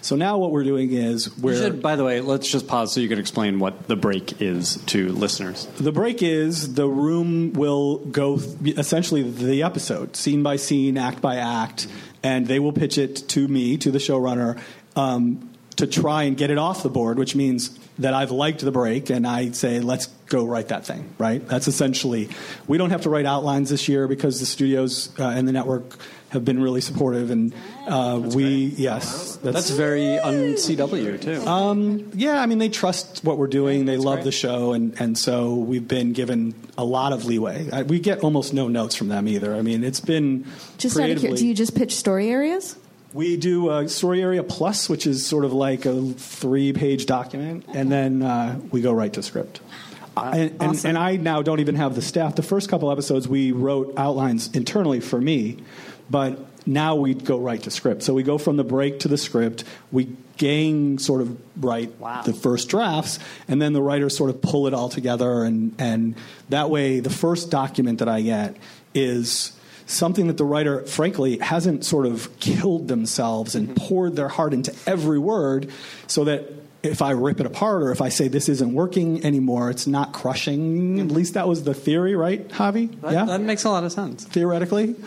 So 0.00 0.16
now 0.16 0.38
what 0.38 0.50
we're 0.50 0.64
doing 0.64 0.92
is 0.92 1.36
we're. 1.38 1.56
should, 1.56 1.82
by 1.82 1.96
the 1.96 2.04
way, 2.04 2.20
let's 2.20 2.50
just 2.50 2.66
pause 2.66 2.92
so 2.92 3.00
you 3.00 3.08
can 3.08 3.18
explain 3.18 3.58
what 3.58 3.86
the 3.86 3.96
break 3.96 4.40
is 4.40 4.76
to 4.86 5.12
listeners. 5.12 5.66
The 5.78 5.92
break 5.92 6.22
is 6.22 6.74
the 6.74 6.88
room 6.88 7.52
will 7.52 7.98
go 7.98 8.38
th- 8.38 8.78
essentially 8.78 9.22
the 9.22 9.62
episode, 9.62 10.16
scene 10.16 10.42
by 10.42 10.56
scene, 10.56 10.96
act 10.96 11.20
by 11.20 11.36
act, 11.36 11.86
and 12.22 12.46
they 12.46 12.58
will 12.58 12.72
pitch 12.72 12.98
it 12.98 13.28
to 13.28 13.46
me, 13.46 13.76
to 13.78 13.90
the 13.90 13.98
showrunner, 13.98 14.58
um, 14.96 15.50
to 15.76 15.86
try 15.86 16.24
and 16.24 16.36
get 16.36 16.50
it 16.50 16.58
off 16.58 16.82
the 16.82 16.90
board, 16.90 17.18
which 17.18 17.36
means 17.36 17.78
that 18.02 18.14
I've 18.14 18.30
liked 18.30 18.60
the 18.60 18.72
break 18.72 19.10
and 19.10 19.26
I 19.26 19.50
say, 19.50 19.80
let's 19.80 20.06
go 20.26 20.44
write 20.44 20.68
that 20.68 20.86
thing, 20.86 21.08
right? 21.18 21.46
That's 21.46 21.68
essentially, 21.68 22.28
we 22.66 22.78
don't 22.78 22.90
have 22.90 23.02
to 23.02 23.10
write 23.10 23.26
outlines 23.26 23.70
this 23.70 23.88
year 23.88 24.08
because 24.08 24.40
the 24.40 24.46
studios 24.46 25.10
uh, 25.18 25.28
and 25.28 25.46
the 25.46 25.52
network 25.52 25.96
have 26.30 26.44
been 26.44 26.62
really 26.62 26.80
supportive 26.80 27.30
and 27.30 27.52
uh, 27.86 28.20
we, 28.34 28.44
yes. 28.76 29.36
That's 29.42 29.70
very 29.70 30.18
un 30.18 30.54
CW 30.54 31.20
too. 31.20 31.46
Um, 31.46 32.10
yeah, 32.14 32.40
I 32.40 32.46
mean, 32.46 32.58
they 32.58 32.68
trust 32.68 33.22
what 33.24 33.36
we're 33.38 33.48
doing. 33.48 33.84
They 33.84 33.96
love 33.96 34.24
the 34.24 34.32
show, 34.32 34.72
and, 34.72 34.98
and 35.00 35.18
so 35.18 35.54
we've 35.54 35.86
been 35.86 36.12
given 36.12 36.54
a 36.78 36.84
lot 36.84 37.12
of 37.12 37.24
leeway. 37.24 37.68
I, 37.70 37.82
we 37.82 38.00
get 38.00 38.20
almost 38.20 38.54
no 38.54 38.68
notes 38.68 38.94
from 38.94 39.08
them 39.08 39.28
either. 39.28 39.54
I 39.54 39.62
mean, 39.62 39.84
it's 39.84 40.00
been 40.00 40.46
Just 40.78 40.96
out 40.96 41.00
of 41.00 41.04
creatively. 41.04 41.20
curiosity, 41.20 41.42
do 41.42 41.48
you 41.48 41.54
just 41.54 41.74
pitch 41.74 41.96
story 41.96 42.30
areas? 42.30 42.76
We 43.12 43.36
do 43.36 43.70
a 43.70 43.88
story 43.88 44.22
area 44.22 44.42
plus, 44.42 44.88
which 44.88 45.06
is 45.06 45.26
sort 45.26 45.44
of 45.44 45.52
like 45.52 45.84
a 45.84 46.12
three-page 46.12 47.06
document, 47.06 47.64
and 47.68 47.90
then 47.90 48.22
uh, 48.22 48.58
we 48.70 48.80
go 48.80 48.92
right 48.92 49.12
to 49.12 49.22
script. 49.22 49.60
and, 50.16 50.54
and, 50.60 50.84
and 50.84 50.98
I 50.98 51.16
now 51.16 51.42
don't 51.42 51.60
even 51.60 51.74
have 51.76 51.94
the 51.94 52.02
staff. 52.02 52.34
The 52.34 52.42
first 52.42 52.68
couple 52.68 52.90
episodes, 52.90 53.28
we 53.28 53.52
wrote 53.52 53.94
outlines 53.96 54.54
internally 54.54 55.00
for 55.00 55.20
me, 55.20 55.62
but 56.10 56.38
now 56.66 56.94
we 56.94 57.14
go 57.14 57.38
right 57.38 57.62
to 57.62 57.70
script. 57.70 58.02
So 58.02 58.14
we 58.14 58.22
go 58.22 58.38
from 58.38 58.56
the 58.56 58.64
break 58.64 59.00
to 59.00 59.08
the 59.08 59.18
script. 59.18 59.64
We 59.90 60.16
gang 60.36 60.98
sort 60.98 61.20
of 61.20 61.36
write 61.62 61.98
Wow. 61.98 62.22
the 62.22 62.32
first 62.32 62.68
drafts, 62.68 63.18
and 63.48 63.60
then 63.60 63.72
the 63.72 63.82
writers 63.82 64.16
sort 64.16 64.30
of 64.30 64.40
pull 64.42 64.66
it 64.66 64.74
all 64.74 64.88
together. 64.88 65.42
And, 65.44 65.74
and 65.78 66.14
that 66.48 66.70
way, 66.70 67.00
the 67.00 67.10
first 67.10 67.50
document 67.50 67.98
that 67.98 68.08
I 68.08 68.22
get 68.22 68.56
is 68.94 69.52
something 69.92 70.26
that 70.28 70.36
the 70.36 70.44
writer, 70.44 70.84
frankly, 70.86 71.38
hasn't 71.38 71.84
sort 71.84 72.06
of 72.06 72.38
killed 72.40 72.88
themselves 72.88 73.54
and 73.54 73.68
mm-hmm. 73.68 73.86
poured 73.86 74.16
their 74.16 74.28
heart 74.28 74.54
into 74.54 74.74
every 74.86 75.18
word 75.18 75.70
so 76.06 76.24
that 76.24 76.50
if 76.82 77.00
I 77.00 77.12
rip 77.12 77.38
it 77.38 77.46
apart 77.46 77.82
or 77.82 77.92
if 77.92 78.00
I 78.00 78.08
say 78.08 78.28
this 78.28 78.48
isn't 78.48 78.72
working 78.72 79.24
anymore, 79.24 79.70
it's 79.70 79.86
not 79.86 80.12
crushing. 80.12 80.98
At 80.98 81.06
mm-hmm. 81.06 81.16
least 81.16 81.34
that 81.34 81.46
was 81.46 81.62
the 81.64 81.74
theory, 81.74 82.16
right, 82.16 82.46
Javi? 82.48 83.00
That, 83.02 83.12
yeah, 83.12 83.24
that 83.26 83.40
makes 83.40 83.64
a 83.64 83.70
lot 83.70 83.84
of 83.84 83.92
sense. 83.92 84.24
theoretically. 84.24 84.96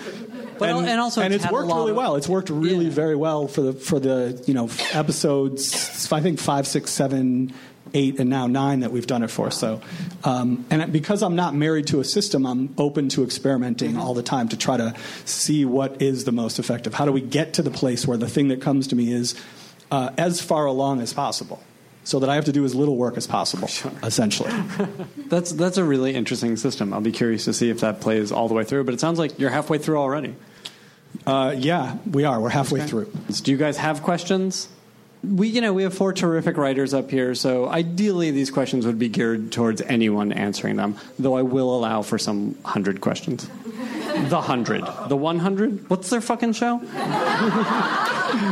But 0.58 0.70
al- 0.70 0.80
and 0.80 1.02
also 1.02 1.22
and 1.22 1.34
it's 1.34 1.44
it's 1.44 1.52
worked 1.52 1.68
really 1.68 1.92
of- 1.92 1.98
well. 1.98 2.16
It's 2.16 2.30
worked 2.30 2.50
really 2.50 2.86
Yeah. 2.86 2.92
very 2.92 3.16
well 3.18 3.50
for 3.50 3.62
the 3.62 3.74
for 3.74 4.00
the 4.00 4.42
you 4.48 4.54
know 4.54 4.70
episodes. 4.94 6.10
I 6.14 6.22
think 6.22 6.40
five, 6.40 6.66
six, 6.66 6.92
seven, 6.92 7.54
eight, 7.96 8.20
and 8.20 8.30
now 8.30 8.46
nine 8.46 8.82
that 8.82 8.92
we've 8.92 9.08
done 9.08 9.24
it 9.24 9.32
for. 9.32 9.50
So, 9.50 9.82
um, 10.24 10.66
and 10.70 10.94
because 10.94 11.24
I'm 11.24 11.36
not 11.36 11.56
married 11.56 11.88
to 11.88 12.00
a 12.00 12.04
system, 12.04 12.46
I'm 12.46 12.76
open 12.78 13.10
to 13.10 13.24
experimenting 13.24 13.94
Mm-hmm. 13.94 14.02
all 14.02 14.14
the 14.14 14.24
time 14.24 14.50
to 14.50 14.58
try 14.58 14.78
to 14.78 14.94
see 15.26 15.66
what 15.66 16.02
is 16.02 16.26
the 16.26 16.32
most 16.32 16.60
effective. 16.60 16.94
How 16.94 17.06
do 17.06 17.12
we 17.12 17.22
get 17.22 17.54
to 17.56 17.62
the 17.62 17.72
place 17.72 18.06
where 18.06 18.18
the 18.18 18.28
thing 18.30 18.50
that 18.50 18.62
comes 18.62 18.88
to 18.90 18.96
me 18.96 19.12
is 19.12 19.34
uh, 19.92 20.12
as 20.18 20.42
far 20.42 20.66
along 20.66 21.02
as 21.02 21.14
possible, 21.14 21.62
so 22.04 22.20
that 22.20 22.30
I 22.30 22.36
have 22.36 22.46
to 22.46 22.52
do 22.52 22.66
as 22.66 22.76
little 22.76 22.96
work 22.98 23.18
as 23.18 23.26
possible, 23.28 23.68
essentially. 24.04 24.52
That's 25.28 25.52
that's 25.52 25.78
a 25.78 25.84
really 25.84 26.14
interesting 26.14 26.56
system. 26.58 26.94
I'll 26.94 27.02
be 27.02 27.12
curious 27.12 27.46
to 27.46 27.54
see 27.54 27.70
if 27.70 27.80
that 27.80 28.02
plays 28.02 28.32
all 28.32 28.48
the 28.48 28.54
way 28.54 28.64
through. 28.64 28.84
But 28.84 28.94
it 28.94 29.00
sounds 29.00 29.18
like 29.18 29.40
you're 29.40 29.50
halfway 29.50 29.78
through 29.80 29.98
already. 29.98 30.36
Uh, 31.26 31.56
yeah, 31.58 31.98
we 32.12 32.26
are. 32.26 32.40
We're 32.40 32.50
halfway 32.50 32.82
through. 32.86 33.12
Do 33.44 33.52
you 33.52 33.58
guys 33.58 33.78
have 33.78 34.04
questions? 34.04 34.68
We, 35.26 35.48
you 35.48 35.62
know, 35.62 35.74
we 35.74 35.84
have 35.84 35.94
four 35.94 36.14
terrific 36.14 36.58
writers 36.58 36.94
up 36.94 37.10
here, 37.10 37.36
so 37.36 37.68
ideally 37.68 38.32
these 38.32 38.52
questions 38.52 38.86
would 38.86 39.00
be 39.00 39.10
geared 39.10 39.52
towards 39.52 39.82
anyone 39.82 40.32
answering 40.32 40.76
them. 40.76 40.98
Though 41.18 41.38
I 41.38 41.42
will 41.42 41.76
allow 41.76 42.02
for 42.02 42.18
some 42.18 42.58
hundred 42.64 43.02
questions. 43.02 43.50
The 44.16 44.40
hundred, 44.40 44.86
the 45.10 45.18
one 45.18 45.40
hundred. 45.40 45.90
What's 45.90 46.10
their 46.10 46.22
fucking 46.22 46.54
show? 46.54 46.80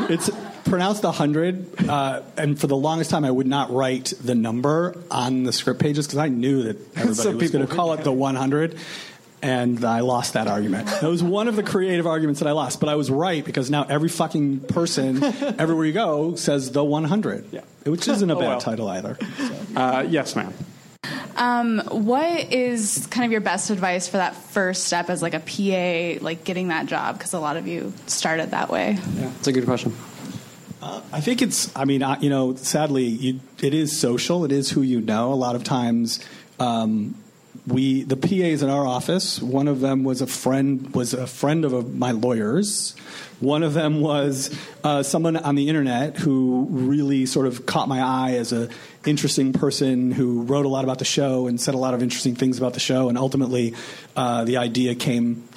It's 0.09 0.30
pronounced 0.65 1.03
the 1.03 1.11
hundred, 1.11 1.88
uh, 1.88 2.21
and 2.36 2.59
for 2.59 2.67
the 2.67 2.76
longest 2.76 3.09
time, 3.09 3.24
I 3.24 3.32
would 3.32 3.47
not 3.47 3.71
write 3.71 4.11
the 4.21 4.36
number 4.36 4.97
on 5.09 5.43
the 5.43 5.53
script 5.53 5.80
pages 5.80 6.05
because 6.05 6.19
I 6.19 6.28
knew 6.28 6.63
that 6.63 6.78
everybody 6.97 7.13
So 7.13 7.32
was 7.36 7.51
going 7.51 7.65
to 7.65 7.74
call 7.74 7.93
it 7.93 8.03
the 8.03 8.11
one 8.11 8.36
hundred. 8.36 8.78
And 9.44 9.84
I 9.84 10.00
lost 10.00 10.34
that 10.34 10.48
argument. 10.48 10.88
That 10.88 11.04
was 11.04 11.22
one 11.22 11.48
of 11.50 11.56
the 11.58 11.64
creative 11.64 12.08
arguments 12.08 12.39
that 12.39 12.48
I 12.48 12.54
lost. 12.54 12.80
But 12.80 12.88
I 12.88 12.96
was 12.96 13.12
right 13.12 13.44
because 13.44 13.70
now 13.70 13.84
every 13.84 14.08
fucking 14.08 14.62
person, 14.62 15.22
everywhere 15.60 15.86
you 15.86 15.91
go, 15.94 16.36
says 16.36 16.72
the 16.72 16.84
100. 16.84 17.46
Yeah. 17.52 17.62
Which 17.86 18.08
isn't 18.08 18.32
a 18.32 18.36
Oh, 18.38 18.39
bad 18.39 18.48
well. 18.48 18.62
title 18.62 18.88
either. 18.88 19.18
Uh, 19.76 20.06
yes, 20.08 20.36
ma'am. 20.36 20.54
Um, 21.36 21.80
what 21.89 22.54
is 22.54 23.08
kind 23.10 23.26
of 23.26 23.32
your 23.32 23.41
best 23.41 23.72
advice 23.72 24.08
for 24.08 24.18
that 24.18 24.36
first 24.36 24.84
step 24.86 25.10
as 25.10 25.24
like 25.24 25.34
a 25.34 25.39
PA, 25.39 26.24
like 26.24 26.44
getting 26.44 26.68
that 26.68 26.86
job? 26.86 27.18
Because 27.18 27.34
a 27.34 27.39
lot 27.39 27.58
of 27.58 27.68
you 27.68 27.91
started 28.06 28.52
that 28.52 28.70
way. 28.70 29.00
Yeah, 29.16 29.32
it's 29.39 29.48
a 29.48 29.52
good 29.52 29.66
question. 29.66 29.96
I 31.12 31.22
think 31.22 31.41
it's. 31.41 31.76
I 31.76 31.86
mean, 31.86 32.04
I, 32.04 32.20
you 32.20 32.30
know, 32.30 32.56
sadly, 32.56 33.06
you, 33.06 33.39
it 33.62 33.74
is 33.74 33.98
social. 33.98 34.46
It 34.46 34.52
is 34.52 34.70
who 34.70 34.82
you 34.82 35.02
know. 35.02 35.32
A 35.32 35.36
lot 35.36 35.56
of 35.56 35.64
times, 35.64 36.20
um, 36.60 37.16
we 37.66 38.03
the 38.03 38.18
PAs 38.18 38.61
in 38.61 38.70
our 38.70 38.86
office. 38.86 39.41
One 39.41 39.68
of 39.68 39.80
them 39.80 40.03
was 40.03 40.22
a 40.22 40.28
friend. 40.28 40.93
Was 40.93 41.14
a 41.14 41.28
friend 41.28 41.66
of 41.66 41.74
a, 41.74 41.82
my 41.82 42.11
lawyer's. 42.11 42.95
One 43.39 43.64
of 43.64 43.74
them 43.74 43.99
was 43.99 44.57
uh, 44.84 45.03
someone 45.03 45.36
on 45.36 45.55
the 45.55 45.68
internet 45.68 46.18
who 46.18 46.68
really 46.70 47.26
sort 47.26 47.47
of 47.47 47.66
caught 47.66 47.89
my 47.89 48.01
eye 48.01 48.34
as 48.38 48.53
a 48.53 48.70
interesting 49.05 49.51
person 49.51 50.11
who 50.11 50.43
wrote 50.43 50.66
a 50.66 50.70
lot 50.70 50.86
about 50.86 50.99
the 50.99 51.05
show 51.05 51.47
and 51.47 51.59
said 51.59 51.74
a 51.74 51.78
lot 51.78 51.93
of 51.93 52.01
interesting 52.01 52.36
things 52.36 52.57
about 52.57 52.74
the 52.74 52.80
show. 52.80 53.09
And 53.09 53.18
ultimately, 53.18 53.74
uh, 54.16 54.45
the 54.45 54.57
idea 54.57 54.95
came 54.95 55.47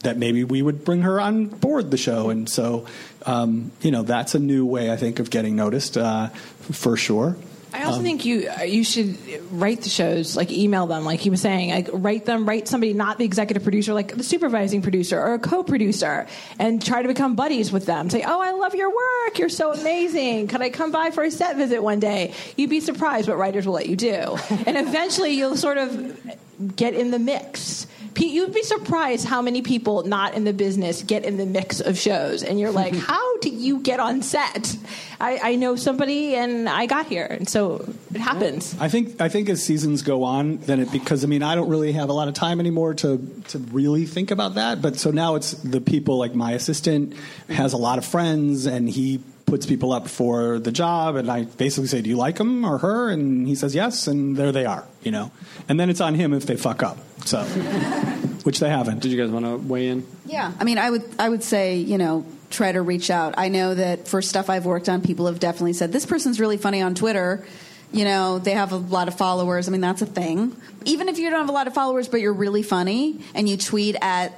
that 0.00 0.16
maybe 0.16 0.44
we 0.44 0.62
would 0.62 0.84
bring 0.84 1.02
her 1.02 1.20
on 1.20 1.46
board 1.46 1.90
the 1.90 1.96
show. 1.96 2.30
And 2.30 2.48
so, 2.48 2.86
um, 3.26 3.70
you 3.80 3.90
know, 3.90 4.02
that's 4.02 4.34
a 4.34 4.38
new 4.38 4.66
way, 4.66 4.90
I 4.90 4.96
think, 4.96 5.18
of 5.18 5.30
getting 5.30 5.56
noticed 5.56 5.96
uh, 5.96 6.28
for 6.28 6.96
sure. 6.96 7.36
I 7.72 7.84
also 7.84 8.02
think 8.02 8.24
you 8.24 8.48
uh, 8.48 8.62
you 8.62 8.84
should 8.84 9.16
write 9.52 9.82
the 9.82 9.88
shows, 9.88 10.36
like 10.36 10.50
email 10.50 10.86
them, 10.86 11.04
like 11.04 11.20
he 11.20 11.30
was 11.30 11.40
saying, 11.40 11.70
like 11.70 11.88
write 11.92 12.24
them, 12.24 12.46
write 12.46 12.68
somebody 12.68 12.92
not 12.92 13.18
the 13.18 13.24
executive 13.24 13.62
producer, 13.62 13.94
like 13.94 14.16
the 14.16 14.24
supervising 14.24 14.82
producer 14.82 15.20
or 15.20 15.34
a 15.34 15.38
co-producer, 15.38 16.26
and 16.58 16.84
try 16.84 17.02
to 17.02 17.08
become 17.08 17.34
buddies 17.34 17.70
with 17.70 17.86
them. 17.86 18.10
Say, 18.10 18.22
oh, 18.22 18.40
I 18.40 18.52
love 18.52 18.74
your 18.74 18.90
work, 18.90 19.38
you're 19.38 19.48
so 19.48 19.72
amazing. 19.72 20.48
Can 20.48 20.62
I 20.62 20.70
come 20.70 20.90
by 20.90 21.10
for 21.10 21.22
a 21.22 21.30
set 21.30 21.56
visit 21.56 21.82
one 21.82 22.00
day? 22.00 22.34
You'd 22.56 22.70
be 22.70 22.80
surprised 22.80 23.28
what 23.28 23.38
writers 23.38 23.66
will 23.66 23.74
let 23.74 23.88
you 23.88 23.96
do, 23.96 24.36
and 24.66 24.76
eventually 24.76 25.30
you'll 25.30 25.56
sort 25.56 25.78
of 25.78 26.76
get 26.76 26.94
in 26.94 27.10
the 27.10 27.18
mix. 27.18 27.86
Pete, 28.14 28.32
you'd 28.32 28.54
be 28.54 28.62
surprised 28.62 29.26
how 29.26 29.40
many 29.40 29.62
people 29.62 30.02
not 30.02 30.34
in 30.34 30.44
the 30.44 30.52
business 30.52 31.02
get 31.02 31.24
in 31.24 31.36
the 31.36 31.46
mix 31.46 31.80
of 31.80 31.98
shows, 31.98 32.42
and 32.42 32.58
you're 32.58 32.70
like, 32.70 32.94
how 33.10 33.38
do 33.38 33.50
you 33.50 33.80
get 33.80 34.00
on 34.00 34.22
set? 34.22 34.76
I, 35.20 35.38
I 35.42 35.56
know 35.56 35.76
somebody, 35.76 36.34
and 36.34 36.68
I 36.68 36.86
got 36.86 37.06
here, 37.06 37.26
and 37.26 37.48
so 37.48 37.86
it 38.14 38.20
happens. 38.20 38.74
I 38.80 38.88
think 38.88 39.20
I 39.20 39.28
think 39.28 39.48
as 39.48 39.62
seasons 39.62 40.02
go 40.02 40.24
on, 40.24 40.58
then 40.58 40.80
it 40.80 40.92
because 40.92 41.24
I 41.24 41.26
mean 41.26 41.42
I 41.42 41.54
don't 41.54 41.68
really 41.68 41.92
have 41.92 42.08
a 42.08 42.12
lot 42.12 42.28
of 42.28 42.34
time 42.34 42.60
anymore 42.60 42.94
to 42.94 43.18
to 43.48 43.58
really 43.58 44.06
think 44.06 44.30
about 44.30 44.54
that. 44.54 44.82
But 44.82 44.96
so 44.96 45.10
now 45.10 45.34
it's 45.34 45.52
the 45.52 45.80
people 45.80 46.18
like 46.18 46.34
my 46.34 46.52
assistant 46.52 47.14
has 47.48 47.72
a 47.72 47.76
lot 47.76 47.98
of 47.98 48.04
friends 48.04 48.66
and 48.66 48.88
he 48.88 49.20
puts 49.50 49.66
people 49.66 49.92
up 49.92 50.08
for 50.08 50.60
the 50.60 50.70
job 50.70 51.16
and 51.16 51.30
I 51.30 51.42
basically 51.42 51.88
say, 51.88 52.00
"Do 52.00 52.08
you 52.08 52.16
like 52.16 52.38
him 52.38 52.64
or 52.64 52.78
her?" 52.78 53.10
and 53.10 53.46
he 53.46 53.54
says 53.56 53.74
yes, 53.74 54.06
and 54.06 54.36
there 54.36 54.52
they 54.52 54.64
are, 54.64 54.86
you 55.02 55.10
know. 55.10 55.32
And 55.68 55.78
then 55.78 55.90
it's 55.90 56.00
on 56.00 56.14
him 56.14 56.32
if 56.32 56.46
they 56.46 56.56
fuck 56.56 56.82
up. 56.82 56.98
So, 57.26 57.42
which 58.44 58.60
they 58.60 58.70
haven't. 58.70 59.00
Did 59.00 59.10
you 59.10 59.18
guys 59.18 59.30
want 59.30 59.44
to 59.44 59.56
weigh 59.56 59.88
in? 59.88 60.06
Yeah, 60.24 60.52
I 60.58 60.64
mean, 60.64 60.78
I 60.78 60.90
would 60.90 61.04
I 61.18 61.28
would 61.28 61.42
say 61.42 61.76
you 61.76 61.98
know 61.98 62.24
try 62.48 62.70
to 62.72 62.80
reach 62.80 63.10
out. 63.10 63.34
I 63.36 63.48
know 63.48 63.74
that 63.74 64.08
for 64.08 64.22
stuff 64.22 64.48
I've 64.48 64.66
worked 64.66 64.88
on, 64.88 65.02
people 65.02 65.26
have 65.26 65.40
definitely 65.40 65.72
said 65.72 65.92
this 65.92 66.06
person's 66.06 66.40
really 66.40 66.56
funny 66.56 66.80
on 66.80 66.94
Twitter. 66.94 67.44
You 67.92 68.04
know, 68.04 68.38
they 68.38 68.52
have 68.52 68.70
a 68.70 68.76
lot 68.76 69.08
of 69.08 69.16
followers. 69.16 69.66
I 69.66 69.72
mean, 69.72 69.80
that's 69.80 70.00
a 70.00 70.06
thing. 70.06 70.56
Even 70.84 71.08
if 71.08 71.18
you 71.18 71.28
don't 71.28 71.40
have 71.40 71.48
a 71.48 71.52
lot 71.52 71.66
of 71.66 71.74
followers, 71.74 72.06
but 72.06 72.20
you're 72.20 72.32
really 72.32 72.62
funny 72.62 73.20
and 73.34 73.48
you 73.48 73.56
tweet 73.56 73.96
at 74.00 74.32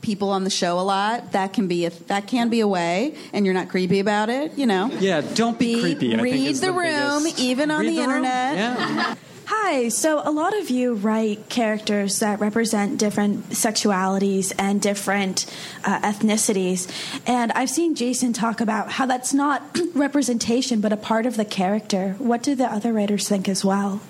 people 0.00 0.30
on 0.30 0.44
the 0.44 0.50
show 0.50 0.78
a 0.78 0.82
lot, 0.82 1.32
that 1.32 1.52
can 1.52 1.66
be 1.68 1.86
a, 1.86 1.90
that 2.06 2.26
can 2.26 2.48
be 2.48 2.60
a 2.60 2.68
way, 2.68 3.14
and 3.32 3.44
you're 3.44 3.54
not 3.54 3.68
creepy 3.68 4.00
about 4.00 4.28
it. 4.30 4.56
You 4.56 4.66
know. 4.66 4.90
Yeah, 5.00 5.20
don't 5.34 5.58
be 5.58 5.74
Be- 5.76 5.80
creepy. 5.80 6.06
I 6.14 6.18
think 6.18 6.22
read 6.22 6.46
is 6.46 6.60
the 6.60 6.72
room, 6.72 7.24
biggest- 7.24 7.40
even 7.40 7.70
on 7.70 7.80
Read 7.80 7.90
the 7.96 8.00
room. 8.02 8.10
internet. 8.10 8.56
Yeah. 8.56 9.14
Hi. 9.46 9.88
So, 9.88 10.20
a 10.24 10.30
lot 10.30 10.56
of 10.58 10.68
you 10.68 10.94
write 10.94 11.48
characters 11.48 12.18
that 12.18 12.38
represent 12.38 12.98
different 12.98 13.48
sexualities 13.50 14.52
and 14.58 14.80
different 14.80 15.46
uh, 15.84 16.00
ethnicities. 16.00 16.86
And 17.26 17.50
I've 17.52 17.70
seen 17.70 17.94
Jason 17.94 18.34
talk 18.34 18.60
about 18.60 18.90
how 18.92 19.06
that's 19.06 19.32
not 19.32 19.62
representation, 19.94 20.80
but 20.82 20.92
a 20.92 20.98
part 20.98 21.24
of 21.24 21.36
the 21.38 21.46
character. 21.46 22.14
What 22.18 22.42
do 22.42 22.54
the 22.54 22.66
other 22.70 22.92
writers 22.92 23.26
think 23.28 23.48
as 23.48 23.64
well? 23.64 24.00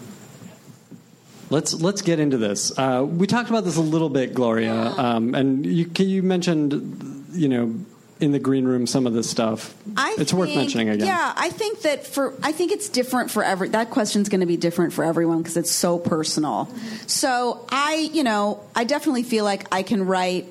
Let's 1.50 1.74
let's 1.74 2.02
get 2.02 2.20
into 2.20 2.36
this. 2.36 2.76
Uh, 2.78 3.06
we 3.08 3.26
talked 3.26 3.48
about 3.48 3.64
this 3.64 3.76
a 3.76 3.82
little 3.82 4.10
bit, 4.10 4.34
Gloria, 4.34 4.74
um, 4.74 5.34
and 5.34 5.64
you 5.64 5.90
you 5.98 6.22
mentioned, 6.22 7.24
you 7.32 7.48
know, 7.48 7.74
in 8.20 8.32
the 8.32 8.38
green 8.38 8.64
room 8.64 8.86
some 8.86 9.06
of 9.06 9.14
this 9.14 9.30
stuff. 9.30 9.74
I 9.96 10.16
it's 10.18 10.32
worth 10.32 10.54
mentioning 10.54 10.88
again. 10.88 11.06
Yeah, 11.06 11.32
I 11.36 11.50
think 11.50 11.82
that 11.82 12.06
for 12.06 12.34
I 12.42 12.52
think 12.52 12.72
it's 12.72 12.88
different 12.88 13.30
for 13.30 13.42
every. 13.42 13.68
That 13.68 13.90
question's 13.90 14.28
going 14.28 14.40
to 14.40 14.46
be 14.46 14.56
different 14.56 14.92
for 14.92 15.04
everyone 15.04 15.38
because 15.38 15.56
it's 15.56 15.70
so 15.70 15.98
personal. 15.98 16.68
So 17.06 17.64
I, 17.70 18.10
you 18.12 18.24
know, 18.24 18.62
I 18.74 18.84
definitely 18.84 19.22
feel 19.22 19.44
like 19.44 19.66
I 19.72 19.82
can 19.82 20.06
write 20.06 20.46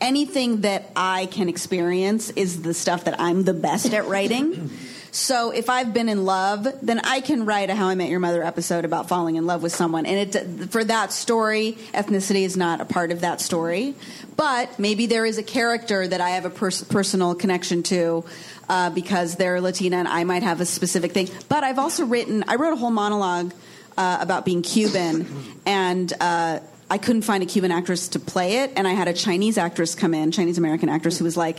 anything 0.00 0.62
that 0.62 0.90
I 0.94 1.26
can 1.26 1.48
experience 1.48 2.30
is 2.30 2.62
the 2.62 2.74
stuff 2.74 3.04
that 3.04 3.20
I'm 3.20 3.44
the 3.44 3.54
best 3.54 3.92
at 3.92 4.06
writing. 4.06 4.70
So 5.14 5.52
if 5.52 5.70
I've 5.70 5.94
been 5.94 6.08
in 6.08 6.24
love, 6.24 6.66
then 6.82 6.98
I 7.04 7.20
can 7.20 7.46
write 7.46 7.70
a 7.70 7.76
How 7.76 7.86
I 7.86 7.94
Met 7.94 8.08
Your 8.08 8.18
Mother 8.18 8.42
episode 8.42 8.84
about 8.84 9.06
falling 9.08 9.36
in 9.36 9.46
love 9.46 9.62
with 9.62 9.72
someone. 9.72 10.06
And 10.06 10.34
it 10.34 10.72
for 10.72 10.82
that 10.82 11.12
story, 11.12 11.78
ethnicity 11.92 12.42
is 12.42 12.56
not 12.56 12.80
a 12.80 12.84
part 12.84 13.12
of 13.12 13.20
that 13.20 13.40
story. 13.40 13.94
But 14.36 14.76
maybe 14.76 15.06
there 15.06 15.24
is 15.24 15.38
a 15.38 15.44
character 15.44 16.04
that 16.04 16.20
I 16.20 16.30
have 16.30 16.46
a 16.46 16.50
pers- 16.50 16.82
personal 16.82 17.36
connection 17.36 17.84
to 17.84 18.24
uh, 18.68 18.90
because 18.90 19.36
they're 19.36 19.60
Latina 19.60 19.98
and 19.98 20.08
I 20.08 20.24
might 20.24 20.42
have 20.42 20.60
a 20.60 20.66
specific 20.66 21.12
thing. 21.12 21.28
But 21.48 21.62
I've 21.62 21.78
also 21.78 22.04
written, 22.06 22.42
I 22.48 22.56
wrote 22.56 22.72
a 22.72 22.76
whole 22.76 22.90
monologue 22.90 23.54
uh, 23.96 24.18
about 24.20 24.44
being 24.44 24.62
Cuban 24.62 25.26
and. 25.64 26.12
Uh, 26.20 26.58
I 26.90 26.98
couldn't 26.98 27.22
find 27.22 27.42
a 27.42 27.46
Cuban 27.46 27.72
actress 27.72 28.08
to 28.08 28.20
play 28.20 28.58
it, 28.58 28.72
and 28.76 28.86
I 28.86 28.92
had 28.92 29.08
a 29.08 29.14
Chinese 29.14 29.56
actress 29.56 29.94
come 29.94 30.12
in, 30.12 30.30
Chinese 30.30 30.58
American 30.58 30.90
actress, 30.90 31.18
who 31.18 31.24
was 31.24 31.34
like, 31.34 31.56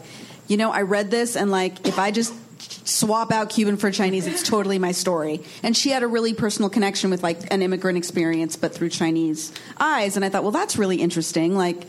you 0.48 0.56
know, 0.56 0.72
I 0.72 0.84
read 0.84 1.10
this, 1.10 1.36
and 1.36 1.50
like, 1.50 1.88
if 1.88 1.98
I 1.98 2.12
just 2.12 2.32
swap 2.60 3.32
out 3.32 3.50
Cuban 3.50 3.78
for 3.78 3.92
Chinese. 3.92 4.28
It's 4.28 4.44
totally 4.44 4.80
my 4.80 4.92
story. 4.92 5.42
And 5.64 5.76
she 5.76 5.90
had 5.90 6.04
a 6.04 6.08
really 6.08 6.34
personal 6.34 6.70
connection 6.70 7.10
with 7.10 7.24
like 7.24 7.52
an 7.52 7.62
immigrant 7.62 7.98
experience, 7.98 8.56
but 8.56 8.74
through 8.74 8.90
Chinese 8.90 9.52
eyes. 9.78 10.16
And 10.16 10.24
I 10.24 10.30
thought, 10.30 10.44
well, 10.44 10.52
that's 10.52 10.78
really 10.78 10.98
interesting. 10.98 11.56
Like 11.56 11.86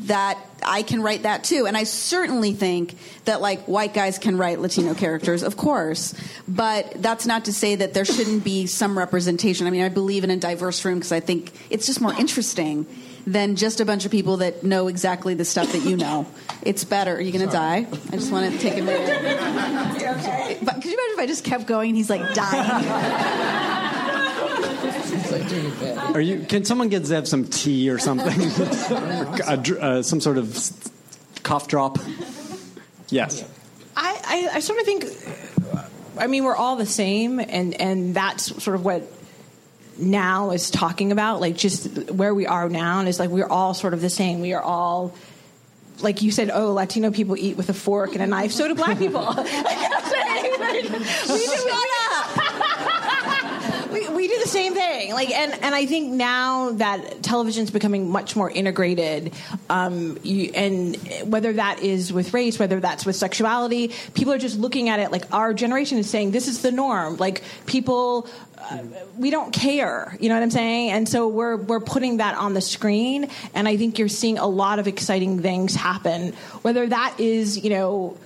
that 0.00 0.38
I 0.64 0.82
can 0.82 1.02
write 1.02 1.22
that 1.22 1.44
too. 1.44 1.66
And 1.66 1.76
I 1.76 1.84
certainly 1.84 2.52
think 2.52 2.96
that 3.24 3.40
like 3.40 3.62
white 3.66 3.94
guys 3.94 4.18
can 4.18 4.36
write 4.36 4.60
Latino 4.60 4.94
characters, 4.94 5.42
of 5.42 5.56
course. 5.56 6.14
But 6.48 6.94
that's 6.96 7.26
not 7.26 7.44
to 7.46 7.52
say 7.52 7.76
that 7.76 7.94
there 7.94 8.04
shouldn't 8.04 8.44
be 8.44 8.66
some 8.66 8.98
representation. 8.98 9.66
I 9.66 9.70
mean, 9.70 9.82
I 9.82 9.88
believe 9.88 10.24
in 10.24 10.30
a 10.30 10.36
diverse 10.36 10.84
room 10.84 10.98
because 10.98 11.12
I 11.12 11.20
think 11.20 11.52
it's 11.70 11.86
just 11.86 12.00
more 12.00 12.14
interesting 12.14 12.86
than 13.26 13.56
just 13.56 13.80
a 13.80 13.84
bunch 13.84 14.04
of 14.04 14.10
people 14.10 14.38
that 14.38 14.64
know 14.64 14.88
exactly 14.88 15.34
the 15.34 15.44
stuff 15.44 15.72
that 15.72 15.84
you 15.84 15.96
know. 15.96 16.26
It's 16.62 16.84
better. 16.84 17.14
Are 17.14 17.20
you 17.20 17.32
going 17.32 17.46
to 17.46 17.52
die? 17.52 17.86
I 18.10 18.16
just 18.16 18.32
want 18.32 18.52
to 18.52 18.58
take 18.58 18.78
a 18.78 18.82
minute. 18.82 19.08
okay. 20.18 20.58
But 20.62 20.76
could 20.76 20.86
you 20.86 20.92
imagine 20.92 21.14
if 21.14 21.18
I 21.18 21.26
just 21.26 21.44
kept 21.44 21.66
going 21.66 21.90
and 21.90 21.96
he's 21.96 22.10
like 22.10 22.34
dying? 22.34 23.68
Are 26.14 26.20
you? 26.20 26.40
Can 26.40 26.64
someone 26.64 26.88
get 26.88 27.02
Zev 27.02 27.26
some 27.26 27.44
tea 27.44 27.90
or 27.90 27.98
something? 27.98 28.26
a, 29.46 29.80
uh, 29.80 30.02
some 30.02 30.20
sort 30.20 30.38
of 30.38 30.58
cough 31.42 31.68
drop? 31.68 31.98
Yes. 33.08 33.44
I, 33.96 34.48
I, 34.52 34.56
I 34.56 34.60
sort 34.60 34.80
of 34.80 34.86
think, 34.86 35.04
I 36.18 36.26
mean, 36.26 36.44
we're 36.44 36.56
all 36.56 36.76
the 36.76 36.86
same, 36.86 37.40
and, 37.40 37.78
and 37.80 38.14
that's 38.14 38.62
sort 38.62 38.74
of 38.74 38.84
what 38.84 39.02
now 39.98 40.50
is 40.50 40.70
talking 40.70 41.12
about. 41.12 41.40
Like, 41.40 41.56
just 41.56 42.10
where 42.10 42.34
we 42.34 42.46
are 42.46 42.68
now, 42.68 43.00
and 43.00 43.08
it's 43.08 43.18
like 43.18 43.30
we're 43.30 43.48
all 43.48 43.74
sort 43.74 43.94
of 43.94 44.00
the 44.00 44.10
same. 44.10 44.40
We 44.40 44.52
are 44.52 44.62
all. 44.62 45.14
Like 46.00 46.22
you 46.22 46.32
said, 46.32 46.50
oh, 46.52 46.72
Latino 46.72 47.12
people 47.12 47.36
eat 47.36 47.56
with 47.56 47.68
a 47.68 47.74
fork 47.74 48.14
and 48.14 48.22
a 48.22 48.26
knife. 48.26 48.50
So 48.50 48.66
do 48.66 48.74
black 48.74 48.98
people. 48.98 49.20
we 49.36 49.44
do, 49.44 50.88
we 54.22 54.28
do 54.28 54.38
the 54.38 54.48
same 54.48 54.72
thing. 54.72 55.12
Like, 55.14 55.30
and, 55.30 55.52
and 55.52 55.74
I 55.74 55.84
think 55.84 56.12
now 56.12 56.70
that 56.74 57.24
television's 57.24 57.72
becoming 57.72 58.08
much 58.08 58.36
more 58.36 58.48
integrated, 58.48 59.32
um, 59.68 60.16
you, 60.22 60.52
and 60.54 60.96
whether 61.24 61.52
that 61.54 61.80
is 61.80 62.12
with 62.12 62.32
race, 62.32 62.56
whether 62.56 62.78
that's 62.78 63.04
with 63.04 63.16
sexuality, 63.16 63.90
people 64.14 64.32
are 64.32 64.38
just 64.38 64.60
looking 64.60 64.88
at 64.88 65.00
it 65.00 65.10
like 65.10 65.24
our 65.34 65.52
generation 65.52 65.98
is 65.98 66.08
saying 66.08 66.30
this 66.30 66.46
is 66.46 66.62
the 66.62 66.70
norm. 66.70 67.16
Like 67.16 67.42
people. 67.66 68.28
Uh, 68.70 68.78
we 69.18 69.30
don't 69.30 69.52
care, 69.52 70.16
you 70.20 70.28
know 70.28 70.36
what 70.36 70.42
I'm 70.44 70.50
saying? 70.52 70.92
And 70.92 71.08
so 71.08 71.26
we're 71.26 71.56
we're 71.56 71.80
putting 71.80 72.18
that 72.18 72.36
on 72.36 72.54
the 72.54 72.60
screen, 72.60 73.28
and 73.54 73.66
I 73.66 73.76
think 73.76 73.98
you're 73.98 74.06
seeing 74.06 74.38
a 74.38 74.46
lot 74.46 74.78
of 74.78 74.86
exciting 74.86 75.42
things 75.42 75.74
happen. 75.74 76.32
Whether 76.62 76.86
that 76.86 77.18
is, 77.18 77.58
you 77.58 77.70
know, 77.70 78.16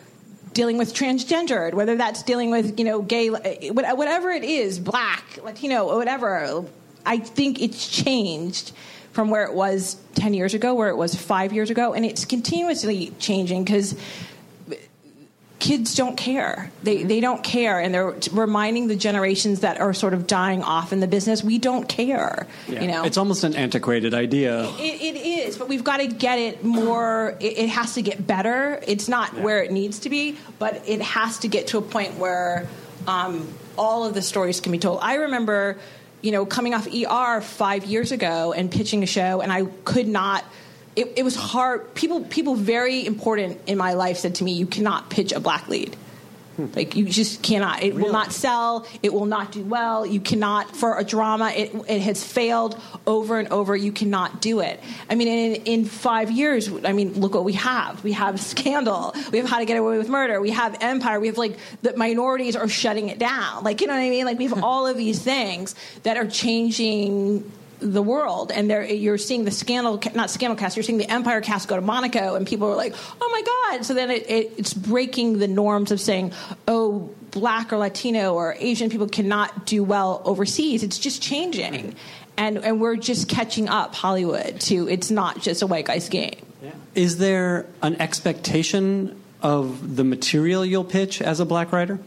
dealing 0.56 0.78
with 0.78 0.94
transgendered, 0.94 1.74
whether 1.74 1.96
that's 1.96 2.22
dealing 2.22 2.50
with 2.50 2.78
you 2.78 2.84
know 2.86 3.02
gay, 3.02 3.28
eh, 3.28 3.70
whatever 3.70 4.30
it 4.30 4.42
is, 4.42 4.78
black, 4.78 5.38
Latino, 5.44 5.94
whatever. 5.96 6.64
I 7.04 7.18
think 7.18 7.60
it's 7.60 7.86
changed 7.86 8.72
from 9.12 9.28
where 9.28 9.44
it 9.44 9.52
was 9.52 9.96
ten 10.14 10.32
years 10.32 10.54
ago, 10.54 10.74
where 10.74 10.88
it 10.88 10.96
was 10.96 11.14
five 11.14 11.52
years 11.52 11.68
ago, 11.68 11.92
and 11.92 12.06
it's 12.06 12.24
continuously 12.24 13.12
changing 13.18 13.64
because 13.64 13.94
kids 15.58 15.94
don't 15.94 16.16
care. 16.16 16.70
They 16.82 17.02
they 17.02 17.20
don't 17.20 17.42
care, 17.42 17.80
and 17.80 17.94
they're 17.94 18.14
reminding 18.32 18.88
the 18.88 18.96
generations 18.96 19.60
that 19.60 19.80
are 19.80 19.94
sort 19.94 20.12
of 20.14 20.26
dying 20.26 20.62
off 20.62 20.92
in 20.92 21.00
the 21.00 21.06
business. 21.06 21.42
We 21.42 21.58
don't 21.58 21.88
care. 21.88 22.46
Yeah. 22.68 22.82
You 22.82 22.88
know, 22.88 23.04
It's 23.04 23.16
almost 23.16 23.42
an 23.44 23.54
antiquated 23.56 24.12
idea. 24.14 24.68
it, 24.78 25.00
it 25.14 25.16
is, 25.16 25.56
but 25.56 25.68
we've 25.68 25.84
got 25.84 25.98
to 25.98 26.06
get 26.08 26.38
it 26.38 26.64
more. 26.64 27.36
It, 27.40 27.58
it 27.58 27.68
has 27.70 27.94
to 27.94 28.02
get 28.02 28.26
better. 28.26 28.80
It's 28.86 29.08
not 29.08 29.34
where 29.40 29.62
it 29.62 29.72
needs 29.72 30.00
to 30.00 30.10
be, 30.10 30.36
but 30.58 30.82
it 30.86 31.00
has 31.00 31.38
to 31.38 31.48
get 31.48 31.68
to 31.68 31.78
a 31.78 31.82
point 31.82 32.18
where 32.18 32.68
um, 33.06 33.48
all 33.78 34.04
of 34.04 34.14
the 34.14 34.22
stories 34.22 34.60
can 34.60 34.72
be 34.72 34.78
told. 34.78 34.98
I 35.00 35.14
remember, 35.14 35.78
you 36.22 36.32
know, 36.32 36.44
coming 36.44 36.74
off 36.74 36.86
ER 36.92 37.40
five 37.40 37.84
years 37.84 38.12
ago 38.12 38.52
and 38.52 38.70
pitching 38.70 39.02
a 39.02 39.06
show, 39.06 39.40
and 39.40 39.50
I 39.52 39.64
could 39.84 40.06
not. 40.08 40.44
It, 40.96 41.12
it 41.16 41.22
was 41.22 41.36
hard. 41.36 41.94
People, 41.94 42.24
people 42.24 42.54
very 42.56 43.06
important 43.06 43.60
in 43.66 43.76
my 43.78 43.92
life 43.92 44.16
said 44.18 44.36
to 44.36 44.44
me, 44.44 44.52
"You 44.52 44.66
cannot 44.66 45.10
pitch 45.10 45.32
a 45.32 45.40
black 45.40 45.68
lead." 45.68 45.96
Like 46.58 46.96
you 46.96 47.04
just 47.04 47.42
cannot. 47.42 47.82
It 47.82 47.94
will 47.94 48.12
not 48.12 48.32
sell. 48.32 48.86
It 49.02 49.12
will 49.12 49.26
not 49.26 49.52
do 49.52 49.62
well. 49.62 50.06
You 50.06 50.20
cannot 50.20 50.74
for 50.74 50.98
a 50.98 51.04
drama. 51.04 51.52
It 51.54 51.74
it 51.88 52.00
has 52.00 52.24
failed 52.24 52.80
over 53.06 53.38
and 53.38 53.48
over. 53.48 53.76
You 53.76 53.92
cannot 53.92 54.40
do 54.40 54.60
it. 54.60 54.80
I 55.10 55.14
mean, 55.14 55.28
in 55.28 55.54
in 55.64 55.84
five 55.84 56.30
years, 56.30 56.70
I 56.84 56.92
mean, 56.92 57.20
look 57.20 57.34
what 57.34 57.44
we 57.44 57.52
have. 57.54 58.02
We 58.02 58.12
have 58.12 58.40
Scandal. 58.40 59.14
We 59.32 59.38
have 59.38 59.48
How 59.48 59.58
to 59.58 59.64
Get 59.66 59.76
Away 59.76 59.98
with 59.98 60.08
Murder. 60.08 60.40
We 60.40 60.50
have 60.50 60.76
Empire. 60.80 61.20
We 61.20 61.26
have 61.26 61.38
like 61.38 61.58
the 61.82 61.96
minorities 61.96 62.56
are 62.56 62.68
shutting 62.68 63.08
it 63.08 63.18
down. 63.18 63.62
Like 63.62 63.80
you 63.80 63.86
know 63.86 63.94
what 63.94 64.00
I 64.00 64.10
mean? 64.10 64.24
Like 64.24 64.38
we 64.38 64.46
have 64.46 64.62
all 64.64 64.86
of 64.86 64.96
these 64.96 65.20
things 65.20 65.74
that 66.04 66.16
are 66.16 66.26
changing 66.26 67.50
the 67.80 68.02
world 68.02 68.50
and 68.50 68.70
there 68.70 68.84
you're 68.84 69.18
seeing 69.18 69.44
the 69.44 69.50
scandal 69.50 70.00
not 70.14 70.30
scandal 70.30 70.56
cast 70.56 70.76
you're 70.76 70.82
seeing 70.82 70.98
the 70.98 71.10
empire 71.10 71.40
cast 71.40 71.68
go 71.68 71.76
to 71.76 71.82
monaco 71.82 72.34
and 72.34 72.46
people 72.46 72.68
are 72.68 72.76
like 72.76 72.94
oh 73.20 73.28
my 73.30 73.42
god 73.42 73.84
so 73.84 73.92
then 73.94 74.10
it, 74.10 74.28
it, 74.30 74.52
it's 74.56 74.72
breaking 74.72 75.38
the 75.38 75.48
norms 75.48 75.90
of 75.90 76.00
saying 76.00 76.32
oh 76.68 77.10
black 77.32 77.72
or 77.72 77.76
latino 77.76 78.34
or 78.34 78.56
asian 78.58 78.88
people 78.88 79.08
cannot 79.08 79.66
do 79.66 79.84
well 79.84 80.22
overseas 80.24 80.82
it's 80.82 80.98
just 80.98 81.20
changing 81.20 81.94
and 82.38 82.58
and 82.58 82.80
we're 82.80 82.96
just 82.96 83.28
catching 83.28 83.68
up 83.68 83.94
hollywood 83.94 84.58
to 84.60 84.88
it's 84.88 85.10
not 85.10 85.40
just 85.40 85.60
a 85.62 85.66
white 85.66 85.84
guy's 85.84 86.08
game 86.08 86.36
Is 86.94 87.18
there 87.18 87.66
an 87.82 88.00
expectation 88.00 89.20
of 89.42 89.96
the 89.96 90.04
material 90.04 90.64
you'll 90.64 90.84
pitch 90.84 91.20
as 91.20 91.40
a 91.40 91.44
black 91.44 91.70
writer? 91.72 92.00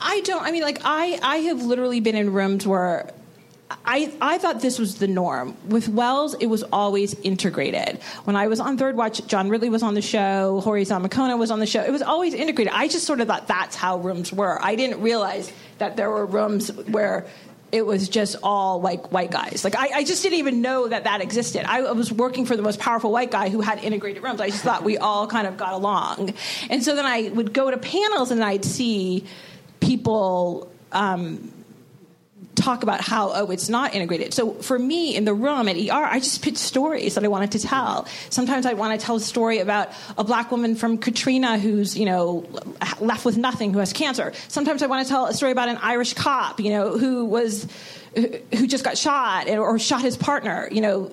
I 0.00 0.20
don't. 0.20 0.42
I 0.42 0.50
mean, 0.50 0.62
like 0.62 0.80
I, 0.84 1.18
I 1.22 1.36
have 1.36 1.62
literally 1.62 2.00
been 2.00 2.16
in 2.16 2.32
rooms 2.32 2.66
where 2.66 3.12
I, 3.84 4.12
I 4.20 4.38
thought 4.38 4.60
this 4.60 4.78
was 4.78 4.96
the 4.96 5.06
norm. 5.06 5.56
With 5.68 5.88
Wells, 5.88 6.34
it 6.34 6.46
was 6.46 6.62
always 6.64 7.14
integrated. 7.20 8.00
When 8.24 8.34
I 8.34 8.48
was 8.48 8.58
on 8.58 8.76
Third 8.76 8.96
Watch, 8.96 9.24
John 9.26 9.48
Ridley 9.48 9.70
was 9.70 9.82
on 9.82 9.94
the 9.94 10.02
show, 10.02 10.60
Jorge 10.60 10.84
Zamacona 10.84 11.38
was 11.38 11.50
on 11.50 11.60
the 11.60 11.66
show. 11.66 11.82
It 11.82 11.92
was 11.92 12.02
always 12.02 12.34
integrated. 12.34 12.72
I 12.74 12.88
just 12.88 13.06
sort 13.06 13.20
of 13.20 13.28
thought 13.28 13.46
that's 13.46 13.76
how 13.76 13.98
rooms 13.98 14.32
were. 14.32 14.58
I 14.60 14.74
didn't 14.74 15.00
realize 15.02 15.52
that 15.78 15.96
there 15.96 16.10
were 16.10 16.26
rooms 16.26 16.72
where 16.72 17.26
it 17.70 17.86
was 17.86 18.08
just 18.08 18.36
all 18.42 18.80
like 18.80 19.12
white 19.12 19.30
guys. 19.30 19.62
Like 19.62 19.76
I, 19.76 19.98
I 19.98 20.04
just 20.04 20.24
didn't 20.24 20.38
even 20.40 20.60
know 20.60 20.88
that 20.88 21.04
that 21.04 21.20
existed. 21.20 21.64
I 21.66 21.92
was 21.92 22.12
working 22.12 22.46
for 22.46 22.56
the 22.56 22.62
most 22.62 22.80
powerful 22.80 23.12
white 23.12 23.30
guy 23.30 23.48
who 23.48 23.60
had 23.60 23.78
integrated 23.84 24.22
rooms. 24.24 24.40
I 24.40 24.50
just 24.50 24.64
thought 24.64 24.82
we 24.82 24.98
all 24.98 25.28
kind 25.28 25.46
of 25.46 25.56
got 25.56 25.74
along. 25.74 26.34
And 26.68 26.82
so 26.82 26.96
then 26.96 27.06
I 27.06 27.28
would 27.28 27.52
go 27.52 27.70
to 27.70 27.78
panels 27.78 28.32
and 28.32 28.42
I'd 28.42 28.64
see 28.64 29.24
people. 29.78 30.72
Um, 30.90 31.52
talk 32.60 32.82
about 32.82 33.00
how 33.00 33.32
oh 33.32 33.50
it's 33.50 33.68
not 33.68 33.94
integrated 33.94 34.34
so 34.34 34.52
for 34.54 34.78
me 34.78 35.16
in 35.16 35.24
the 35.24 35.34
room 35.34 35.68
at 35.68 35.76
er 35.76 36.04
i 36.04 36.18
just 36.18 36.42
pitched 36.42 36.58
stories 36.58 37.14
that 37.14 37.24
i 37.24 37.28
wanted 37.28 37.52
to 37.52 37.58
tell 37.58 38.06
sometimes 38.28 38.66
i 38.66 38.74
want 38.74 38.98
to 38.98 39.04
tell 39.04 39.16
a 39.16 39.20
story 39.20 39.58
about 39.58 39.88
a 40.18 40.24
black 40.24 40.50
woman 40.50 40.74
from 40.74 40.98
katrina 40.98 41.58
who's 41.58 41.96
you 41.96 42.04
know 42.04 42.46
left 43.00 43.24
with 43.24 43.36
nothing 43.36 43.72
who 43.72 43.78
has 43.78 43.92
cancer 43.92 44.32
sometimes 44.48 44.82
i 44.82 44.86
want 44.86 45.06
to 45.06 45.10
tell 45.10 45.26
a 45.26 45.34
story 45.34 45.52
about 45.52 45.68
an 45.68 45.78
irish 45.78 46.12
cop 46.14 46.60
you 46.60 46.70
know 46.70 46.98
who 46.98 47.24
was 47.24 47.66
who 48.14 48.66
just 48.66 48.84
got 48.84 48.98
shot 48.98 49.48
or 49.48 49.78
shot 49.78 50.02
his 50.02 50.16
partner 50.16 50.68
you 50.70 50.80
know 50.80 51.10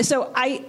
so 0.00 0.30
i 0.34 0.64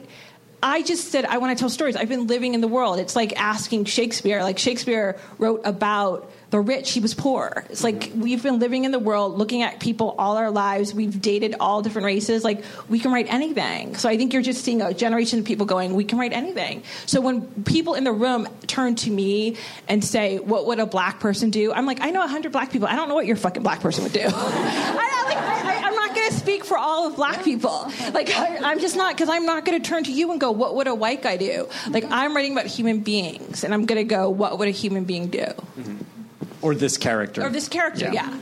I 0.64 0.84
just 0.84 1.10
said 1.10 1.26
I 1.26 1.40
want 1.40 1.58
to 1.58 1.60
tell 1.60 1.70
stories. 1.70 1.96
I've 1.96 2.10
been 2.10 2.28
living 2.28 2.54
in 2.54 2.62
the 2.62 2.68
world. 2.68 3.00
It's 3.00 3.16
like 3.16 3.40
asking 3.40 3.86
Shakespeare. 3.86 4.44
Like 4.44 4.60
Shakespeare 4.60 5.18
wrote 5.40 5.62
about 5.64 6.32
the 6.52 6.60
rich, 6.60 6.92
he 6.92 7.00
was 7.00 7.14
poor. 7.14 7.64
It's 7.70 7.84
like 7.84 8.12
we've 8.14 8.44
been 8.44 8.60
living 8.60 8.84
in 8.84 8.92
the 8.92 9.00
world, 9.00 9.38
looking 9.38 9.62
at 9.62 9.80
people 9.80 10.16
all 10.20 10.36
our 10.36 10.52
lives. 10.52 10.94
We've 10.94 11.22
dated 11.22 11.56
all 11.62 11.82
different 11.82 12.06
races. 12.06 12.44
Like 12.44 12.64
we 12.90 13.00
can 13.00 13.14
write 13.14 13.32
anything. 13.34 13.96
So 13.96 14.10
I 14.10 14.18
think 14.18 14.34
you're 14.34 14.42
just 14.42 14.64
seeing 14.64 14.82
a 14.82 14.94
generation 14.94 15.40
of 15.40 15.46
people 15.46 15.66
going, 15.66 15.96
we 15.96 16.04
can 16.04 16.20
write 16.20 16.34
anything. 16.34 16.84
So 17.06 17.22
when 17.22 17.64
people 17.64 17.94
in 17.94 18.04
the 18.04 18.12
room 18.12 18.50
turn 18.68 18.96
to 18.96 19.10
me 19.10 19.56
and 19.88 20.04
say, 20.04 20.40
what 20.40 20.66
would 20.68 20.80
a 20.80 20.86
black 20.86 21.22
person 21.22 21.52
do? 21.52 21.72
I'm 21.72 21.86
like, 21.86 22.02
I 22.02 22.12
know 22.12 22.20
100 22.20 22.52
black 22.52 22.70
people. 22.72 22.88
I 22.90 22.96
don't 22.96 23.08
know 23.08 23.16
what 23.16 23.26
your 23.26 23.38
fucking 23.38 23.64
black 23.64 23.80
person 23.80 24.04
would 24.04 24.14
do. 24.14 24.20
I, 24.26 25.24
like, 25.26 25.38
I, 25.38 25.88
I'm 25.88 25.96
not 25.96 26.14
going 26.14 26.30
to 26.32 26.36
speak 26.36 26.66
for 26.66 26.78
all 26.78 27.08
of 27.08 27.16
black 27.16 27.46
people. 27.46 27.90
Like 28.14 28.30
I, 28.30 28.58
I'm 28.58 28.82
just 28.82 28.98
not 28.98 29.16
because 29.16 29.30
I'm 29.30 29.46
not 29.46 29.64
going 29.64 29.82
to 29.82 29.90
turn 29.90 30.04
to 30.04 30.12
you 30.12 30.30
and 30.32 30.42
go, 30.42 30.52
what 30.52 30.76
would 30.76 30.88
a 30.88 30.96
white 30.96 31.22
guy 31.22 31.38
do? 31.38 31.70
Like 31.90 32.04
I'm 32.12 32.36
writing 32.36 32.52
about 32.52 32.66
human 32.66 33.00
beings, 33.00 33.64
and 33.64 33.74
I'm 33.74 33.86
going 33.86 34.00
to 34.00 34.04
go, 34.04 34.30
what 34.30 34.60
would 34.60 34.68
a 34.68 34.72
human 34.72 35.06
being 35.06 35.30
do? 35.30 35.40
Mm-hmm. 35.40 36.21
Or 36.62 36.76
this 36.76 36.98
character? 36.98 37.46
Or 37.46 37.50
this 37.50 37.68
character, 37.68 38.10
yeah. 38.12 38.36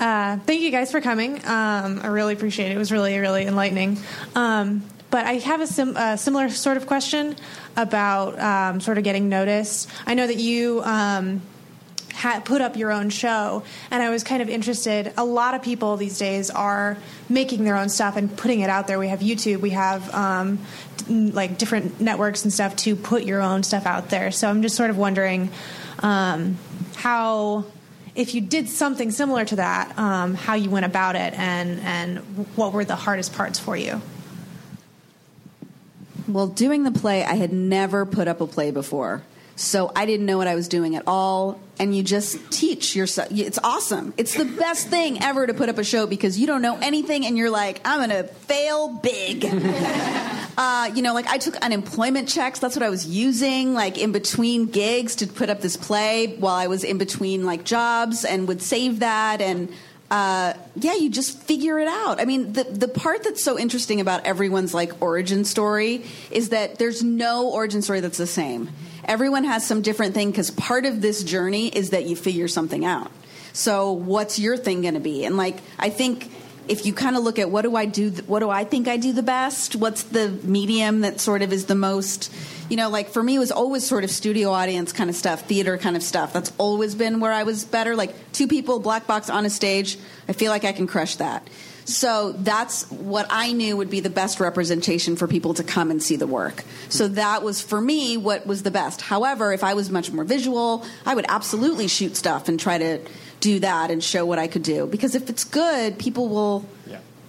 Uh, 0.00 0.38
thank 0.38 0.60
you 0.60 0.70
guys 0.70 0.90
for 0.90 1.00
coming. 1.00 1.36
Um, 1.44 2.00
I 2.02 2.06
really 2.08 2.32
appreciate 2.32 2.70
it. 2.70 2.74
It 2.74 2.78
was 2.78 2.92
really, 2.92 3.18
really 3.18 3.46
enlightening. 3.46 3.98
Um, 4.34 4.84
but 5.10 5.24
I 5.26 5.34
have 5.34 5.60
a, 5.60 5.66
sim- 5.66 5.96
a 5.96 6.16
similar 6.18 6.48
sort 6.50 6.76
of 6.76 6.86
question 6.86 7.34
about 7.76 8.38
um, 8.38 8.80
sort 8.80 8.98
of 8.98 9.04
getting 9.04 9.28
noticed. 9.28 9.88
I 10.06 10.14
know 10.14 10.26
that 10.26 10.36
you 10.36 10.82
um, 10.84 11.40
ha- 12.14 12.42
put 12.44 12.60
up 12.60 12.76
your 12.76 12.92
own 12.92 13.10
show, 13.10 13.64
and 13.90 14.02
I 14.02 14.10
was 14.10 14.22
kind 14.22 14.42
of 14.42 14.48
interested. 14.48 15.12
A 15.16 15.24
lot 15.24 15.54
of 15.54 15.62
people 15.62 15.96
these 15.96 16.18
days 16.18 16.50
are 16.50 16.96
making 17.28 17.64
their 17.64 17.76
own 17.76 17.88
stuff 17.88 18.16
and 18.16 18.34
putting 18.36 18.60
it 18.60 18.70
out 18.70 18.86
there. 18.86 18.98
We 18.98 19.08
have 19.08 19.20
YouTube, 19.20 19.60
we 19.60 19.70
have 19.70 20.14
um, 20.14 20.58
d- 21.08 21.32
like 21.32 21.58
different 21.58 22.00
networks 22.00 22.44
and 22.44 22.52
stuff 22.52 22.76
to 22.76 22.94
put 22.94 23.24
your 23.24 23.40
own 23.40 23.62
stuff 23.62 23.86
out 23.86 24.10
there. 24.10 24.30
So 24.30 24.48
I'm 24.48 24.62
just 24.62 24.76
sort 24.76 24.90
of 24.90 24.98
wondering. 24.98 25.50
Um, 26.00 26.58
how 26.96 27.64
if 28.14 28.34
you 28.34 28.40
did 28.40 28.68
something 28.68 29.10
similar 29.12 29.44
to 29.44 29.56
that, 29.56 29.96
um, 29.96 30.34
how 30.34 30.54
you 30.54 30.70
went 30.70 30.86
about 30.86 31.14
it, 31.14 31.34
and 31.34 31.80
and 31.80 32.18
what 32.56 32.72
were 32.72 32.84
the 32.84 32.96
hardest 32.96 33.32
parts 33.32 33.58
for 33.58 33.76
you. 33.76 34.00
Well, 36.26 36.48
doing 36.48 36.82
the 36.82 36.90
play, 36.90 37.24
I 37.24 37.34
had 37.34 37.52
never 37.52 38.04
put 38.04 38.28
up 38.28 38.40
a 38.40 38.46
play 38.46 38.70
before. 38.70 39.22
So 39.58 39.90
I 39.96 40.06
didn't 40.06 40.24
know 40.24 40.38
what 40.38 40.46
I 40.46 40.54
was 40.54 40.68
doing 40.68 40.94
at 40.94 41.02
all. 41.08 41.58
And 41.80 41.94
you 41.94 42.04
just 42.04 42.38
teach 42.52 42.94
yourself. 42.94 43.28
It's 43.32 43.58
awesome. 43.62 44.14
It's 44.16 44.34
the 44.34 44.44
best 44.44 44.86
thing 44.86 45.20
ever 45.20 45.48
to 45.48 45.54
put 45.54 45.68
up 45.68 45.78
a 45.78 45.84
show 45.84 46.06
because 46.06 46.38
you 46.38 46.46
don't 46.46 46.62
know 46.62 46.78
anything 46.80 47.26
and 47.26 47.36
you're 47.36 47.50
like, 47.50 47.80
I'm 47.84 47.98
going 47.98 48.10
to 48.10 48.32
fail 48.32 48.88
big. 48.88 49.44
uh, 50.58 50.90
you 50.94 51.02
know, 51.02 51.12
like 51.12 51.26
I 51.26 51.38
took 51.38 51.56
unemployment 51.56 52.28
checks. 52.28 52.60
That's 52.60 52.76
what 52.76 52.84
I 52.84 52.88
was 52.88 53.06
using, 53.06 53.74
like 53.74 53.98
in 53.98 54.12
between 54.12 54.66
gigs 54.66 55.16
to 55.16 55.26
put 55.26 55.50
up 55.50 55.60
this 55.60 55.76
play 55.76 56.36
while 56.36 56.54
I 56.54 56.68
was 56.68 56.84
in 56.84 56.96
between 56.96 57.44
like 57.44 57.64
jobs 57.64 58.24
and 58.24 58.46
would 58.46 58.62
save 58.62 59.00
that. 59.00 59.40
And 59.40 59.72
uh, 60.08 60.54
yeah, 60.76 60.94
you 60.94 61.10
just 61.10 61.36
figure 61.42 61.80
it 61.80 61.88
out. 61.88 62.20
I 62.20 62.24
mean, 62.26 62.52
the 62.52 62.64
the 62.64 62.88
part 62.88 63.24
that's 63.24 63.42
so 63.42 63.58
interesting 63.58 64.00
about 64.00 64.24
everyone's 64.24 64.72
like 64.72 65.02
origin 65.02 65.44
story 65.44 66.04
is 66.30 66.50
that 66.50 66.78
there's 66.78 67.02
no 67.02 67.50
origin 67.50 67.82
story 67.82 68.00
that's 68.00 68.18
the 68.18 68.26
same. 68.26 68.70
Everyone 69.08 69.44
has 69.44 69.66
some 69.66 69.82
different 69.82 70.14
thing 70.14 70.30
because 70.30 70.50
part 70.52 70.84
of 70.84 71.00
this 71.00 71.24
journey 71.24 71.68
is 71.68 71.90
that 71.90 72.04
you 72.04 72.14
figure 72.14 72.46
something 72.46 72.84
out. 72.84 73.10
So, 73.52 73.92
what's 73.92 74.38
your 74.38 74.56
thing 74.56 74.82
going 74.82 74.94
to 74.94 75.00
be? 75.00 75.24
And 75.24 75.36
like, 75.36 75.56
I 75.78 75.90
think 75.90 76.30
if 76.68 76.84
you 76.84 76.92
kind 76.92 77.16
of 77.16 77.22
look 77.22 77.38
at 77.38 77.50
what 77.50 77.62
do 77.62 77.74
I 77.74 77.86
do, 77.86 78.10
what 78.26 78.40
do 78.40 78.50
I 78.50 78.64
think 78.64 78.86
I 78.86 78.98
do 78.98 79.12
the 79.12 79.22
best? 79.22 79.74
What's 79.74 80.02
the 80.04 80.28
medium 80.28 81.00
that 81.00 81.20
sort 81.20 81.42
of 81.42 81.52
is 81.52 81.64
the 81.64 81.74
most, 81.74 82.32
you 82.68 82.76
know, 82.76 82.90
like 82.90 83.08
for 83.08 83.22
me, 83.22 83.36
it 83.36 83.38
was 83.38 83.50
always 83.50 83.86
sort 83.86 84.04
of 84.04 84.10
studio 84.10 84.50
audience 84.50 84.92
kind 84.92 85.08
of 85.08 85.16
stuff, 85.16 85.46
theater 85.48 85.78
kind 85.78 85.96
of 85.96 86.02
stuff. 86.02 86.32
That's 86.32 86.52
always 86.58 86.94
been 86.94 87.20
where 87.20 87.32
I 87.32 87.44
was 87.44 87.64
better. 87.64 87.96
Like 87.96 88.14
two 88.32 88.46
people, 88.46 88.78
black 88.78 89.06
box 89.06 89.30
on 89.30 89.46
a 89.46 89.50
stage, 89.50 89.98
I 90.28 90.34
feel 90.34 90.52
like 90.52 90.64
I 90.64 90.72
can 90.72 90.86
crush 90.86 91.16
that. 91.16 91.48
So 91.88 92.32
that's 92.32 92.90
what 92.90 93.26
I 93.30 93.52
knew 93.52 93.76
would 93.78 93.88
be 93.88 94.00
the 94.00 94.10
best 94.10 94.40
representation 94.40 95.16
for 95.16 95.26
people 95.26 95.54
to 95.54 95.64
come 95.64 95.90
and 95.90 96.02
see 96.02 96.16
the 96.16 96.26
work. 96.26 96.64
So 96.90 97.08
that 97.08 97.42
was 97.42 97.62
for 97.62 97.80
me 97.80 98.18
what 98.18 98.46
was 98.46 98.62
the 98.62 98.70
best. 98.70 99.00
However, 99.00 99.54
if 99.54 99.64
I 99.64 99.72
was 99.72 99.90
much 99.90 100.12
more 100.12 100.24
visual, 100.24 100.84
I 101.06 101.14
would 101.14 101.24
absolutely 101.30 101.88
shoot 101.88 102.14
stuff 102.14 102.48
and 102.48 102.60
try 102.60 102.76
to 102.76 103.00
do 103.40 103.60
that 103.60 103.90
and 103.90 104.04
show 104.04 104.26
what 104.26 104.38
I 104.38 104.48
could 104.48 104.62
do. 104.62 104.86
Because 104.86 105.14
if 105.14 105.30
it's 105.30 105.44
good, 105.44 105.98
people 105.98 106.28
will 106.28 106.66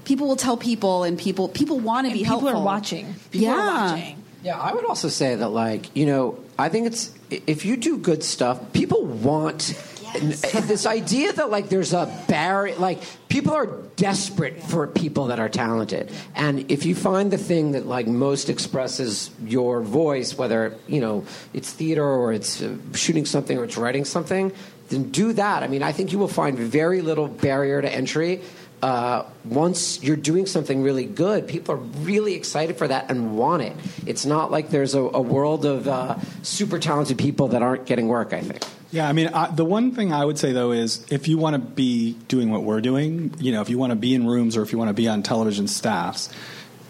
people 0.03 0.27
will 0.27 0.35
tell 0.35 0.57
people 0.57 1.03
and 1.03 1.17
people 1.17 1.47
people 1.47 1.79
want 1.79 2.07
to 2.07 2.13
be 2.13 2.19
people 2.19 2.39
helpful. 2.41 2.61
are 2.61 2.65
watching. 2.65 3.15
People 3.31 3.47
yeah. 3.47 3.53
are 3.53 3.91
watching. 3.91 4.23
Yeah, 4.43 4.59
I 4.59 4.73
would 4.73 4.85
also 4.85 5.09
say 5.09 5.35
that, 5.35 5.49
like, 5.49 5.95
you 5.95 6.05
know, 6.05 6.39
I 6.57 6.69
think 6.69 6.87
it's 6.87 7.13
if 7.29 7.65
you 7.65 7.77
do 7.77 7.97
good 7.97 8.23
stuff, 8.23 8.73
people 8.73 9.05
want 9.05 9.73
and 10.15 10.31
this 10.33 10.85
idea 10.85 11.33
that 11.33 11.49
like 11.49 11.69
there's 11.69 11.93
a 11.93 12.05
barrier, 12.27 12.75
like 12.77 12.99
people 13.27 13.53
are 13.53 13.67
desperate 13.95 14.61
for 14.63 14.87
people 14.87 15.27
that 15.27 15.39
are 15.39 15.49
talented, 15.49 16.11
and 16.35 16.71
if 16.71 16.85
you 16.85 16.95
find 16.95 17.31
the 17.31 17.37
thing 17.37 17.71
that 17.71 17.85
like 17.85 18.07
most 18.07 18.49
expresses 18.49 19.31
your 19.45 19.81
voice, 19.81 20.37
whether 20.37 20.75
you 20.87 21.01
know 21.01 21.25
it's 21.53 21.71
theater 21.71 22.05
or 22.05 22.33
it's 22.33 22.61
uh, 22.61 22.75
shooting 22.93 23.25
something 23.25 23.57
or 23.57 23.63
it's 23.63 23.77
writing 23.77 24.05
something, 24.05 24.51
then 24.89 25.11
do 25.11 25.33
that. 25.33 25.63
I 25.63 25.67
mean, 25.67 25.83
I 25.83 25.91
think 25.91 26.11
you 26.11 26.19
will 26.19 26.27
find 26.27 26.57
very 26.57 27.01
little 27.01 27.27
barrier 27.27 27.81
to 27.81 27.91
entry 27.91 28.41
uh, 28.81 29.25
once 29.43 30.01
you're 30.01 30.15
doing 30.15 30.45
something 30.45 30.81
really 30.81 31.05
good, 31.05 31.47
people 31.47 31.75
are 31.75 31.79
really 32.03 32.33
excited 32.33 32.77
for 32.77 32.87
that 32.87 33.09
and 33.11 33.37
want 33.37 33.61
it. 33.61 33.75
It's 34.05 34.25
not 34.25 34.51
like 34.51 34.69
there's 34.69 34.95
a, 34.95 35.01
a 35.01 35.21
world 35.21 35.65
of 35.65 35.87
uh, 35.87 36.17
super 36.43 36.79
talented 36.79 37.17
people 37.17 37.49
that 37.49 37.61
aren't 37.61 37.85
getting 37.85 38.07
work. 38.07 38.33
I 38.33 38.41
think. 38.41 38.63
Yeah, 38.91 39.07
I 39.07 39.13
mean, 39.13 39.27
I, 39.27 39.51
the 39.51 39.65
one 39.65 39.91
thing 39.91 40.11
I 40.11 40.25
would 40.25 40.39
say 40.39 40.51
though 40.51 40.71
is 40.71 41.05
if 41.11 41.27
you 41.27 41.37
want 41.37 41.53
to 41.53 41.59
be 41.59 42.13
doing 42.27 42.49
what 42.49 42.63
we're 42.63 42.81
doing, 42.81 43.33
you 43.39 43.51
know, 43.51 43.61
if 43.61 43.69
you 43.69 43.77
want 43.77 43.91
to 43.91 43.95
be 43.95 44.15
in 44.15 44.25
rooms 44.25 44.57
or 44.57 44.63
if 44.63 44.71
you 44.71 44.77
want 44.77 44.89
to 44.89 44.93
be 44.93 45.07
on 45.07 45.21
television 45.21 45.67
staffs, 45.67 46.29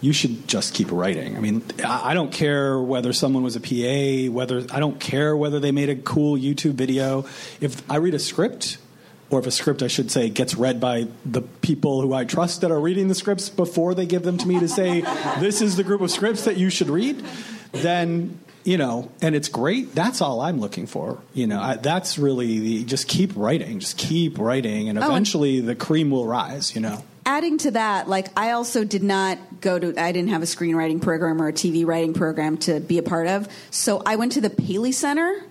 you 0.02 0.14
should 0.14 0.48
just 0.48 0.74
keep 0.74 0.92
writing. 0.92 1.36
I 1.36 1.42
mean, 1.42 1.62
I, 1.84 2.12
I 2.12 2.14
don't 2.14 2.32
care 2.32 2.80
whether 2.80 3.12
someone 3.12 3.44
was 3.44 3.58
a 3.58 3.60
PA, 3.60 4.32
whether 4.32 4.66
I 4.72 4.80
don't 4.80 5.00
care 5.00 5.36
whether 5.36 5.60
they 5.60 5.72
made 5.72 5.90
a 5.90 5.96
cool 5.96 6.38
YouTube 6.38 6.76
video. 6.76 7.26
If 7.60 7.90
I 7.92 7.98
read 7.98 8.14
a 8.14 8.20
script, 8.20 8.78
or 9.30 9.40
if 9.40 9.46
a 9.46 9.52
script, 9.52 9.84
I 9.84 9.88
should 9.88 10.10
say, 10.10 10.30
gets 10.30 10.56
read 10.56 10.80
by 10.80 11.08
the 11.26 11.42
people 11.42 12.02
who 12.02 12.14
I 12.14 12.24
trust 12.24 12.62
that 12.62 12.72
are 12.72 12.80
reading 12.80 13.10
the 13.10 13.16
scripts 13.16 13.50
before 13.50 13.94
they 13.94 14.06
give 14.06 14.24
them 14.24 14.38
to 14.38 14.48
me 14.48 14.60
to 14.60 14.68
say, 14.68 15.02
this 15.40 15.62
is 15.62 15.76
the 15.76 15.84
group 15.84 16.02
of 16.02 16.10
scripts 16.12 16.46
that 16.46 16.58
you 16.58 16.70
should 16.70 16.90
read, 16.90 17.24
then, 17.74 18.40
you 18.64 18.78
know, 18.78 19.12
and 19.22 19.36
it's 19.36 19.48
great. 19.48 19.96
That's 19.96 20.22
all 20.22 20.42
I'm 20.42 20.60
looking 20.60 20.86
for. 20.88 21.20
You 21.34 21.48
know, 21.48 21.60
I, 21.62 21.76
that's 21.76 22.18
really 22.18 22.60
the, 22.60 22.84
just 22.84 23.08
keep 23.08 23.32
writing, 23.36 23.80
just 23.80 23.98
keep 23.98 24.38
writing, 24.38 24.90
and 24.90 24.98
Oh, 25.00 25.04
and- 25.04 25.12
eventually 25.12 25.62
the 25.62 25.76
cream 25.76 26.12
will 26.12 26.26
rise, 26.26 26.76
you 26.76 26.82
know. 26.82 27.04
adding 27.26 27.58
to 27.60 27.72
that, 27.72 28.10
like 28.10 28.28
I 28.38 28.52
also 28.52 28.84
did 28.84 29.04
not 29.04 29.38
go 29.62 29.78
to, 29.78 29.88
I 30.02 30.12
didn't 30.12 30.30
have 30.30 30.42
a 30.42 30.46
screenwriting 30.46 31.02
program 31.02 31.42
or 31.42 31.48
a 31.50 31.54
TV 31.54 31.86
writing 31.86 32.14
program 32.14 32.58
to 32.60 32.80
be 32.80 32.98
a 32.98 33.04
part 33.04 33.28
of. 33.28 33.48
So 33.72 34.02
I 34.06 34.16
went 34.16 34.32
to 34.34 34.42
the 34.42 34.50
Paley 34.50 34.92
Center 34.92 35.44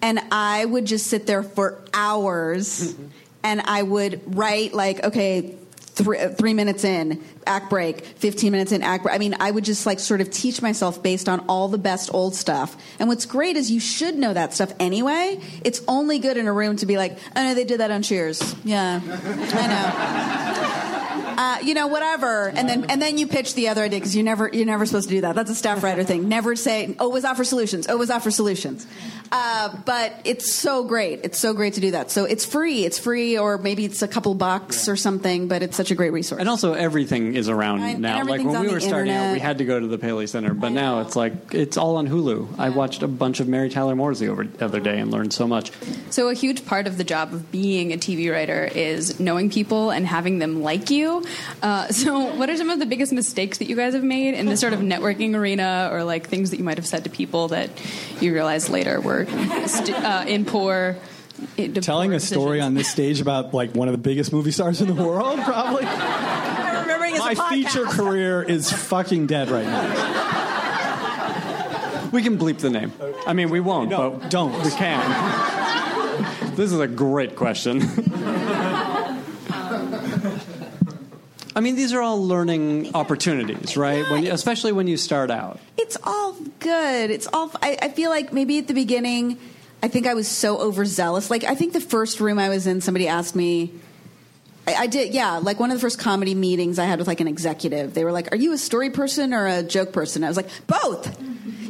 and 0.00 0.18
I 0.32 0.64
would 0.64 0.86
just 0.86 1.08
sit 1.08 1.26
there 1.26 1.42
for 1.42 1.82
hours 1.92 2.94
mm-hmm. 2.94 3.06
and 3.42 3.60
I 3.60 3.82
would 3.82 4.34
write, 4.34 4.72
like, 4.72 5.04
okay, 5.04 5.56
three, 6.02 6.18
uh, 6.18 6.30
three 6.30 6.54
minutes 6.54 6.84
in, 6.84 7.22
act 7.46 7.70
break, 7.70 8.04
15 8.04 8.52
minutes 8.52 8.72
in, 8.72 8.82
act 8.82 9.04
break. 9.04 9.14
I 9.14 9.18
mean, 9.18 9.36
I 9.40 9.50
would 9.50 9.64
just 9.64 9.86
like 9.86 9.98
sort 9.98 10.20
of 10.20 10.30
teach 10.30 10.62
myself 10.62 11.02
based 11.02 11.28
on 11.28 11.40
all 11.48 11.68
the 11.68 11.78
best 11.78 12.10
old 12.12 12.34
stuff. 12.34 12.76
And 12.98 13.08
what's 13.08 13.26
great 13.26 13.56
is 13.56 13.70
you 13.70 13.80
should 13.80 14.16
know 14.16 14.32
that 14.32 14.54
stuff 14.54 14.72
anyway. 14.80 15.40
It's 15.64 15.82
only 15.88 16.18
good 16.18 16.36
in 16.36 16.46
a 16.46 16.52
room 16.52 16.76
to 16.76 16.86
be 16.86 16.96
like, 16.96 17.18
oh 17.36 17.42
no, 17.42 17.54
they 17.54 17.64
did 17.64 17.80
that 17.80 17.90
on 17.90 18.02
Cheers. 18.02 18.54
Yeah, 18.64 19.00
I 19.54 21.24
know. 21.24 21.29
Uh, 21.40 21.58
you 21.62 21.72
know, 21.72 21.86
whatever, 21.86 22.48
and 22.50 22.68
then 22.68 22.84
and 22.90 23.00
then 23.00 23.16
you 23.16 23.26
pitch 23.26 23.54
the 23.54 23.68
other 23.68 23.82
idea 23.82 23.98
because 23.98 24.14
you 24.14 24.22
never 24.22 24.50
you're 24.52 24.66
never 24.66 24.84
supposed 24.84 25.08
to 25.08 25.14
do 25.14 25.22
that. 25.22 25.34
That's 25.34 25.48
a 25.48 25.54
staff 25.54 25.82
writer 25.82 26.04
thing. 26.04 26.28
Never 26.28 26.54
say, 26.54 26.94
"Oh, 26.98 27.08
was 27.08 27.24
offer 27.24 27.44
solutions." 27.44 27.86
Oh, 27.88 27.96
was 27.96 28.10
offer 28.10 28.30
solutions. 28.30 28.86
Uh, 29.32 29.74
but 29.86 30.12
it's 30.24 30.52
so 30.52 30.84
great. 30.84 31.20
It's 31.22 31.38
so 31.38 31.54
great 31.54 31.74
to 31.74 31.80
do 31.80 31.92
that. 31.92 32.10
So 32.10 32.26
it's 32.26 32.44
free. 32.44 32.84
It's 32.84 32.98
free, 32.98 33.38
or 33.38 33.56
maybe 33.56 33.86
it's 33.86 34.02
a 34.02 34.08
couple 34.08 34.34
bucks 34.34 34.86
or 34.86 34.96
something. 34.96 35.48
But 35.48 35.62
it's 35.62 35.78
such 35.78 35.90
a 35.90 35.94
great 35.94 36.12
resource. 36.12 36.40
And 36.40 36.48
also, 36.48 36.74
everything 36.74 37.34
is 37.34 37.48
around 37.48 37.80
I- 37.80 37.94
now. 37.94 38.22
Like 38.22 38.44
when 38.44 38.60
we 38.60 38.68
were 38.68 38.80
starting 38.80 39.14
out, 39.14 39.32
we 39.32 39.38
had 39.38 39.58
to 39.58 39.64
go 39.64 39.80
to 39.80 39.86
the 39.86 39.96
Paley 39.96 40.26
Center, 40.26 40.52
but 40.52 40.72
now 40.72 41.00
it's 41.00 41.16
like 41.16 41.54
it's 41.54 41.78
all 41.78 41.96
on 41.96 42.06
Hulu. 42.06 42.58
I 42.58 42.68
watched 42.68 43.02
a 43.02 43.08
bunch 43.08 43.40
of 43.40 43.48
Mary 43.48 43.70
Tyler 43.70 43.96
Moore's 43.96 44.18
the 44.18 44.28
over- 44.28 44.44
the 44.44 44.66
other 44.66 44.80
day 44.80 44.98
and 44.98 45.10
learned 45.10 45.32
so 45.32 45.48
much. 45.48 45.72
So, 46.10 46.28
a 46.28 46.34
huge 46.34 46.66
part 46.66 46.86
of 46.86 46.98
the 46.98 47.04
job 47.04 47.32
of 47.32 47.50
being 47.50 47.94
a 47.94 47.96
TV 47.96 48.30
writer 48.30 48.64
is 48.64 49.18
knowing 49.18 49.48
people 49.48 49.88
and 49.88 50.06
having 50.06 50.38
them 50.38 50.62
like 50.62 50.90
you. 50.90 51.24
Uh, 51.62 51.88
so, 51.88 52.34
what 52.36 52.48
are 52.50 52.56
some 52.56 52.70
of 52.70 52.78
the 52.78 52.86
biggest 52.86 53.12
mistakes 53.12 53.58
that 53.58 53.68
you 53.68 53.76
guys 53.76 53.94
have 53.94 54.02
made 54.04 54.34
in 54.34 54.46
this 54.46 54.60
sort 54.60 54.72
of 54.72 54.80
networking 54.80 55.34
arena, 55.34 55.88
or 55.92 56.04
like 56.04 56.28
things 56.28 56.50
that 56.50 56.56
you 56.58 56.64
might 56.64 56.78
have 56.78 56.86
said 56.86 57.04
to 57.04 57.10
people 57.10 57.48
that 57.48 57.70
you 58.20 58.32
realized 58.32 58.68
later 58.70 59.00
were 59.00 59.26
st- 59.66 59.90
uh, 59.96 60.24
in 60.26 60.44
poor? 60.44 60.96
in- 61.56 61.72
Telling 61.74 62.10
poor 62.10 62.16
a 62.16 62.20
story 62.20 62.60
on 62.60 62.74
this 62.74 62.88
stage 62.88 63.20
about 63.20 63.54
like 63.54 63.74
one 63.74 63.88
of 63.88 63.92
the 63.92 63.98
biggest 63.98 64.32
movie 64.32 64.50
stars 64.50 64.80
in 64.80 64.94
the 64.94 65.02
world, 65.02 65.40
probably. 65.40 65.84
I'm 65.86 66.82
remembering 66.82 67.16
My 67.18 67.32
a 67.32 67.36
feature 67.50 67.84
career 67.86 68.42
is 68.42 68.70
fucking 68.72 69.26
dead 69.26 69.48
right 69.50 69.64
now. 69.66 70.18
We 72.12 72.22
can 72.22 72.38
bleep 72.38 72.58
the 72.58 72.70
name. 72.70 72.92
I 73.26 73.32
mean, 73.34 73.50
we 73.50 73.60
won't, 73.60 73.88
No, 73.90 74.10
but 74.10 74.30
don't. 74.30 74.52
We 74.64 74.70
can. 74.70 75.00
this 76.56 76.72
is 76.72 76.80
a 76.80 76.88
great 76.88 77.36
question. 77.36 77.80
I 81.54 81.60
mean, 81.60 81.74
these 81.74 81.92
are 81.92 82.00
all 82.00 82.24
learning 82.24 82.94
opportunities, 82.94 83.76
right? 83.76 84.08
When 84.10 84.24
you, 84.24 84.32
especially 84.32 84.72
when 84.72 84.86
you 84.86 84.96
start 84.96 85.30
out. 85.30 85.58
it's 85.76 85.96
all 86.04 86.36
good. 86.60 87.10
It's 87.10 87.26
all. 87.32 87.50
I, 87.60 87.76
I 87.82 87.88
feel 87.88 88.10
like 88.10 88.32
maybe 88.32 88.58
at 88.58 88.68
the 88.68 88.74
beginning, 88.74 89.38
I 89.82 89.88
think 89.88 90.06
I 90.06 90.14
was 90.14 90.28
so 90.28 90.58
overzealous. 90.58 91.30
Like 91.30 91.44
I 91.44 91.54
think 91.54 91.72
the 91.72 91.80
first 91.80 92.20
room 92.20 92.38
I 92.38 92.48
was 92.48 92.66
in, 92.66 92.80
somebody 92.80 93.08
asked 93.08 93.34
me. 93.34 93.72
I, 94.66 94.74
I 94.74 94.86
did, 94.86 95.12
yeah. 95.12 95.38
Like 95.38 95.58
one 95.58 95.70
of 95.70 95.76
the 95.76 95.80
first 95.80 95.98
comedy 95.98 96.34
meetings 96.34 96.78
I 96.78 96.84
had 96.84 96.98
with 96.98 97.08
like 97.08 97.20
an 97.20 97.28
executive. 97.28 97.94
They 97.94 98.04
were 98.04 98.12
like, 98.12 98.32
"Are 98.32 98.36
you 98.36 98.52
a 98.52 98.58
story 98.58 98.90
person 98.90 99.34
or 99.34 99.46
a 99.46 99.62
joke 99.62 99.92
person?" 99.92 100.22
I 100.22 100.28
was 100.28 100.36
like, 100.36 100.48
"Both." 100.66 101.18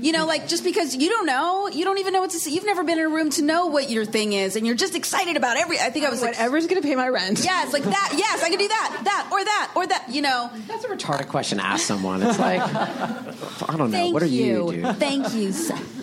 You 0.00 0.12
know, 0.12 0.24
like 0.26 0.48
just 0.48 0.64
because 0.64 0.96
you 0.96 1.08
don't 1.08 1.26
know, 1.26 1.68
you 1.68 1.84
don't 1.84 1.98
even 1.98 2.12
know 2.12 2.20
what 2.20 2.30
to 2.30 2.38
say. 2.40 2.50
You've 2.50 2.64
never 2.64 2.82
been 2.82 2.98
in 2.98 3.04
a 3.04 3.08
room 3.08 3.30
to 3.30 3.42
know 3.42 3.66
what 3.66 3.90
your 3.90 4.04
thing 4.04 4.32
is, 4.32 4.56
and 4.56 4.66
you're 4.66 4.76
just 4.76 4.94
excited 4.94 5.36
about 5.36 5.56
every. 5.58 5.78
I 5.78 5.90
think 5.90 6.06
I 6.06 6.10
was 6.10 6.22
like, 6.22 6.32
Whatever's 6.32 6.66
going 6.66 6.80
to 6.80 6.86
pay 6.88 6.94
my 6.94 7.08
rent. 7.08 7.44
"Yeah, 7.44 7.62
it's 7.64 7.72
like 7.72 7.82
that. 7.84 8.14
Yes, 8.16 8.42
I 8.42 8.48
can 8.48 8.58
do 8.58 8.68
that, 8.68 9.00
that, 9.04 9.28
or 9.30 9.44
that, 9.44 9.72
or 9.76 9.86
that." 9.86 10.06
You 10.08 10.22
know. 10.22 10.50
That's 10.66 10.84
a 10.84 10.88
retarded 10.88 11.28
question 11.28 11.58
to 11.58 11.64
ask 11.66 11.84
someone. 11.86 12.22
It's 12.22 12.38
like, 12.38 12.60
I 12.60 13.76
don't 13.76 13.90
know. 13.90 13.98
Thank 13.98 14.14
what 14.14 14.22
are 14.22 14.26
you, 14.26 14.70
you. 14.70 14.82
dude? 14.82 14.96
Thank 14.96 15.34
you. 15.34 15.52
Seth. 15.52 15.98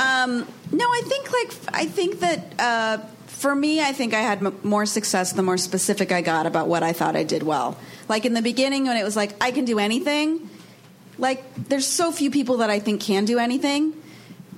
Um, 0.00 0.46
no, 0.70 0.86
I 0.86 1.02
think 1.04 1.32
like 1.32 1.74
I 1.74 1.86
think 1.86 2.20
that 2.20 2.40
uh, 2.58 2.98
for 3.26 3.54
me, 3.54 3.80
I 3.80 3.92
think 3.92 4.14
I 4.14 4.20
had 4.20 4.44
m- 4.44 4.58
more 4.62 4.86
success 4.86 5.32
the 5.32 5.42
more 5.42 5.58
specific 5.58 6.12
I 6.12 6.22
got 6.22 6.46
about 6.46 6.68
what 6.68 6.82
I 6.82 6.92
thought 6.92 7.16
I 7.16 7.24
did 7.24 7.42
well. 7.42 7.76
Like 8.08 8.24
in 8.24 8.34
the 8.34 8.42
beginning, 8.42 8.84
when 8.84 8.96
it 8.96 9.04
was 9.04 9.16
like 9.16 9.34
I 9.40 9.50
can 9.50 9.64
do 9.64 9.78
anything. 9.78 10.48
Like 11.18 11.68
there's 11.68 11.86
so 11.86 12.12
few 12.12 12.30
people 12.30 12.58
that 12.58 12.70
I 12.70 12.78
think 12.78 13.00
can 13.00 13.24
do 13.24 13.38
anything. 13.38 13.94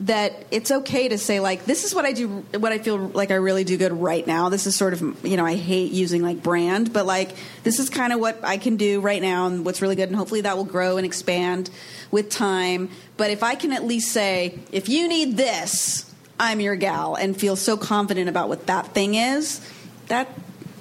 that 0.01 0.45
it's 0.51 0.71
okay 0.73 1.09
to 1.09 1.17
say 1.17 1.39
like 1.39 1.65
this 1.67 1.85
is 1.85 1.95
what 1.95 2.05
I 2.05 2.13
do 2.13 2.29
what 2.59 2.73
I 2.73 2.79
feel 2.79 2.99
like 2.99 3.31
I 3.31 3.37
really 3.37 3.63
do 3.65 3.77
good 3.77 3.93
right 3.93 4.27
now. 4.27 4.49
This 4.49 4.67
is 4.67 4.75
sort 4.75 4.93
of 4.93 5.25
you 5.25 5.37
know 5.37 5.47
I 5.47 5.55
hate 5.55 5.93
using 5.93 6.23
like 6.23 6.43
brand, 6.43 6.93
but 6.93 7.07
like 7.07 7.31
this 7.63 7.79
is 7.79 7.91
kind 7.91 8.13
of 8.13 8.19
what 8.19 8.41
I 8.43 8.57
can 8.57 8.77
do 8.77 9.01
right 9.01 9.23
now 9.23 9.47
and 9.47 9.65
what's 9.65 9.81
really 9.81 9.95
good 9.97 10.09
and 10.09 10.17
hopefully 10.17 10.41
that 10.43 10.57
will 10.57 10.65
grow 10.65 10.97
and 10.97 11.07
expand 11.07 11.71
with 12.11 12.29
time. 12.29 12.91
But 13.17 13.31
if 13.31 13.43
I 13.43 13.55
can 13.55 13.73
at 13.73 13.85
least 13.85 14.11
say 14.13 14.59
if 14.73 14.89
you 14.89 15.07
need 15.09 15.37
this, 15.37 16.13
I'm 16.41 16.59
your 16.61 16.75
gal 16.75 17.15
and 17.15 17.37
feel 17.37 17.55
so 17.55 17.77
confident 17.77 18.29
about 18.29 18.49
what 18.49 18.67
that 18.67 18.89
thing 18.89 19.15
is, 19.15 19.61
that 20.09 20.29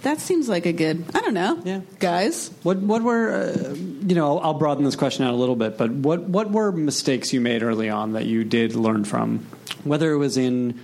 that 0.04 0.20
seems 0.20 0.48
like 0.48 0.66
a 0.66 0.74
good. 0.74 1.04
I 1.14 1.22
don't 1.22 1.34
know. 1.34 1.62
Yeah. 1.64 1.82
Guys, 2.00 2.52
What 2.64 2.78
what 2.78 3.02
were 3.02 3.32
uh, 3.32 3.74
you 3.74 4.16
know? 4.16 4.40
I'll 4.40 4.54
broaden 4.54 4.84
this 4.84 4.96
question 4.96 5.26
out 5.26 5.34
a 5.34 5.38
little 5.38 5.56
bit, 5.56 5.78
but 5.78 5.92
what 5.92 6.22
what 6.22 6.52
were 6.52 6.72
mistakes 6.72 7.34
you 7.34 7.42
made 7.42 7.64
early 7.64 7.90
on 7.90 8.14
that 8.14 8.26
you 8.26 8.44
did 8.44 8.76
learn 8.76 9.06
from, 9.06 9.46
whether 9.84 10.12
it 10.12 10.18
was 10.18 10.38
in 10.38 10.80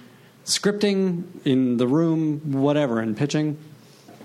scripting, 0.45 1.23
in 1.45 1.77
the 1.77 1.87
room, 1.87 2.53
whatever, 2.53 3.01
in 3.01 3.13
pitching. 3.13 3.57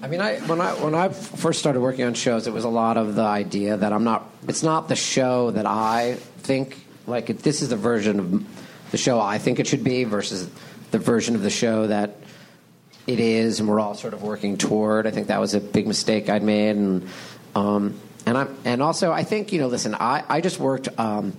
I 0.02 0.08
mean, 0.08 0.20
I 0.20 0.38
when 0.40 0.60
I 0.60 0.72
when 0.74 0.94
I 0.94 1.08
first 1.08 1.58
started 1.58 1.80
working 1.80 2.04
on 2.04 2.14
shows, 2.14 2.46
it 2.46 2.52
was 2.52 2.64
a 2.64 2.68
lot 2.68 2.96
of 2.96 3.14
the 3.14 3.22
idea 3.22 3.76
that 3.76 3.92
I'm 3.92 4.04
not. 4.04 4.30
It's 4.48 4.62
not 4.62 4.88
the 4.88 4.96
show 4.96 5.50
that 5.50 5.66
I 5.66 6.14
think 6.38 6.76
like. 7.06 7.30
It, 7.30 7.40
this 7.40 7.62
is 7.62 7.68
the 7.68 7.76
version 7.76 8.20
of 8.20 8.90
the 8.90 8.98
show 8.98 9.20
I 9.20 9.38
think 9.38 9.58
it 9.58 9.66
should 9.66 9.82
be 9.82 10.04
versus 10.04 10.48
the 10.90 10.98
version 10.98 11.34
of 11.34 11.42
the 11.42 11.50
show 11.50 11.86
that 11.88 12.16
it 13.06 13.20
is, 13.20 13.60
and 13.60 13.68
we're 13.68 13.80
all 13.80 13.94
sort 13.94 14.14
of 14.14 14.22
working 14.22 14.56
toward. 14.56 15.06
I 15.06 15.10
think 15.10 15.28
that 15.28 15.40
was 15.40 15.54
a 15.54 15.60
big 15.60 15.86
mistake 15.86 16.28
I'd 16.28 16.42
made, 16.42 16.76
and 16.76 17.08
um, 17.54 17.98
and 18.26 18.38
I 18.38 18.46
and 18.64 18.82
also 18.82 19.12
I 19.12 19.24
think 19.24 19.52
you 19.52 19.60
know, 19.60 19.68
listen, 19.68 19.94
I 19.94 20.24
I 20.28 20.40
just 20.40 20.58
worked 20.58 20.88
um, 20.98 21.36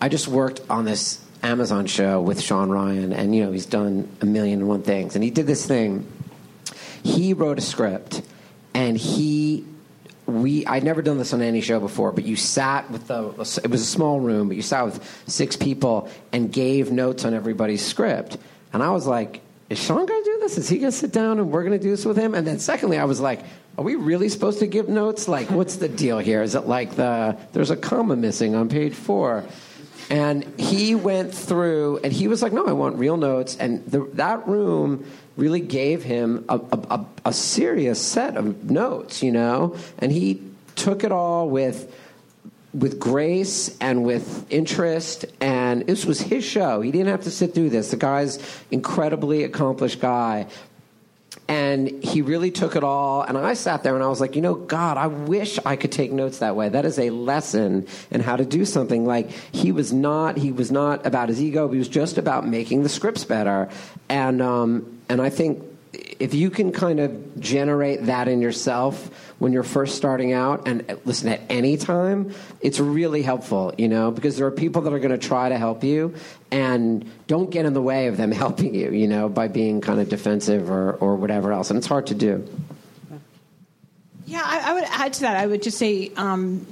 I 0.00 0.08
just 0.08 0.28
worked 0.28 0.60
on 0.70 0.84
this 0.84 1.24
Amazon 1.42 1.86
show 1.86 2.20
with 2.20 2.40
Sean 2.40 2.70
Ryan, 2.70 3.12
and 3.12 3.34
you 3.34 3.44
know 3.44 3.52
he's 3.52 3.66
done 3.66 4.08
a 4.20 4.26
million 4.26 4.60
and 4.60 4.68
one 4.68 4.82
things, 4.82 5.14
and 5.14 5.24
he 5.24 5.30
did 5.30 5.46
this 5.46 5.66
thing. 5.66 6.06
He 7.02 7.34
wrote 7.34 7.58
a 7.58 7.62
script, 7.62 8.22
and 8.72 8.96
he 8.96 9.64
we 10.26 10.64
I'd 10.66 10.84
never 10.84 11.02
done 11.02 11.18
this 11.18 11.32
on 11.32 11.42
any 11.42 11.60
show 11.60 11.80
before, 11.80 12.12
but 12.12 12.24
you 12.24 12.36
sat 12.36 12.90
with 12.90 13.08
the 13.08 13.30
it 13.62 13.70
was 13.70 13.82
a 13.82 13.86
small 13.86 14.20
room, 14.20 14.48
but 14.48 14.56
you 14.56 14.62
sat 14.62 14.84
with 14.84 15.24
six 15.26 15.56
people 15.56 16.08
and 16.32 16.52
gave 16.52 16.90
notes 16.90 17.24
on 17.24 17.34
everybody's 17.34 17.84
script, 17.84 18.38
and 18.72 18.82
I 18.82 18.90
was 18.90 19.06
like, 19.06 19.40
is 19.74 19.82
Sean 19.82 20.06
going 20.06 20.24
to 20.24 20.30
do 20.30 20.38
this? 20.40 20.56
Is 20.56 20.68
he 20.68 20.78
going 20.78 20.92
to 20.92 20.96
sit 20.96 21.12
down 21.12 21.38
and 21.38 21.50
we're 21.50 21.64
going 21.64 21.76
to 21.76 21.82
do 21.82 21.90
this 21.90 22.04
with 22.04 22.16
him? 22.16 22.34
And 22.34 22.46
then 22.46 22.60
secondly, 22.60 22.96
I 22.96 23.04
was 23.04 23.20
like, 23.20 23.40
are 23.76 23.84
we 23.84 23.96
really 23.96 24.28
supposed 24.28 24.60
to 24.60 24.68
give 24.68 24.88
notes? 24.88 25.26
Like, 25.26 25.50
what's 25.50 25.76
the 25.76 25.88
deal 25.88 26.18
here? 26.18 26.42
Is 26.42 26.54
it 26.54 26.66
like 26.66 26.94
the 26.94 27.36
there's 27.52 27.70
a 27.70 27.76
comma 27.76 28.14
missing 28.14 28.54
on 28.54 28.68
page 28.68 28.94
four? 28.94 29.44
And 30.10 30.44
he 30.60 30.94
went 30.94 31.34
through, 31.34 32.00
and 32.04 32.12
he 32.12 32.28
was 32.28 32.42
like, 32.42 32.52
"No, 32.52 32.66
I 32.66 32.72
want 32.72 32.98
real 32.98 33.16
notes." 33.16 33.56
And 33.56 33.84
the, 33.86 34.04
that 34.14 34.46
room 34.46 35.06
really 35.38 35.60
gave 35.60 36.02
him 36.02 36.44
a, 36.48 36.56
a, 36.56 36.78
a, 36.90 37.06
a 37.24 37.32
serious 37.32 38.00
set 38.00 38.36
of 38.36 38.70
notes, 38.70 39.22
you 39.22 39.32
know. 39.32 39.76
And 39.98 40.12
he 40.12 40.42
took 40.76 41.04
it 41.04 41.10
all 41.10 41.48
with 41.48 41.90
with 42.74 42.98
grace 42.98 43.76
and 43.80 44.04
with 44.04 44.50
interest 44.52 45.24
and 45.40 45.86
this 45.86 46.04
was 46.04 46.20
his 46.20 46.44
show. 46.44 46.80
He 46.80 46.90
didn't 46.90 47.08
have 47.08 47.22
to 47.22 47.30
sit 47.30 47.54
through 47.54 47.70
this. 47.70 47.92
The 47.92 47.96
guy's 47.96 48.38
incredibly 48.70 49.44
accomplished 49.44 50.00
guy. 50.00 50.48
And 51.46 52.02
he 52.02 52.22
really 52.22 52.50
took 52.50 52.74
it 52.74 52.82
all 52.82 53.22
and 53.22 53.36
i 53.36 53.52
sat 53.54 53.82
there 53.82 53.94
and 53.94 54.02
i 54.02 54.06
was 54.06 54.20
like 54.20 54.34
you 54.34 54.40
know 54.40 54.54
god 54.54 54.96
i 54.96 55.08
wish 55.08 55.58
i 55.66 55.76
could 55.76 55.92
take 55.92 56.10
notes 56.10 56.38
that 56.38 56.56
way. 56.56 56.68
That 56.68 56.84
is 56.84 56.98
a 56.98 57.10
lesson 57.10 57.86
in 58.10 58.20
how 58.20 58.36
to 58.36 58.44
do 58.44 58.64
something. 58.64 59.04
Like 59.04 59.30
he 59.52 59.70
was 59.70 59.92
not 59.92 60.38
he 60.38 60.52
was 60.52 60.72
not 60.72 61.04
about 61.06 61.28
his 61.28 61.42
ego 61.42 61.68
he 61.68 61.78
was 61.78 61.88
just 61.88 62.18
about 62.18 62.46
making 62.46 62.82
the 62.82 62.88
scripts 62.88 63.24
better. 63.24 63.68
And 64.08 64.40
um, 64.40 65.00
and 65.08 65.20
i 65.20 65.28
think 65.28 65.62
if 66.18 66.34
you 66.34 66.50
can 66.50 66.72
kind 66.72 67.00
of 67.00 67.40
generate 67.40 68.06
that 68.06 68.28
in 68.28 68.40
yourself 68.40 69.33
when 69.44 69.52
you're 69.52 69.62
first 69.62 69.94
starting 69.94 70.32
out 70.32 70.66
and 70.66 70.98
listen 71.04 71.28
at 71.28 71.40
any 71.48 71.76
time 71.76 72.34
it's 72.60 72.80
really 72.80 73.22
helpful 73.22 73.72
you 73.78 73.88
know 73.88 74.10
because 74.10 74.36
there 74.36 74.46
are 74.46 74.50
people 74.50 74.82
that 74.82 74.92
are 74.92 74.98
going 74.98 75.12
to 75.12 75.28
try 75.28 75.48
to 75.48 75.56
help 75.56 75.84
you 75.84 76.12
and 76.50 77.08
don't 77.26 77.50
get 77.50 77.64
in 77.64 77.74
the 77.74 77.82
way 77.82 78.08
of 78.08 78.16
them 78.16 78.32
helping 78.44 78.74
you 78.74 78.90
you 78.90 79.06
know 79.06 79.28
by 79.28 79.46
being 79.46 79.80
kind 79.80 80.00
of 80.00 80.08
defensive 80.08 80.70
or, 80.70 80.94
or 80.94 81.14
whatever 81.14 81.52
else 81.52 81.70
and 81.70 81.76
it's 81.76 81.86
hard 81.86 82.06
to 82.08 82.14
do 82.14 82.44
Yeah, 84.26 84.42
I, 84.42 84.70
I 84.70 84.74
would 84.74 84.84
add 84.84 85.12
to 85.14 85.20
that. 85.22 85.36
I 85.36 85.46
would 85.46 85.62
just 85.62 85.78
say, 85.78 86.10
um, 86.16 86.66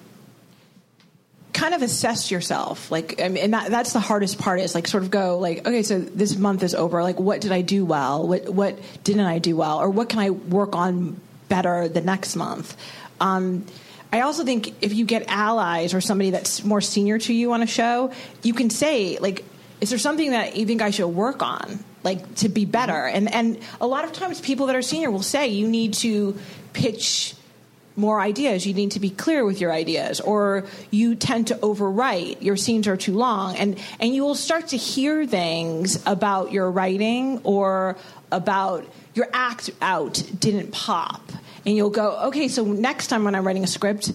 kind 1.53 1.75
of 1.75 1.83
assess 1.83 2.31
yourself. 2.31 2.91
Like, 2.91 3.21
I 3.21 3.29
mean, 3.29 3.45
and 3.45 3.55
that, 3.55 3.71
that's 3.71 3.93
the 3.93 4.01
hardest 4.01 4.39
part 4.39 4.61
is 4.61 4.75
like 4.75 4.87
sort 4.87 5.03
of 5.03 5.11
go 5.11 5.39
like, 5.39 5.67
okay, 5.67 5.83
so 5.83 5.99
this 5.99 6.37
month 6.37 6.63
is 6.63 6.75
over. 6.75 7.03
Like, 7.03 7.21
what 7.21 7.41
did 7.41 7.53
I 7.53 7.61
do 7.61 7.85
well? 7.85 8.27
What 8.27 8.49
what 8.49 8.79
didn't 9.05 9.27
I 9.27 9.39
do 9.39 9.55
well? 9.55 9.79
Or 9.79 9.91
what 9.91 10.09
can 10.09 10.19
I 10.19 10.31
work 10.31 10.75
on 10.75 11.21
better 11.53 11.87
the 11.87 12.01
next 12.01 12.35
month? 12.35 12.77
Um, 13.21 13.67
I 14.11 14.23
also 14.23 14.43
think 14.45 14.75
if 14.81 14.95
you 14.95 15.05
get 15.05 15.25
allies 15.29 15.93
or 15.93 16.01
somebody 16.01 16.31
that's 16.31 16.65
more 16.65 16.81
senior 16.81 17.19
to 17.19 17.33
you 17.33 17.53
on 17.53 17.61
a 17.63 17.67
show, 17.67 18.13
you 18.43 18.55
can 18.55 18.71
say 18.71 19.19
like, 19.19 19.45
is 19.83 19.91
there 19.91 19.99
something 19.99 20.31
that 20.31 20.57
you 20.57 20.65
think 20.65 20.81
I 20.81 20.91
should 20.91 21.09
work 21.09 21.43
on? 21.43 21.85
Like 22.03 22.37
to 22.37 22.49
be 22.49 22.65
better, 22.65 23.07
and 23.07 23.33
and 23.33 23.59
a 23.81 23.87
lot 23.87 24.05
of 24.05 24.13
times 24.13 24.41
people 24.41 24.67
that 24.67 24.77
are 24.77 24.83
senior 24.83 25.11
will 25.11 25.23
say 25.23 25.49
you 25.49 25.69
need 25.69 25.95
to 26.07 26.37
pitch 26.73 27.35
more 27.95 28.21
ideas. 28.21 28.67
You 28.67 28.75
need 28.75 28.93
to 28.93 29.01
be 29.01 29.11
clear 29.11 29.45
with 29.45 29.61
your 29.61 29.73
ideas, 29.73 30.21
or 30.21 30.65
you 30.91 31.15
tend 31.15 31.49
to 31.49 31.55
overwrite. 31.57 32.43
Your 32.43 32.57
scenes 32.57 32.89
are 32.89 32.97
too 32.97 33.15
long, 33.15 33.57
and 33.57 33.79
and 34.01 34.15
you 34.15 34.25
will 34.25 34.35
start 34.35 34.69
to 34.69 34.77
hear 34.77 35.27
things 35.27 36.03
about 36.07 36.51
your 36.51 36.71
writing 36.71 37.41
or 37.45 37.97
about 38.33 38.85
your 39.15 39.29
act 39.33 39.71
out 39.81 40.23
didn't 40.39 40.73
pop, 40.73 41.31
and 41.65 41.77
you'll 41.77 41.91
go, 41.91 42.19
okay, 42.29 42.49
so 42.49 42.65
next 42.65 43.09
time 43.09 43.25
when 43.25 43.35
I'm 43.35 43.47
writing 43.47 43.65
a 43.65 43.69
script. 43.69 44.13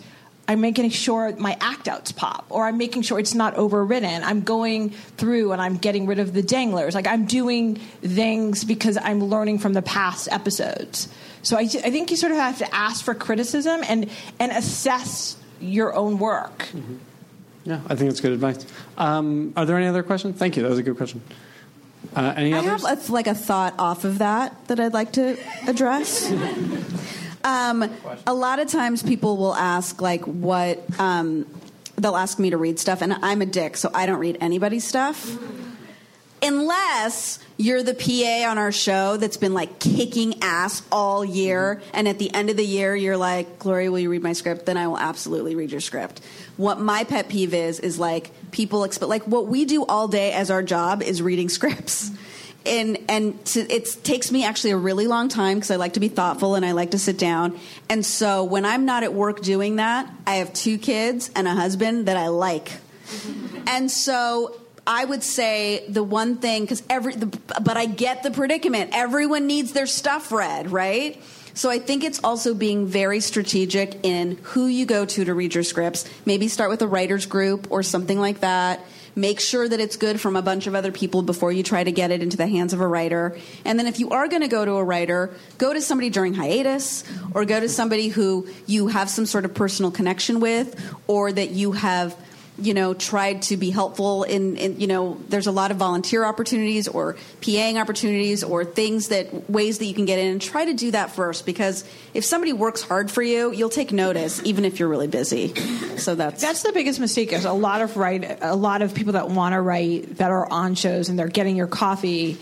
I'm 0.49 0.61
making 0.61 0.90
sure 0.91 1.36
my 1.36 1.57
act 1.60 1.90
outs 1.90 2.14
pop, 2.14 2.45
or 2.48 2.68
I'm 2.68 2.78
making 2.78 3.02
sure 3.02 3.19
it's 3.19 3.36
not 3.36 3.56
overwritten. 3.56 4.24
I'm 4.24 4.44
going 4.44 4.91
through 4.91 5.52
and 5.52 5.61
I'm 5.61 5.76
getting 5.76 6.06
rid 6.06 6.19
of 6.19 6.34
the 6.34 6.41
danglers. 6.41 6.95
Like 6.95 7.06
I'm 7.06 7.26
doing 7.26 7.76
things 8.02 8.64
because 8.64 8.98
I'm 8.98 9.26
learning 9.26 9.60
from 9.60 9.74
the 9.74 9.82
past 9.82 10.30
episodes. 10.32 11.10
So 11.41 11.57
I, 11.57 11.64
I 11.64 11.91
think 11.91 12.11
you 12.11 12.15
sort 12.15 12.32
of 12.32 12.38
have 12.38 12.60
to 12.60 12.74
ask 12.74 13.03
for 13.03 13.14
criticism 13.14 13.82
and 13.90 14.10
and 14.40 14.53
assess 14.53 15.36
your 15.60 15.94
own 15.94 16.18
work. 16.18 16.69
Yeah, 17.65 17.82
I 17.88 17.95
think 17.95 18.10
that's 18.10 18.22
good 18.22 18.32
advice. 18.32 18.65
Um, 18.98 19.52
are 19.57 19.65
there 19.65 19.76
any 19.76 19.88
other 19.88 20.03
questions? 20.03 20.38
Thank 20.38 20.56
you. 20.56 20.64
That 20.64 20.69
was 20.69 20.80
a 20.80 20.84
good 20.84 20.95
question. 20.95 21.22
Uh, 22.15 22.34
any 22.38 22.53
I 22.53 22.60
others? 22.60 22.86
have 22.88 23.10
a, 23.10 23.11
like 23.11 23.28
a 23.28 23.36
thought 23.36 23.74
off 23.78 24.06
of 24.06 24.19
that 24.19 24.68
that 24.69 24.80
I'd 24.80 24.94
like 24.94 25.11
to 25.14 25.38
address. 25.68 26.32
um, 27.43 27.89
a 28.26 28.34
lot 28.34 28.59
of 28.59 28.68
times 28.68 29.03
people 29.03 29.38
will 29.38 29.55
ask 29.55 30.01
like 30.01 30.26
what 30.26 30.84
um, 30.99 31.45
they'll 31.97 32.15
ask 32.15 32.39
me 32.39 32.49
to 32.49 32.57
read 32.57 32.80
stuff, 32.80 33.01
and 33.01 33.14
I'm 33.14 33.41
a 33.41 33.45
dick, 33.45 33.77
so 33.77 33.89
I 33.93 34.05
don't 34.05 34.19
read 34.19 34.38
anybody's 34.41 34.85
stuff. 34.85 35.38
Unless 36.39 37.39
you're 37.57 37.81
the 37.81 37.95
PA 37.95 38.51
on 38.51 38.59
our 38.59 38.72
show 38.72 39.18
that's 39.18 39.38
been 39.38 39.55
like 39.55 39.80
kicking 39.80 40.43
ass 40.43 40.84
all 40.91 41.26
year, 41.26 41.81
and 41.93 42.07
at 42.07 42.19
the 42.19 42.31
end 42.34 42.51
of 42.51 42.57
the 42.57 42.65
year, 42.65 42.95
you're 42.95 43.18
like, 43.18 43.57
Gloria, 43.57 43.91
will 43.91 43.99
you 43.99 44.11
read 44.11 44.22
my 44.22 44.34
script? 44.34 44.68
Then 44.68 44.77
I 44.77 44.88
will 44.88 44.99
absolutely 44.99 45.55
read 45.55 45.72
your 45.72 45.81
script. 45.81 46.22
What 46.55 46.80
my 46.80 47.03
pet 47.05 47.30
peeve 47.30 47.55
is, 47.55 47.80
is 47.80 47.97
like 47.97 48.30
people 48.51 48.84
expect, 48.84 49.09
like 49.09 49.23
what 49.23 49.47
we 49.47 49.65
do 49.65 49.84
all 49.85 50.07
day 50.07 50.31
as 50.31 50.51
our 50.51 50.61
job 50.61 51.01
is 51.01 51.23
reading 51.23 51.49
scripts. 51.57 52.11
And, 52.68 52.98
and 53.10 53.45
to, 53.45 53.61
it 53.61 53.98
takes 54.03 54.31
me 54.31 54.45
actually 54.45 54.72
a 54.72 54.77
really 54.77 55.07
long 55.07 55.30
time 55.30 55.57
because 55.57 55.72
I 55.72 55.77
like 55.77 55.94
to 55.94 55.99
be 55.99 56.10
thoughtful 56.10 56.56
and 56.56 56.65
I 56.65 56.73
like 56.73 56.91
to 56.91 56.99
sit 56.99 57.18
down. 57.18 57.57
And 57.89 58.06
so 58.06 58.44
when 58.44 58.65
I'm 58.65 58.85
not 58.85 59.03
at 59.03 59.14
work 59.14 59.41
doing 59.41 59.77
that, 59.77 60.11
I 60.26 60.35
have 60.35 60.53
two 60.53 60.77
kids 60.77 61.31
and 61.35 61.48
a 61.48 61.53
husband 61.53 62.07
that 62.07 62.18
I 62.18 62.27
like. 62.27 62.72
And 63.69 63.91
so 63.91 64.56
I 64.88 65.03
would 65.03 65.23
say 65.23 65.84
the 65.89 66.02
one 66.02 66.38
thing 66.38 66.64
because 66.64 66.81
every, 66.89 67.15
the, 67.15 67.26
but 67.61 67.76
I 67.76 67.85
get 67.85 68.23
the 68.23 68.31
predicament. 68.31 68.91
Everyone 68.94 69.45
needs 69.45 69.73
their 69.73 69.88
stuff 69.88 70.31
read, 70.31 70.72
right? 70.72 71.22
So 71.53 71.69
I 71.69 71.80
think 71.80 72.06
it's 72.06 72.23
also 72.23 72.53
being 72.53 72.85
very 72.85 73.19
strategic 73.19 74.06
in 74.06 74.38
who 74.44 74.68
you 74.68 74.85
go 74.85 75.06
to 75.06 75.26
to 75.26 75.34
read 75.34 75.56
your 75.56 75.64
scripts. 75.64 76.10
Maybe 76.26 76.48
start 76.48 76.69
with 76.69 76.81
a 76.84 76.88
writers 76.88 77.26
group 77.26 77.68
or 77.72 77.84
something 77.84 78.19
like 78.19 78.39
that. 78.39 78.80
Make 79.18 79.39
sure 79.39 79.68
that 79.68 79.80
it's 79.80 79.98
good 79.98 80.22
from 80.22 80.35
a 80.35 80.44
bunch 80.44 80.68
of 80.68 80.76
other 80.76 80.91
people 80.91 81.23
before 81.23 81.52
you 81.52 81.64
try 81.64 81.84
to 81.84 81.91
get 81.91 82.11
it 82.11 82.22
into 82.22 82.38
the 82.38 82.45
hands 82.45 82.72
of 82.72 82.81
a 82.81 82.88
writer. 82.88 83.35
And 83.65 83.80
then 83.80 83.88
if 83.88 83.99
you 83.99 84.11
are 84.11 84.27
going 84.27 84.44
to 84.44 84.48
go 84.48 84.64
to 84.64 84.73
a 84.73 84.84
writer, 84.84 85.31
go 85.57 85.73
to 85.73 85.81
somebody 85.81 86.11
during 86.11 86.35
hiatus 86.35 87.03
or 87.34 87.44
go 87.44 87.60
to 87.60 87.68
somebody 87.68 88.10
who 88.10 88.48
you 88.68 88.89
have 88.89 89.10
some 89.10 89.26
sort 89.26 89.44
of 89.44 89.56
personal 89.56 89.89
connection 89.89 90.39
with 90.39 90.95
or 91.07 91.31
that 91.31 91.49
you 91.49 91.72
have 91.72 92.15
you 92.59 92.73
know, 92.73 92.93
tried 92.93 93.43
to 93.43 93.57
be 93.57 93.69
helpful 93.69 94.23
in, 94.23 94.57
in, 94.57 94.79
you 94.79 94.88
know, 94.88 95.21
there's 95.29 95.47
a 95.47 95.51
lot 95.51 95.69
of 95.69 95.77
volunteer 95.77 96.25
opportunities 96.25 96.88
or 96.88 97.15
PAing 97.41 97.79
opportunities 97.79 98.43
or 98.43 98.65
things 98.65 99.09
that, 99.09 99.49
ways 99.49 99.77
that 99.77 99.85
you 99.85 99.93
can 99.93 100.05
get 100.05 100.17
in 100.17 100.27
and 100.31 100.41
try 100.41 100.65
to 100.65 100.73
do 100.73 100.91
that 100.91 101.11
first 101.11 101.45
because 101.45 101.84
if 102.13 102.25
somebody 102.25 102.53
works 102.53 102.81
hard 102.81 103.11
for 103.11 103.21
you, 103.21 103.51
you'll 103.51 103.69
take 103.69 103.91
notice 103.91 104.41
even 104.43 104.65
if 104.65 104.79
you're 104.79 104.89
really 104.89 105.07
busy. 105.07 105.53
So 105.97 106.15
that's. 106.15 106.41
That's 106.41 106.63
the 106.63 106.71
biggest 106.71 106.99
mistake. 106.99 107.34
Is 107.34 107.45
a 107.45 107.53
lot 107.53 107.81
of 107.81 107.95
write, 107.97 108.39
a 108.41 108.55
lot 108.55 108.81
of 108.81 108.93
people 108.93 109.13
that 109.13 109.29
want 109.29 109.53
to 109.53 109.61
write 109.61 110.17
that 110.17 110.31
are 110.31 110.51
on 110.51 110.75
shows 110.75 111.09
and 111.09 111.17
they're 111.17 111.27
getting 111.27 111.55
your 111.55 111.67
coffee, 111.67 112.38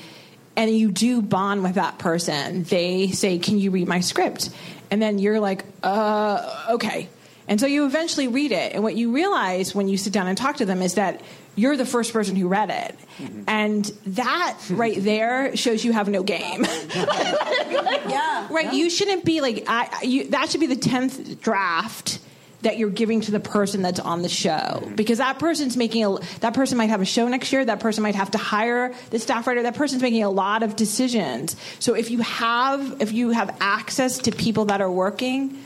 and 0.55 0.69
you 0.69 0.91
do 0.91 1.21
bond 1.21 1.63
with 1.63 1.75
that 1.75 1.97
person. 1.97 2.63
They 2.63 3.09
say, 3.09 3.37
"Can 3.39 3.57
you 3.57 3.71
read 3.71 3.87
my 3.87 3.99
script?" 3.99 4.49
And 4.91 5.01
then 5.01 5.19
you're 5.19 5.39
like, 5.39 5.65
"Uh, 5.83 6.65
okay." 6.71 7.09
And 7.47 7.59
so 7.59 7.67
you 7.67 7.85
eventually 7.85 8.27
read 8.27 8.51
it, 8.51 8.73
and 8.73 8.83
what 8.83 8.95
you 8.95 9.11
realize 9.11 9.75
when 9.75 9.87
you 9.87 9.97
sit 9.97 10.11
down 10.11 10.27
and 10.27 10.37
talk 10.37 10.57
to 10.57 10.65
them 10.65 10.81
is 10.81 10.95
that 10.95 11.21
you're 11.55 11.77
the 11.77 11.85
first 11.85 12.11
person 12.11 12.35
who 12.35 12.47
read 12.47 12.69
it, 12.69 12.97
mm-hmm. 13.19 13.43
and 13.47 13.85
that 14.07 14.57
right 14.69 14.97
there 14.97 15.55
shows 15.55 15.85
you 15.85 15.93
have 15.93 16.09
no 16.09 16.23
game. 16.23 16.65
yeah, 16.95 18.47
right. 18.51 18.73
You 18.73 18.89
shouldn't 18.89 19.25
be 19.25 19.41
like 19.41 19.65
I. 19.67 20.01
You, 20.03 20.29
that 20.29 20.49
should 20.49 20.59
be 20.59 20.67
the 20.67 20.75
tenth 20.75 21.41
draft 21.41 22.19
that 22.65 22.79
you're 22.79 22.89
giving 22.89 23.21
to 23.21 23.31
the 23.31 23.39
person 23.39 23.83
that's 23.83 23.99
on 23.99 24.23
the 24.23 24.29
show. 24.29 24.49
Mm-hmm. 24.49 24.95
Because 24.95 25.19
that 25.19 25.37
person's 25.37 25.77
making 25.77 26.03
a 26.03 26.17
that 26.39 26.55
person 26.55 26.79
might 26.79 26.89
have 26.89 27.01
a 27.01 27.05
show 27.05 27.27
next 27.27 27.53
year. 27.53 27.63
That 27.63 27.79
person 27.79 28.01
might 28.01 28.15
have 28.15 28.31
to 28.31 28.39
hire 28.39 28.93
the 29.11 29.19
staff 29.19 29.45
writer. 29.45 29.63
That 29.63 29.75
person's 29.75 30.01
making 30.01 30.23
a 30.23 30.31
lot 30.31 30.63
of 30.63 30.75
decisions. 30.75 31.55
So 31.77 31.93
if 31.93 32.09
you 32.09 32.19
have 32.19 33.01
if 33.01 33.13
you 33.13 33.29
have 33.29 33.55
access 33.61 34.17
to 34.19 34.31
people 34.31 34.65
that 34.65 34.81
are 34.81 34.91
working 34.91 35.61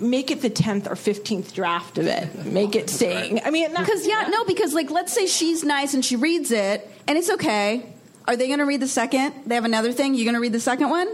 make 0.00 0.30
it 0.30 0.42
the 0.42 0.50
10th 0.50 0.86
or 0.86 0.94
15th 0.94 1.52
draft 1.52 1.98
of 1.98 2.06
it 2.06 2.46
make 2.46 2.76
it 2.76 2.88
sing 2.88 3.40
i 3.44 3.50
mean 3.50 3.68
because 3.70 4.06
yeah, 4.06 4.28
no, 4.30 4.44
because 4.44 4.74
like 4.74 4.90
let's 4.90 5.12
say 5.12 5.26
she's 5.26 5.64
nice 5.64 5.94
and 5.94 6.04
she 6.04 6.16
reads 6.16 6.50
it 6.52 6.88
and 7.06 7.18
it's 7.18 7.30
okay. 7.30 7.84
Are 8.28 8.36
they 8.36 8.46
going 8.46 8.60
to 8.60 8.64
read 8.66 8.80
the 8.80 8.88
second? 8.88 9.34
They 9.46 9.54
have 9.56 9.64
another 9.64 9.92
thing. 9.92 10.14
You 10.14 10.24
going 10.24 10.34
to 10.34 10.40
read 10.40 10.52
the 10.52 10.60
second 10.60 10.90
one? 10.90 11.08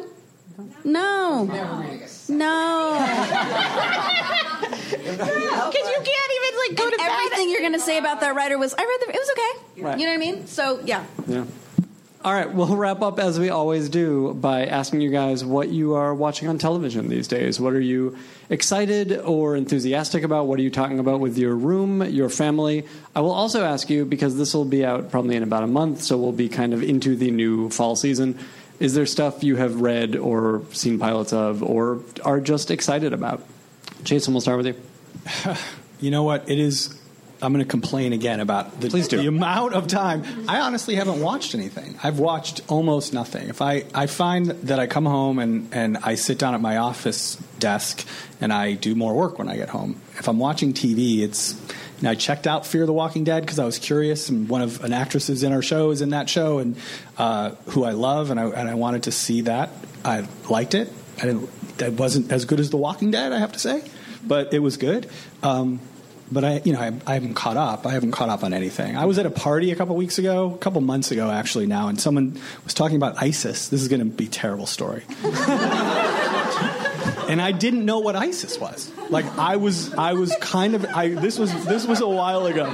No. 0.84 1.44
No. 1.44 1.48
because 4.90 5.74
you 5.74 6.00
can't 6.04 6.32
even 6.36 6.58
like 6.58 6.76
go 6.76 6.84
and 6.84 6.92
to 6.92 6.98
bed. 6.98 7.10
everything 7.10 7.50
you're 7.50 7.60
going 7.60 7.72
to 7.72 7.80
say 7.80 7.98
about 7.98 8.20
that 8.20 8.34
writer 8.34 8.58
was 8.58 8.74
I 8.74 8.82
read 8.82 9.00
the 9.00 9.08
it 9.14 9.18
was 9.18 9.30
okay. 9.30 9.82
Right. 9.82 9.98
You 9.98 10.06
know 10.06 10.12
what 10.12 10.16
I 10.16 10.18
mean? 10.18 10.46
So 10.46 10.80
yeah. 10.84 11.04
Yeah. 11.26 11.44
All 12.28 12.34
right, 12.34 12.52
we'll 12.52 12.76
wrap 12.76 13.00
up 13.00 13.18
as 13.18 13.40
we 13.40 13.48
always 13.48 13.88
do 13.88 14.34
by 14.34 14.66
asking 14.66 15.00
you 15.00 15.10
guys 15.10 15.46
what 15.46 15.70
you 15.70 15.94
are 15.94 16.14
watching 16.14 16.46
on 16.46 16.58
television 16.58 17.08
these 17.08 17.26
days. 17.26 17.58
What 17.58 17.72
are 17.72 17.80
you 17.80 18.18
excited 18.50 19.18
or 19.20 19.56
enthusiastic 19.56 20.24
about? 20.24 20.46
What 20.46 20.58
are 20.58 20.62
you 20.62 20.68
talking 20.68 20.98
about 20.98 21.20
with 21.20 21.38
your 21.38 21.56
room, 21.56 22.02
your 22.02 22.28
family? 22.28 22.84
I 23.16 23.22
will 23.22 23.30
also 23.30 23.64
ask 23.64 23.88
you, 23.88 24.04
because 24.04 24.36
this 24.36 24.52
will 24.52 24.66
be 24.66 24.84
out 24.84 25.10
probably 25.10 25.36
in 25.36 25.42
about 25.42 25.62
a 25.62 25.66
month, 25.66 26.02
so 26.02 26.18
we'll 26.18 26.32
be 26.32 26.50
kind 26.50 26.74
of 26.74 26.82
into 26.82 27.16
the 27.16 27.30
new 27.30 27.70
fall 27.70 27.96
season. 27.96 28.38
Is 28.78 28.92
there 28.92 29.06
stuff 29.06 29.42
you 29.42 29.56
have 29.56 29.80
read 29.80 30.14
or 30.14 30.60
seen 30.72 30.98
pilots 30.98 31.32
of 31.32 31.62
or 31.62 32.02
are 32.26 32.42
just 32.42 32.70
excited 32.70 33.14
about? 33.14 33.42
Jason, 34.02 34.34
we'll 34.34 34.42
start 34.42 34.58
with 34.58 34.66
you. 34.66 35.54
You 36.00 36.12
know 36.12 36.22
what? 36.22 36.48
It 36.48 36.60
is. 36.60 36.96
I'm 37.40 37.52
going 37.52 37.64
to 37.64 37.70
complain 37.70 38.12
again 38.12 38.40
about 38.40 38.80
the, 38.80 38.88
the 38.88 39.26
amount 39.26 39.74
of 39.74 39.86
time. 39.86 40.24
I 40.48 40.60
honestly 40.60 40.96
haven't 40.96 41.20
watched 41.20 41.54
anything. 41.54 41.98
I've 42.02 42.18
watched 42.18 42.62
almost 42.68 43.12
nothing. 43.12 43.48
If 43.48 43.62
I, 43.62 43.84
I 43.94 44.06
find 44.06 44.46
that 44.46 44.78
I 44.80 44.86
come 44.88 45.06
home 45.06 45.38
and, 45.38 45.72
and 45.72 45.98
I 45.98 46.16
sit 46.16 46.38
down 46.38 46.54
at 46.54 46.60
my 46.60 46.78
office 46.78 47.36
desk 47.60 48.06
and 48.40 48.52
I 48.52 48.72
do 48.74 48.94
more 48.94 49.14
work 49.14 49.38
when 49.38 49.48
I 49.48 49.56
get 49.56 49.68
home. 49.68 50.00
If 50.18 50.28
I'm 50.28 50.38
watching 50.38 50.72
TV, 50.72 51.20
it's. 51.20 51.60
And 51.98 52.06
I 52.06 52.14
checked 52.14 52.46
out 52.46 52.64
Fear 52.64 52.86
the 52.86 52.92
Walking 52.92 53.24
Dead 53.24 53.42
because 53.42 53.58
I 53.58 53.64
was 53.64 53.80
curious, 53.80 54.28
and 54.28 54.48
one 54.48 54.62
of 54.62 54.84
an 54.84 54.92
actress 54.92 55.28
is 55.28 55.42
in 55.42 55.52
our 55.52 55.62
show 55.62 55.90
is 55.90 56.00
in 56.00 56.10
that 56.10 56.30
show, 56.30 56.60
and 56.60 56.76
uh, 57.16 57.56
who 57.70 57.82
I 57.82 57.90
love, 57.90 58.30
and 58.30 58.38
I, 58.38 58.44
and 58.44 58.68
I 58.68 58.74
wanted 58.74 59.02
to 59.04 59.10
see 59.10 59.40
that. 59.40 59.70
I 60.04 60.28
liked 60.48 60.74
it. 60.74 60.92
I 61.16 61.22
didn't. 61.22 61.78
That 61.78 61.94
wasn't 61.94 62.30
as 62.30 62.44
good 62.44 62.60
as 62.60 62.70
The 62.70 62.76
Walking 62.76 63.10
Dead, 63.10 63.32
I 63.32 63.40
have 63.40 63.50
to 63.50 63.58
say, 63.58 63.82
but 64.24 64.54
it 64.54 64.60
was 64.60 64.76
good. 64.76 65.10
Um, 65.42 65.80
but 66.30 66.44
I, 66.44 66.60
you 66.64 66.72
know, 66.72 66.80
I, 66.80 66.92
I 67.06 67.14
haven't 67.14 67.34
caught 67.34 67.56
up. 67.56 67.86
I 67.86 67.92
haven't 67.92 68.12
caught 68.12 68.28
up 68.28 68.44
on 68.44 68.52
anything. 68.52 68.96
I 68.96 69.04
was 69.06 69.18
at 69.18 69.26
a 69.26 69.30
party 69.30 69.70
a 69.70 69.76
couple 69.76 69.96
weeks 69.96 70.18
ago, 70.18 70.54
a 70.54 70.58
couple 70.58 70.80
months 70.80 71.10
ago 71.10 71.30
actually 71.30 71.66
now, 71.66 71.88
and 71.88 72.00
someone 72.00 72.40
was 72.64 72.74
talking 72.74 72.96
about 72.96 73.22
ISIS. 73.22 73.68
This 73.68 73.82
is 73.82 73.88
going 73.88 74.00
to 74.00 74.06
be 74.06 74.26
a 74.26 74.28
terrible 74.28 74.66
story. 74.66 75.04
and 77.28 77.42
I 77.42 77.52
didn't 77.52 77.84
know 77.84 77.98
what 77.98 78.16
ISIS 78.16 78.58
was. 78.58 78.90
Like 79.10 79.26
I 79.38 79.56
was, 79.56 79.92
I 79.94 80.14
was 80.14 80.34
kind 80.40 80.74
of. 80.74 80.84
I, 80.86 81.08
this 81.08 81.38
was 81.38 81.52
this 81.66 81.86
was 81.86 82.00
a 82.00 82.08
while 82.08 82.46
ago. 82.46 82.68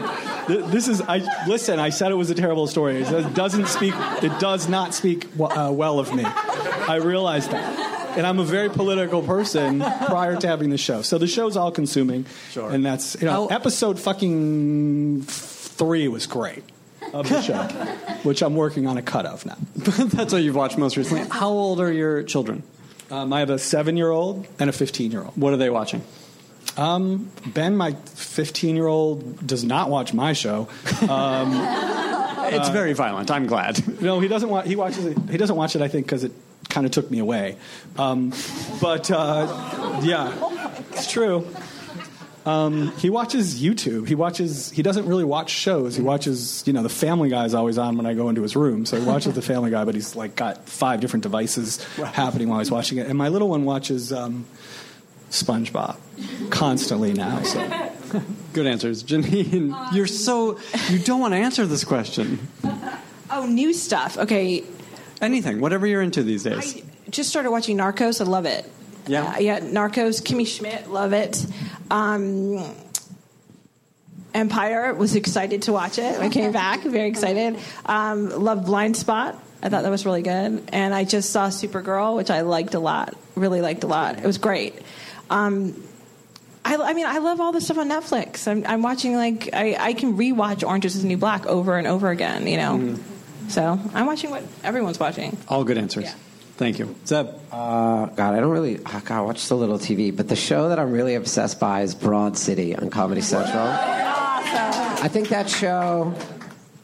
This 0.49 0.89
is. 0.89 1.01
I 1.01 1.19
listen. 1.47 1.79
I 1.79 1.91
said 1.91 2.13
it 2.13 2.17
was 2.17 2.31
a 2.31 2.35
terrible 2.35 2.67
story. 2.67 3.03
It 3.03 3.35
doesn't 3.35 3.67
speak. 3.67 3.95
It 4.23 4.39
does 4.41 4.69
not 4.69 4.95
speak 4.95 5.27
uh, 5.39 5.71
well 5.73 5.99
of 5.99 6.15
me. 6.15 6.25
I 6.25 6.97
realized 6.97 7.51
that, 7.51 7.84
and 8.17 8.27
I'm 8.27 8.39
a 8.39 8.45
very 8.45 8.69
political 8.71 9.23
person 9.23 9.81
prior 9.81 10.37
to 10.37 10.47
having 10.47 10.71
the 10.71 10.79
show. 10.79 11.03
So 11.03 11.19
the 11.19 11.27
show's 11.27 11.57
all 11.57 11.71
consuming. 11.71 12.27
Sure. 12.51 12.71
And 12.71 12.85
that's 12.85 13.17
you 13.21 13.27
know 13.27 13.47
episode 13.49 13.99
fucking 13.99 15.23
three 15.23 16.09
was 16.09 16.27
great 16.27 16.65
of 17.13 17.29
the 17.29 17.43
show, 17.43 17.63
which 18.23 18.43
I'm 18.43 18.55
working 18.57 18.87
on 18.87 18.97
a 18.97 19.03
cut 19.03 19.27
of 19.27 19.45
now. 19.47 19.57
That's 19.77 20.33
what 20.33 20.43
you've 20.43 20.57
watched 20.57 20.79
most 20.79 20.97
recently. 20.97 21.29
How 21.31 21.49
old 21.51 21.81
are 21.81 21.93
your 21.93 22.23
children? 22.23 22.63
Um, 23.11 23.33
I 23.33 23.41
have 23.41 23.51
a 23.51 23.59
seven 23.59 23.97
year 23.97 24.11
old 24.11 24.47
and 24.59 24.69
a 24.71 24.73
15 24.73 25.13
year 25.13 25.23
old. 25.23 25.37
What 25.37 25.53
are 25.53 25.57
they 25.57 25.71
watching? 25.71 26.03
Um, 26.77 27.31
ben, 27.47 27.77
my 27.77 27.93
15 27.93 28.75
year 28.75 28.87
old, 28.87 29.47
does 29.47 29.63
not 29.63 29.91
watch 29.91 30.13
my 30.15 30.33
show. 30.33 30.69
Um, 31.09 31.53
It's 32.47 32.69
very 32.69 32.93
violent. 32.93 33.31
I'm 33.31 33.47
glad. 33.47 34.03
no, 34.03 34.21
he 34.21 34.29
doesn't. 34.29 34.49
Wa- 34.51 34.63
he 34.63 34.77
watches 34.77 35.07
it. 35.07 35.17
He 35.31 35.39
doesn't 35.39 35.57
watch 35.57 35.75
it. 35.77 35.83
I 35.83 35.89
think 35.89 36.05
because 36.05 36.25
it 36.25 36.33
kind 36.75 36.85
of 36.87 36.93
took 36.93 37.09
me 37.11 37.21
away. 37.21 37.57
Um, 37.97 38.33
but 38.81 39.09
uh, 39.11 40.01
yeah, 40.03 40.77
it's 40.91 41.11
true. 41.11 41.47
Um, 42.45 42.93
he 42.99 43.09
watches 43.09 43.63
YouTube. 43.63 44.07
He 44.07 44.15
watches. 44.15 44.71
He 44.71 44.83
doesn't 44.83 45.07
really 45.07 45.25
watch 45.25 45.51
shows. 45.51 45.97
He 45.97 46.03
watches. 46.03 46.63
You 46.67 46.73
know, 46.75 46.83
the 46.83 46.91
Family 46.91 47.31
Guy 47.31 47.47
is 47.47 47.55
always 47.55 47.79
on 47.79 47.97
when 47.97 48.05
I 48.05 48.13
go 48.13 48.29
into 48.29 48.43
his 48.43 48.55
room, 48.55 48.85
so 48.85 49.01
he 49.01 49.07
watches 49.07 49.35
the 49.35 49.43
Family 49.53 49.71
Guy. 49.71 49.85
But 49.85 49.95
he's 49.95 50.15
like 50.15 50.37
got 50.37 50.69
five 50.69 51.01
different 51.01 51.23
devices 51.23 51.83
happening 51.97 52.49
while 52.49 52.59
he's 52.59 52.71
watching 52.71 52.99
it. 52.99 53.07
And 53.07 53.17
my 53.17 53.29
little 53.29 53.49
one 53.49 53.65
watches 53.65 54.13
um, 54.13 54.45
SpongeBob 55.31 55.97
constantly 56.51 57.15
now. 57.15 57.43
So 57.45 57.91
Good 58.53 58.67
answers, 58.67 59.03
Janine. 59.03 59.95
You're 59.95 60.07
so 60.07 60.59
you 60.91 60.99
don't 60.99 61.21
want 61.21 61.33
to 61.33 61.39
answer 61.39 61.67
this 61.67 61.85
question. 61.85 62.49
oh 63.31 63.47
new 63.47 63.73
stuff 63.73 64.19
okay 64.19 64.63
Anything, 65.21 65.61
whatever 65.61 65.87
you're 65.87 66.03
into 66.03 66.23
these 66.23 66.43
days. 66.43 66.83
just 67.11 67.31
started 67.31 67.51
watching 67.51 67.79
narcos. 67.79 68.21
I 68.21 68.25
love 68.25 68.47
it. 68.47 68.71
Yeah? 69.07 69.35
Uh, 69.35 69.39
yeah 69.39 69.61
narcos 69.61 70.23
kimmy 70.23 70.47
schmidt 70.47 70.91
love 70.91 71.13
it. 71.13 71.45
Um, 71.91 72.65
empire 74.33 74.95
was 74.95 75.15
excited 75.15 75.63
to 75.63 75.73
watch 75.73 75.99
it. 75.99 76.19
I 76.19 76.29
came 76.29 76.53
back 76.53 76.83
very 76.83 77.09
excited. 77.09 77.59
Um, 77.87 78.31
loved 78.31 78.67
blind 78.67 78.97
spot. 78.97 79.39
I 79.63 79.69
thought 79.69 79.83
that 79.83 79.91
was 79.91 80.05
really 80.05 80.23
good. 80.23 80.69
And 80.73 80.95
i 80.95 81.05
just 81.05 81.31
saw 81.31 81.49
supergirl 81.49 82.17
which 82.17 82.31
i 82.31 82.43
liked 82.43 82.75
a 82.75 82.79
lot 82.79 83.15
really 83.37 83.61
liked 83.61 83.85
a 83.85 83.87
lot. 83.87 84.19
It 84.19 84.25
was 84.25 84.39
great. 84.39 84.75
Um, 85.31 85.83
I, 86.65 86.77
I 86.77 86.95
mean, 86.95 87.07
I 87.07 87.19
love 87.19 87.41
all 87.41 87.53
the 87.53 87.61
stuff 87.61 87.79
on 87.79 87.89
Netflix. 87.89 88.49
I'm, 88.49 88.65
I'm 88.67 88.83
watching 88.83 89.17
like 89.17 89.51
I, 89.53 89.77
I 89.79 89.93
can 89.93 90.17
rewatch 90.17 90.67
Orange 90.67 90.85
Is 90.85 91.01
the 91.01 91.09
New 91.09 91.17
Black 91.17 91.47
over 91.47 91.77
and 91.77 91.87
over 91.87 92.11
again. 92.11 92.47
You 92.47 92.57
know, 92.57 92.99
so 93.49 93.79
I'm 93.95 94.07
watching 94.07 94.31
what 94.31 94.45
everyone's 94.63 94.99
watching. 94.99 95.37
All 95.49 95.65
good 95.65 95.79
answers. 95.79 96.13
Thank 96.57 96.79
you. 96.79 96.95
Zev. 97.05 97.35
Uh, 97.51 98.07
God, 98.07 98.35
I 98.35 98.41
don't 98.41 98.51
really. 98.51 98.79
Oh, 98.79 99.03
God, 99.05 99.19
I 99.19 99.21
watch 99.23 99.39
so 99.39 99.57
little 99.57 99.79
TV, 99.79 100.17
but 100.17 100.29
the 100.29 100.37
show 100.37 100.69
that 100.69 100.79
I'm 100.79 100.93
really 100.93 101.17
obsessed 101.17 101.59
by 101.59 101.83
is 101.83 101.95
Broad 101.95 102.37
City 102.37 102.77
on 102.77 102.91
Comedy 102.91 103.23
Central. 103.23 103.59
Awesome. 103.59 105.05
I 105.05 105.09
think 105.09 105.29
that 105.31 105.51
show 105.51 106.15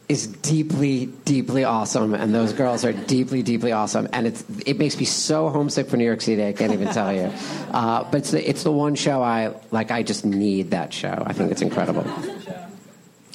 is 0.09 0.27
deeply, 0.27 1.07
deeply 1.24 1.62
awesome, 1.62 2.15
and 2.15 2.35
those 2.35 2.53
girls 2.53 2.85
are 2.85 2.93
deeply, 2.93 3.45
deeply 3.45 3.70
awesome, 3.70 4.09
and 4.12 4.27
it's 4.27 4.45
it 4.66 4.77
makes 4.77 4.99
me 4.99 5.05
so 5.05 5.49
homesick 5.51 5.89
for 5.89 5.97
New 5.97 6.05
York 6.05 6.20
City. 6.20 6.45
I 6.45 6.53
can't 6.53 6.73
even 6.73 6.89
tell 6.93 7.15
you. 7.15 7.31
Uh, 7.70 8.03
but 8.11 8.19
it's 8.19 8.32
the, 8.32 8.51
it's 8.51 8.65
the 8.65 8.73
one 8.73 8.97
show 8.97 9.23
I 9.23 9.55
like. 9.70 9.93
I 9.93 10.03
just 10.03 10.24
need 10.24 10.73
that 10.73 10.93
show. 10.93 11.23
I 11.24 11.32
think 11.32 11.53
it's 11.53 11.62
incredible. 11.62 12.03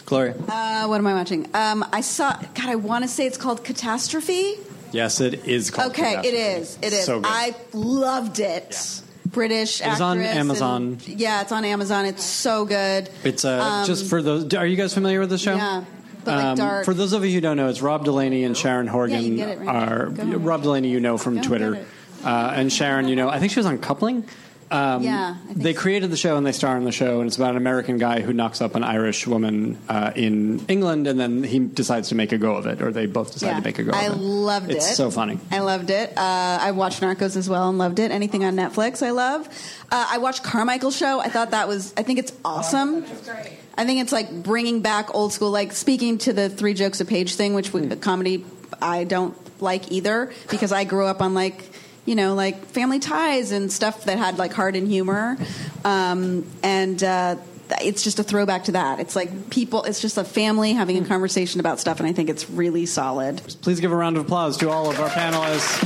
Gloria. 0.05 0.35
Uh, 0.47 0.85
what 0.87 0.97
am 0.99 1.07
I 1.07 1.13
watching? 1.13 1.47
Um, 1.53 1.85
I 1.91 2.01
saw. 2.01 2.33
God, 2.53 2.69
I 2.69 2.75
want 2.75 3.03
to 3.03 3.07
say 3.07 3.25
it's 3.25 3.37
called 3.37 3.63
Catastrophe. 3.63 4.55
Yes, 4.91 5.19
it 5.19 5.45
is 5.47 5.71
called. 5.71 5.91
okay, 5.91 6.19
it 6.19 6.33
is. 6.33 6.77
It 6.81 6.93
is. 6.93 7.05
So 7.05 7.19
good. 7.19 7.27
I 7.29 7.55
loved 7.73 8.39
it. 8.39 9.01
British. 9.25 9.81
It 9.81 9.87
is 9.87 9.99
on 10.01 10.19
Amazon. 10.21 10.83
and- 10.83 11.07
yeah, 11.07 11.41
it's 11.41 11.51
on 11.51 11.65
Amazon. 11.65 12.05
It's 12.05 12.23
so 12.23 12.63
good. 12.65 13.09
It's 13.23 13.43
uh, 13.43 13.59
Um, 13.59 13.85
just 13.85 14.05
for 14.05 14.21
those. 14.21 14.53
Are 14.53 14.65
you 14.65 14.77
guys 14.77 14.93
familiar 14.93 15.19
with 15.19 15.29
the 15.31 15.37
show? 15.37 15.55
Yeah, 15.55 15.83
but 16.23 16.35
like 16.35 16.45
Um, 16.45 16.55
dark. 16.57 16.85
For 16.85 16.93
those 16.93 17.11
of 17.11 17.25
you 17.25 17.31
who 17.31 17.41
don't 17.41 17.57
know, 17.57 17.67
it's 17.67 17.81
Rob 17.81 18.05
Delaney 18.05 18.43
and 18.45 18.55
Sharon 18.55 18.87
Horgan 18.87 19.35
Yeah, 19.37 19.45
get 19.47 19.57
it 19.57 19.59
right 19.65 19.89
are. 19.89 20.05
Go. 20.07 20.23
Rob 20.37 20.61
Delaney. 20.61 20.89
You 20.89 20.99
know 21.01 21.17
from 21.17 21.37
Go, 21.37 21.41
Twitter, 21.41 21.71
get 21.71 21.81
it. 21.81 21.87
uh, 22.25 22.53
and 22.55 22.71
Sharon. 22.71 23.07
You 23.09 23.15
know, 23.17 23.27
I 23.27 23.39
think 23.39 23.51
she 23.51 23.59
was 23.59 23.65
on 23.65 23.79
Coupling. 23.79 24.23
Um, 24.71 25.03
Yeah, 25.03 25.35
I 25.43 25.47
think 25.47 25.61
they 25.61 25.73
created 25.73 26.09
the 26.11 26.17
show 26.17 26.37
and 26.37 26.45
they 26.45 26.51
star 26.51 26.75
in 26.77 26.85
the 26.85 26.91
show, 26.91 27.19
and 27.19 27.27
it's 27.27 27.37
about 27.37 27.51
an 27.51 27.57
American 27.57 27.97
guy 27.97 28.21
who 28.21 28.33
knocks 28.33 28.61
up 28.61 28.73
an 28.75 28.83
Irish 28.83 29.27
woman 29.27 29.77
uh, 29.87 30.11
in 30.15 30.65
England, 30.67 31.05
and 31.07 31.19
then 31.19 31.43
he 31.43 31.59
decides 31.59 32.09
to 32.09 32.15
make 32.15 32.31
a 32.31 32.37
go 32.37 32.55
of 32.55 32.65
it, 32.65 32.81
or 32.81 32.91
they 32.91 33.05
both 33.05 33.31
decide 33.33 33.47
Yeah. 33.49 33.57
to 33.59 33.63
make 33.63 33.77
a 33.79 33.83
go 33.83 33.91
I 33.91 34.05
of 34.05 34.13
it. 34.13 34.15
I 34.15 34.19
loved 34.19 34.71
it's 34.71 34.91
it. 34.91 34.95
so 34.95 35.11
funny. 35.11 35.39
I 35.51 35.59
loved 35.59 35.89
it. 35.91 36.17
Uh, 36.17 36.57
I 36.61 36.71
watched 36.71 37.01
Narcos 37.01 37.37
as 37.37 37.47
well 37.49 37.69
and 37.69 37.77
loved 37.77 37.99
it. 37.99 38.09
Anything 38.11 38.43
on 38.43 38.55
Netflix, 38.55 39.05
I 39.05 39.11
love. 39.11 39.47
Uh, 39.91 40.07
I 40.09 40.17
watched 40.17 40.43
Carmichael's 40.43 40.97
show. 40.97 41.19
I 41.19 41.29
thought 41.29 41.51
that 41.51 41.67
was. 41.67 41.93
I 41.95 42.01
think 42.03 42.17
it's 42.19 42.33
awesome. 42.43 43.05
I 43.77 43.85
think 43.85 44.01
it's 44.01 44.11
like 44.11 44.31
bringing 44.43 44.81
back 44.81 45.13
old 45.13 45.31
school, 45.33 45.51
like 45.51 45.73
speaking 45.73 46.17
to 46.19 46.33
the 46.33 46.49
three 46.49 46.73
jokes 46.73 47.01
a 47.01 47.05
page 47.05 47.35
thing, 47.35 47.53
which 47.53 47.71
with 47.73 48.01
comedy 48.01 48.43
I 48.81 49.03
don't 49.03 49.35
like 49.61 49.91
either 49.91 50.33
because 50.49 50.71
I 50.71 50.85
grew 50.85 51.05
up 51.05 51.21
on 51.21 51.33
like 51.33 51.69
you 52.05 52.15
know 52.15 52.33
like 52.35 52.65
Family 52.65 52.99
Ties 52.99 53.51
and 53.51 53.71
stuff 53.71 54.05
that 54.05 54.17
had 54.17 54.37
like 54.37 54.53
heart 54.53 54.75
and 54.75 54.87
humor, 54.87 55.37
um, 55.83 56.45
and. 56.63 57.03
Uh, 57.03 57.37
it's 57.81 58.03
just 58.03 58.19
a 58.19 58.23
throwback 58.23 58.65
to 58.65 58.73
that. 58.73 58.99
It's 58.99 59.15
like 59.15 59.49
people, 59.49 59.83
it's 59.83 59.99
just 59.99 60.17
a 60.17 60.23
family 60.23 60.73
having 60.73 61.03
a 61.03 61.05
conversation 61.07 61.59
about 61.59 61.79
stuff, 61.79 61.99
and 61.99 62.07
I 62.07 62.13
think 62.13 62.29
it's 62.29 62.47
really 62.49 62.85
solid. 62.85 63.41
Please 63.61 63.79
give 63.79 63.91
a 63.91 63.95
round 63.95 64.17
of 64.17 64.25
applause 64.25 64.57
to 64.57 64.69
all 64.69 64.89
of 64.89 64.99
our 64.99 65.09
panelists. 65.09 65.79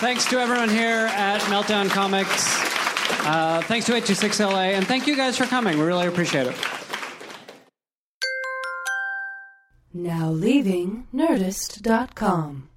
Thanks 0.00 0.24
to 0.30 0.40
everyone 0.40 0.68
here 0.68 1.06
at 1.12 1.40
Meltdown 1.42 1.88
Comics. 1.90 2.72
Uh, 3.24 3.62
thanks 3.66 3.86
to 3.86 3.92
826LA, 3.92 4.72
and 4.74 4.86
thank 4.86 5.06
you 5.06 5.14
guys 5.14 5.36
for 5.36 5.44
coming. 5.44 5.78
We 5.78 5.84
really 5.84 6.06
appreciate 6.06 6.46
it. 6.46 6.56
Now 9.94 10.30
leaving 10.30 11.06
Nerdist.com. 11.14 12.68